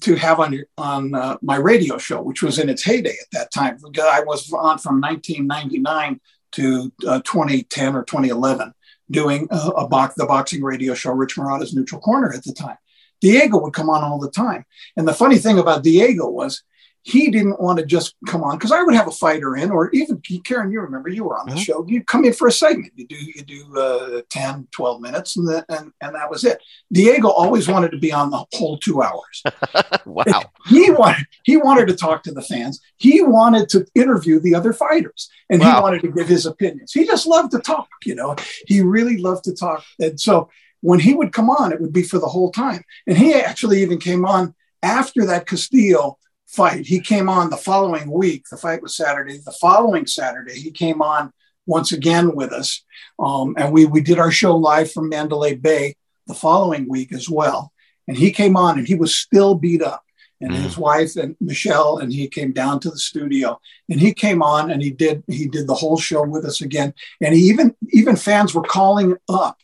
to 0.01 0.15
have 0.15 0.39
on 0.39 0.63
on 0.77 1.13
uh, 1.13 1.37
my 1.41 1.55
radio 1.55 1.97
show, 1.97 2.21
which 2.21 2.41
was 2.41 2.59
in 2.59 2.69
its 2.69 2.83
heyday 2.83 3.15
at 3.21 3.31
that 3.31 3.51
time. 3.51 3.77
I 4.01 4.21
was 4.21 4.51
on 4.51 4.77
from 4.77 5.01
1999 5.01 6.19
to 6.53 6.91
uh, 7.07 7.21
2010 7.21 7.95
or 7.95 8.03
2011, 8.03 8.73
doing 9.11 9.47
a, 9.51 9.57
a 9.57 9.87
box, 9.87 10.15
the 10.15 10.25
boxing 10.25 10.63
radio 10.63 10.93
show, 10.93 11.11
Rich 11.11 11.37
Marotta's 11.37 11.73
Neutral 11.73 12.01
Corner 12.01 12.33
at 12.33 12.43
the 12.43 12.53
time. 12.53 12.77
Diego 13.21 13.59
would 13.59 13.73
come 13.73 13.89
on 13.89 14.03
all 14.03 14.19
the 14.19 14.31
time, 14.31 14.65
and 14.97 15.07
the 15.07 15.13
funny 15.13 15.37
thing 15.37 15.57
about 15.57 15.83
Diego 15.83 16.29
was 16.29 16.63
he 17.05 17.29
didn't 17.29 17.61
want 17.61 17.77
to 17.77 17.85
just 17.85 18.15
come 18.27 18.43
on 18.43 18.57
because 18.57 18.71
I 18.71 18.81
would 18.81 18.95
have 18.95 19.07
a 19.07 19.11
fighter 19.11 19.55
in, 19.55 19.69
or 19.69 19.91
even 19.91 20.19
Karen, 20.43 20.71
you 20.71 20.81
remember 20.81 21.07
you 21.07 21.23
were 21.23 21.37
on 21.37 21.45
the 21.45 21.51
mm-hmm. 21.51 21.61
show. 21.61 21.85
You 21.87 22.03
come 22.03 22.25
in 22.25 22.33
for 22.33 22.47
a 22.47 22.51
segment, 22.51 22.93
you 22.95 23.05
do 23.05 23.15
you 23.15 23.43
do 23.43 23.77
uh, 23.79 24.21
10, 24.31 24.69
12 24.71 25.01
minutes, 25.01 25.37
and, 25.37 25.47
the, 25.47 25.63
and 25.69 25.91
and 26.01 26.15
that 26.15 26.31
was 26.31 26.43
it. 26.43 26.63
Diego 26.91 27.29
always 27.29 27.67
wanted 27.67 27.91
to 27.91 27.99
be 27.99 28.11
on 28.11 28.31
the 28.31 28.43
whole 28.53 28.79
two 28.79 29.03
hours. 29.03 29.43
wow. 30.05 30.25
He 30.67 30.89
wanted 30.89 31.27
he 31.43 31.57
wanted 31.57 31.89
to 31.89 31.95
talk 31.95 32.23
to 32.23 32.31
the 32.31 32.41
fans. 32.41 32.81
He 32.97 33.21
wanted 33.21 33.69
to 33.69 33.85
interview 33.93 34.39
the 34.39 34.55
other 34.55 34.73
fighters, 34.73 35.29
and 35.47 35.61
wow. 35.61 35.75
he 35.75 35.81
wanted 35.81 36.01
to 36.01 36.11
give 36.11 36.27
his 36.27 36.47
opinions. 36.47 36.91
He 36.91 37.05
just 37.05 37.27
loved 37.27 37.51
to 37.51 37.59
talk. 37.59 37.87
You 38.03 38.15
know, 38.15 38.35
he 38.65 38.81
really 38.81 39.17
loved 39.17 39.43
to 39.43 39.53
talk, 39.53 39.83
and 39.99 40.19
so 40.19 40.49
when 40.81 40.99
he 40.99 41.13
would 41.13 41.33
come 41.33 41.51
on, 41.51 41.71
it 41.71 41.79
would 41.79 41.93
be 41.93 42.01
for 42.01 42.17
the 42.17 42.25
whole 42.25 42.51
time. 42.51 42.83
And 43.05 43.15
he 43.15 43.35
actually 43.35 43.83
even 43.83 43.99
came 43.99 44.25
on 44.25 44.55
after 44.81 45.23
that 45.27 45.45
Castillo 45.45 46.17
fight. 46.47 46.85
He 46.85 46.99
came 46.99 47.29
on 47.29 47.49
the 47.49 47.57
following 47.57 48.11
week. 48.11 48.45
The 48.49 48.57
fight 48.57 48.81
was 48.81 48.95
Saturday. 48.95 49.37
The 49.37 49.51
following 49.51 50.07
Saturday, 50.07 50.59
he 50.59 50.71
came 50.71 51.01
on 51.01 51.31
once 51.65 51.91
again 51.91 52.35
with 52.35 52.51
us, 52.51 52.83
um, 53.17 53.55
and 53.57 53.73
we 53.73 53.85
we 53.85 54.01
did 54.01 54.19
our 54.19 54.31
show 54.31 54.55
live 54.55 54.91
from 54.91 55.09
Mandalay 55.09 55.55
Bay 55.55 55.95
the 56.27 56.33
following 56.33 56.87
week 56.87 57.11
as 57.11 57.29
well. 57.29 57.71
And 58.07 58.17
he 58.17 58.31
came 58.31 58.55
on, 58.55 58.77
and 58.77 58.87
he 58.87 58.95
was 58.95 59.15
still 59.15 59.55
beat 59.55 59.81
up. 59.81 60.03
And 60.41 60.51
mm. 60.51 60.57
his 60.57 60.77
wife 60.77 61.15
and 61.15 61.35
Michelle, 61.39 61.97
and 61.97 62.11
he 62.11 62.27
came 62.27 62.51
down 62.51 62.79
to 62.81 62.91
the 62.91 62.97
studio, 62.97 63.59
and 63.89 63.99
he 63.99 64.13
came 64.13 64.43
on, 64.43 64.69
and 64.69 64.81
he 64.81 64.91
did 64.91 65.23
he 65.27 65.47
did 65.47 65.65
the 65.67 65.73
whole 65.73 65.97
show 65.97 66.23
with 66.23 66.45
us 66.45 66.61
again. 66.61 66.93
And 67.21 67.33
he 67.33 67.41
even 67.41 67.75
even 67.91 68.15
fans 68.15 68.53
were 68.53 68.61
calling 68.61 69.15
up 69.29 69.57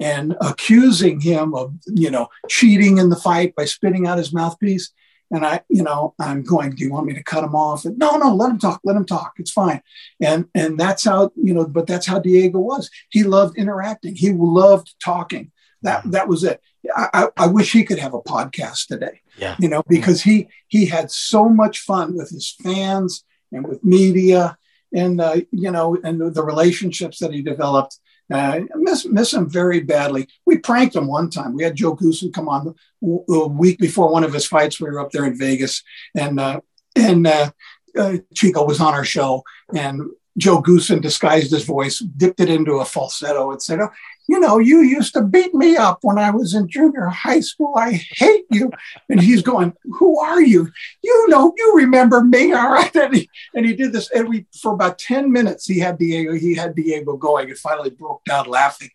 and 0.00 0.34
accusing 0.40 1.20
him 1.20 1.54
of 1.54 1.74
you 1.86 2.10
know 2.10 2.28
cheating 2.48 2.98
in 2.98 3.10
the 3.10 3.16
fight 3.16 3.54
by 3.54 3.64
spitting 3.64 4.06
out 4.06 4.18
his 4.18 4.32
mouthpiece 4.32 4.90
and 5.30 5.44
I, 5.44 5.62
you 5.68 5.82
know, 5.82 6.14
I'm 6.18 6.42
going, 6.42 6.74
do 6.74 6.84
you 6.84 6.92
want 6.92 7.06
me 7.06 7.14
to 7.14 7.22
cut 7.22 7.44
him 7.44 7.54
off? 7.54 7.84
And 7.84 7.98
no, 7.98 8.16
no, 8.16 8.34
let 8.34 8.50
him 8.50 8.58
talk, 8.58 8.80
let 8.84 8.96
him 8.96 9.06
talk. 9.06 9.34
It's 9.38 9.50
fine. 9.50 9.82
And 10.20 10.46
and 10.54 10.78
that's 10.78 11.04
how, 11.04 11.32
you 11.36 11.54
know, 11.54 11.66
but 11.66 11.86
that's 11.86 12.06
how 12.06 12.18
Diego 12.18 12.58
was. 12.58 12.90
He 13.10 13.24
loved 13.24 13.58
interacting. 13.58 14.14
He 14.14 14.32
loved 14.32 14.94
talking. 15.02 15.50
That 15.82 16.00
mm-hmm. 16.00 16.10
that 16.10 16.28
was 16.28 16.44
it. 16.44 16.60
I, 16.94 17.28
I 17.36 17.46
wish 17.46 17.72
he 17.72 17.84
could 17.84 17.98
have 17.98 18.12
a 18.12 18.20
podcast 18.20 18.88
today. 18.88 19.22
Yeah. 19.38 19.56
You 19.58 19.68
know, 19.68 19.82
because 19.88 20.22
he 20.22 20.48
he 20.68 20.86
had 20.86 21.10
so 21.10 21.48
much 21.48 21.80
fun 21.80 22.14
with 22.16 22.30
his 22.30 22.54
fans 22.62 23.24
and 23.50 23.66
with 23.66 23.82
media 23.82 24.58
and 24.94 25.20
uh, 25.20 25.40
you 25.50 25.70
know, 25.70 25.96
and 26.04 26.20
the 26.34 26.44
relationships 26.44 27.18
that 27.18 27.32
he 27.32 27.42
developed. 27.42 27.98
Uh, 28.32 28.60
miss 28.76 29.06
miss 29.06 29.34
him 29.34 29.48
very 29.48 29.80
badly. 29.80 30.28
We 30.46 30.58
pranked 30.58 30.96
him 30.96 31.06
one 31.06 31.30
time. 31.30 31.54
We 31.54 31.62
had 31.62 31.76
Joe 31.76 31.94
Goossen 31.94 32.32
come 32.32 32.48
on 32.48 32.74
a 33.02 33.46
week 33.48 33.78
before 33.78 34.10
one 34.10 34.24
of 34.24 34.32
his 34.32 34.46
fights. 34.46 34.80
We 34.80 34.88
were 34.88 35.00
up 35.00 35.12
there 35.12 35.26
in 35.26 35.38
Vegas, 35.38 35.82
and 36.16 36.40
uh, 36.40 36.60
and 36.96 37.26
uh, 37.26 37.50
uh 37.98 38.16
Chico 38.34 38.64
was 38.64 38.80
on 38.80 38.94
our 38.94 39.04
show, 39.04 39.44
and 39.74 40.02
Joe 40.36 40.62
Goossen 40.62 41.00
disguised 41.00 41.52
his 41.52 41.64
voice, 41.64 41.98
dipped 41.98 42.40
it 42.40 42.48
into 42.48 42.78
a 42.78 42.84
falsetto, 42.84 43.50
and 43.52 43.62
said, 43.62 43.80
oh, 43.80 43.90
you 44.26 44.40
know, 44.40 44.58
you 44.58 44.80
used 44.80 45.14
to 45.14 45.22
beat 45.22 45.54
me 45.54 45.76
up 45.76 45.98
when 46.02 46.18
I 46.18 46.30
was 46.30 46.54
in 46.54 46.68
junior 46.68 47.06
high 47.06 47.40
school. 47.40 47.74
I 47.76 47.92
hate 47.92 48.46
you. 48.50 48.70
And 49.08 49.20
he's 49.20 49.42
going, 49.42 49.74
Who 49.98 50.18
are 50.18 50.42
you? 50.42 50.70
You 51.02 51.28
know, 51.28 51.52
you 51.56 51.76
remember 51.76 52.22
me, 52.22 52.52
all 52.52 52.72
right? 52.72 52.90
And 53.04 53.14
he, 53.14 53.28
and 53.54 53.66
he 53.66 53.74
did 53.74 53.92
this. 53.92 54.10
And 54.12 54.28
we, 54.28 54.46
for 54.62 54.72
about 54.72 54.98
10 54.98 55.30
minutes, 55.30 55.66
he 55.66 55.78
had 55.78 55.98
Diego, 55.98 56.32
he 56.34 56.54
had 56.54 56.74
Diego 56.74 57.16
going 57.16 57.50
and 57.50 57.58
finally 57.58 57.90
broke 57.90 58.24
down 58.24 58.46
laughing. 58.46 58.88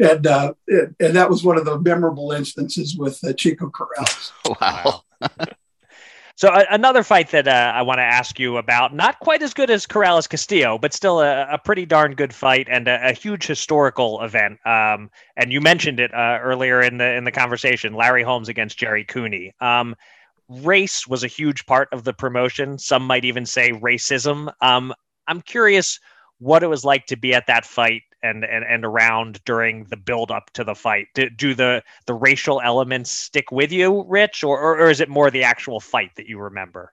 And, 0.00 0.26
uh, 0.26 0.54
and, 0.66 0.96
and 0.98 1.16
that 1.16 1.30
was 1.30 1.44
one 1.44 1.58
of 1.58 1.64
the 1.64 1.78
memorable 1.78 2.32
instances 2.32 2.96
with 2.96 3.22
uh, 3.22 3.34
Chico 3.34 3.70
Corrales. 3.70 4.32
Wow. 4.60 5.02
So 6.36 6.50
another 6.70 7.02
fight 7.02 7.30
that 7.30 7.46
uh, 7.46 7.72
I 7.74 7.82
want 7.82 7.98
to 7.98 8.04
ask 8.04 8.38
you 8.38 8.56
about, 8.56 8.94
not 8.94 9.18
quite 9.20 9.42
as 9.42 9.52
good 9.54 9.70
as 9.70 9.86
Corrales 9.86 10.28
Castillo, 10.28 10.78
but 10.78 10.92
still 10.92 11.20
a, 11.20 11.46
a 11.52 11.58
pretty 11.58 11.86
darn 11.86 12.14
good 12.14 12.34
fight 12.34 12.68
and 12.70 12.88
a, 12.88 13.08
a 13.08 13.12
huge 13.12 13.46
historical 13.46 14.22
event. 14.22 14.58
Um, 14.66 15.10
and 15.36 15.52
you 15.52 15.60
mentioned 15.60 16.00
it 16.00 16.12
uh, 16.14 16.38
earlier 16.40 16.80
in 16.80 16.98
the 16.98 17.12
in 17.14 17.24
the 17.24 17.32
conversation, 17.32 17.94
Larry 17.94 18.22
Holmes 18.22 18.48
against 18.48 18.78
Jerry 18.78 19.04
Cooney. 19.04 19.52
Um, 19.60 19.94
race 20.48 21.06
was 21.06 21.24
a 21.24 21.28
huge 21.28 21.66
part 21.66 21.88
of 21.92 22.04
the 22.04 22.12
promotion. 22.12 22.78
Some 22.78 23.06
might 23.06 23.24
even 23.24 23.46
say 23.46 23.72
racism. 23.72 24.52
Um, 24.60 24.92
I'm 25.28 25.40
curious 25.40 26.00
what 26.38 26.62
it 26.62 26.68
was 26.68 26.84
like 26.84 27.06
to 27.06 27.16
be 27.16 27.34
at 27.34 27.46
that 27.46 27.64
fight 27.64 28.02
and 28.22 28.44
and, 28.44 28.64
and 28.64 28.84
around 28.84 29.40
during 29.44 29.84
the 29.84 29.96
build 29.96 30.30
up 30.30 30.50
to 30.54 30.64
the 30.64 30.74
fight? 30.74 31.08
Do, 31.14 31.30
do 31.30 31.54
the 31.54 31.82
the 32.06 32.14
racial 32.14 32.60
elements 32.60 33.10
stick 33.10 33.52
with 33.52 33.72
you, 33.72 34.04
Rich, 34.08 34.44
or, 34.44 34.58
or, 34.58 34.78
or 34.78 34.90
is 34.90 35.00
it 35.00 35.08
more 35.08 35.30
the 35.30 35.44
actual 35.44 35.80
fight 35.80 36.10
that 36.16 36.26
you 36.26 36.38
remember? 36.38 36.92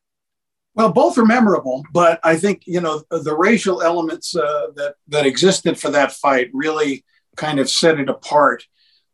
Well, 0.75 0.91
both 0.91 1.17
are 1.17 1.25
memorable, 1.25 1.83
but 1.91 2.19
I 2.23 2.37
think 2.37 2.63
you 2.65 2.81
know 2.81 3.03
the 3.09 3.35
racial 3.35 3.81
elements 3.81 4.35
uh, 4.35 4.67
that 4.75 4.95
that 5.07 5.25
existed 5.25 5.79
for 5.79 5.89
that 5.91 6.13
fight 6.13 6.49
really 6.53 7.03
kind 7.35 7.59
of 7.59 7.69
set 7.69 7.99
it 7.99 8.09
apart. 8.09 8.63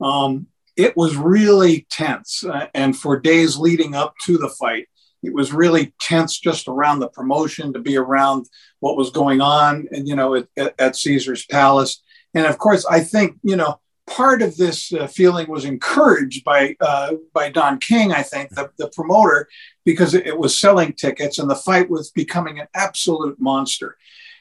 Um, 0.01 0.47
it 0.75 0.95
was 0.97 1.15
really 1.15 1.87
tense, 1.89 2.43
uh, 2.43 2.67
and 2.73 2.97
for 2.97 3.19
days 3.19 3.57
leading 3.57 3.95
up 3.95 4.13
to 4.25 4.37
the 4.37 4.49
fight, 4.49 4.87
it 5.23 5.33
was 5.33 5.53
really 5.53 5.93
tense 5.99 6.37
just 6.37 6.67
around 6.67 6.99
the 6.99 7.07
promotion 7.07 7.73
to 7.73 7.79
be 7.79 7.97
around 7.97 8.47
what 8.79 8.97
was 8.97 9.09
going 9.09 9.41
on, 9.41 9.87
and 9.91 10.07
you 10.07 10.15
know, 10.15 10.35
at, 10.35 10.47
at 10.77 10.95
Caesar's 10.95 11.45
Palace. 11.45 12.01
And 12.35 12.45
of 12.45 12.57
course, 12.57 12.85
I 12.85 12.99
think 12.99 13.37
you 13.41 13.55
know 13.55 13.79
part 14.07 14.41
of 14.41 14.55
this 14.57 14.93
uh, 14.93 15.07
feeling 15.07 15.49
was 15.49 15.65
encouraged 15.65 16.43
by 16.43 16.75
uh, 16.79 17.13
by 17.33 17.49
Don 17.49 17.79
King, 17.79 18.11
I 18.11 18.21
think, 18.21 18.51
the, 18.51 18.69
the 18.77 18.89
promoter, 18.89 19.47
because 19.83 20.13
it, 20.13 20.37
was 20.37 20.57
selling 20.57 20.93
tickets 20.93 21.39
and 21.39 21.49
the 21.49 21.55
fight 21.55 21.89
was 21.89 22.11
becoming 22.11 22.59
an 22.59 22.67
absolute 22.75 23.39
monster. 23.39 23.97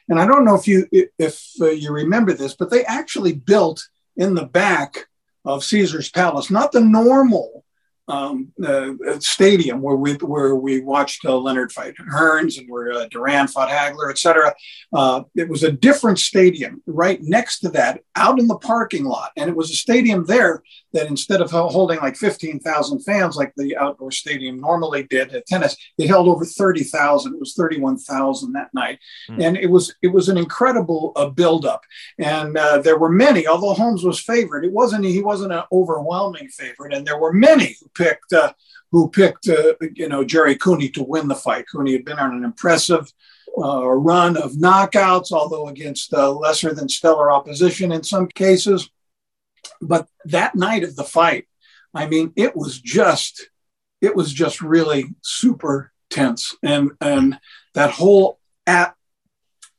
And 0.07 0.19
I 0.19 0.27
don't 0.27 0.45
know 0.45 0.55
if 0.55 0.67
you 0.67 0.87
if 0.91 1.43
uh, 1.59 1.69
you 1.69 1.91
remember 1.91 2.33
this, 2.33 2.55
but 2.55 2.69
they 2.69 2.85
actually 2.85 3.33
built 3.33 3.87
in 4.15 4.35
the 4.35 4.45
back 4.45 5.07
of 5.43 5.63
Caesar's 5.63 6.09
Palace, 6.09 6.49
not 6.49 6.71
the 6.71 6.81
normal 6.81 7.64
um, 8.07 8.51
uh, 8.63 8.93
stadium 9.19 9.81
where 9.81 9.95
we 9.95 10.13
where 10.15 10.55
we 10.55 10.81
watched 10.81 11.25
uh, 11.25 11.35
Leonard 11.35 11.71
fight 11.71 11.95
Hearns 11.97 12.57
and 12.59 12.69
where 12.69 12.91
uh, 12.93 13.07
Duran 13.09 13.47
fought 13.47 13.69
Hagler, 13.69 14.11
etc. 14.11 14.53
Uh, 14.93 15.23
it 15.35 15.49
was 15.49 15.63
a 15.63 15.71
different 15.71 16.19
stadium 16.19 16.83
right 16.85 17.19
next 17.21 17.59
to 17.59 17.69
that, 17.69 18.01
out 18.15 18.39
in 18.39 18.47
the 18.47 18.57
parking 18.57 19.05
lot, 19.05 19.31
and 19.37 19.49
it 19.49 19.55
was 19.55 19.71
a 19.71 19.75
stadium 19.75 20.25
there 20.25 20.61
that 20.93 21.07
instead 21.07 21.41
of 21.41 21.51
holding 21.51 21.99
like 21.99 22.15
fifteen 22.15 22.59
thousand 22.59 22.99
fans 23.01 23.35
like 23.35 23.53
the 23.57 23.75
outdoor 23.77 24.11
stadium 24.11 24.59
normally 24.59 25.03
did 25.03 25.33
at 25.33 25.47
tennis, 25.47 25.75
it 25.97 26.07
held 26.07 26.27
over 26.27 26.45
thirty 26.45 26.83
thousand. 26.83 27.33
It 27.33 27.39
was 27.39 27.53
thirty 27.53 27.79
one 27.79 27.97
thousand 27.97 28.53
that 28.53 28.73
night, 28.73 28.99
mm. 29.29 29.43
and 29.43 29.57
it 29.57 29.69
was 29.69 29.95
it 30.03 30.09
was 30.09 30.29
an 30.29 30.37
incredible 30.37 31.11
uh, 31.15 31.29
buildup, 31.29 31.81
and 32.19 32.55
uh, 32.55 32.77
there 32.79 32.99
were 32.99 33.09
many. 33.09 33.47
Although 33.47 33.73
Holmes 33.73 34.03
was 34.03 34.19
favored, 34.19 34.63
it 34.63 34.71
wasn't 34.71 35.05
he 35.05 35.23
wasn't 35.23 35.53
an 35.53 35.63
overwhelming 35.71 36.49
favorite, 36.49 36.93
and 36.93 37.05
there 37.05 37.19
were 37.19 37.33
many 37.33 37.75
picked 37.95 38.33
uh, 38.33 38.53
who 38.91 39.09
picked 39.09 39.49
uh, 39.49 39.73
you 39.93 40.07
know 40.07 40.23
Jerry 40.23 40.55
Cooney 40.55 40.89
to 40.89 41.03
win 41.03 41.27
the 41.27 41.35
fight. 41.35 41.65
Cooney 41.71 41.93
had 41.93 42.05
been 42.05 42.19
on 42.19 42.33
an 42.35 42.43
impressive 42.43 43.11
uh, 43.57 43.87
run 43.87 44.37
of 44.37 44.53
knockouts, 44.53 45.31
although 45.31 45.67
against 45.67 46.13
uh, 46.13 46.31
lesser 46.31 46.73
than 46.73 46.89
stellar 46.89 47.31
opposition 47.31 47.91
in 47.91 48.03
some 48.03 48.27
cases. 48.27 48.89
But 49.81 50.07
that 50.25 50.55
night 50.55 50.83
of 50.83 50.95
the 50.95 51.03
fight, 51.03 51.47
I 51.93 52.07
mean, 52.07 52.31
it 52.35 52.55
was 52.55 52.79
just 52.79 53.49
it 54.01 54.15
was 54.15 54.31
just 54.31 54.61
really 54.61 55.15
super 55.21 55.91
tense, 56.09 56.55
and 56.63 56.91
and 57.01 57.39
that 57.73 57.91
whole 57.91 58.39
at, 58.67 58.95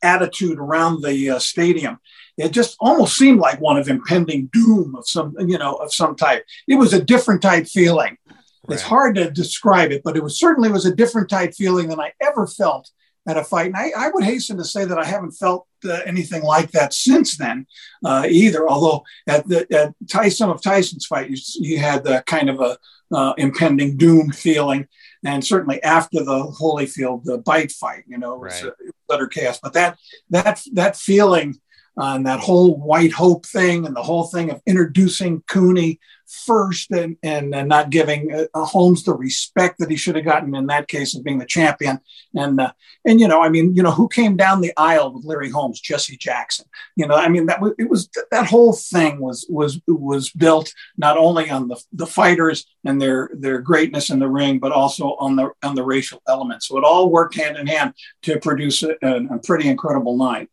attitude 0.01 0.59
around 0.59 1.01
the 1.01 1.31
uh, 1.31 1.39
stadium 1.39 1.99
it 2.37 2.51
just 2.51 2.75
almost 2.79 3.17
seemed 3.17 3.39
like 3.39 3.59
one 3.59 3.77
of 3.77 3.89
impending 3.89 4.49
doom 4.53 4.95
of 4.95 5.07
some, 5.07 5.35
you 5.39 5.57
know, 5.57 5.75
of 5.75 5.93
some 5.93 6.15
type. 6.15 6.45
It 6.67 6.75
was 6.75 6.93
a 6.93 7.03
different 7.03 7.41
type 7.41 7.67
feeling. 7.67 8.17
Right. 8.27 8.75
It's 8.75 8.83
hard 8.83 9.15
to 9.15 9.31
describe 9.31 9.91
it, 9.91 10.01
but 10.03 10.15
it 10.15 10.23
was 10.23 10.39
certainly 10.39 10.69
was 10.69 10.85
a 10.85 10.95
different 10.95 11.29
type 11.29 11.53
feeling 11.53 11.89
than 11.89 11.99
I 11.99 12.13
ever 12.21 12.47
felt 12.47 12.91
at 13.27 13.37
a 13.37 13.43
fight. 13.43 13.67
And 13.67 13.75
I, 13.75 13.91
I 13.97 14.09
would 14.09 14.23
hasten 14.23 14.57
to 14.57 14.63
say 14.63 14.85
that 14.85 14.97
I 14.97 15.05
haven't 15.05 15.31
felt 15.31 15.67
uh, 15.85 15.99
anything 16.05 16.43
like 16.43 16.71
that 16.71 16.93
since 16.93 17.37
then 17.37 17.67
uh, 18.05 18.25
either. 18.29 18.67
Although 18.67 19.03
at 19.27 19.47
the 19.47 19.67
at 19.73 19.93
Tyson 20.09 20.49
of 20.49 20.61
Tyson's 20.61 21.05
fight, 21.05 21.29
you, 21.29 21.37
you 21.55 21.79
had 21.79 22.03
the 22.03 22.23
kind 22.25 22.49
of 22.49 22.61
a 22.61 22.77
uh, 23.11 23.33
impending 23.37 23.97
doom 23.97 24.31
feeling, 24.31 24.87
and 25.25 25.45
certainly 25.45 25.81
after 25.83 26.23
the 26.23 26.53
Holyfield 26.59 27.23
the 27.23 27.37
bite 27.37 27.71
fight, 27.71 28.03
you 28.07 28.17
know, 28.17 28.35
it 28.35 28.39
was 28.39 28.63
right. 28.63 28.73
utter 29.09 29.27
chaos. 29.27 29.59
But 29.61 29.73
that 29.73 29.97
that 30.29 30.61
that 30.73 30.95
feeling 30.95 31.59
on 31.97 32.23
that 32.23 32.39
whole 32.39 32.75
white 32.77 33.11
hope 33.11 33.45
thing 33.45 33.85
and 33.85 33.95
the 33.95 34.03
whole 34.03 34.25
thing 34.25 34.51
of 34.51 34.61
introducing 34.65 35.41
Cooney 35.47 35.99
first 36.27 36.91
and, 36.91 37.15
and, 37.23 37.55
and 37.55 37.69
not 37.69 37.89
giving 37.89 38.47
uh, 38.53 38.65
Holmes 38.65 39.03
the 39.03 39.13
respect 39.13 39.79
that 39.79 39.89
he 39.89 39.95
should 39.95 40.15
have 40.15 40.25
gotten 40.25 40.53
in 40.55 40.67
that 40.67 40.89
case 40.89 41.15
of 41.15 41.23
being 41.23 41.39
the 41.39 41.45
champion. 41.45 41.99
And, 42.35 42.59
uh, 42.59 42.73
and, 43.05 43.19
you 43.19 43.29
know, 43.29 43.41
I 43.41 43.49
mean, 43.49 43.73
you 43.73 43.81
know, 43.81 43.91
who 43.91 44.09
came 44.09 44.35
down 44.35 44.59
the 44.59 44.73
aisle 44.75 45.13
with 45.13 45.23
Larry 45.23 45.49
Holmes? 45.49 45.79
Jesse 45.79 46.17
Jackson. 46.17 46.65
You 46.97 47.07
know, 47.07 47.15
I 47.15 47.29
mean, 47.29 47.45
that 47.45 47.61
was, 47.61 47.73
it 47.79 47.89
was, 47.89 48.09
that 48.31 48.45
whole 48.45 48.73
thing 48.73 49.21
was, 49.21 49.45
was, 49.49 49.79
was 49.87 50.29
built 50.29 50.73
not 50.97 51.17
only 51.17 51.49
on 51.49 51.69
the, 51.69 51.81
the 51.93 52.07
fighters 52.07 52.67
and 52.83 53.01
their, 53.01 53.29
their 53.33 53.59
greatness 53.59 54.09
in 54.09 54.19
the 54.19 54.29
ring, 54.29 54.59
but 54.59 54.73
also 54.73 55.15
on 55.19 55.37
the, 55.37 55.51
on 55.63 55.75
the 55.75 55.83
racial 55.83 56.21
element. 56.27 56.61
So 56.61 56.77
it 56.77 56.83
all 56.83 57.09
worked 57.09 57.35
hand 57.35 57.55
in 57.55 57.67
hand 57.67 57.93
to 58.23 58.37
produce 58.39 58.83
a, 58.83 58.95
a 59.01 59.39
pretty 59.39 59.69
incredible 59.69 60.17
night. 60.17 60.49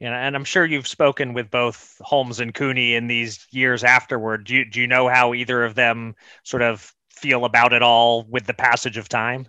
Know, 0.00 0.12
and 0.12 0.36
I'm 0.36 0.44
sure 0.44 0.64
you've 0.64 0.88
spoken 0.88 1.32
with 1.32 1.50
both 1.50 1.96
Holmes 2.00 2.38
and 2.38 2.52
Cooney 2.52 2.94
in 2.94 3.06
these 3.06 3.46
years 3.50 3.82
afterward. 3.82 4.44
Do 4.44 4.54
you, 4.54 4.64
do 4.64 4.80
you 4.80 4.86
know 4.86 5.08
how 5.08 5.32
either 5.32 5.64
of 5.64 5.74
them 5.74 6.14
sort 6.42 6.62
of 6.62 6.92
feel 7.10 7.46
about 7.46 7.72
it 7.72 7.82
all 7.82 8.24
with 8.24 8.46
the 8.46 8.54
passage 8.54 8.98
of 8.98 9.08
time? 9.08 9.48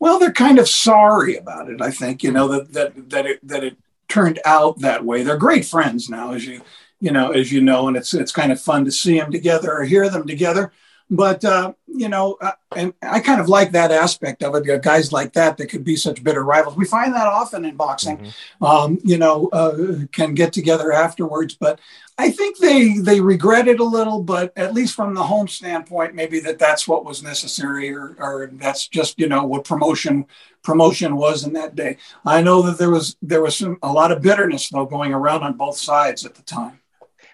Well, 0.00 0.18
they're 0.18 0.32
kind 0.32 0.58
of 0.58 0.68
sorry 0.68 1.36
about 1.36 1.70
it. 1.70 1.80
I 1.80 1.90
think 1.90 2.22
you 2.22 2.32
know 2.32 2.48
that 2.48 2.72
that 2.72 3.10
that 3.10 3.26
it 3.26 3.46
that 3.46 3.64
it 3.64 3.76
turned 4.08 4.40
out 4.44 4.80
that 4.80 5.04
way. 5.04 5.22
They're 5.22 5.36
great 5.36 5.64
friends 5.64 6.08
now, 6.08 6.32
as 6.32 6.46
you 6.46 6.62
you 7.00 7.10
know 7.10 7.30
as 7.30 7.52
you 7.52 7.60
know, 7.60 7.88
and 7.88 7.96
it's 7.96 8.14
it's 8.14 8.32
kind 8.32 8.52
of 8.52 8.60
fun 8.60 8.84
to 8.84 8.92
see 8.92 9.18
them 9.18 9.32
together 9.32 9.72
or 9.72 9.84
hear 9.84 10.08
them 10.08 10.26
together. 10.26 10.72
But 11.10 11.42
uh, 11.44 11.72
you 11.86 12.08
know, 12.08 12.36
uh, 12.40 12.52
and 12.76 12.92
I 13.02 13.20
kind 13.20 13.40
of 13.40 13.48
like 13.48 13.72
that 13.72 13.90
aspect 13.90 14.42
of 14.42 14.54
it. 14.54 14.82
Guys 14.82 15.10
like 15.10 15.32
that 15.32 15.56
that 15.56 15.68
could 15.68 15.84
be 15.84 15.96
such 15.96 16.22
bitter 16.22 16.44
rivals. 16.44 16.76
We 16.76 16.84
find 16.84 17.14
that 17.14 17.26
often 17.26 17.64
in 17.64 17.76
boxing. 17.76 18.18
Mm-hmm. 18.18 18.64
Um, 18.64 18.98
you 19.04 19.16
know, 19.16 19.48
uh, 19.48 20.04
can 20.12 20.34
get 20.34 20.52
together 20.52 20.92
afterwards. 20.92 21.54
But 21.54 21.80
I 22.18 22.30
think 22.30 22.58
they 22.58 22.98
they 22.98 23.20
regret 23.20 23.68
it 23.68 23.80
a 23.80 23.84
little. 23.84 24.22
But 24.22 24.52
at 24.56 24.74
least 24.74 24.94
from 24.94 25.14
the 25.14 25.22
home 25.22 25.48
standpoint, 25.48 26.14
maybe 26.14 26.40
that 26.40 26.58
that's 26.58 26.86
what 26.86 27.06
was 27.06 27.22
necessary, 27.22 27.90
or, 27.94 28.14
or 28.18 28.50
that's 28.52 28.86
just 28.86 29.18
you 29.18 29.28
know 29.28 29.44
what 29.44 29.64
promotion 29.64 30.26
promotion 30.62 31.16
was 31.16 31.44
in 31.44 31.54
that 31.54 31.74
day. 31.74 31.96
I 32.26 32.42
know 32.42 32.60
that 32.62 32.76
there 32.76 32.90
was 32.90 33.16
there 33.22 33.40
was 33.40 33.56
some, 33.56 33.78
a 33.82 33.92
lot 33.92 34.12
of 34.12 34.20
bitterness 34.20 34.68
though 34.68 34.84
going 34.84 35.14
around 35.14 35.42
on 35.42 35.54
both 35.54 35.78
sides 35.78 36.26
at 36.26 36.34
the 36.34 36.42
time. 36.42 36.80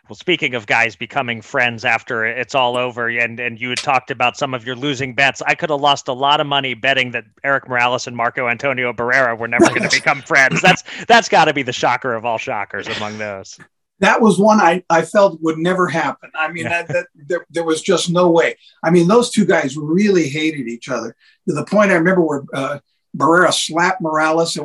Well, 0.09 0.17
speaking 0.17 0.55
of 0.55 0.67
guys 0.67 0.97
becoming 0.97 1.41
friends 1.41 1.83
after 1.85 2.27
it's 2.27 2.55
all 2.55 2.77
over, 2.77 3.09
and 3.09 3.41
and 3.41 3.59
you 3.59 3.71
had 3.71 3.79
talked 3.79 4.11
about 4.11 4.37
some 4.37 4.53
of 4.53 4.67
your 4.67 4.77
losing 4.77 5.15
bets. 5.15 5.41
I 5.47 5.55
could 5.55 5.71
have 5.71 5.81
lost 5.81 6.09
a 6.09 6.13
lot 6.13 6.41
of 6.41 6.47
money 6.47 6.75
betting 6.75 7.13
that 7.13 7.25
Erik 7.43 7.67
Morales 7.69 8.07
and 8.07 8.15
Marco 8.15 8.49
Antonio 8.49 8.93
Barrera 8.93 9.39
were 9.39 9.49
never 9.49 9.67
going 9.69 9.89
to 9.89 9.97
become 9.97 10.21
friends. 10.21 10.61
That's 10.61 10.83
that's 11.09 11.31
got 11.31 11.47
to 11.47 11.55
be 11.55 11.63
the 11.63 11.73
shocker 11.73 12.15
of 12.15 12.27
all 12.27 12.37
shockers 12.37 12.87
among 12.87 13.17
those. 13.17 13.59
That 14.01 14.21
was 14.21 14.39
one 14.39 14.61
I, 14.61 14.83
I 14.91 15.03
felt 15.03 15.41
would 15.41 15.57
never 15.57 15.87
happen. 15.87 16.31
I 16.35 16.51
mean, 16.51 16.65
that, 16.65 16.89
that, 16.89 17.07
there, 17.15 17.47
there 17.49 17.65
was 17.65 17.81
just 17.81 18.11
no 18.11 18.29
way. 18.29 18.57
I 18.83 18.91
mean, 18.91 19.07
those 19.07 19.31
two 19.31 19.47
guys 19.47 19.77
really 19.77 20.29
hated 20.29 20.67
each 20.69 20.89
other 20.89 21.17
to 21.49 21.55
the 21.55 21.65
point 21.65 21.93
I 21.93 21.95
remember 21.95 22.21
where 22.21 22.43
uh, 22.53 22.81
Barrera 23.17 23.53
slapped 23.53 24.01
Morales 24.01 24.59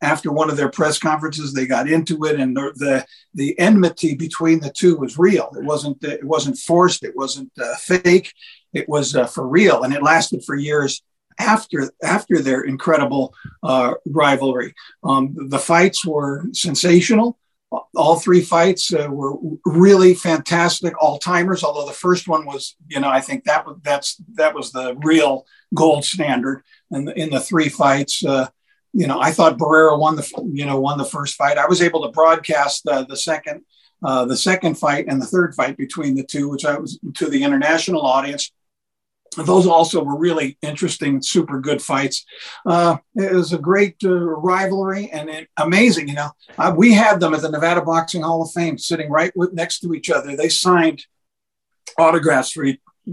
after 0.00 0.30
one 0.32 0.50
of 0.50 0.56
their 0.56 0.70
press 0.70 0.98
conferences. 0.98 1.52
They 1.52 1.66
got 1.66 1.88
into 1.88 2.24
it, 2.24 2.38
and 2.38 2.56
the, 2.56 2.72
the, 2.76 3.06
the 3.34 3.58
enmity 3.58 4.14
between 4.14 4.60
the 4.60 4.70
two 4.70 4.96
was 4.96 5.18
real. 5.18 5.50
It 5.56 5.64
wasn't 5.64 6.02
it 6.04 6.24
wasn't 6.24 6.58
forced. 6.58 7.04
It 7.04 7.16
wasn't 7.16 7.50
uh, 7.60 7.74
fake. 7.76 8.32
It 8.72 8.88
was 8.88 9.16
uh, 9.16 9.26
for 9.26 9.46
real, 9.46 9.82
and 9.82 9.92
it 9.92 10.02
lasted 10.02 10.44
for 10.44 10.54
years 10.54 11.02
after 11.38 11.90
after 12.02 12.40
their 12.40 12.62
incredible 12.62 13.34
uh, 13.62 13.94
rivalry. 14.06 14.74
Um, 15.02 15.34
the 15.48 15.58
fights 15.58 16.04
were 16.04 16.44
sensational. 16.52 17.38
All 17.94 18.18
three 18.18 18.40
fights 18.40 18.92
uh, 18.92 19.06
were 19.10 19.36
really 19.64 20.14
fantastic, 20.14 21.00
all 21.00 21.18
timers. 21.18 21.62
Although 21.62 21.86
the 21.86 21.92
first 21.92 22.26
one 22.26 22.44
was, 22.44 22.74
you 22.88 22.98
know, 22.98 23.08
I 23.08 23.20
think 23.20 23.44
that 23.44 23.64
was 23.64 23.76
that's 23.82 24.16
that 24.34 24.54
was 24.54 24.72
the 24.72 24.96
real 25.04 25.46
gold 25.74 26.04
standard 26.04 26.62
in 26.90 27.08
in 27.10 27.30
the 27.30 27.40
three 27.40 27.68
fights. 27.68 28.24
Uh, 28.24 28.48
you 28.92 29.06
know, 29.06 29.20
I 29.20 29.30
thought 29.30 29.58
Barrera 29.58 29.98
won 29.98 30.16
the 30.16 30.50
you 30.52 30.66
know 30.66 30.80
won 30.80 30.98
the 30.98 31.04
first 31.04 31.36
fight. 31.36 31.58
I 31.58 31.66
was 31.66 31.80
able 31.80 32.02
to 32.02 32.12
broadcast 32.12 32.86
uh, 32.88 33.04
the 33.04 33.16
second 33.16 33.62
uh, 34.02 34.24
the 34.24 34.36
second 34.36 34.76
fight 34.76 35.06
and 35.08 35.20
the 35.20 35.26
third 35.26 35.54
fight 35.54 35.76
between 35.76 36.14
the 36.14 36.24
two, 36.24 36.48
which 36.48 36.64
I 36.64 36.78
was 36.78 36.98
to 37.14 37.28
the 37.28 37.42
international 37.42 38.02
audience. 38.02 38.50
Those 39.36 39.66
also 39.66 40.02
were 40.02 40.18
really 40.18 40.58
interesting, 40.60 41.22
super 41.22 41.60
good 41.60 41.80
fights. 41.80 42.24
Uh, 42.66 42.96
it 43.14 43.32
was 43.32 43.52
a 43.52 43.58
great 43.58 43.96
uh, 44.04 44.10
rivalry 44.10 45.08
and 45.10 45.30
it, 45.30 45.48
amazing. 45.56 46.08
You 46.08 46.14
know, 46.14 46.30
uh, 46.58 46.74
we 46.76 46.92
had 46.92 47.20
them 47.20 47.34
at 47.34 47.42
the 47.42 47.50
Nevada 47.50 47.82
Boxing 47.82 48.22
Hall 48.22 48.42
of 48.42 48.50
Fame, 48.50 48.76
sitting 48.76 49.08
right 49.08 49.32
with, 49.36 49.52
next 49.52 49.80
to 49.80 49.94
each 49.94 50.10
other. 50.10 50.36
They 50.36 50.48
signed 50.48 51.04
autographs 51.96 52.50
for 52.50 52.66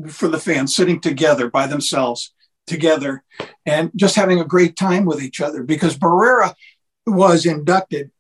for 0.10 0.28
the 0.28 0.40
fans, 0.40 0.76
sitting 0.76 1.00
together 1.00 1.50
by 1.50 1.68
themselves 1.68 2.34
together 2.68 3.24
and 3.66 3.92
just 3.96 4.16
having 4.16 4.40
a 4.40 4.46
great 4.46 4.76
time 4.76 5.06
with 5.06 5.24
each 5.24 5.42
other 5.42 5.64
because 5.64 5.98
Barrera 5.98 6.54
was 7.06 7.46
inducted 7.46 8.12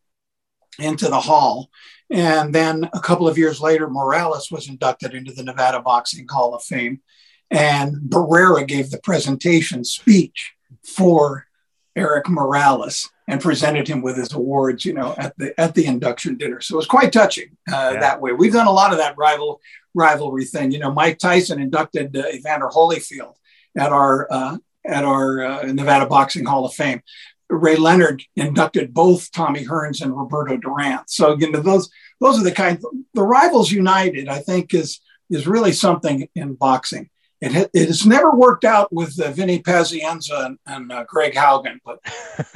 into 0.79 1.09
the 1.09 1.19
hall. 1.19 1.69
And 2.09 2.55
then 2.55 2.89
a 2.93 3.01
couple 3.01 3.27
of 3.27 3.37
years 3.37 3.59
later, 3.59 3.89
Morales 3.89 4.49
was 4.49 4.69
inducted 4.69 5.13
into 5.13 5.33
the 5.33 5.43
Nevada 5.43 5.81
Boxing 5.81 6.25
Hall 6.29 6.55
of 6.55 6.63
Fame. 6.63 7.01
And 7.49 7.95
Barrera 7.95 8.67
gave 8.67 8.91
the 8.91 8.99
presentation 8.99 9.83
speech 9.83 10.53
for 10.83 11.47
Erik 11.95 12.29
Morales 12.29 13.09
and 13.27 13.41
presented 13.41 13.87
him 13.87 14.01
with 14.01 14.17
his 14.17 14.33
awards, 14.33 14.85
you 14.85 14.93
know, 14.93 15.13
at 15.17 15.37
the 15.37 15.59
at 15.59 15.75
the 15.75 15.85
induction 15.85 16.37
dinner. 16.37 16.61
So 16.61 16.75
it 16.75 16.77
was 16.77 16.85
quite 16.87 17.11
touching 17.11 17.57
uh, 17.71 17.91
yeah. 17.93 17.99
that 17.99 18.21
way. 18.21 18.31
We've 18.31 18.53
done 18.53 18.67
a 18.67 18.71
lot 18.71 18.91
of 18.91 18.99
that 18.99 19.17
rival 19.17 19.61
rivalry 19.93 20.45
thing. 20.45 20.71
You 20.71 20.79
know, 20.79 20.91
Mike 20.91 21.17
Tyson 21.17 21.59
inducted 21.59 22.15
uh, 22.15 22.27
Evander 22.29 22.67
Holyfield 22.67 23.35
at 23.77 23.91
our 23.91 24.27
uh, 24.31 24.57
at 24.85 25.03
our 25.03 25.43
uh, 25.43 25.63
Nevada 25.63 26.05
Boxing 26.05 26.45
Hall 26.45 26.65
of 26.65 26.73
Fame. 26.73 27.01
Ray 27.49 27.77
Leonard 27.77 28.23
inducted 28.35 28.93
both 28.93 29.31
Tommy 29.31 29.65
Hearns 29.65 30.01
and 30.01 30.15
Roberto 30.15 30.57
Duran. 30.57 30.99
So 31.07 31.37
you 31.37 31.51
know 31.51 31.61
those 31.61 31.89
those 32.21 32.39
are 32.39 32.43
the 32.43 32.51
kind 32.51 32.81
the 33.13 33.23
rivals 33.23 33.71
united. 33.71 34.29
I 34.29 34.39
think 34.39 34.73
is 34.73 35.01
is 35.29 35.47
really 35.47 35.73
something 35.73 36.29
in 36.35 36.53
boxing. 36.53 37.09
It, 37.39 37.51
ha, 37.51 37.65
it 37.73 37.87
has 37.87 38.05
never 38.05 38.31
worked 38.31 38.65
out 38.65 38.91
with 38.91 39.19
uh, 39.19 39.31
Vinny 39.31 39.61
Pazienza 39.61 40.45
and, 40.45 40.59
and 40.65 40.91
uh, 40.91 41.03
Greg 41.07 41.33
Haugen, 41.33 41.79
but 41.85 41.99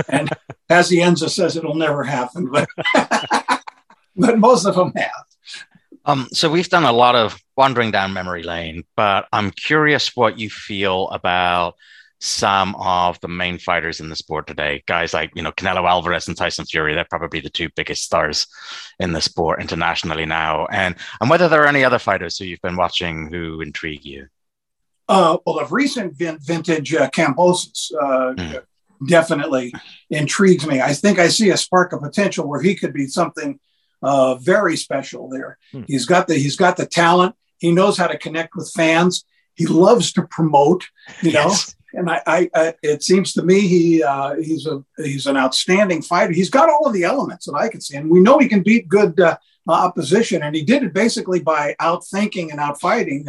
and 0.09 0.29
Pazienza 0.69 1.29
says 1.29 1.55
it'll 1.55 1.75
never 1.75 2.03
happen, 2.03 2.49
but 2.51 2.67
but 4.15 4.39
most 4.39 4.65
of 4.65 4.75
them 4.75 4.91
have. 4.95 5.25
Um, 6.05 6.27
so 6.31 6.49
we've 6.49 6.69
done 6.69 6.83
a 6.83 6.91
lot 6.91 7.15
of 7.15 7.39
wandering 7.55 7.91
down 7.91 8.13
memory 8.13 8.43
lane, 8.43 8.83
but 8.95 9.27
I'm 9.31 9.51
curious 9.51 10.15
what 10.15 10.39
you 10.39 10.49
feel 10.49 11.09
about 11.09 11.75
some 12.19 12.75
of 12.75 13.19
the 13.21 13.27
main 13.27 13.57
fighters 13.57 13.99
in 13.99 14.09
the 14.09 14.15
sport 14.15 14.45
today. 14.45 14.83
Guys 14.85 15.13
like, 15.13 15.31
you 15.35 15.41
know, 15.41 15.51
Canelo 15.51 15.89
Alvarez 15.89 16.27
and 16.27 16.37
Tyson 16.37 16.65
Fury, 16.65 16.93
they're 16.93 17.05
probably 17.09 17.39
the 17.39 17.49
two 17.49 17.69
biggest 17.75 18.03
stars 18.03 18.47
in 18.99 19.11
the 19.11 19.21
sport 19.21 19.59
internationally 19.59 20.25
now. 20.25 20.67
And 20.67 20.95
and 21.19 21.29
whether 21.29 21.49
there 21.49 21.63
are 21.63 21.67
any 21.67 21.83
other 21.83 21.99
fighters 21.99 22.37
who 22.37 22.45
you've 22.45 22.61
been 22.61 22.77
watching 22.77 23.31
who 23.31 23.61
intrigue 23.61 24.05
you. 24.05 24.27
Uh, 25.11 25.37
well, 25.45 25.59
of 25.59 25.71
recent 25.71 26.15
vin- 26.15 26.39
vintage 26.39 26.93
uh, 26.93 27.09
Kambosos 27.09 27.91
uh, 28.01 28.33
mm. 28.33 28.63
definitely 29.07 29.73
intrigues 30.09 30.65
me. 30.65 30.81
I 30.81 30.93
think 30.93 31.19
I 31.19 31.27
see 31.27 31.49
a 31.49 31.57
spark 31.57 31.93
of 31.93 32.01
potential 32.01 32.47
where 32.47 32.61
he 32.61 32.75
could 32.75 32.93
be 32.93 33.07
something 33.07 33.59
uh, 34.01 34.35
very 34.35 34.77
special 34.77 35.29
there. 35.29 35.57
Mm. 35.73 35.85
He's 35.87 36.05
got 36.05 36.27
the 36.27 36.35
he's 36.35 36.55
got 36.55 36.77
the 36.77 36.85
talent. 36.85 37.35
He 37.59 37.71
knows 37.71 37.97
how 37.97 38.07
to 38.07 38.17
connect 38.17 38.55
with 38.55 38.71
fans. 38.73 39.25
He 39.55 39.67
loves 39.67 40.13
to 40.13 40.23
promote. 40.23 40.87
You 41.21 41.33
know, 41.33 41.49
yes 41.49 41.75
and 41.93 42.09
I, 42.09 42.21
I, 42.25 42.49
I, 42.53 42.73
it 42.81 43.03
seems 43.03 43.33
to 43.33 43.43
me 43.43 43.61
he 43.61 44.03
uh, 44.03 44.35
he's 44.35 44.65
a 44.65 44.83
he's 44.97 45.27
an 45.27 45.37
outstanding 45.37 46.01
fighter. 46.01 46.33
He's 46.33 46.49
got 46.49 46.69
all 46.69 46.87
of 46.87 46.93
the 46.93 47.03
elements 47.03 47.45
that 47.45 47.55
I 47.55 47.69
can 47.69 47.81
see, 47.81 47.97
and 47.97 48.09
we 48.09 48.19
know 48.19 48.39
he 48.39 48.47
can 48.47 48.63
beat 48.63 48.87
good 48.87 49.19
uh, 49.19 49.37
opposition, 49.67 50.43
and 50.43 50.55
he 50.55 50.63
did 50.63 50.83
it 50.83 50.93
basically 50.93 51.39
by 51.39 51.75
outthinking 51.79 52.51
and 52.51 52.59
outfighting 52.59 53.25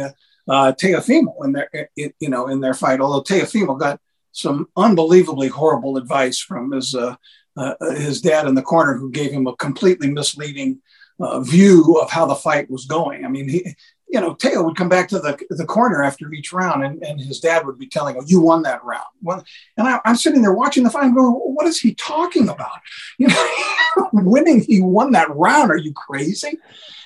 uh, 0.47 0.73
Teofimo 0.73 1.33
in 1.43 1.53
their 1.53 1.89
you 1.95 2.29
know 2.29 2.47
in 2.47 2.61
their 2.61 2.73
fight. 2.73 2.99
Although 2.99 3.23
Teofimo 3.23 3.79
got 3.79 3.99
some 4.31 4.67
unbelievably 4.75 5.49
horrible 5.49 5.97
advice 5.97 6.39
from 6.39 6.71
his 6.71 6.95
uh, 6.95 7.15
uh, 7.55 7.75
his 7.91 8.21
dad 8.21 8.47
in 8.47 8.55
the 8.55 8.61
corner, 8.61 8.95
who 8.95 9.11
gave 9.11 9.31
him 9.31 9.47
a 9.47 9.55
completely 9.55 10.09
misleading 10.09 10.81
uh, 11.19 11.39
view 11.41 11.99
of 12.01 12.09
how 12.09 12.25
the 12.25 12.35
fight 12.35 12.69
was 12.69 12.85
going. 12.85 13.25
I 13.25 13.29
mean, 13.29 13.47
he 13.47 13.75
you 14.13 14.21
know, 14.21 14.35
Teo 14.35 14.61
would 14.61 14.75
come 14.75 14.89
back 14.89 15.09
to 15.09 15.17
the, 15.17 15.39
the 15.49 15.65
corner 15.65 16.03
after 16.03 16.31
each 16.31 16.53
round 16.53 16.83
and, 16.83 17.01
and 17.01 17.19
his 17.19 17.39
dad 17.39 17.65
would 17.65 17.79
be 17.79 17.87
telling 17.87 18.15
him, 18.15 18.23
you 18.27 18.39
won 18.39 18.61
that 18.61 18.83
round. 18.83 19.07
Well, 19.23 19.43
and 19.75 19.87
I, 19.87 19.99
am 20.05 20.15
sitting 20.15 20.43
there 20.43 20.53
watching 20.53 20.83
the 20.83 20.91
fight 20.91 21.05
and 21.05 21.15
going, 21.15 21.31
what 21.33 21.65
is 21.65 21.79
he 21.79 21.95
talking 21.95 22.47
about? 22.47 22.69
You 23.19 23.27
know, 23.27 24.09
winning, 24.13 24.61
he 24.61 24.81
won 24.81 25.11
that 25.11 25.33
round. 25.35 25.71
Are 25.71 25.77
you 25.77 25.93
crazy? 25.93 26.57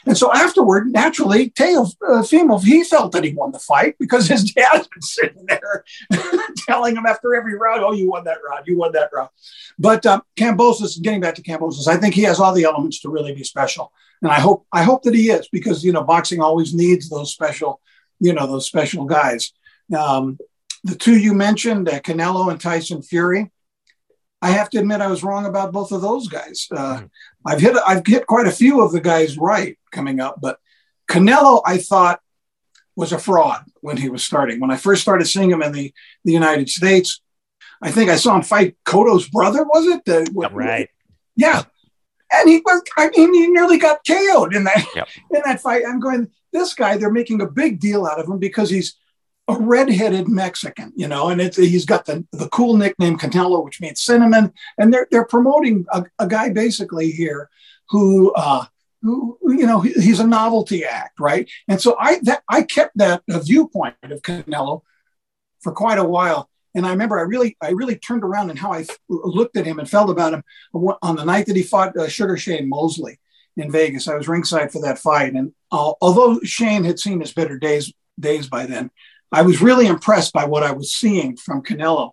And 0.06 0.18
so 0.18 0.32
afterward, 0.34 0.88
naturally, 0.92 1.50
Teo 1.50 1.86
uh, 2.08 2.24
he 2.24 2.84
felt 2.86 3.12
that 3.12 3.24
he 3.26 3.34
won 3.34 3.52
the 3.52 3.60
fight 3.60 3.98
because 4.00 4.28
his 4.28 4.52
dad's 4.54 4.88
been 4.88 5.02
sitting 5.02 5.46
there 5.48 5.84
telling 6.66 6.96
him 6.96 7.06
after 7.06 7.36
every 7.36 7.56
round, 7.58 7.84
oh, 7.84 7.92
you 7.92 8.10
won 8.10 8.24
that 8.24 8.38
round, 8.50 8.68
you 8.68 8.78
won 8.78 8.94
that 8.94 9.10
round. 9.14 9.30
But 9.78 10.06
uh, 10.06 10.22
Kambosos, 10.38 11.02
getting 11.02 11.20
back 11.20 11.36
to 11.36 11.42
Kambosos, 11.42 11.88
I 11.88 11.98
think 11.98 12.16
he 12.16 12.24
has 12.24 12.40
all 12.40 12.54
the 12.54 12.64
elements 12.64 13.02
to 13.02 13.10
really 13.10 13.36
be 13.36 13.44
special 13.44 13.92
and 14.22 14.32
I 14.32 14.40
hope 14.40 14.66
I 14.72 14.84
hope 14.84 15.04
that 15.04 15.14
he 15.14 15.30
is 15.30 15.48
because 15.50 15.84
you 15.84 15.92
know 15.92 16.04
boxing 16.04 16.42
always 16.42 16.74
needs 16.74 17.10
those 17.10 17.32
special, 17.32 17.82
you 18.20 18.34
know, 18.34 18.48
those 18.48 18.66
special 18.66 19.06
guys. 19.06 19.52
Um, 19.98 20.38
the 20.84 20.96
two 20.96 21.18
you 21.18 21.34
mentioned, 21.34 21.90
uh, 21.90 22.00
Canelo 22.00 22.52
and 22.52 22.60
Tyson 22.60 23.02
Fury. 23.02 23.52
I 24.42 24.52
have 24.52 24.70
to 24.72 24.80
admit 24.80 25.02
I 25.02 25.08
was 25.08 25.24
wrong 25.24 25.46
about 25.46 25.72
both 25.72 25.92
of 25.92 26.02
those 26.02 26.28
guys. 26.28 26.68
Uh, 26.72 27.02
mm. 27.02 27.10
I've 27.46 27.60
hit 27.60 27.76
I've 27.86 28.06
hit 28.06 28.28
quite 28.28 28.48
a 28.48 28.52
few 28.52 28.82
of 28.82 28.92
the 28.92 29.02
guys 29.02 29.38
right 29.38 29.78
coming 29.92 30.20
up, 30.20 30.40
but 30.42 30.60
Canelo 31.10 31.62
I 31.66 31.78
thought 31.78 32.22
was 32.96 33.12
a 33.12 33.20
fraud 33.20 33.64
when 33.82 33.98
he 33.98 34.10
was 34.10 34.24
starting. 34.24 34.60
When 34.60 34.72
I 34.72 34.78
first 34.78 35.02
started 35.04 35.26
seeing 35.26 35.52
him 35.52 35.62
in 35.62 35.72
the, 35.72 35.94
the 36.26 36.34
United 36.34 36.68
States, 36.68 37.22
I 37.82 37.92
think 37.92 38.10
I 38.10 38.16
saw 38.16 38.36
him 38.36 38.42
fight 38.42 38.76
Cotto's 38.86 39.30
brother. 39.30 39.64
Was 39.64 39.86
it? 39.86 40.10
Uh, 40.10 40.50
right. 40.50 40.90
Yeah, 41.36 41.64
and 42.34 42.50
he 42.50 42.62
was 42.66 42.82
I 42.98 43.10
mean 43.10 43.34
he 43.34 43.48
nearly 43.48 43.78
got 43.78 44.06
KO'd 44.06 44.56
in 44.56 44.64
that 44.66 44.86
yep. 44.96 45.08
in 45.34 45.42
that 45.46 45.62
fight. 45.62 45.84
I'm 45.88 46.00
going, 46.00 46.30
this 46.54 46.74
guy, 46.74 46.98
they're 46.98 47.12
making 47.12 47.42
a 47.42 47.48
big 47.48 47.80
deal 47.80 48.06
out 48.06 48.20
of 48.20 48.28
him 48.28 48.40
because 48.40 48.70
he's 48.70 48.96
a 49.48 49.56
redheaded 49.58 50.28
Mexican, 50.28 50.92
you 50.96 51.08
know, 51.08 51.30
and 51.30 51.40
it's, 51.40 51.56
he's 51.56 51.86
got 51.86 52.06
the, 52.06 52.26
the 52.34 52.50
cool 52.50 52.76
nickname 52.76 53.18
Canelo, 53.18 53.64
which 53.64 53.80
means 53.80 54.02
cinnamon, 54.02 54.54
and 54.78 54.94
they're 54.94 55.08
they're 55.10 55.26
promoting 55.26 55.86
a, 55.94 56.06
a 56.20 56.28
guy 56.28 56.50
basically 56.50 57.12
here 57.12 57.50
who 57.90 58.34
uh, 58.34 58.66
who 59.02 59.38
you 59.44 59.66
know 59.66 59.80
he's 59.80 60.20
a 60.20 60.28
novelty 60.28 60.84
act, 60.84 61.20
right? 61.20 61.50
And 61.68 61.80
so 61.80 61.96
I 62.00 62.20
that 62.24 62.44
I 62.50 62.64
kept 62.64 62.98
that 62.98 63.24
viewpoint 63.28 63.96
of 64.04 64.22
Canelo 64.22 64.82
for 65.62 65.72
quite 65.72 66.00
a 66.00 66.04
while. 66.04 66.50
And 66.78 66.86
I 66.86 66.92
remember 66.92 67.18
I 67.18 67.24
really, 67.24 67.58
I 67.60 67.72
really 67.72 67.96
turned 67.96 68.24
around 68.24 68.52
and 68.52 68.60
how 68.60 68.72
I 68.72 68.86
looked 69.10 69.58
at 69.58 69.66
him 69.66 69.80
and 69.80 69.90
felt 69.90 70.12
about 70.12 70.34
him 70.34 70.44
on 71.02 71.16
the 71.16 71.26
night 71.26 71.48
that 71.48 71.56
he 71.56 71.64
fought 71.64 71.98
uh, 71.98 72.08
Sugar 72.08 72.38
Shane 72.38 72.70
Mosley 72.70 73.20
in 73.58 73.72
Vegas. 73.72 74.08
I 74.08 74.14
was 74.14 74.28
ringside 74.28 74.72
for 74.72 74.80
that 74.84 75.00
fight, 75.00 75.34
and 75.34 75.54
uh, 75.72 75.94
although 76.00 76.40
Shane 76.42 76.84
had 76.84 77.00
seen 77.00 77.20
his 77.20 77.34
better 77.34 77.58
days 77.58 77.92
days 78.20 78.48
by 78.48 78.68
then, 78.68 78.92
I 79.32 79.42
was 79.42 79.60
really 79.60 79.88
impressed 79.88 80.34
by 80.34 80.46
what 80.46 80.62
I 80.62 80.72
was 80.72 80.94
seeing 80.94 81.36
from 81.36 81.64
Canelo 81.64 82.12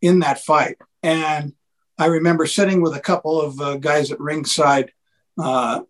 in 0.00 0.20
that 0.20 0.44
fight. 0.44 0.76
And 1.02 1.54
I 1.98 2.06
remember 2.06 2.46
sitting 2.46 2.80
with 2.80 2.94
a 2.94 3.00
couple 3.00 3.40
of 3.40 3.60
uh, 3.60 3.76
guys 3.78 4.12
at 4.12 4.20
ringside, 4.20 4.92
uh, 5.42 5.80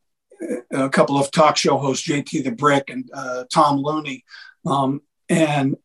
a 0.72 0.88
couple 0.88 1.18
of 1.18 1.30
talk 1.30 1.58
show 1.58 1.76
hosts, 1.76 2.08
JT 2.08 2.42
the 2.44 2.52
Brick 2.52 2.88
and 2.88 3.10
uh, 3.12 3.44
Tom 3.52 3.76
Looney, 3.82 4.24
um, 4.64 5.02
and 5.28 5.76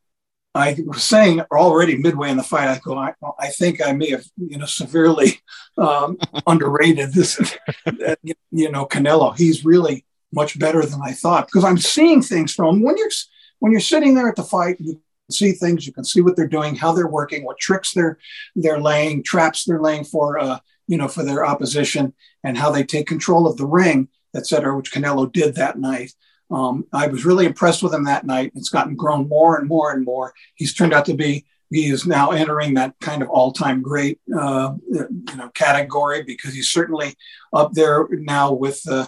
I 0.56 0.78
was 0.86 1.04
saying 1.04 1.42
already 1.52 1.98
midway 1.98 2.30
in 2.30 2.38
the 2.38 2.44
fight, 2.44 2.68
I 2.68 2.80
go, 2.84 2.96
I, 2.96 3.14
I 3.40 3.48
think 3.50 3.82
I 3.86 3.92
may 3.94 4.12
have, 4.12 4.26
you 4.38 4.58
know, 4.58 4.68
severely 4.68 5.42
um, 5.78 6.18
underrated 6.48 7.14
this, 7.14 7.58
you 8.52 8.72
know, 8.72 8.86
Canelo. 8.86 9.36
He's 9.36 9.66
really 9.66 10.06
much 10.32 10.60
better 10.60 10.86
than 10.86 11.02
I 11.04 11.14
thought 11.14 11.48
because 11.48 11.64
I'm 11.64 11.78
seeing 11.78 12.22
things 12.22 12.54
from 12.54 12.82
when 12.82 12.98
you're 12.98 13.10
when 13.60 13.72
you're 13.72 13.82
sitting 13.82 14.14
there 14.14 14.30
at 14.30 14.36
the 14.36 14.44
fight. 14.44 14.78
You 14.80 14.94
can 14.94 15.02
see 15.32 15.54
things. 15.54 15.88
You 15.88 15.94
can 15.94 16.04
see 16.04 16.22
what 16.22 16.36
they're 16.36 16.48
doing, 16.48 16.76
how 16.76 16.92
they're 16.92 17.08
working, 17.08 17.46
what 17.46 17.58
tricks 17.58 17.94
they're 17.94 18.20
they're 18.56 18.82
laying, 18.82 19.24
traps 19.24 19.66
they're 19.66 19.82
laying 19.82 20.04
for, 20.04 20.38
uh, 20.38 20.60
you 20.88 20.98
know, 20.98 21.08
for 21.08 21.24
their 21.24 21.46
opposition, 21.46 22.14
and 22.44 22.58
how 22.58 22.70
they 22.72 22.84
take 22.84 23.08
control 23.08 23.48
of 23.48 23.58
the 23.58 23.66
ring, 23.66 24.08
et 24.36 24.46
cetera, 24.46 24.76
which 24.76 24.92
Canelo 24.92 25.32
did 25.32 25.56
that 25.56 25.80
night. 25.80 26.14
Um, 26.52 26.86
I 26.94 27.08
was 27.08 27.26
really 27.26 27.46
impressed 27.46 27.84
with 27.84 27.94
him 27.94 28.06
that 28.06 28.26
night. 28.26 28.52
It's 28.56 28.70
gotten 28.70 28.96
grown 28.96 29.28
more 29.28 29.58
and 29.58 29.68
more 29.68 29.92
and 29.92 30.06
more. 30.06 30.34
He's 30.56 30.74
turned 30.74 30.94
out 30.94 31.06
to 31.06 31.14
be 31.14 31.46
he 31.74 31.90
is 31.90 32.06
now 32.06 32.32
entering 32.32 32.76
that 32.76 32.94
kind 33.02 33.22
of 33.22 33.30
all-time 33.30 33.82
great 33.82 34.20
uh, 34.38 34.74
you 34.90 35.36
know 35.36 35.50
category 35.54 36.24
because 36.24 36.54
he's 36.54 36.70
certainly 36.70 37.16
up 37.52 37.74
there 37.74 38.08
now 38.12 38.52
with 38.52 38.82
uh, 38.88 39.08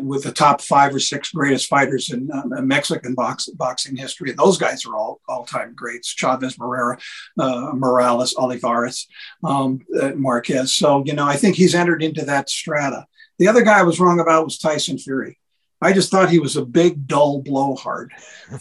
with 0.00 0.24
the 0.24 0.32
top 0.32 0.60
five 0.60 0.94
or 0.94 0.98
six 0.98 1.30
greatest 1.30 1.68
fighters 1.68 2.10
in 2.10 2.28
uh, 2.32 2.60
Mexican 2.62 3.14
box, 3.14 3.46
boxing 3.48 3.96
history. 3.96 4.32
Those 4.32 4.58
guys 4.58 4.84
are 4.86 4.96
all 4.96 5.20
all-time 5.28 5.74
greats: 5.74 6.08
Chavez, 6.08 6.56
Barrera, 6.56 7.00
uh, 7.38 7.72
Morales, 7.74 8.34
Olivares, 8.36 9.06
um, 9.42 9.80
uh, 10.00 10.12
Marquez. 10.16 10.74
So 10.74 11.04
you 11.06 11.12
know, 11.12 11.26
I 11.26 11.36
think 11.36 11.56
he's 11.56 11.74
entered 11.74 12.02
into 12.02 12.24
that 12.24 12.48
strata. 12.48 13.06
The 13.38 13.48
other 13.48 13.62
guy 13.62 13.80
I 13.80 13.84
was 13.84 14.00
wrong 14.00 14.20
about 14.20 14.44
was 14.44 14.58
Tyson 14.58 14.98
Fury. 14.98 15.38
I 15.84 15.92
just 15.92 16.10
thought 16.10 16.30
he 16.30 16.38
was 16.38 16.56
a 16.56 16.64
big, 16.64 17.06
dull 17.06 17.42
blowhard 17.42 18.12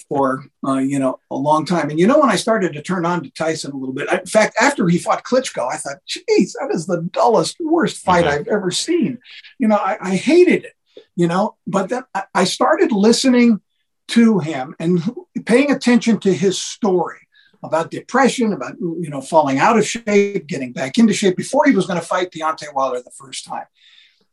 for 0.10 0.46
uh, 0.68 0.80
you 0.80 1.00
know 1.00 1.20
a 1.32 1.36
long 1.36 1.66
time. 1.66 1.90
And 1.90 1.98
you 1.98 2.06
know, 2.06 2.20
when 2.20 2.30
I 2.30 2.36
started 2.36 2.74
to 2.74 2.82
turn 2.82 3.06
on 3.06 3.24
to 3.24 3.32
Tyson 3.32 3.72
a 3.72 3.78
little 3.78 3.96
bit, 3.96 4.12
in 4.12 4.26
fact, 4.26 4.56
after 4.60 4.90
he 4.90 4.98
fought 4.98 5.24
Klitschko, 5.24 5.72
I 5.72 5.78
thought, 5.78 5.98
"Geez, 6.06 6.56
that 6.60 6.70
is 6.74 6.86
the 6.86 7.02
dullest, 7.02 7.58
worst 7.62 8.04
fight 8.04 8.26
mm-hmm. 8.26 8.42
I've 8.42 8.48
ever 8.48 8.72
seen." 8.72 9.20
You 9.58 9.70
know, 9.70 9.78
I, 9.78 9.98
I, 10.02 10.16
hated 10.16 10.66
it. 10.66 10.74
You 11.16 11.28
know, 11.28 11.56
but 11.66 11.90
then 11.90 12.04
I 12.36 12.44
started 12.44 12.92
listening 12.92 13.62
to 14.10 14.40
him 14.40 14.76
and 14.80 15.02
paying 15.46 15.72
attention 15.72 16.20
to 16.20 16.34
his 16.34 16.62
story 16.62 17.20
about 17.64 17.90
depression, 17.90 18.52
about 18.52 18.76
you 18.80 19.10
know 19.10 19.22
falling 19.22 19.60
out 19.60 19.78
of 19.78 19.88
shape, 19.88 20.46
getting 20.48 20.74
back 20.74 20.98
into 20.98 21.14
shape 21.14 21.38
before 21.38 21.66
he 21.66 21.76
was 21.76 21.88
going 21.88 22.00
to 22.00 22.06
fight 22.06 22.32
Deontay 22.32 22.74
Wilder 22.74 23.02
the 23.02 23.12
first 23.12 23.46
time. 23.46 23.66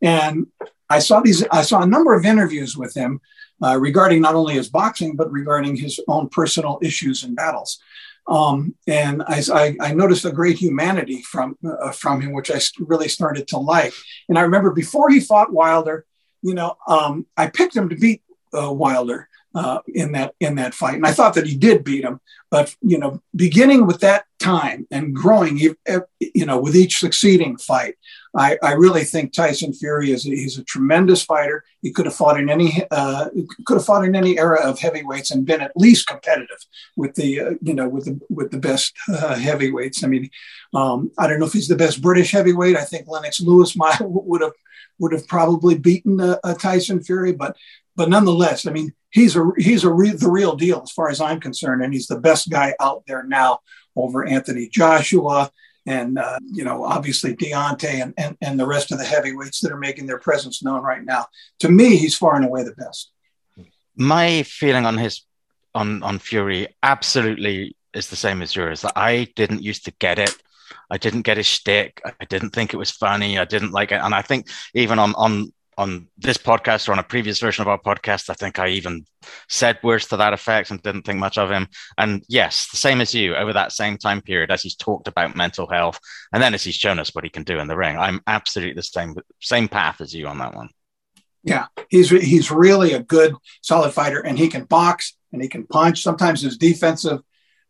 And 0.03 0.47
I 0.91 0.99
saw 0.99 1.21
these. 1.21 1.47
I 1.51 1.63
saw 1.63 1.83
a 1.83 1.87
number 1.87 2.15
of 2.15 2.27
interviews 2.27 2.77
with 2.77 2.95
him 2.95 3.21
uh, 3.63 3.79
regarding 3.79 4.21
not 4.21 4.35
only 4.35 4.55
his 4.55 4.69
boxing 4.69 5.17
but 5.17 5.31
regarding 5.31 5.77
his 5.77 6.01
own 6.09 6.29
personal 6.29 6.79
issues 6.83 7.23
and 7.25 7.37
battles. 7.37 7.81
Um, 8.27 8.75
and 8.87 9.23
I, 9.27 9.43
I, 9.53 9.77
I, 9.81 9.95
noticed 9.95 10.25
a 10.25 10.31
great 10.31 10.57
humanity 10.57 11.23
from 11.23 11.57
uh, 11.67 11.91
from 11.91 12.21
him, 12.21 12.33
which 12.33 12.51
I 12.51 12.61
really 12.79 13.09
started 13.09 13.49
to 13.49 13.59
like. 13.59 13.93
And 14.29 14.39
I 14.39 14.43
remember 14.43 14.73
before 14.73 15.11
he 15.11 15.21
fought 15.21 15.53
Wilder, 15.53 16.05
you 16.43 16.55
know, 16.55 16.77
um, 16.87 17.27
I 17.37 17.49
picked 17.49 17.75
him 17.75 17.89
to 17.89 17.97
beat 17.97 18.23
uh, 18.57 18.73
Wilder 18.73 19.29
uh, 19.55 19.81
in 19.89 20.13
that 20.13 20.35
in 20.39 20.57
that 20.57 20.75
fight. 20.75 20.95
And 20.95 21.07
I 21.07 21.13
thought 21.13 21.35
that 21.35 21.47
he 21.47 21.57
did 21.57 21.83
beat 21.83 22.05
him, 22.05 22.21
but 22.51 22.75
you 22.83 22.99
know, 22.99 23.23
beginning 23.35 23.87
with 23.87 24.01
that 24.01 24.27
time 24.39 24.87
and 24.91 25.15
growing, 25.15 25.59
you 25.59 26.47
know, 26.47 26.61
with 26.61 26.77
each 26.77 26.99
succeeding 26.99 27.57
fight, 27.57 27.97
I, 28.37 28.59
I 28.63 28.73
really 28.73 29.03
think 29.05 29.33
Tyson 29.33 29.73
Fury 29.73 30.13
is 30.13 30.25
a, 30.25 30.31
he's 30.31 30.57
a 30.57 30.65
tremendous 30.65 31.23
fighter. 31.23 31.65
He 31.83 31.91
could 31.91 32.07
have 32.07 32.15
fought 32.15 32.39
in 32.39 32.49
any 32.49 32.85
uh, 32.91 33.29
could 33.67 33.75
have 33.75 33.85
fought 33.85 34.05
in 34.05 34.15
any 34.15 34.39
era 34.39 34.61
of 34.63 34.79
heavyweights 34.79 35.31
and 35.31 35.45
been 35.45 35.61
at 35.61 35.77
least 35.77 36.07
competitive 36.07 36.59
with 36.97 37.15
the 37.15 37.41
uh, 37.41 37.51
you 37.61 37.75
know 37.75 37.89
with 37.89 38.05
the 38.05 38.21
with 38.31 38.53
the 38.53 38.59
best 38.59 38.95
uh, 39.09 39.35
heavyweights. 39.35 40.05
I 40.05 40.07
mean, 40.07 40.31
um, 40.75 41.11
I 41.19 41.27
don't 41.27 41.41
know 41.41 41.47
if 41.47 41.53
he's 41.53 41.69
the 41.69 41.77
best 41.77 42.03
British 42.03 42.31
heavyweight. 42.31 42.77
I 42.77 42.85
think 42.85 43.09
Lennox 43.09 43.41
Lewis 43.41 43.77
might 43.77 43.99
would 44.01 44.43
have 44.43 44.53
would 44.99 45.13
have 45.13 45.27
probably 45.27 45.77
beaten 45.77 46.21
uh, 46.21 46.55
Tyson 46.55 47.03
Fury, 47.03 47.33
but 47.33 47.57
but 47.97 48.09
nonetheless, 48.09 48.67
I 48.67 48.71
mean, 48.71 48.93
he's 49.11 49.35
a 49.35 49.51
he's 49.59 49.83
a 49.83 49.93
re- 49.93 50.11
the 50.11 50.31
real 50.31 50.55
deal 50.55 50.83
as 50.83 50.93
far 50.93 51.09
as 51.09 51.21
I'm 51.21 51.41
concerned, 51.41 51.83
and 51.83 51.93
he's 51.93 52.07
the 52.07 52.21
best 52.21 52.49
guy 52.49 52.75
out 52.81 53.03
there 53.07 53.25
now 53.25 53.61
over 53.97 54.25
Anthony 54.25 54.69
Joshua 54.69 55.51
and 55.87 56.19
uh, 56.19 56.39
you 56.53 56.65
know 56.65 56.85
obviously 56.85 57.35
Deontay 57.35 58.03
and, 58.03 58.15
and 58.17 58.37
and 58.41 58.61
the 58.61 58.67
rest 58.67 58.93
of 58.93 58.99
the 58.99 59.05
heavyweights 59.05 59.61
that 59.61 59.73
are 59.73 59.79
making 59.79 60.07
their 60.07 60.19
presence 60.19 60.63
known 60.63 60.83
right 60.83 61.05
now. 61.05 61.27
To 61.61 61.69
me, 61.69 61.97
he's 61.97 62.17
far 62.17 62.37
and 62.37 62.45
away 62.45 62.63
the 62.63 62.75
best. 62.75 63.11
My 63.97 64.43
feeling 64.43 64.87
on 64.87 64.99
his 64.99 65.23
on 65.75 66.03
on 66.03 66.19
Fury 66.19 66.69
absolutely 66.83 67.77
is 67.95 68.09
the 68.09 68.17
same 68.17 68.43
as 68.43 68.55
yours. 68.55 68.83
That 68.83 68.93
I 68.97 69.29
didn't 69.37 69.63
used 69.63 69.85
to 69.87 69.93
get 69.99 70.19
it. 70.19 70.35
I 70.91 70.99
didn't 70.99 71.23
get 71.23 71.37
his 71.37 71.47
shtick. 71.47 72.01
I 72.05 72.25
didn't 72.25 72.51
think 72.51 72.73
it 72.73 72.79
was 72.79 72.91
funny. 72.91 73.39
I 73.39 73.45
didn't 73.45 73.73
like 73.73 73.93
it, 73.93 74.01
and 74.03 74.15
I 74.15 74.23
think 74.23 74.49
even 74.75 74.99
on 74.99 75.15
on 75.15 75.53
on 75.81 76.09
this 76.19 76.37
podcast 76.37 76.89
or 76.89 76.93
on 76.93 76.99
a 76.99 77.03
previous 77.03 77.41
version 77.41 77.63
of 77.63 77.69
our 77.69 77.81
podcast, 77.81 78.29
I 78.29 78.35
think 78.35 78.59
I 78.59 78.69
even 78.69 79.07
said 79.49 79.79
words 79.83 80.07
to 80.09 80.19
that 80.19 80.35
effect 80.35 80.71
and 80.71 80.83
didn't 80.83 81.07
think 81.07 81.19
much 81.19 81.39
of 81.39 81.51
him. 81.51 81.69
And 81.97 82.23
yes, 82.29 82.69
the 82.71 82.77
same 82.77 83.01
as 83.01 83.15
you 83.15 83.35
over 83.35 83.55
that 83.55 83.73
same 83.73 83.97
time 83.97 84.21
period, 84.21 84.51
as 84.51 84.63
he's 84.63 84.77
talked 84.77 85.09
about 85.09 85.37
mental 85.37 85.67
health, 85.67 85.99
and 86.35 86.43
then 86.43 86.53
as 86.53 86.63
he's 86.63 86.75
shown 86.75 86.99
us 86.99 87.15
what 87.15 87.25
he 87.25 87.31
can 87.31 87.45
do 87.45 87.59
in 87.59 87.67
the 87.67 87.79
ring, 87.79 87.97
I'm 87.97 88.21
absolutely 88.27 88.75
the 88.75 88.83
same 88.83 89.15
same 89.41 89.69
path 89.69 90.03
as 90.03 90.15
you 90.15 90.27
on 90.27 90.39
that 90.39 90.55
one. 90.55 90.69
Yeah, 91.45 91.67
he's 91.89 92.11
he's 92.11 92.51
really 92.51 92.93
a 92.93 93.03
good, 93.03 93.35
solid 93.63 93.93
fighter, 93.93 94.21
and 94.21 94.39
he 94.39 94.49
can 94.49 94.65
box 94.65 95.17
and 95.33 95.41
he 95.41 95.49
can 95.49 95.67
punch. 95.67 96.03
Sometimes 96.03 96.43
his 96.43 96.59
defensive 96.59 97.21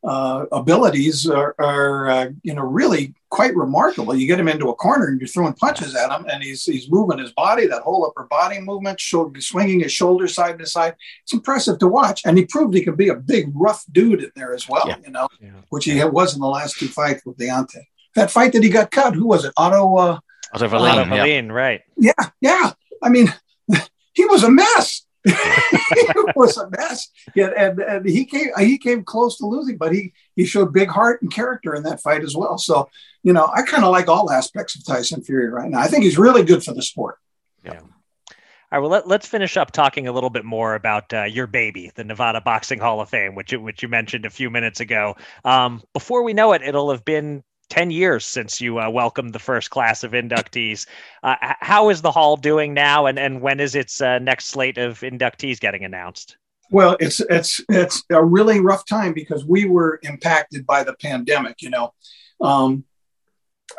uh, 0.02 0.46
abilities 0.50 1.28
are, 1.28 1.54
are 1.60 2.10
uh, 2.10 2.28
you 2.42 2.54
know 2.54 2.62
really 2.64 3.14
quite 3.30 3.54
remarkable. 3.56 4.14
You 4.14 4.26
get 4.26 4.40
him 4.40 4.48
into 4.48 4.68
a 4.68 4.74
corner 4.74 5.06
and 5.06 5.20
you're 5.20 5.28
throwing 5.28 5.54
punches 5.54 5.94
at 5.94 6.10
him, 6.10 6.26
and 6.30 6.42
he's 6.42 6.64
he's 6.64 6.90
moving 6.90 7.18
his 7.18 7.32
body, 7.32 7.66
that 7.66 7.82
whole 7.82 8.04
upper 8.04 8.26
body 8.28 8.60
movement, 8.60 9.00
swinging 9.00 9.80
his 9.80 9.92
shoulders 9.92 10.34
side 10.34 10.58
to 10.58 10.66
side. 10.66 10.94
It's 11.22 11.32
impressive 11.32 11.78
to 11.78 11.88
watch, 11.88 12.22
and 12.26 12.36
he 12.36 12.44
proved 12.44 12.74
he 12.74 12.84
could 12.84 12.96
be 12.96 13.08
a 13.08 13.14
big, 13.14 13.50
rough 13.54 13.84
dude 13.90 14.22
in 14.22 14.32
there 14.36 14.52
as 14.52 14.68
well. 14.68 14.86
Yeah. 14.86 14.96
You 15.04 15.12
know, 15.12 15.28
yeah. 15.40 15.50
which 15.70 15.86
he 15.86 16.04
was 16.04 16.34
in 16.34 16.40
the 16.40 16.48
last 16.48 16.78
two 16.78 16.88
fights 16.88 17.24
with 17.24 17.38
Deontay. 17.38 17.84
That 18.16 18.30
fight 18.30 18.52
that 18.52 18.62
he 18.62 18.68
got 18.68 18.90
cut, 18.90 19.14
who 19.14 19.26
was 19.26 19.44
it? 19.44 19.52
Otto. 19.56 19.96
Uh, 19.96 20.18
Otto 20.52 20.68
Wallin, 20.68 21.12
Otto 21.12 21.24
yeah. 21.24 21.40
right? 21.48 21.82
Yeah, 21.96 22.12
yeah. 22.40 22.72
I 23.02 23.08
mean, 23.08 23.32
he 24.12 24.24
was 24.26 24.42
a 24.42 24.50
mess. 24.50 25.06
It 25.24 26.36
was 26.36 26.56
a 26.56 26.68
mess. 26.70 27.08
Yeah, 27.34 27.50
and, 27.56 27.78
and 27.80 28.08
he 28.08 28.24
came 28.24 28.48
he 28.58 28.78
came 28.78 29.04
close 29.04 29.38
to 29.38 29.46
losing, 29.46 29.76
but 29.76 29.92
he 29.92 30.12
he 30.36 30.44
showed 30.44 30.72
big 30.72 30.88
heart 30.88 31.22
and 31.22 31.32
character 31.32 31.74
in 31.74 31.82
that 31.84 32.00
fight 32.00 32.22
as 32.22 32.34
well. 32.36 32.58
So, 32.58 32.88
you 33.22 33.32
know, 33.32 33.50
I 33.54 33.62
kind 33.62 33.84
of 33.84 33.90
like 33.90 34.08
all 34.08 34.30
aspects 34.30 34.76
of 34.76 34.84
Tyson 34.84 35.22
Fury 35.22 35.48
right 35.48 35.70
now. 35.70 35.80
I 35.80 35.88
think 35.88 36.04
he's 36.04 36.18
really 36.18 36.42
good 36.42 36.64
for 36.64 36.74
the 36.74 36.82
sport. 36.82 37.18
Yeah. 37.64 37.80
All 38.72 38.78
right, 38.78 38.82
well, 38.82 38.90
let, 38.90 39.08
let's 39.08 39.26
finish 39.26 39.56
up 39.56 39.72
talking 39.72 40.06
a 40.06 40.12
little 40.12 40.30
bit 40.30 40.44
more 40.44 40.76
about 40.76 41.12
uh, 41.12 41.24
your 41.24 41.48
baby, 41.48 41.90
the 41.96 42.04
Nevada 42.04 42.40
Boxing 42.40 42.78
Hall 42.78 43.00
of 43.00 43.08
Fame, 43.08 43.34
which 43.34 43.52
which 43.52 43.82
you 43.82 43.88
mentioned 43.88 44.24
a 44.26 44.30
few 44.30 44.48
minutes 44.48 44.78
ago. 44.78 45.16
Um, 45.44 45.82
before 45.92 46.22
we 46.22 46.34
know 46.34 46.52
it, 46.52 46.62
it'll 46.62 46.92
have 46.92 47.04
been 47.04 47.42
10 47.70 47.90
years 47.90 48.24
since 48.26 48.60
you 48.60 48.78
uh, 48.78 48.90
welcomed 48.90 49.32
the 49.32 49.38
first 49.38 49.70
class 49.70 50.04
of 50.04 50.12
inductees. 50.12 50.86
Uh, 51.22 51.36
how 51.40 51.88
is 51.88 52.02
the 52.02 52.10
hall 52.10 52.36
doing 52.36 52.74
now, 52.74 53.06
and, 53.06 53.18
and 53.18 53.40
when 53.40 53.60
is 53.60 53.74
its 53.74 54.00
uh, 54.00 54.18
next 54.18 54.46
slate 54.46 54.76
of 54.76 55.00
inductees 55.00 55.58
getting 55.58 55.84
announced? 55.84 56.36
Well, 56.70 56.96
it's 57.00 57.20
it's 57.20 57.60
it's 57.68 58.04
a 58.10 58.24
really 58.24 58.60
rough 58.60 58.86
time 58.86 59.12
because 59.12 59.44
we 59.44 59.64
were 59.64 59.98
impacted 60.02 60.66
by 60.66 60.84
the 60.84 60.94
pandemic. 60.94 61.62
You 61.62 61.70
know, 61.70 61.94
um, 62.40 62.84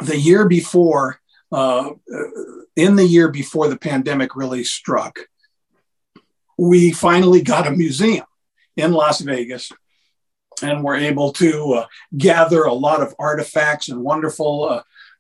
the 0.02 0.18
year 0.18 0.48
before, 0.48 1.22
uh, 1.52 1.92
in 2.76 2.98
the 2.98 3.06
year 3.06 3.30
before 3.30 3.70
the 3.70 3.78
pandemic 3.78 4.36
really 4.36 4.66
struck, 4.66 5.20
we 6.58 6.92
finally 6.92 7.42
got 7.42 7.68
a 7.68 7.72
museum 7.72 8.26
in 8.76 8.92
Las 8.92 9.22
Vegas 9.22 9.72
and 10.64 10.84
we're 10.84 10.96
able 10.96 11.32
to 11.34 11.74
uh, 11.74 11.86
gather 12.18 12.64
a 12.64 12.74
lot 12.74 13.02
of 13.02 13.16
artifacts 13.20 13.90
and 13.90 14.02
wonderful, 14.02 14.64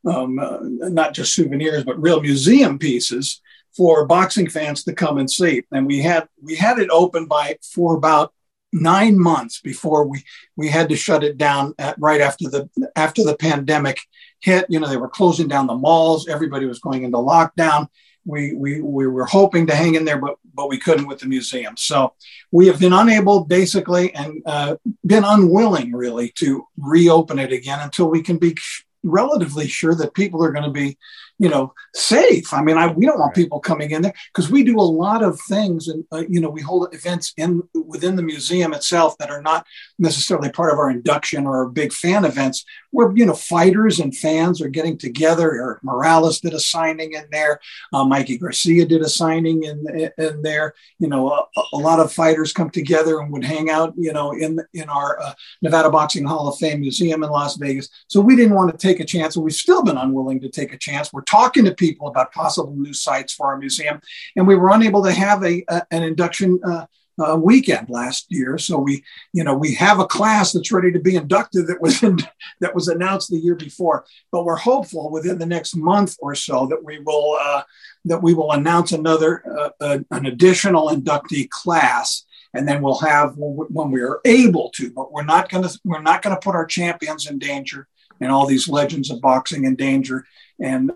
uh, 0.05 0.09
um, 0.09 0.39
uh, 0.39 0.59
not 0.61 1.13
just 1.13 1.34
souvenirs, 1.34 1.84
but 1.84 2.01
real 2.01 2.22
museum 2.22 2.80
pieces 2.80 3.41
for 3.76 4.05
boxing 4.05 4.49
fans 4.49 4.84
to 4.84 4.93
come 4.93 5.18
and 5.18 5.30
see. 5.30 5.63
And 5.72 5.85
we 5.85 5.99
had 6.01 6.27
we 6.41 6.55
had 6.55 6.80
it 6.80 6.89
open 6.89 7.26
by 7.26 7.57
for 7.63 7.95
about 7.95 8.34
nine 8.73 9.19
months 9.19 9.59
before 9.61 10.07
we 10.07 10.23
we 10.55 10.69
had 10.69 10.89
to 10.89 10.95
shut 10.95 11.23
it 11.23 11.38
down 11.38 11.73
at, 11.77 11.95
right 11.99 12.22
after 12.22 12.49
the 12.49 12.69
after 12.95 13.23
the 13.23 13.35
pandemic 13.35 13.99
hit. 14.39 14.65
You 14.69 14.80
know, 14.80 14.88
they 14.88 14.97
were 14.97 15.09
closing 15.09 15.47
down 15.47 15.68
the 15.68 15.76
malls. 15.76 16.27
Everybody 16.27 16.65
was 16.65 16.80
going 16.80 17.03
into 17.03 17.18
lockdown 17.18 17.88
we, 18.26 18.53
we, 18.53 18.81
we 18.81 19.07
were 19.07 19.26
hoping 19.26 19.68
to 19.68 19.76
hang 19.76 19.95
in 19.95 20.06
there, 20.06 20.19
but, 20.19 20.35
but 20.53 20.69
we 20.69 20.77
couldn't 20.77 21.07
with 21.07 21.19
the 21.19 21.27
museum. 21.27 21.76
So 21.77 22.14
we 22.52 22.68
have 22.68 22.80
been 22.80 22.93
unable 22.93 23.45
basically 23.45 24.14
and 24.14 24.41
uh, 24.45 24.76
been 25.06 25.23
unwilling 25.23 25.91
really 25.93 26.30
to 26.35 26.68
reopen 26.77 27.39
it 27.39 27.52
again 27.52 27.80
until 27.80 28.10
we 28.10 28.22
can 28.22 28.38
be 28.38 28.56
relatively 29.03 29.68
sure 29.68 29.95
that 29.95 30.14
people 30.14 30.43
are 30.43 30.52
going 30.52 30.65
to 30.65 30.72
be 30.72 30.98
you 31.41 31.49
know, 31.49 31.73
safe. 31.95 32.53
I 32.53 32.61
mean, 32.61 32.77
I, 32.77 32.85
we 32.85 33.03
don't 33.03 33.18
want 33.18 33.34
people 33.34 33.59
coming 33.59 33.89
in 33.89 34.03
there 34.03 34.13
because 34.31 34.51
we 34.51 34.63
do 34.63 34.80
a 34.80 34.81
lot 34.81 35.23
of 35.23 35.41
things, 35.49 35.88
and 35.88 36.05
uh, 36.11 36.23
you 36.30 36.39
know, 36.39 36.51
we 36.51 36.61
hold 36.61 36.93
events 36.93 37.34
in 37.35 37.63
within 37.73 38.15
the 38.15 38.22
museum 38.22 38.73
itself 38.73 39.18
that 39.18 39.31
are 39.31 39.41
not 39.41 39.65
necessarily 39.97 40.51
part 40.51 40.72
of 40.72 40.77
our 40.77 40.91
induction 40.91 41.47
or 41.47 41.57
our 41.57 41.68
big 41.68 41.93
fan 41.93 42.26
events. 42.26 42.63
Where 42.91 43.11
you 43.15 43.26
know, 43.26 43.34
fighters 43.34 43.99
and 43.99 44.15
fans 44.15 44.61
are 44.61 44.68
getting 44.68 44.99
together. 44.99 45.55
Erik 45.55 45.84
Morales 45.84 46.39
did 46.41 46.53
a 46.53 46.59
signing 46.59 47.13
in 47.13 47.23
there. 47.31 47.59
Uh, 47.91 48.05
Mikey 48.05 48.38
Garcia 48.38 48.85
did 48.85 49.01
a 49.01 49.09
signing 49.09 49.63
in 49.63 50.11
in 50.19 50.43
there. 50.43 50.76
You 50.99 51.07
know, 51.07 51.31
a, 51.31 51.61
a, 51.73 51.77
lot 51.77 51.99
of 51.99 52.13
fighters 52.13 52.53
come 52.53 52.69
together 52.69 53.19
and 53.19 53.31
would 53.31 53.45
hang 53.45 53.72
out. 53.72 53.95
You 53.97 54.13
know, 54.13 54.31
in 54.31 54.59
in 54.76 54.89
our 54.89 55.19
uh, 55.19 55.34
Nevada 55.63 55.89
Boxing 55.89 56.26
Hall 56.26 56.47
of 56.49 56.59
Fame 56.59 56.81
museum 56.81 57.23
in 57.23 57.31
Las 57.31 57.55
Vegas. 57.55 57.89
So 58.09 58.22
we 58.22 58.35
didn't 58.35 58.53
want 58.53 58.69
to 58.72 58.77
take 58.77 58.99
a 58.99 59.05
chance, 59.05 59.35
and 59.35 59.43
we've 59.43 59.55
still 59.55 59.81
been 59.81 59.97
unwilling 59.97 60.39
to 60.41 60.49
take 60.49 60.72
a 60.72 60.77
chance. 60.77 61.11
We're 61.11 61.30
talking 61.31 61.65
to 61.65 61.73
people 61.73 62.07
about 62.07 62.33
possible 62.33 62.75
new 62.75 62.93
sites 62.93 63.33
for 63.33 63.47
our 63.47 63.57
museum, 63.57 64.01
and 64.35 64.47
we 64.47 64.55
were 64.55 64.71
unable 64.71 65.03
to 65.03 65.11
have 65.11 65.43
a, 65.43 65.63
a 65.69 65.81
an 65.91 66.03
induction 66.03 66.59
uh, 66.65 66.85
uh, 67.21 67.35
weekend 67.35 67.89
last 67.89 68.25
year. 68.29 68.57
So 68.57 68.77
we, 68.77 69.03
you 69.33 69.43
know, 69.43 69.55
we 69.55 69.73
have 69.75 69.99
a 69.99 70.07
class 70.07 70.51
that's 70.51 70.71
ready 70.71 70.91
to 70.91 70.99
be 70.99 71.15
inducted 71.15 71.67
that 71.67 71.81
was 71.81 72.01
in, 72.03 72.17
that 72.61 72.73
was 72.73 72.87
announced 72.87 73.29
the 73.29 73.37
year 73.37 73.55
before. 73.55 74.05
But 74.31 74.45
we're 74.45 74.55
hopeful 74.55 75.11
within 75.11 75.37
the 75.37 75.45
next 75.45 75.75
month 75.75 76.15
or 76.19 76.35
so 76.35 76.67
that 76.67 76.83
we 76.83 76.99
will 76.99 77.37
uh, 77.39 77.63
that 78.05 78.23
we 78.23 78.33
will 78.33 78.51
announce 78.51 78.91
another 78.91 79.43
uh, 79.81 79.99
an 80.11 80.25
additional 80.25 80.89
inductee 80.89 81.49
class 81.49 82.25
and 82.53 82.67
then 82.67 82.81
we'll 82.81 82.99
have 82.99 83.33
when 83.37 83.91
we 83.91 84.01
are 84.01 84.19
able 84.25 84.69
to 84.71 84.91
but 84.91 85.11
we're 85.13 85.23
not 85.23 85.49
going 85.49 85.63
to 85.63 85.79
we're 85.85 86.01
not 86.01 86.21
going 86.21 86.35
to 86.35 86.41
put 86.41 86.55
our 86.55 86.65
champions 86.65 87.29
in 87.29 87.39
danger 87.39 87.87
and 88.19 88.31
all 88.31 88.45
these 88.45 88.67
legends 88.67 89.09
of 89.09 89.21
boxing 89.21 89.65
in 89.65 89.75
danger 89.75 90.25
and 90.59 90.91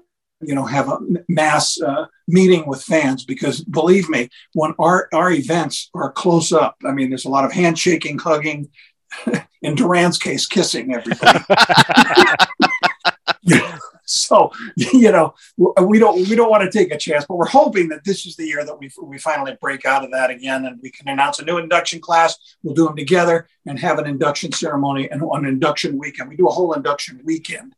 you 0.47 0.55
know 0.55 0.65
have 0.65 0.89
a 0.89 0.99
mass 1.27 1.79
uh, 1.81 2.05
meeting 2.27 2.67
with 2.67 2.83
fans 2.83 3.25
because 3.25 3.63
believe 3.63 4.09
me 4.09 4.29
when 4.53 4.73
our 4.79 5.07
our 5.13 5.31
events 5.31 5.89
are 5.93 6.11
close 6.11 6.51
up 6.51 6.75
i 6.85 6.91
mean 6.91 7.09
there's 7.09 7.25
a 7.25 7.29
lot 7.29 7.45
of 7.45 7.51
handshaking 7.51 8.17
hugging 8.17 8.69
in 9.61 9.75
duran's 9.75 10.17
case 10.17 10.45
kissing 10.45 10.93
everybody 10.93 11.39
so 14.25 14.51
you 14.75 15.11
know 15.11 15.33
we 15.57 15.99
don't 15.99 16.17
we 16.29 16.35
don't 16.35 16.49
want 16.49 16.63
to 16.63 16.69
take 16.69 16.93
a 16.93 16.97
chance 16.97 17.25
but 17.27 17.37
we're 17.37 17.45
hoping 17.45 17.89
that 17.89 18.03
this 18.03 18.25
is 18.25 18.35
the 18.35 18.45
year 18.45 18.63
that 18.63 18.77
we, 18.79 18.89
we 19.01 19.17
finally 19.17 19.57
break 19.59 19.85
out 19.85 20.03
of 20.03 20.11
that 20.11 20.29
again 20.29 20.65
and 20.65 20.79
we 20.81 20.91
can 20.91 21.07
announce 21.07 21.39
a 21.39 21.45
new 21.45 21.57
induction 21.57 21.99
class 21.99 22.37
we'll 22.63 22.75
do 22.75 22.85
them 22.85 22.95
together 22.95 23.47
and 23.65 23.79
have 23.79 23.97
an 23.97 24.05
induction 24.05 24.51
ceremony 24.51 25.09
and 25.09 25.21
an 25.21 25.45
induction 25.45 25.97
weekend 25.97 26.29
we 26.29 26.35
do 26.35 26.47
a 26.47 26.51
whole 26.51 26.73
induction 26.73 27.19
weekend 27.23 27.75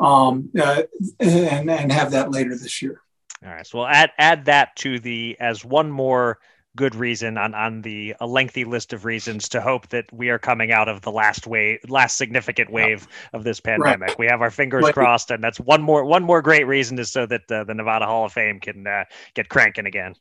um, 0.00 0.50
uh, 0.58 0.82
and 1.20 1.70
and 1.70 1.92
have 1.92 2.10
that 2.12 2.30
later 2.30 2.50
this 2.50 2.82
year. 2.82 3.00
All 3.44 3.50
right, 3.50 3.66
so 3.66 3.78
we'll 3.78 3.88
add 3.88 4.10
add 4.18 4.46
that 4.46 4.76
to 4.76 4.98
the 4.98 5.36
as 5.40 5.64
one 5.64 5.90
more 5.90 6.38
good 6.78 6.94
reason 6.94 7.36
on 7.36 7.54
on 7.54 7.82
the 7.82 8.14
a 8.20 8.26
lengthy 8.26 8.64
list 8.64 8.92
of 8.92 9.04
reasons 9.04 9.48
to 9.48 9.60
hope 9.60 9.88
that 9.88 10.06
we 10.12 10.30
are 10.30 10.38
coming 10.38 10.70
out 10.70 10.88
of 10.88 11.02
the 11.02 11.10
last 11.10 11.46
wave 11.46 11.78
last 11.88 12.16
significant 12.16 12.70
wave 12.70 13.08
of 13.32 13.42
this 13.42 13.58
pandemic 13.58 14.10
right. 14.10 14.18
we 14.18 14.26
have 14.26 14.40
our 14.40 14.50
fingers 14.50 14.88
crossed 14.92 15.32
and 15.32 15.42
that's 15.42 15.58
one 15.58 15.82
more 15.82 16.04
one 16.04 16.22
more 16.22 16.40
great 16.40 16.68
reason 16.68 16.96
is 17.00 17.10
so 17.10 17.26
that 17.26 17.50
uh, 17.50 17.64
the 17.64 17.74
nevada 17.74 18.06
hall 18.06 18.24
of 18.24 18.32
fame 18.32 18.60
can 18.60 18.86
uh, 18.86 19.02
get 19.34 19.48
cranking 19.48 19.86
again 19.86 20.14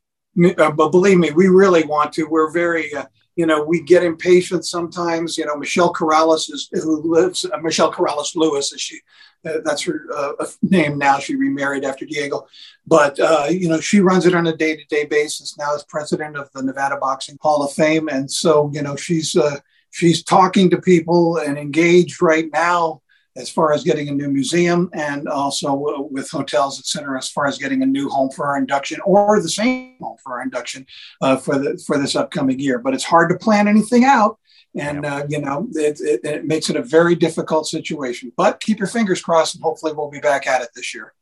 uh, 0.57 0.71
but 0.71 0.89
believe 0.89 1.17
me, 1.17 1.31
we 1.31 1.47
really 1.47 1.83
want 1.83 2.13
to. 2.13 2.25
We're 2.25 2.51
very, 2.51 2.93
uh, 2.93 3.05
you 3.37 3.45
know, 3.45 3.63
we 3.63 3.81
get 3.81 4.03
impatient 4.03 4.65
sometimes. 4.65 5.37
You 5.37 5.45
know, 5.45 5.55
Michelle 5.55 5.93
Corrales 5.93 6.51
is 6.51 6.69
who 6.73 7.01
lives. 7.01 7.45
Uh, 7.45 7.57
Michelle 7.59 7.93
Corrales 7.93 8.35
Lewis 8.35 8.73
is 8.73 8.81
she. 8.81 8.99
Uh, 9.45 9.59
that's 9.63 9.83
her 9.83 10.07
uh, 10.13 10.45
name 10.63 10.97
now. 10.97 11.19
She 11.19 11.35
remarried 11.35 11.85
after 11.85 12.05
Diego, 12.05 12.47
but 12.87 13.19
uh, 13.19 13.45
you 13.49 13.69
know 13.69 13.79
she 13.79 13.99
runs 13.99 14.25
it 14.25 14.33
on 14.33 14.47
a 14.47 14.57
day-to-day 14.57 15.05
basis 15.05 15.55
now 15.57 15.75
as 15.75 15.83
president 15.83 16.35
of 16.35 16.51
the 16.53 16.63
Nevada 16.63 16.97
Boxing 16.97 17.37
Hall 17.39 17.63
of 17.63 17.71
Fame, 17.71 18.09
and 18.09 18.29
so 18.29 18.71
you 18.73 18.81
know 18.81 18.95
she's 18.95 19.35
uh, 19.35 19.57
she's 19.91 20.23
talking 20.23 20.71
to 20.71 20.81
people 20.81 21.37
and 21.37 21.57
engaged 21.57 22.21
right 22.21 22.49
now 22.51 23.01
as 23.37 23.49
far 23.49 23.71
as 23.73 23.83
getting 23.83 24.09
a 24.09 24.11
new 24.11 24.29
museum 24.29 24.89
and 24.93 25.27
also 25.27 25.69
with 26.09 26.29
hotels, 26.29 26.79
et 26.79 26.85
cetera, 26.85 27.17
as 27.17 27.29
far 27.29 27.45
as 27.47 27.57
getting 27.57 27.81
a 27.83 27.85
new 27.85 28.09
home 28.09 28.29
for 28.35 28.47
our 28.47 28.57
induction 28.57 28.99
or 29.05 29.41
the 29.41 29.49
same 29.49 29.95
home 30.01 30.17
for 30.23 30.33
our 30.33 30.41
induction 30.41 30.85
uh, 31.21 31.37
for 31.37 31.57
the 31.57 31.81
for 31.85 31.97
this 31.97 32.15
upcoming 32.15 32.59
year. 32.59 32.79
But 32.79 32.93
it's 32.93 33.03
hard 33.03 33.29
to 33.29 33.37
plan 33.37 33.67
anything 33.67 34.03
out. 34.03 34.39
And, 34.75 35.05
uh, 35.05 35.25
you 35.27 35.41
know, 35.41 35.67
it, 35.73 35.99
it, 36.01 36.19
it 36.23 36.45
makes 36.45 36.69
it 36.69 36.75
a 36.75 36.83
very 36.83 37.15
difficult 37.15 37.65
situation. 37.67 38.31
But 38.35 38.59
keep 38.59 38.77
your 38.77 38.87
fingers 38.87 39.21
crossed 39.21 39.55
and 39.55 39.63
hopefully 39.63 39.93
we'll 39.93 40.09
be 40.11 40.19
back 40.19 40.45
at 40.45 40.61
it 40.61 40.69
this 40.75 40.93
year. 40.93 41.13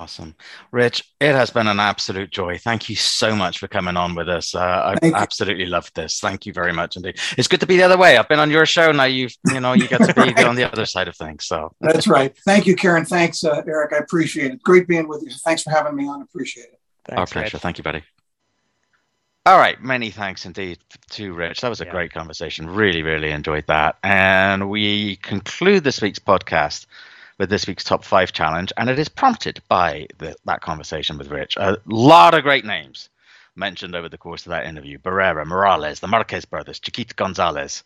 Awesome. 0.00 0.34
Rich, 0.72 1.04
it 1.20 1.34
has 1.34 1.50
been 1.50 1.66
an 1.66 1.78
absolute 1.78 2.30
joy. 2.30 2.56
Thank 2.56 2.88
you 2.88 2.96
so 2.96 3.36
much 3.36 3.58
for 3.58 3.68
coming 3.68 3.98
on 3.98 4.14
with 4.14 4.30
us. 4.30 4.54
Uh, 4.54 4.96
I 5.02 5.12
absolutely 5.14 5.66
loved 5.66 5.94
this. 5.94 6.20
Thank 6.20 6.46
you 6.46 6.54
very 6.54 6.72
much 6.72 6.96
indeed. 6.96 7.18
It's 7.36 7.46
good 7.46 7.60
to 7.60 7.66
be 7.66 7.76
the 7.76 7.82
other 7.82 7.98
way. 7.98 8.16
I've 8.16 8.26
been 8.26 8.38
on 8.38 8.50
your 8.50 8.64
show 8.64 8.92
now. 8.92 9.04
You've, 9.04 9.36
you 9.48 9.60
know, 9.60 9.74
you 9.74 9.86
get 9.86 9.98
to 9.98 10.14
be 10.14 10.22
right. 10.22 10.46
on 10.46 10.56
the 10.56 10.72
other 10.72 10.86
side 10.86 11.06
of 11.06 11.16
things. 11.16 11.44
So 11.44 11.74
that's 11.82 12.08
right. 12.08 12.34
Thank 12.46 12.66
you, 12.66 12.76
Karen. 12.76 13.04
Thanks, 13.04 13.44
uh, 13.44 13.60
Eric. 13.68 13.92
I 13.92 13.98
appreciate 13.98 14.52
it. 14.52 14.62
Great 14.62 14.88
being 14.88 15.06
with 15.06 15.22
you. 15.22 15.28
Thanks 15.44 15.64
for 15.64 15.70
having 15.70 15.94
me 15.94 16.08
on. 16.08 16.22
Appreciate 16.22 16.68
it. 16.68 16.80
Thanks, 17.04 17.18
Our 17.18 17.26
pleasure. 17.26 17.56
Rich. 17.56 17.62
Thank 17.62 17.76
you, 17.76 17.84
buddy. 17.84 18.02
All 19.44 19.58
right, 19.58 19.82
many 19.82 20.10
thanks 20.10 20.46
indeed 20.46 20.78
to 21.10 21.34
Rich. 21.34 21.60
That 21.60 21.68
was 21.68 21.82
a 21.82 21.84
yeah. 21.84 21.90
great 21.90 22.12
conversation. 22.12 22.70
Really, 22.70 23.02
really 23.02 23.32
enjoyed 23.32 23.66
that. 23.66 23.98
And 24.02 24.70
we 24.70 25.16
conclude 25.16 25.84
this 25.84 26.00
week's 26.00 26.18
podcast 26.18 26.86
with 27.40 27.48
this 27.48 27.66
week's 27.66 27.84
top 27.84 28.04
five 28.04 28.32
challenge, 28.32 28.70
and 28.76 28.90
it 28.90 28.98
is 28.98 29.08
prompted 29.08 29.62
by 29.66 30.06
the, 30.18 30.36
that 30.44 30.60
conversation 30.60 31.16
with 31.16 31.30
Rich. 31.30 31.56
A 31.56 31.78
lot 31.86 32.34
of 32.34 32.42
great 32.42 32.66
names 32.66 33.08
mentioned 33.56 33.94
over 33.94 34.10
the 34.10 34.18
course 34.18 34.44
of 34.44 34.50
that 34.50 34.66
interview 34.66 34.98
Barrera, 34.98 35.46
Morales, 35.46 36.00
the 36.00 36.06
Marquez 36.06 36.44
brothers, 36.44 36.78
Chiquita 36.78 37.14
Gonzalez. 37.14 37.82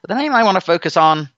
But 0.00 0.08
the 0.08 0.20
name 0.20 0.32
I 0.32 0.42
want 0.42 0.56
to 0.56 0.60
focus 0.60 0.96
on 0.96 1.30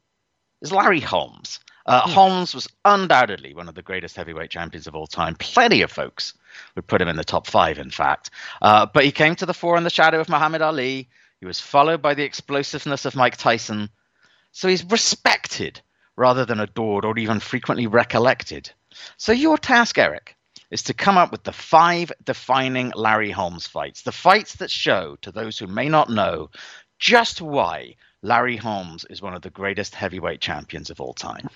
is 0.63 0.73
Larry 0.73 1.01
Holmes. 1.01 1.61
Uh, 1.85 2.05
hmm. 2.05 2.13
Holmes 2.13 2.55
was 2.55 2.67
undoubtedly 2.87 3.53
one 3.53 3.69
of 3.69 3.75
the 3.75 3.83
greatest 3.83 4.17
heavyweight 4.17 4.51
champions 4.51 4.87
of 4.87 4.95
all 4.95 5.07
time. 5.07 5.35
Plenty 5.35 5.83
of 5.83 5.93
folks 5.93 6.33
would 6.77 6.87
put 6.87 7.03
him 7.03 7.09
in 7.09 7.17
the 7.17 7.25
top 7.25 7.47
five, 7.47 7.79
in 7.79 7.91
fact. 7.91 8.31
Uh, 8.63 8.87
but 8.87 9.05
he 9.05 9.13
came 9.13 9.37
to 9.37 9.45
the 9.45 9.53
fore 9.53 9.77
in 9.77 9.85
the 9.85 9.91
shadow 9.91 10.19
of 10.19 10.31
Muhammad 10.31 10.63
Ali. 10.63 11.11
He 11.41 11.47
was 11.47 11.61
followed 11.61 12.01
by 12.01 12.15
the 12.15 12.25
explosiveness 12.25 13.05
of 13.05 13.15
Mike 13.15 13.37
Tyson. 13.37 13.91
So 14.53 14.67
he's 14.67 14.83
respected 14.83 15.83
rather 16.17 16.45
than 16.45 16.61
adored 16.61 17.05
or 17.05 17.19
even 17.19 17.41
frequently 17.41 17.87
recollected. 17.87 18.71
So, 19.17 19.33
your 19.33 19.59
task, 19.59 19.99
Eric, 19.99 20.37
is 20.71 20.83
to 20.85 20.95
come 20.95 21.17
up 21.17 21.33
with 21.33 21.43
the 21.43 21.53
five 21.53 22.13
defining 22.25 22.93
Larry 22.95 23.31
Holmes 23.31 23.67
fights, 23.67 24.03
the 24.03 24.13
fights 24.13 24.57
that 24.57 24.71
show 24.71 25.17
to 25.23 25.33
those 25.33 25.59
who 25.59 25.67
may 25.67 25.89
not 25.89 26.11
know 26.11 26.51
just 26.99 27.41
why 27.41 27.97
Larry 28.23 28.57
Holmes 28.57 29.05
is 29.11 29.21
one 29.21 29.35
of 29.35 29.43
the 29.43 29.51
greatest 29.51 29.95
heavyweight 29.95 30.41
champions 30.41 30.91
of 30.91 31.01
all 31.01 31.13
time. 31.13 31.49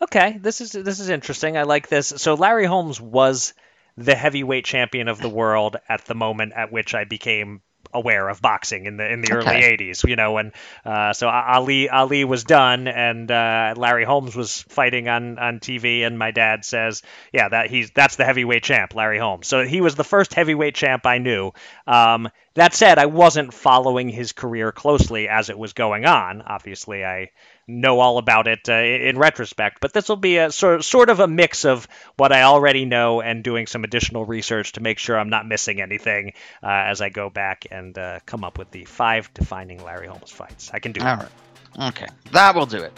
Okay, 0.00 0.38
this 0.38 0.60
is 0.60 0.72
this 0.72 1.00
is 1.00 1.08
interesting. 1.08 1.56
I 1.56 1.62
like 1.62 1.88
this. 1.88 2.12
So 2.16 2.34
Larry 2.34 2.66
Holmes 2.66 3.00
was 3.00 3.54
the 3.96 4.14
heavyweight 4.14 4.64
champion 4.64 5.08
of 5.08 5.20
the 5.20 5.28
world 5.28 5.76
at 5.88 6.04
the 6.06 6.14
moment 6.14 6.52
at 6.54 6.72
which 6.72 6.94
I 6.94 7.04
became 7.04 7.62
aware 7.94 8.28
of 8.28 8.40
boxing 8.40 8.86
in 8.86 8.96
the 8.96 9.10
in 9.10 9.20
the 9.20 9.36
okay. 9.36 9.50
early 9.50 9.76
80s 9.76 10.08
you 10.08 10.16
know 10.16 10.38
and 10.38 10.52
uh, 10.84 11.12
so 11.12 11.28
Ali 11.28 11.88
Ali 11.88 12.24
was 12.24 12.44
done 12.44 12.88
and 12.88 13.30
uh, 13.30 13.74
Larry 13.76 14.04
Holmes 14.04 14.34
was 14.34 14.62
fighting 14.62 15.08
on 15.08 15.38
on 15.38 15.60
TV 15.60 16.06
and 16.06 16.18
my 16.18 16.30
dad 16.30 16.64
says 16.64 17.02
yeah 17.32 17.48
that 17.48 17.70
he's 17.70 17.90
that's 17.90 18.16
the 18.16 18.24
heavyweight 18.24 18.62
champ 18.62 18.94
Larry 18.94 19.18
Holmes. 19.18 19.46
So 19.46 19.64
he 19.64 19.80
was 19.80 19.94
the 19.94 20.04
first 20.04 20.34
heavyweight 20.34 20.74
champ 20.74 21.06
I 21.06 21.18
knew. 21.18 21.52
Um, 21.86 22.28
that 22.54 22.74
said 22.74 22.98
I 22.98 23.06
wasn't 23.06 23.54
following 23.54 24.08
his 24.08 24.32
career 24.32 24.72
closely 24.72 25.28
as 25.28 25.50
it 25.50 25.58
was 25.58 25.72
going 25.72 26.04
on. 26.04 26.42
Obviously 26.42 27.04
I 27.04 27.30
know 27.66 28.00
all 28.00 28.18
about 28.18 28.48
it 28.48 28.68
uh, 28.68 28.72
in 28.72 29.18
retrospect. 29.18 29.78
But 29.80 29.92
this 29.92 30.08
will 30.08 30.16
be 30.16 30.38
a 30.38 30.50
sort 30.50 30.84
sort 30.84 31.10
of 31.10 31.20
a 31.20 31.28
mix 31.28 31.64
of 31.64 31.86
what 32.16 32.32
I 32.32 32.42
already 32.42 32.84
know 32.84 33.20
and 33.20 33.42
doing 33.44 33.66
some 33.66 33.84
additional 33.84 34.24
research 34.24 34.72
to 34.72 34.80
make 34.80 34.98
sure 34.98 35.18
I'm 35.18 35.30
not 35.30 35.46
missing 35.46 35.80
anything 35.80 36.32
uh, 36.62 36.68
as 36.68 37.00
I 37.00 37.08
go 37.08 37.30
back 37.30 37.66
and 37.70 37.96
uh, 37.96 38.20
come 38.26 38.44
up 38.44 38.58
with 38.58 38.70
the 38.70 38.84
five 38.84 39.32
defining 39.34 39.82
Larry 39.82 40.06
Holmes 40.06 40.30
fights. 40.30 40.70
I 40.72 40.78
can 40.78 40.92
do 40.92 41.00
all 41.00 41.14
it. 41.14 41.18
Right. 41.18 41.88
Okay, 41.88 42.08
that 42.32 42.54
will 42.54 42.66
do 42.66 42.78
it 42.78 42.92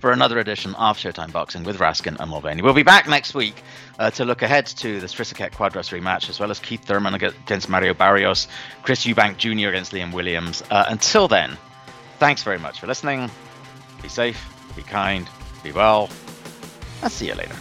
for 0.00 0.12
another 0.12 0.38
edition 0.38 0.74
of 0.74 0.96
Showtime 0.96 1.32
Boxing 1.32 1.64
with 1.64 1.78
Raskin 1.78 2.18
and 2.20 2.30
Mulvaney. 2.30 2.62
We'll 2.62 2.74
be 2.74 2.82
back 2.82 3.08
next 3.08 3.34
week 3.34 3.60
uh, 3.98 4.10
to 4.12 4.24
look 4.24 4.42
ahead 4.42 4.66
to 4.66 5.00
the 5.00 5.06
Srisaket 5.06 5.52
Cuadras 5.52 5.90
rematch, 5.98 6.28
as 6.28 6.38
well 6.38 6.50
as 6.50 6.60
Keith 6.60 6.84
Thurman 6.84 7.14
against 7.14 7.68
Mario 7.68 7.94
Barrios, 7.94 8.48
Chris 8.82 9.04
Eubank 9.04 9.38
Jr. 9.38 9.68
against 9.68 9.92
Liam 9.92 10.12
Williams. 10.12 10.62
Uh, 10.70 10.84
until 10.88 11.26
then, 11.26 11.56
thanks 12.18 12.42
very 12.42 12.58
much 12.58 12.80
for 12.80 12.86
listening. 12.86 13.30
Be 14.02 14.08
safe, 14.08 14.40
be 14.76 14.82
kind, 14.82 15.28
be 15.62 15.72
well. 15.72 16.08
I'll 17.02 17.10
see 17.10 17.26
you 17.28 17.34
later. 17.34 17.56